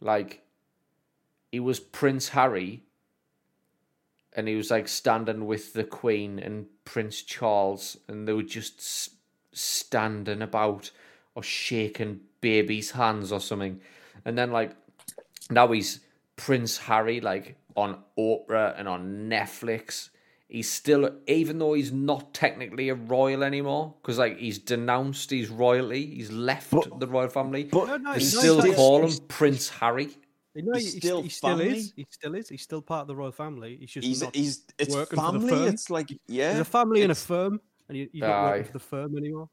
like 0.00 0.42
he 1.50 1.60
was 1.60 1.80
Prince 1.80 2.30
Harry 2.30 2.82
and 4.34 4.48
he 4.48 4.56
was 4.56 4.70
like 4.70 4.88
standing 4.88 5.46
with 5.46 5.72
the 5.72 5.84
Queen 5.84 6.38
and 6.38 6.66
Prince 6.84 7.22
Charles, 7.22 7.96
and 8.08 8.26
they 8.26 8.32
were 8.32 8.42
just 8.42 9.10
standing 9.52 10.42
about 10.42 10.90
or 11.34 11.42
shaking 11.42 12.20
babies' 12.40 12.92
hands 12.92 13.32
or 13.32 13.40
something. 13.40 13.80
And 14.24 14.36
then, 14.36 14.50
like, 14.50 14.72
now 15.50 15.68
he's 15.68 16.00
Prince 16.36 16.78
Harry, 16.78 17.20
like 17.20 17.56
on 17.76 17.98
Oprah 18.18 18.78
and 18.78 18.88
on 18.88 19.28
Netflix. 19.28 20.10
He's 20.54 20.70
still, 20.70 21.10
even 21.26 21.58
though 21.58 21.74
he's 21.74 21.90
not 21.90 22.32
technically 22.32 22.88
a 22.88 22.94
royal 22.94 23.42
anymore, 23.42 23.92
because 24.00 24.18
like 24.18 24.38
he's 24.38 24.56
denounced 24.60 25.30
his 25.30 25.48
royalty, 25.48 26.06
he's 26.14 26.30
left 26.30 26.70
the 26.70 27.08
royal 27.08 27.28
family. 27.28 27.64
But 27.64 27.86
No, 27.88 27.96
no, 27.96 28.12
they 28.12 28.20
he's 28.20 28.38
still 28.38 28.58
not- 28.58 28.76
call 28.76 28.98
him 29.00 29.06
he's- 29.06 29.20
Prince 29.26 29.68
Harry. 29.70 30.10
You 30.54 30.62
know, 30.62 30.74
He's 30.74 30.92
he, 30.92 31.00
still 31.00 31.22
he 31.22 31.28
still 31.28 31.50
family. 31.58 31.76
is. 31.78 31.92
He 31.96 32.06
still 32.08 32.34
is. 32.36 32.48
He's 32.48 32.62
still 32.62 32.80
part 32.82 33.00
of 33.00 33.06
the 33.08 33.16
royal 33.16 33.32
family. 33.32 33.78
He's 33.80 33.90
just 33.90 34.06
he's 34.06 34.22
not. 34.22 34.36
he's 34.36 34.62
it's 34.78 34.94
working 34.94 35.18
for 35.18 35.32
the 35.32 35.48
firm. 35.48 35.66
It's 35.74 35.90
like 35.90 36.08
yeah, 36.28 36.50
There's 36.50 36.60
a 36.60 36.64
family 36.64 37.02
and 37.02 37.10
a 37.10 37.16
firm, 37.16 37.60
and 37.88 37.96
he- 37.96 38.08
he's 38.12 38.20
not 38.20 38.30
Aye. 38.30 38.50
working 38.50 38.64
for 38.66 38.72
the 38.74 38.78
firm 38.78 39.16
anymore. 39.18 39.48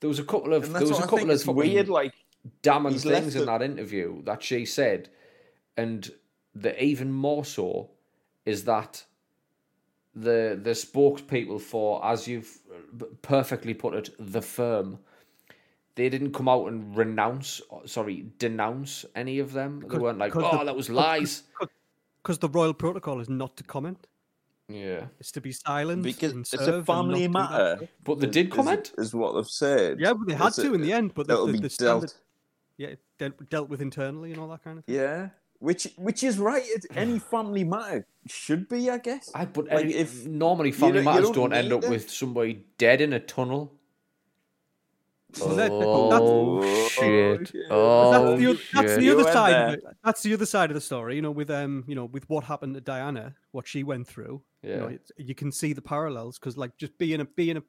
There 0.00 0.08
was 0.08 0.18
a 0.18 0.24
couple 0.24 0.54
of 0.54 0.72
there 0.72 0.80
was 0.82 0.98
a 0.98 1.02
couple 1.06 1.30
of 1.30 1.46
weird. 1.46 1.88
Like 1.88 2.14
damning 2.62 2.94
He's 2.94 3.04
things 3.04 3.36
in 3.36 3.42
the- 3.42 3.46
that 3.46 3.62
interview 3.62 4.24
that 4.24 4.42
she 4.42 4.64
said, 4.66 5.08
and 5.76 6.10
the 6.52 6.82
even 6.82 7.12
more 7.12 7.44
so 7.44 7.90
is 8.44 8.64
that 8.64 9.04
the 10.14 10.58
the 10.62 10.70
spokespeople 10.70 11.60
for, 11.60 12.04
as 12.04 12.26
you've 12.26 12.58
perfectly 13.22 13.74
put 13.74 13.94
it, 13.94 14.10
the 14.18 14.42
firm, 14.42 14.98
they 15.94 16.08
didn't 16.08 16.32
come 16.32 16.48
out 16.48 16.66
and 16.66 16.96
renounce, 16.96 17.60
sorry, 17.86 18.26
denounce 18.38 19.04
any 19.14 19.38
of 19.38 19.52
them. 19.52 19.84
They 19.88 19.98
weren't 19.98 20.18
like, 20.18 20.34
oh, 20.36 20.58
the- 20.58 20.64
that 20.64 20.76
was 20.76 20.90
lies. 20.90 21.44
Because 22.22 22.38
the 22.38 22.48
royal 22.48 22.74
protocol 22.74 23.20
is 23.20 23.28
not 23.28 23.56
to 23.56 23.64
comment. 23.64 24.06
Yeah, 24.68 25.06
It's 25.18 25.32
to 25.32 25.40
be 25.40 25.50
silent. 25.52 26.02
Because 26.04 26.30
and 26.32 26.40
it's 26.42 26.52
a 26.54 26.84
family 26.84 27.26
not 27.26 27.50
do 27.50 27.54
that 27.56 27.78
matter. 27.80 27.88
but 28.04 28.20
they 28.20 28.26
did 28.28 28.46
is- 28.48 28.52
comment. 28.52 28.92
Is, 28.98 29.14
what 29.14 29.34
they've 29.34 29.46
said. 29.48 29.98
Yeah, 29.98 30.12
but 30.12 30.28
they 30.28 30.34
had 30.34 30.48
Is 30.48 30.56
to 30.56 30.66
it- 30.72 30.74
in 30.74 30.80
the 30.82 30.92
end. 30.92 31.12
But 31.14 31.26
the, 31.26 31.32
It'll 31.34 31.46
the, 31.46 31.52
be 31.54 31.58
the 31.60 31.70
standard, 31.70 32.00
dealt. 32.00 32.16
yeah, 32.76 32.94
dealt, 33.18 33.50
dealt 33.50 33.68
with 33.68 33.80
internally 33.80 34.30
and 34.32 34.40
all 34.40 34.48
that 34.48 34.62
kind 34.62 34.78
of 34.78 34.84
thing. 34.84 34.94
Yeah, 34.94 35.30
which 35.60 35.86
which 35.96 36.22
is 36.24 36.38
right. 36.38 36.62
It, 36.66 36.84
any 36.96 37.18
family 37.18 37.64
matter 37.64 38.06
should 38.26 38.68
be, 38.68 38.90
I 38.90 38.98
guess. 38.98 39.30
I 39.34 39.44
but 39.46 39.66
Like, 39.68 39.84
any- 39.84 39.94
if 39.94 40.26
normally 40.26 40.70
you 40.70 40.74
family 40.74 40.94
don't- 40.96 41.04
you 41.04 41.10
matters 41.10 41.30
don't 41.30 41.50
don't, 41.50 41.52
end 41.54 41.72
up 41.72 41.84
it. 41.84 41.90
with 41.90 42.10
somebody 42.10 42.66
dead 42.76 43.00
in 43.00 43.12
a 43.12 43.20
tunnel. 43.20 43.72
That- 45.32 45.70
Oh 45.70 46.60
that's- 46.60 46.90
shit! 46.90 47.54
yeah. 47.54 47.60
Oh 47.70 48.10
that's 48.10 48.40
the, 48.40 48.46
oth- 48.48 48.70
that's 48.72 48.88
shit! 48.94 49.00
the 49.00 49.10
other 49.10 49.22
side. 49.32 49.74
Of. 49.74 49.80
That's 50.04 50.22
the 50.24 50.34
other 50.34 50.46
side 50.46 50.70
of 50.70 50.74
the 50.74 50.80
story. 50.80 51.14
You 51.14 51.22
know, 51.22 51.30
with 51.30 51.50
um, 51.50 51.84
you 51.86 51.94
know, 51.94 52.06
with 52.06 52.28
what 52.28 52.42
happened 52.44 52.74
to 52.74 52.80
Diana, 52.80 53.36
what 53.52 53.68
she 53.68 53.84
went 53.84 54.08
through. 54.08 54.42
You 54.62 54.76
know, 54.76 54.88
Yeah. 54.88 54.96
you 55.16 55.34
can 55.36 55.52
see 55.52 55.72
the 55.72 55.80
parallels 55.82 56.38
because, 56.38 56.56
like, 56.56 56.76
just 56.78 56.98
being 56.98 57.20
a 57.20 57.24
being 57.24 57.56
a 57.58 57.62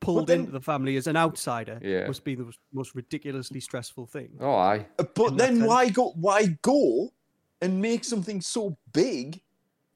pulled 0.00 0.26
then- 0.26 0.40
into 0.40 0.52
the 0.52 0.60
family 0.60 0.96
as 0.96 1.06
an 1.06 1.16
outsider 1.16 1.78
Yeah. 1.82 2.06
must 2.06 2.24
be 2.24 2.34
the 2.34 2.44
most- 2.44 2.58
most 2.72 2.94
ridiculously 2.94 3.60
stressful 3.60 4.06
thing. 4.06 4.36
Oh, 4.40 4.54
aye. 4.54 4.86
Uh, 4.98 5.04
But 5.14 5.36
then 5.36 5.56
sense. 5.58 5.68
why 5.68 5.88
go? 5.90 6.10
Why 6.12 6.46
go 6.62 7.12
and 7.60 7.80
make 7.80 8.04
something 8.04 8.40
so 8.40 8.76
big? 8.92 9.42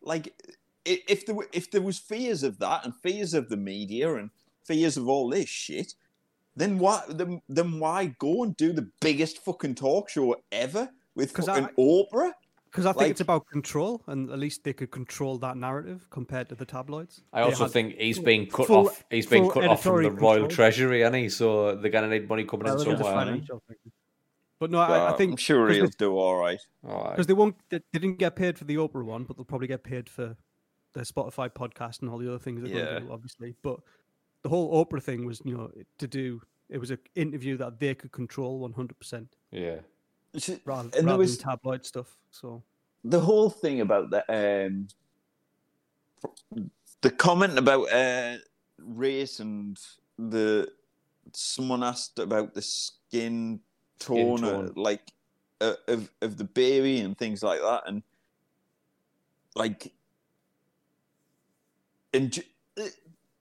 Like 0.03 0.35
if 0.85 1.25
there 1.25 1.35
were, 1.35 1.49
if 1.53 1.71
there 1.71 1.81
was 1.81 1.99
fears 1.99 2.43
of 2.43 2.59
that 2.59 2.85
and 2.85 2.95
fears 2.95 3.33
of 3.33 3.49
the 3.49 3.57
media 3.57 4.15
and 4.17 4.31
fears 4.63 4.97
of 4.99 5.09
all 5.09 5.31
this 5.31 5.49
shit, 5.49 5.95
then 6.55 6.79
why 6.79 7.03
then, 7.09 7.41
then 7.49 7.81
why 7.81 8.15
go 8.19 8.43
and 8.43 8.55
do 8.57 8.73
the 8.75 8.91
biggest 9.01 9.39
fucking 9.39 9.75
talk 9.77 10.11
show 10.11 10.37
ever 10.53 10.91
with 11.15 11.33
'Cause 11.33 11.47
fucking 11.47 11.65
I- 11.65 11.73
Oprah? 11.81 12.33
Because 12.75 12.87
I 12.87 12.93
think 12.93 13.13
it's 13.13 13.21
about 13.21 13.47
control, 13.47 14.03
and 14.09 14.29
at 14.31 14.39
least 14.41 14.65
they 14.65 14.73
could 14.73 14.91
control 14.91 15.39
that 15.39 15.57
narrative 15.57 16.09
compared 16.11 16.49
to 16.49 16.57
the 16.57 16.65
tabloids. 16.65 17.23
I 17.33 17.43
also 17.43 17.69
think 17.69 17.95
he's 17.97 18.19
being 18.19 18.49
cut 18.49 18.67
full- 18.67 18.89
off. 18.89 19.05
He's 19.11 19.27
being 19.27 19.49
cut 19.49 19.65
off 19.65 19.85
from 19.85 20.03
the 20.03 20.09
editorial 20.09 20.41
Royal. 20.41 20.49
Treasury, 20.49 21.03
and 21.03 21.15
he 21.15 21.29
so 21.29 21.77
they're 21.77 21.93
gonna 21.93 22.09
need 22.09 22.29
money 22.29 22.43
coming 22.45 22.65
well, 22.65 22.75
in 22.75 22.89
it 22.89 22.95
is 22.95 23.01
a 23.01 23.05
somewhere. 23.05 23.13
ain't 23.13 23.29
financial 23.29 23.63
thing. 23.69 23.77
But 24.59 24.73
no, 24.73 24.81
I, 24.81 25.13
I 25.13 25.17
think 25.17 25.31
I'm 25.33 25.37
sure 25.37 25.71
he'll 25.71 25.85
they- 25.85 25.93
do 25.99 26.19
all 26.19 26.37
right. 26.37 26.59
because 26.83 27.29
they 27.29 27.33
won't 27.33 27.55
they, 27.71 27.79
they 27.93 28.01
didn't 28.01 28.19
get 28.19 28.35
paid 28.35 28.59
for 28.59 28.65
the 28.65 28.75
Oprah 28.75 29.05
one, 29.05 29.23
but 29.23 29.37
they'll 29.37 29.45
probably 29.45 29.69
get 29.69 29.85
paid 29.85 30.09
for 30.09 30.37
the 30.95 31.01
Spotify 31.03 31.51
podcast 31.51 32.01
and 32.03 32.11
all 32.11 32.19
the 32.19 32.29
other 32.29 32.41
things 32.41 32.61
they're 32.61 32.73
going 32.73 32.95
to 32.95 33.01
do, 33.03 33.13
obviously. 33.13 33.55
But 33.63 33.79
the 34.43 34.49
whole 34.49 34.85
Oprah 34.85 35.03
thing 35.03 35.25
was, 35.27 35.41
you 35.45 35.57
know, 35.57 35.71
to 35.99 36.09
do 36.09 36.43
it 36.69 36.79
was 36.79 36.91
an 36.91 36.99
interview 37.15 37.57
that 37.59 37.79
they 37.79 37.95
could 37.95 38.11
control 38.11 38.59
one 38.59 38.73
hundred 38.73 38.97
Yeah. 40.35 40.57
rather, 40.65 40.83
And 40.85 40.93
there 40.93 41.05
rather 41.05 41.19
was- 41.19 41.39
than 41.39 41.47
tabloid 41.47 41.87
stuff. 41.87 42.17
So 42.31 42.63
the 43.05 43.21
whole 43.21 43.51
thing 43.51 43.81
about 43.81 44.11
the 44.11 44.23
um 44.29 44.89
the 47.03 47.11
comment 47.11 47.59
about 47.59 47.85
uh 47.93 48.39
race 48.79 49.41
and 49.41 49.79
the 50.19 50.69
someone 51.33 51.83
asked 51.83 52.19
about 52.19 52.55
the 52.55 52.63
skin 52.63 53.61
tone, 53.99 54.45
uh, 54.45 54.51
tone. 54.51 54.73
like 54.77 55.13
uh, 55.61 55.75
of 55.89 56.11
of 56.23 56.37
the 56.37 56.45
baby 56.45 56.99
and 57.01 57.17
things 57.17 57.43
like 57.43 57.61
that 57.61 57.83
and 57.87 58.03
like 59.55 59.93
and 62.13 62.43
uh, 62.79 62.83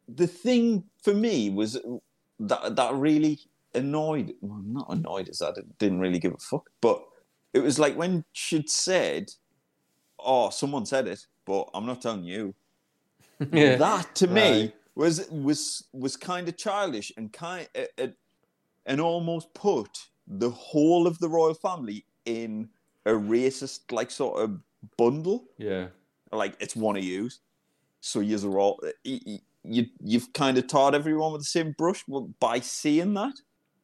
the 0.08 0.28
thing 0.28 0.84
for 1.02 1.14
me 1.14 1.50
was 1.50 1.80
that 2.40 2.76
that 2.76 2.94
really 2.96 3.40
annoyed 3.76 4.34
well 4.42 4.58
I'm 4.60 4.74
not 4.74 4.88
annoyed 4.92 5.30
as 5.30 5.40
that 5.40 5.58
it 5.58 5.78
didn't 5.78 6.00
really 6.00 6.20
give 6.20 6.34
a 6.34 6.38
fuck 6.38 6.70
but 6.82 7.04
it 7.54 7.60
was 7.60 7.78
like 7.80 7.96
when 7.96 8.24
she'd 8.34 8.70
said 8.70 9.32
oh 10.20 10.50
someone 10.50 10.86
said 10.86 11.08
it 11.08 11.26
but 11.46 11.70
i'm 11.74 11.86
not 11.86 12.02
telling 12.02 12.24
you. 12.24 12.54
Yeah. 13.52 13.76
that 13.76 14.16
to 14.16 14.28
me 14.28 14.74
was 14.96 15.28
was 15.30 15.84
was 15.92 16.16
kind 16.16 16.48
of 16.48 16.56
childish 16.56 17.12
and 17.18 17.34
kind 17.34 17.68
it, 17.76 17.92
it, 17.98 18.16
and 18.86 19.02
almost 19.02 19.54
put 19.54 19.90
the 20.28 20.50
whole 20.52 21.08
of 21.08 21.20
the 21.20 21.28
royal 21.28 21.54
family 21.56 22.06
in 22.26 22.70
a 23.06 23.12
racist 23.12 23.92
like 23.92 24.12
sort 24.12 24.40
of 24.42 24.60
bundle. 24.98 25.46
Yeah. 25.58 25.88
like 26.32 26.56
it's 26.62 26.76
one 26.76 26.96
of 26.96 27.04
yous. 27.04 27.40
So 28.02 28.20
you're 28.22 28.58
all 28.60 28.80
y- 29.06 29.20
y- 29.26 29.40
you 29.66 29.88
you've 30.04 30.32
kind 30.34 30.58
of 30.58 30.68
tarred 30.68 30.96
everyone 30.96 31.32
with 31.34 31.42
the 31.42 31.46
same 31.46 31.74
brush 31.78 32.04
by 32.40 32.60
saying 32.62 33.14
that 33.16 33.34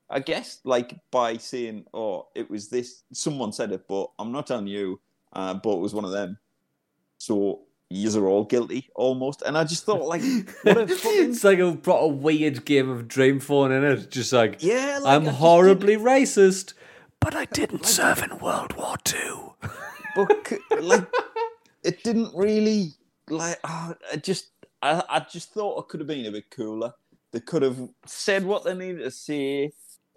i 0.09 0.19
guess 0.19 0.59
like 0.63 0.97
by 1.11 1.37
saying 1.37 1.85
oh 1.93 2.27
it 2.35 2.49
was 2.49 2.69
this 2.69 3.03
someone 3.13 3.51
said 3.51 3.71
it 3.71 3.87
but 3.87 4.09
i'm 4.19 4.31
not 4.31 4.47
telling 4.47 4.67
you 4.67 4.99
uh, 5.33 5.53
but 5.53 5.73
it 5.73 5.79
was 5.79 5.93
one 5.93 6.05
of 6.05 6.11
them 6.11 6.37
so 7.17 7.61
yous 7.89 8.15
are 8.15 8.27
all 8.27 8.45
guilty 8.45 8.89
almost 8.95 9.41
and 9.41 9.57
i 9.57 9.63
just 9.63 9.83
thought 9.83 10.05
like 10.05 10.21
what 10.63 10.77
a 10.77 10.87
fucking 10.87 11.29
it's 11.31 11.43
like 11.43 11.59
a 11.59 11.75
proper 11.75 12.07
weird 12.07 12.65
game 12.65 12.89
of 12.89 13.07
dream 13.07 13.39
phone 13.39 13.71
in 13.71 13.83
it. 13.83 14.11
Just 14.11 14.31
like 14.31 14.61
yeah 14.61 14.99
like, 15.01 15.15
I'm 15.15 15.25
horribly 15.25 15.97
racist, 16.11 16.73
but 17.19 17.35
I 17.35 17.45
didn't 17.45 17.85
serve 17.85 18.21
in 18.21 18.37
World 18.37 18.73
War 18.73 18.95
Two. 19.03 19.53
but 20.15 20.51
like 20.81 21.07
it 21.83 22.03
didn't 22.03 22.35
really 22.35 22.93
like 23.27 23.59
uh, 23.63 23.93
I 24.11 24.17
just 24.17 24.49
I, 24.81 25.03
I 25.09 25.19
just 25.19 25.53
thought 25.53 25.79
it 25.79 25.87
could 25.87 25.99
have 25.99 26.07
been 26.07 26.25
a 26.25 26.31
bit 26.31 26.49
cooler 26.51 26.93
they 27.31 27.39
could 27.39 27.61
have 27.61 27.89
said 28.05 28.43
what 28.43 28.63
they 28.63 28.73
needed 28.73 29.03
to 29.03 29.11
say 29.11 29.71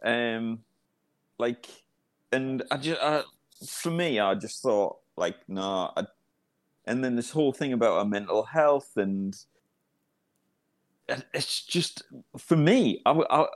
um 0.05 0.61
like 1.39 1.66
and 2.33 2.62
i 2.70 2.77
just 2.77 3.01
I, 3.01 3.23
for 3.66 3.91
me 3.91 4.19
i 4.20 4.35
just 4.35 4.62
thought 4.62 4.99
like 5.16 5.37
nah 5.49 5.91
I, 5.97 6.07
and 6.85 7.05
then 7.05 7.16
this 7.16 7.31
whole 7.31 7.53
thing 7.53 7.73
about 7.73 7.99
her 8.03 8.09
mental 8.09 8.45
health 8.45 8.97
and 8.97 9.37
it's 11.35 11.65
just 11.65 12.03
for 12.37 12.57
me 12.57 13.01
I, 13.07 13.12
I- 13.31 13.47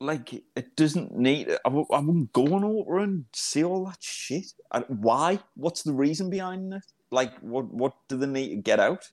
like 0.00 0.32
it 0.54 0.76
doesn't 0.76 1.16
need 1.16 1.48
I 1.64 1.68
wouldn't 1.68 2.32
go 2.32 2.54
on 2.54 2.62
over 2.62 2.98
and 2.98 3.24
see 3.32 3.64
all 3.64 3.84
that 3.86 4.00
shit 4.00 4.52
I, 4.70 4.80
why 4.80 5.40
what's 5.56 5.82
the 5.82 5.92
reason 5.92 6.30
behind 6.30 6.72
it 6.72 6.84
like 7.10 7.36
what 7.40 7.64
what 7.74 7.94
do 8.06 8.16
they 8.16 8.28
need 8.28 8.50
to 8.50 8.56
get 8.62 8.78
out 8.78 9.10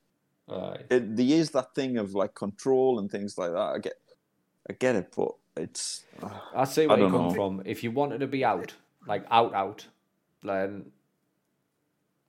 Aye. 0.47 0.81
it, 0.89 1.15
there 1.15 1.25
is 1.25 1.51
that 1.51 1.73
thing 1.73 1.97
of 1.97 2.13
like 2.13 2.35
control 2.35 2.99
and 2.99 3.09
things 3.09 3.37
like 3.37 3.51
that. 3.51 3.57
I 3.57 3.79
get, 3.79 3.93
I 4.69 4.73
get 4.73 4.95
it, 4.95 5.13
but 5.15 5.31
it's 5.57 6.03
uh, 6.21 6.29
I 6.53 6.65
see 6.65 6.87
where 6.87 6.99
you 6.99 7.09
come 7.09 7.27
know. 7.27 7.33
from. 7.33 7.61
If 7.65 7.83
you 7.83 7.91
wanted 7.91 8.19
to 8.19 8.27
be 8.27 8.43
out, 8.43 8.73
like 9.07 9.25
out, 9.31 9.53
out, 9.53 9.85
then 10.43 10.91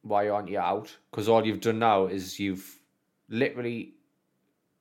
why 0.02 0.28
aren't 0.28 0.48
you 0.48 0.58
out? 0.58 0.96
Because 1.10 1.28
all 1.28 1.44
you've 1.46 1.60
done 1.60 1.78
now 1.78 2.06
is 2.06 2.38
you've 2.38 2.78
literally 3.28 3.94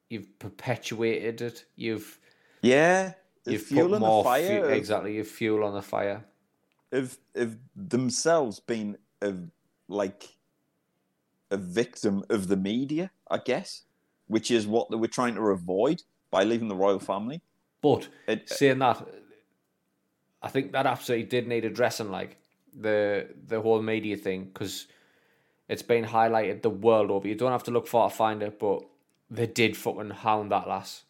you've 0.09 0.37
perpetuated 0.39 1.41
it. 1.41 1.65
You've 1.75 2.19
yeah. 2.61 3.13
You've 3.45 3.61
fuel 3.61 3.89
put 3.89 3.95
in 3.95 4.01
more 4.01 4.23
the 4.23 4.29
fire 4.29 4.59
fu- 4.59 4.65
of, 4.65 4.71
exactly. 4.71 5.15
You've 5.15 5.27
fuel 5.27 5.63
on 5.63 5.73
the 5.73 5.81
fire. 5.81 6.25
of 6.91 7.17
of 7.35 7.57
themselves 7.75 8.59
being 8.59 8.97
a 9.21 9.33
like 9.87 10.35
a 11.51 11.57
victim 11.57 12.23
of 12.29 12.47
the 12.47 12.57
media, 12.57 13.11
I 13.29 13.37
guess, 13.37 13.83
which 14.27 14.49
is 14.49 14.65
what 14.65 14.89
they 14.89 14.97
were 14.97 15.07
trying 15.07 15.35
to 15.35 15.41
avoid 15.41 16.01
by 16.31 16.43
leaving 16.43 16.69
the 16.69 16.75
royal 16.75 16.99
family. 16.99 17.41
But 17.85 18.07
It, 18.27 18.49
saying 18.49 18.79
that, 18.79 18.97
I 20.41 20.49
think 20.49 20.71
that 20.71 20.85
absolutely 20.85 21.27
did 21.27 21.47
need 21.47 21.65
addressing, 21.65 22.09
like 22.11 22.37
the 22.73 23.27
the 23.47 23.61
whole 23.61 23.81
media 23.81 24.17
thing, 24.17 24.45
because 24.45 24.87
it's 25.69 25.81
been 25.83 26.05
highlighted 26.05 26.61
the 26.61 26.69
world 26.69 27.11
over. 27.11 27.27
You 27.27 27.35
don't 27.35 27.51
have 27.51 27.63
to 27.63 27.71
look 27.71 27.87
far 27.87 28.09
to 28.09 28.15
find 28.15 28.43
it, 28.43 28.59
but 28.59 28.83
they 29.29 29.47
did 29.47 29.75
fucking 29.77 30.11
hound 30.11 30.51
that 30.51 30.67
lass. 30.67 31.03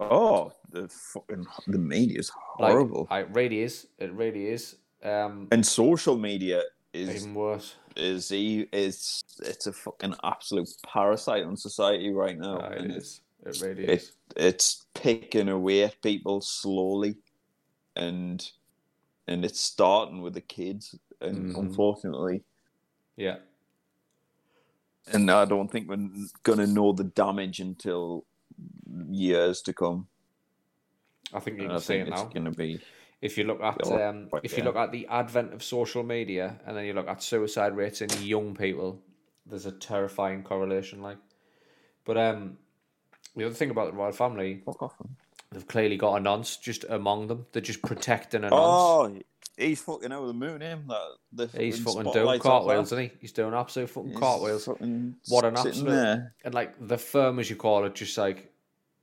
oh, 0.00 0.52
the 0.70 0.88
fucking 0.88 1.46
the 1.68 1.78
media 1.78 2.18
is 2.18 2.30
horrible, 2.56 3.06
I- 3.10 3.20
it 3.20 3.28
really 3.30 3.60
is. 3.60 3.86
It 3.98 4.12
really 4.12 4.46
is. 4.48 4.76
Um, 5.02 5.48
and 5.52 5.64
social 5.64 6.16
media 6.16 6.62
is 6.92 7.10
even 7.22 7.34
worse. 7.34 7.76
is 7.96 8.28
he 8.28 8.66
is 8.72 9.22
it's 9.40 9.66
a 9.66 9.72
fucking 9.72 10.14
absolute 10.22 10.68
parasite 10.92 11.44
on 11.44 11.56
society 11.56 12.10
right 12.12 12.38
now. 12.38 12.58
Aye, 12.58 12.76
and 12.76 12.90
it 12.90 12.96
it's 12.96 13.06
is. 13.06 13.20
It 13.44 13.56
really 13.60 13.94
it, 13.94 14.10
it's 14.36 14.86
picking 14.94 15.48
away 15.48 15.84
at 15.84 16.02
people 16.02 16.40
slowly, 16.40 17.16
and 17.96 18.50
and 19.28 19.44
it's 19.44 19.60
starting 19.60 20.22
with 20.22 20.34
the 20.34 20.40
kids, 20.42 20.98
and 21.20 21.50
Mhm. 21.50 21.54
unfortunately, 21.54 22.44
Yeah. 23.16 23.38
and 25.06 25.30
I 25.30 25.44
don't 25.44 25.70
think 25.70 25.88
we're 25.88 26.08
gonna 26.42 26.66
know 26.66 26.92
the 26.92 27.04
damage 27.04 27.60
until 27.60 28.24
years 29.10 29.62
to 29.62 29.72
come. 29.72 30.08
I 31.32 31.40
think 31.40 31.58
you 31.60 31.68
can 31.68 31.76
I 31.76 31.78
see 31.78 31.96
it 31.96 32.08
it's 32.08 32.22
gonna 32.32 32.50
be 32.50 32.80
If 33.20 33.38
you 33.38 33.44
look 33.44 33.62
at 33.62 33.90
um, 33.90 34.30
quite, 34.30 34.42
if 34.42 34.56
you 34.56 34.62
look 34.62 34.76
at 34.76 34.92
the 34.92 35.06
advent 35.08 35.54
of 35.54 35.62
social 35.62 36.02
media 36.02 36.60
and 36.66 36.76
then 36.76 36.84
you 36.84 36.92
look 36.92 37.08
at 37.08 37.22
suicide 37.22 37.76
rates 37.76 38.00
in 38.02 38.10
young 38.22 38.54
people, 38.54 39.02
there's 39.46 39.66
a 39.66 39.72
terrifying 39.72 40.42
correlation. 40.42 41.02
Like, 41.02 41.18
but 42.04 42.18
um, 42.18 42.58
the 43.36 43.44
other 43.46 43.54
thing 43.54 43.70
about 43.70 43.90
the 43.90 43.96
royal 43.96 44.12
family, 44.12 44.62
Fuck 44.64 44.82
off. 44.82 44.94
man. 45.02 45.16
they've 45.52 45.66
clearly 45.66 45.96
got 45.96 46.16
a 46.16 46.20
nonce 46.20 46.56
just 46.56 46.84
among 46.88 47.26
them. 47.28 47.46
They're 47.52 47.62
just 47.62 47.82
protecting 47.82 48.44
a 48.44 48.50
nonce. 48.50 48.54
Oh, 48.54 49.18
he's 49.56 49.80
fucking 49.82 50.12
over 50.12 50.26
the 50.26 50.32
moon, 50.34 50.60
him. 50.60 50.84
That 50.88 51.08
the 51.32 51.46
He's 51.58 51.78
fucking 51.80 52.02
doing 52.02 52.12
spotlights 52.12 52.42
cartwheels, 52.42 52.86
isn't 52.92 52.98
he? 53.04 53.12
He's 53.20 53.32
doing 53.32 53.54
absolute 53.54 53.90
fucking 53.90 54.12
that. 54.12 54.20
cartwheels. 54.20 54.64
Fucking 54.66 55.16
What 55.28 55.44
an 55.44 55.56
sitting 55.56 55.70
absolute 55.70 55.90
there. 55.90 56.34
and 56.44 56.54
like 56.54 56.74
the 56.88 56.98
firm 56.98 57.38
as 57.38 57.48
you 57.50 57.56
call 57.56 57.84
it, 57.84 57.94
just 57.94 58.16
like 58.18 58.50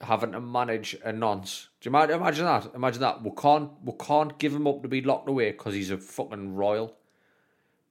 having 0.02 0.32
to 0.32 0.42
manage 0.42 0.96
a 1.06 1.12
nonce. 1.14 1.68
Do 1.80 1.88
you 1.88 1.92
mind, 1.92 2.10
imagine 2.12 2.46
that? 2.46 2.72
Imagine 2.74 3.02
that. 3.02 3.24
We 3.24 3.32
can't 3.38 3.70
we 3.84 3.94
can't 4.00 4.38
give 4.40 4.54
him 4.54 4.66
up 4.68 4.82
to 4.82 4.88
be 4.90 5.02
locked 5.02 5.30
away 5.30 5.52
because 5.52 5.74
he's 5.76 5.92
a 5.92 5.98
fucking 5.98 6.56
royal. 6.56 6.96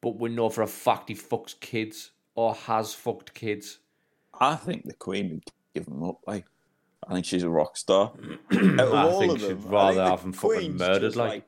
But 0.00 0.18
we 0.18 0.30
know 0.30 0.48
for 0.48 0.62
a 0.62 0.66
fact 0.66 1.08
he 1.10 1.14
fucks 1.14 1.58
kids 1.60 2.10
or 2.34 2.54
has 2.54 2.94
fucked 2.94 3.34
kids. 3.34 3.78
I 4.40 4.56
think 4.56 4.86
the 4.86 4.94
Queen 4.94 5.30
would 5.30 5.44
give 5.74 5.86
them 5.86 6.02
up. 6.02 6.18
Like, 6.26 6.46
I 7.08 7.14
think 7.14 7.26
she's 7.26 7.42
a 7.42 7.50
rock 7.50 7.76
star. 7.76 8.12
I 8.50 9.16
think 9.18 9.40
she'd 9.40 9.48
them, 9.48 9.68
rather 9.68 10.04
have 10.04 10.22
him 10.22 10.32
fucking 10.32 10.76
murdered, 10.76 11.00
just 11.00 11.16
like. 11.16 11.44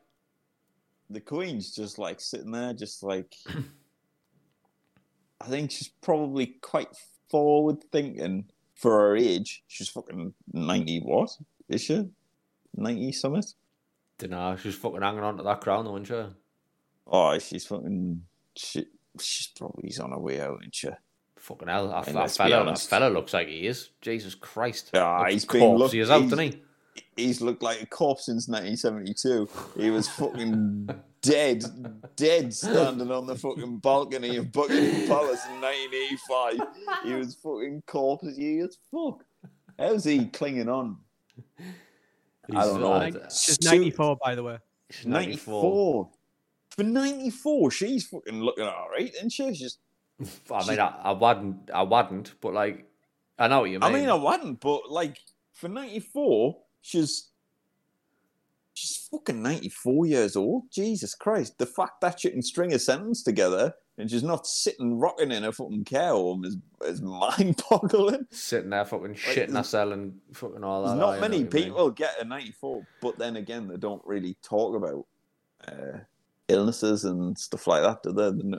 the 1.10 1.20
Queen's 1.20 1.74
just 1.74 1.98
like 1.98 2.20
sitting 2.20 2.52
there, 2.52 2.72
just 2.72 3.02
like. 3.02 3.34
I 5.40 5.46
think 5.46 5.70
she's 5.72 5.88
probably 5.88 6.46
quite 6.60 6.88
forward 7.28 7.82
thinking 7.90 8.46
for 8.74 8.92
her 8.92 9.16
age. 9.16 9.64
She's 9.66 9.88
fucking 9.88 10.34
ninety. 10.52 11.00
What 11.00 11.36
is 11.68 11.82
she? 11.82 12.08
Ninety 12.76 13.12
something. 13.12 13.42
Dunno, 14.18 14.56
she's 14.56 14.76
fucking 14.76 15.02
hanging 15.02 15.24
on 15.24 15.36
to 15.36 15.42
that 15.42 15.60
crown 15.60 15.84
though, 15.84 15.96
isn't 15.96 16.06
she? 16.06 16.36
Oh, 17.06 17.38
she's 17.38 17.66
fucking. 17.66 18.22
She, 18.54 18.86
she's 19.20 19.48
probably 19.48 19.92
on 20.00 20.12
her 20.12 20.18
way 20.18 20.40
out, 20.40 20.60
isn't 20.60 20.74
she? 20.74 20.88
Fucking 21.42 21.66
hell, 21.66 21.88
that, 21.88 22.06
And 22.06 22.16
that 22.16 22.20
let's 22.20 22.36
fella, 22.36 22.64
that 22.64 22.78
fella 22.78 23.08
looks 23.10 23.32
like 23.34 23.48
he 23.48 23.66
is. 23.66 23.90
Jesus 24.00 24.36
Christ. 24.36 24.90
Ah, 24.94 25.22
Looks 25.22 25.32
he's 25.32 25.44
been 25.44 25.60
corpsey 25.60 25.78
look- 25.78 25.94
as 25.94 26.10
out, 26.10 26.22
doesn't 26.22 26.38
he? 26.38 26.62
He's 27.16 27.40
looked 27.40 27.62
like 27.64 27.82
a 27.82 27.86
corpse 27.86 28.26
since 28.26 28.46
1972. 28.48 29.48
He 29.76 29.90
was 29.90 30.08
fucking 30.08 30.88
dead, 31.22 31.64
dead 32.14 32.54
standing 32.54 33.10
on 33.10 33.26
the 33.26 33.34
fucking 33.34 33.78
balcony 33.78 34.36
of 34.36 34.52
Buckingham 34.52 35.08
Palace 35.08 35.44
in 35.46 35.60
1985. 35.60 36.60
He 37.04 37.14
was 37.14 37.34
fucking 37.34 37.82
corpsey 37.88 38.64
as 38.64 38.78
fuck. 38.92 39.24
How's 39.78 40.04
he 40.04 40.26
clinging 40.26 40.68
on? 40.68 40.98
I 42.54 42.64
don't 42.66 42.80
know. 42.80 43.20
She's 43.30 43.60
94, 43.62 44.16
by 44.24 44.36
the 44.36 44.44
way. 44.44 44.58
she's 44.90 45.06
94. 45.06 46.08
For 46.70 46.82
94, 46.84 47.70
she's 47.72 48.06
fucking 48.06 48.40
looking 48.42 48.64
alright, 48.64 49.12
isn't 49.16 49.30
she? 49.30 49.54
She's, 49.54 49.78
I 50.50 50.68
mean, 50.68 50.80
I, 50.80 50.94
I 51.02 51.12
wasn't, 51.12 51.70
I 51.72 51.82
wouldn't, 51.82 52.34
but 52.40 52.54
like, 52.54 52.86
I 53.38 53.48
know 53.48 53.60
what 53.60 53.70
you 53.70 53.78
mean. 53.78 53.90
I 53.90 53.92
mean, 53.92 54.08
I 54.08 54.14
wouldn't, 54.14 54.60
but 54.60 54.90
like, 54.90 55.18
for 55.52 55.68
94, 55.68 56.56
she's. 56.80 57.28
She's 58.74 59.06
fucking 59.10 59.42
94 59.42 60.06
years 60.06 60.34
old. 60.34 60.62
Jesus 60.72 61.14
Christ. 61.14 61.58
The 61.58 61.66
fact 61.66 62.00
that 62.00 62.20
she 62.20 62.30
can 62.30 62.40
string 62.40 62.72
a 62.72 62.78
sentence 62.78 63.22
together 63.22 63.74
and 63.98 64.10
she's 64.10 64.22
not 64.22 64.46
sitting 64.46 64.98
rocking 64.98 65.30
in 65.30 65.42
her 65.42 65.52
fucking 65.52 65.84
care 65.84 66.08
home 66.08 66.44
is, 66.44 66.56
is 66.84 67.02
mind 67.02 67.62
boggling. 67.68 68.26
sitting 68.30 68.70
there 68.70 68.84
fucking 68.84 69.14
shitting 69.14 69.54
herself 69.54 69.92
and 69.92 70.18
fucking 70.32 70.64
all 70.64 70.84
that. 70.84 70.96
Not 70.96 71.20
many 71.20 71.38
you 71.38 71.42
mean. 71.42 71.50
people 71.50 71.90
get 71.90 72.20
a 72.20 72.24
94, 72.24 72.86
but 73.00 73.18
then 73.18 73.36
again, 73.36 73.68
they 73.68 73.76
don't 73.76 74.02
really 74.04 74.36
talk 74.42 74.74
about 74.74 75.06
uh, 75.68 75.98
illnesses 76.48 77.04
and 77.04 77.36
stuff 77.36 77.66
like 77.66 77.82
that, 77.82 78.02
do 78.02 78.12
they? 78.12 78.58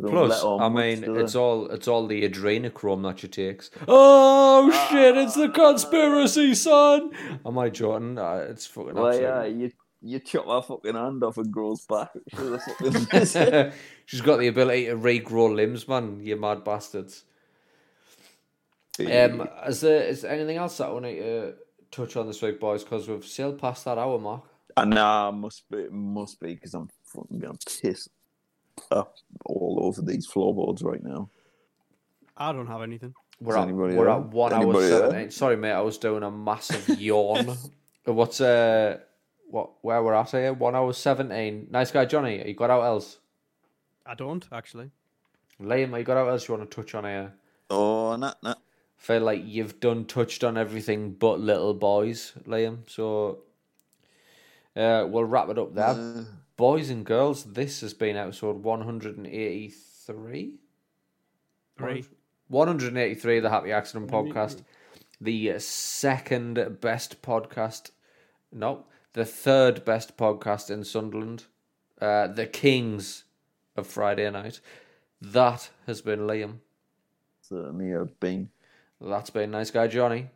They 0.00 0.04
don't- 0.10 0.28
they 0.28 0.28
don't 0.28 0.28
Plus, 0.28 0.44
I 0.44 0.68
mean, 0.68 1.16
it's 1.16 1.34
all 1.34 1.66
it's 1.70 1.88
all 1.88 2.06
the 2.06 2.28
adrenochrome 2.28 3.02
that 3.02 3.18
she 3.20 3.28
takes. 3.28 3.70
Oh 3.88 4.70
shit! 4.90 5.16
It's 5.16 5.34
the 5.34 5.48
conspiracy, 5.48 6.54
son. 6.54 7.10
Am 7.44 7.58
I 7.58 7.68
joking? 7.70 8.16
Uh, 8.18 8.46
it's 8.48 8.66
fucking. 8.66 8.94
Well, 8.94 9.20
yeah, 9.20 9.44
you, 9.44 9.72
you 10.00 10.20
chop 10.20 10.46
her 10.46 10.62
fucking 10.62 10.94
hand 10.94 11.24
off 11.24 11.36
and 11.38 11.50
grows 11.50 11.84
back. 11.86 12.10
She's 12.30 12.40
a 12.40 12.58
fucking 12.60 13.72
She's 14.06 14.20
got 14.20 14.38
the 14.38 14.46
ability 14.46 14.86
to 14.86 14.94
regrow 14.96 15.52
limbs, 15.54 15.88
man. 15.88 16.20
You 16.22 16.36
mad 16.36 16.62
bastards. 16.62 17.24
Um, 19.00 19.48
is 19.66 19.80
there 19.80 20.02
is 20.04 20.22
there 20.22 20.32
anything 20.32 20.56
else 20.56 20.78
that 20.78 20.88
I 20.88 20.90
want 20.92 21.04
to 21.04 21.48
uh, 21.48 21.52
touch 21.90 22.16
on 22.16 22.26
this 22.26 22.42
week, 22.42 22.58
boys? 22.60 22.82
Because 22.84 23.08
we've 23.08 23.24
sailed 23.24 23.58
past 23.60 23.84
that 23.84 23.98
hour 23.98 24.18
mark. 24.18 24.44
Uh, 24.76 24.84
nah, 24.84 25.30
must 25.30 25.68
be, 25.70 25.88
must 25.90 26.40
be, 26.40 26.54
because 26.54 26.74
I'm 26.74 26.88
fucking 27.04 27.38
gonna 27.40 27.58
piss 27.82 28.08
up 28.90 29.16
all 29.44 29.78
over 29.82 30.02
these 30.02 30.26
floorboards 30.26 30.82
right 30.82 31.02
now. 31.02 31.28
I 32.36 32.52
don't 32.52 32.66
have 32.66 32.82
anything. 32.82 33.14
We're 33.40 33.56
at 33.56 33.64
anybody 33.64 33.94
we're 33.94 34.08
at 34.08 34.26
one 34.26 34.52
hour 34.52 34.62
Anybody 34.62 34.86
there? 34.88 34.98
seventeen. 35.00 35.30
Sorry, 35.30 35.56
mate. 35.56 35.72
I 35.72 35.80
was 35.80 35.98
doing 35.98 36.22
a 36.22 36.30
massive 36.30 36.88
yawn. 37.00 37.56
What's 38.04 38.40
uh 38.40 38.98
what 39.50 39.70
where 39.82 40.02
we're 40.02 40.14
at 40.14 40.30
here? 40.30 40.52
One 40.52 40.74
hour 40.74 40.92
seventeen. 40.92 41.68
Nice 41.70 41.90
guy, 41.90 42.04
Johnny. 42.04 42.46
You 42.46 42.54
got 42.54 42.70
out 42.70 42.82
else? 42.82 43.18
I 44.04 44.14
don't, 44.14 44.46
actually. 44.50 44.90
Liam, 45.60 45.96
you 45.98 46.04
got 46.04 46.16
out 46.16 46.28
else 46.28 46.48
you 46.48 46.54
want 46.56 46.70
to 46.70 46.74
touch 46.74 46.94
on 46.94 47.04
here? 47.04 47.32
Oh, 47.68 48.16
nah, 48.16 48.32
nah. 48.42 48.54
Feel 48.96 49.20
like 49.22 49.42
you've 49.44 49.80
done 49.80 50.06
touched 50.06 50.42
on 50.42 50.56
everything 50.56 51.12
but 51.12 51.38
little 51.40 51.74
boys, 51.74 52.32
Liam. 52.46 52.88
So 52.88 53.40
uh, 54.74 55.06
we'll 55.08 55.24
wrap 55.24 55.50
it 55.50 55.58
up 55.58 55.74
there. 55.74 55.88
Uh, 55.88 56.24
Boys 56.58 56.90
and 56.90 57.06
girls, 57.06 57.44
this 57.44 57.82
has 57.82 57.94
been 57.94 58.16
episode 58.16 58.64
one 58.64 58.80
hundred 58.80 59.16
and 59.16 59.28
eighty-three. 59.28 60.56
Three. 61.78 62.04
183 62.48 63.36
of 63.36 63.42
the 63.44 63.50
Happy 63.50 63.70
Accident 63.70 64.10
podcast. 64.10 64.64
The 65.20 65.56
second 65.60 66.80
best 66.80 67.22
podcast. 67.22 67.92
No, 68.50 68.86
the 69.12 69.24
third 69.24 69.84
best 69.84 70.16
podcast 70.16 70.68
in 70.68 70.82
Sunderland. 70.82 71.44
Uh, 72.00 72.26
the 72.26 72.46
Kings 72.46 73.22
of 73.76 73.86
Friday 73.86 74.28
night. 74.28 74.58
That 75.22 75.70
has 75.86 76.00
been 76.00 76.20
Liam. 76.26 76.54
certainly 77.40 77.90
have 77.90 78.18
been. 78.18 78.50
That's 79.00 79.30
been 79.30 79.52
Nice 79.52 79.70
Guy 79.70 79.86
Johnny. 79.86 80.30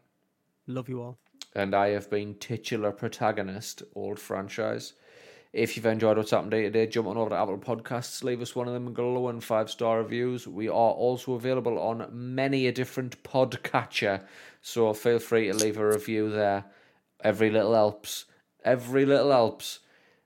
Love 0.68 0.88
you 0.88 1.02
all. 1.02 1.18
And 1.52 1.74
I 1.74 1.88
have 1.88 2.08
been 2.08 2.36
titular 2.36 2.92
protagonist, 2.92 3.82
old 3.96 4.18
Phranchize. 4.18 4.92
If 5.52 5.76
you've 5.76 5.84
enjoyed 5.84 6.16
what's 6.16 6.30
happened 6.30 6.52
day 6.52 6.62
to 6.62 6.70
day, 6.70 6.86
jump 6.86 7.08
on 7.08 7.18
over 7.18 7.28
to 7.28 7.36
Apple 7.36 7.58
Podcasts, 7.58 8.24
leave 8.24 8.40
us 8.40 8.56
one 8.56 8.68
of 8.68 8.72
them 8.72 8.94
glowing 8.94 9.40
five 9.40 9.70
star 9.70 9.98
reviews. 9.98 10.48
We 10.48 10.68
are 10.68 10.72
also 10.72 11.34
available 11.34 11.78
on 11.78 12.08
many 12.10 12.66
a 12.66 12.72
different 12.72 13.22
podcatcher, 13.22 14.22
so 14.62 14.94
feel 14.94 15.18
free 15.18 15.48
to 15.48 15.54
leave 15.54 15.76
a 15.76 15.86
review 15.86 16.30
there. 16.30 16.64
Every 17.22 17.50
little 17.50 17.74
helps. 17.74 18.24
Every 18.64 19.04
little 19.04 19.30
helps. 19.30 19.80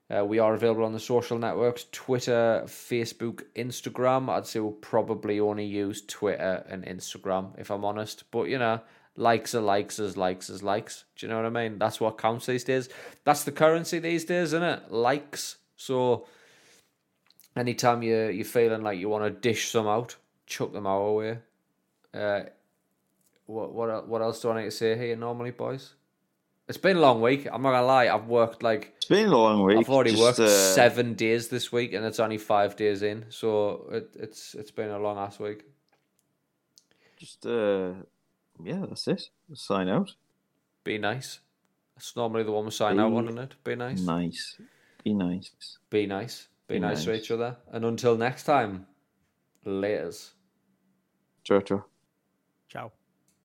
Uh, 0.08 0.24
we 0.24 0.38
are 0.38 0.54
available 0.54 0.84
on 0.84 0.92
the 0.92 1.00
social 1.00 1.36
networks 1.36 1.86
Twitter, 1.90 2.62
Facebook, 2.66 3.42
Instagram. 3.56 4.30
I'd 4.30 4.46
say 4.46 4.60
we'll 4.60 4.70
probably 4.70 5.40
only 5.40 5.64
use 5.64 6.02
Twitter 6.06 6.64
and 6.68 6.84
Instagram, 6.84 7.58
if 7.58 7.72
I'm 7.72 7.84
honest. 7.84 8.22
But, 8.30 8.44
you 8.44 8.58
know, 8.58 8.80
likes 9.16 9.54
are 9.54 9.60
likes 9.60 9.98
as 9.98 10.16
likes 10.16 10.50
as 10.50 10.62
likes. 10.62 11.04
Do 11.16 11.26
you 11.26 11.30
know 11.30 11.36
what 11.36 11.46
I 11.46 11.50
mean? 11.50 11.78
That's 11.78 12.00
what 12.00 12.18
counts 12.18 12.46
these 12.46 12.64
days. 12.64 12.88
That's 13.24 13.44
the 13.44 13.52
currency 13.52 13.98
these 13.98 14.24
days, 14.24 14.48
isn't 14.48 14.62
it? 14.62 14.90
Likes. 14.90 15.56
So, 15.76 16.26
anytime 17.56 18.02
you, 18.02 18.28
you're 18.28 18.44
feeling 18.44 18.82
like 18.82 18.98
you 18.98 19.08
want 19.08 19.24
to 19.24 19.30
dish 19.30 19.70
some 19.70 19.86
out, 19.86 20.16
chuck 20.46 20.72
them 20.72 20.86
our 20.86 21.12
way. 21.12 21.38
Uh, 22.12 22.42
what, 23.46 23.72
what, 23.72 24.08
what 24.08 24.22
else 24.22 24.40
do 24.40 24.50
I 24.50 24.60
need 24.60 24.66
to 24.66 24.70
say 24.70 24.96
here 24.96 25.16
normally, 25.16 25.50
boys? 25.50 25.94
It's 26.68 26.78
been 26.78 26.96
a 26.96 27.00
long 27.00 27.20
week. 27.20 27.46
I'm 27.46 27.62
not 27.62 27.72
gonna 27.72 27.86
lie. 27.86 28.08
I've 28.08 28.26
worked 28.26 28.62
like 28.62 28.94
It's 28.96 29.06
been 29.06 29.28
a 29.28 29.36
long 29.36 29.62
week. 29.62 29.78
I've 29.78 29.88
already 29.88 30.10
just, 30.10 30.22
worked 30.22 30.40
uh, 30.40 30.48
seven 30.48 31.14
days 31.14 31.46
this 31.46 31.70
week, 31.70 31.92
and 31.92 32.04
it's 32.04 32.18
only 32.18 32.38
five 32.38 32.74
days 32.74 33.02
in, 33.02 33.26
so 33.28 33.88
it, 33.92 34.10
it's 34.18 34.54
it's 34.54 34.72
been 34.72 34.90
a 34.90 34.98
long 34.98 35.16
ass 35.16 35.38
week. 35.38 35.64
Just, 37.16 37.46
uh, 37.46 37.92
yeah, 38.62 38.84
that's 38.88 39.08
it. 39.08 39.30
Sign 39.54 39.88
out. 39.88 40.14
Be 40.84 40.98
nice. 40.98 41.40
That's 41.96 42.14
normally 42.14 42.42
the 42.42 42.52
one 42.52 42.66
we 42.66 42.70
sign 42.70 43.00
out 43.00 43.10
Be 43.10 43.16
on, 43.16 43.28
isn't 43.28 43.38
it? 43.38 43.54
Be 43.64 43.74
nice. 43.74 44.00
Nice. 44.00 44.58
Be 45.02 45.14
nice. 45.14 45.78
Be 45.88 46.06
nice. 46.06 46.48
Be, 46.68 46.74
Be 46.74 46.80
nice 46.80 47.04
to 47.04 47.14
each 47.14 47.30
other. 47.30 47.56
And 47.72 47.84
until 47.84 48.16
next 48.16 48.44
time, 48.44 48.86
laters. 49.64 50.30
Ciao, 51.44 51.60
ciao. 51.60 51.84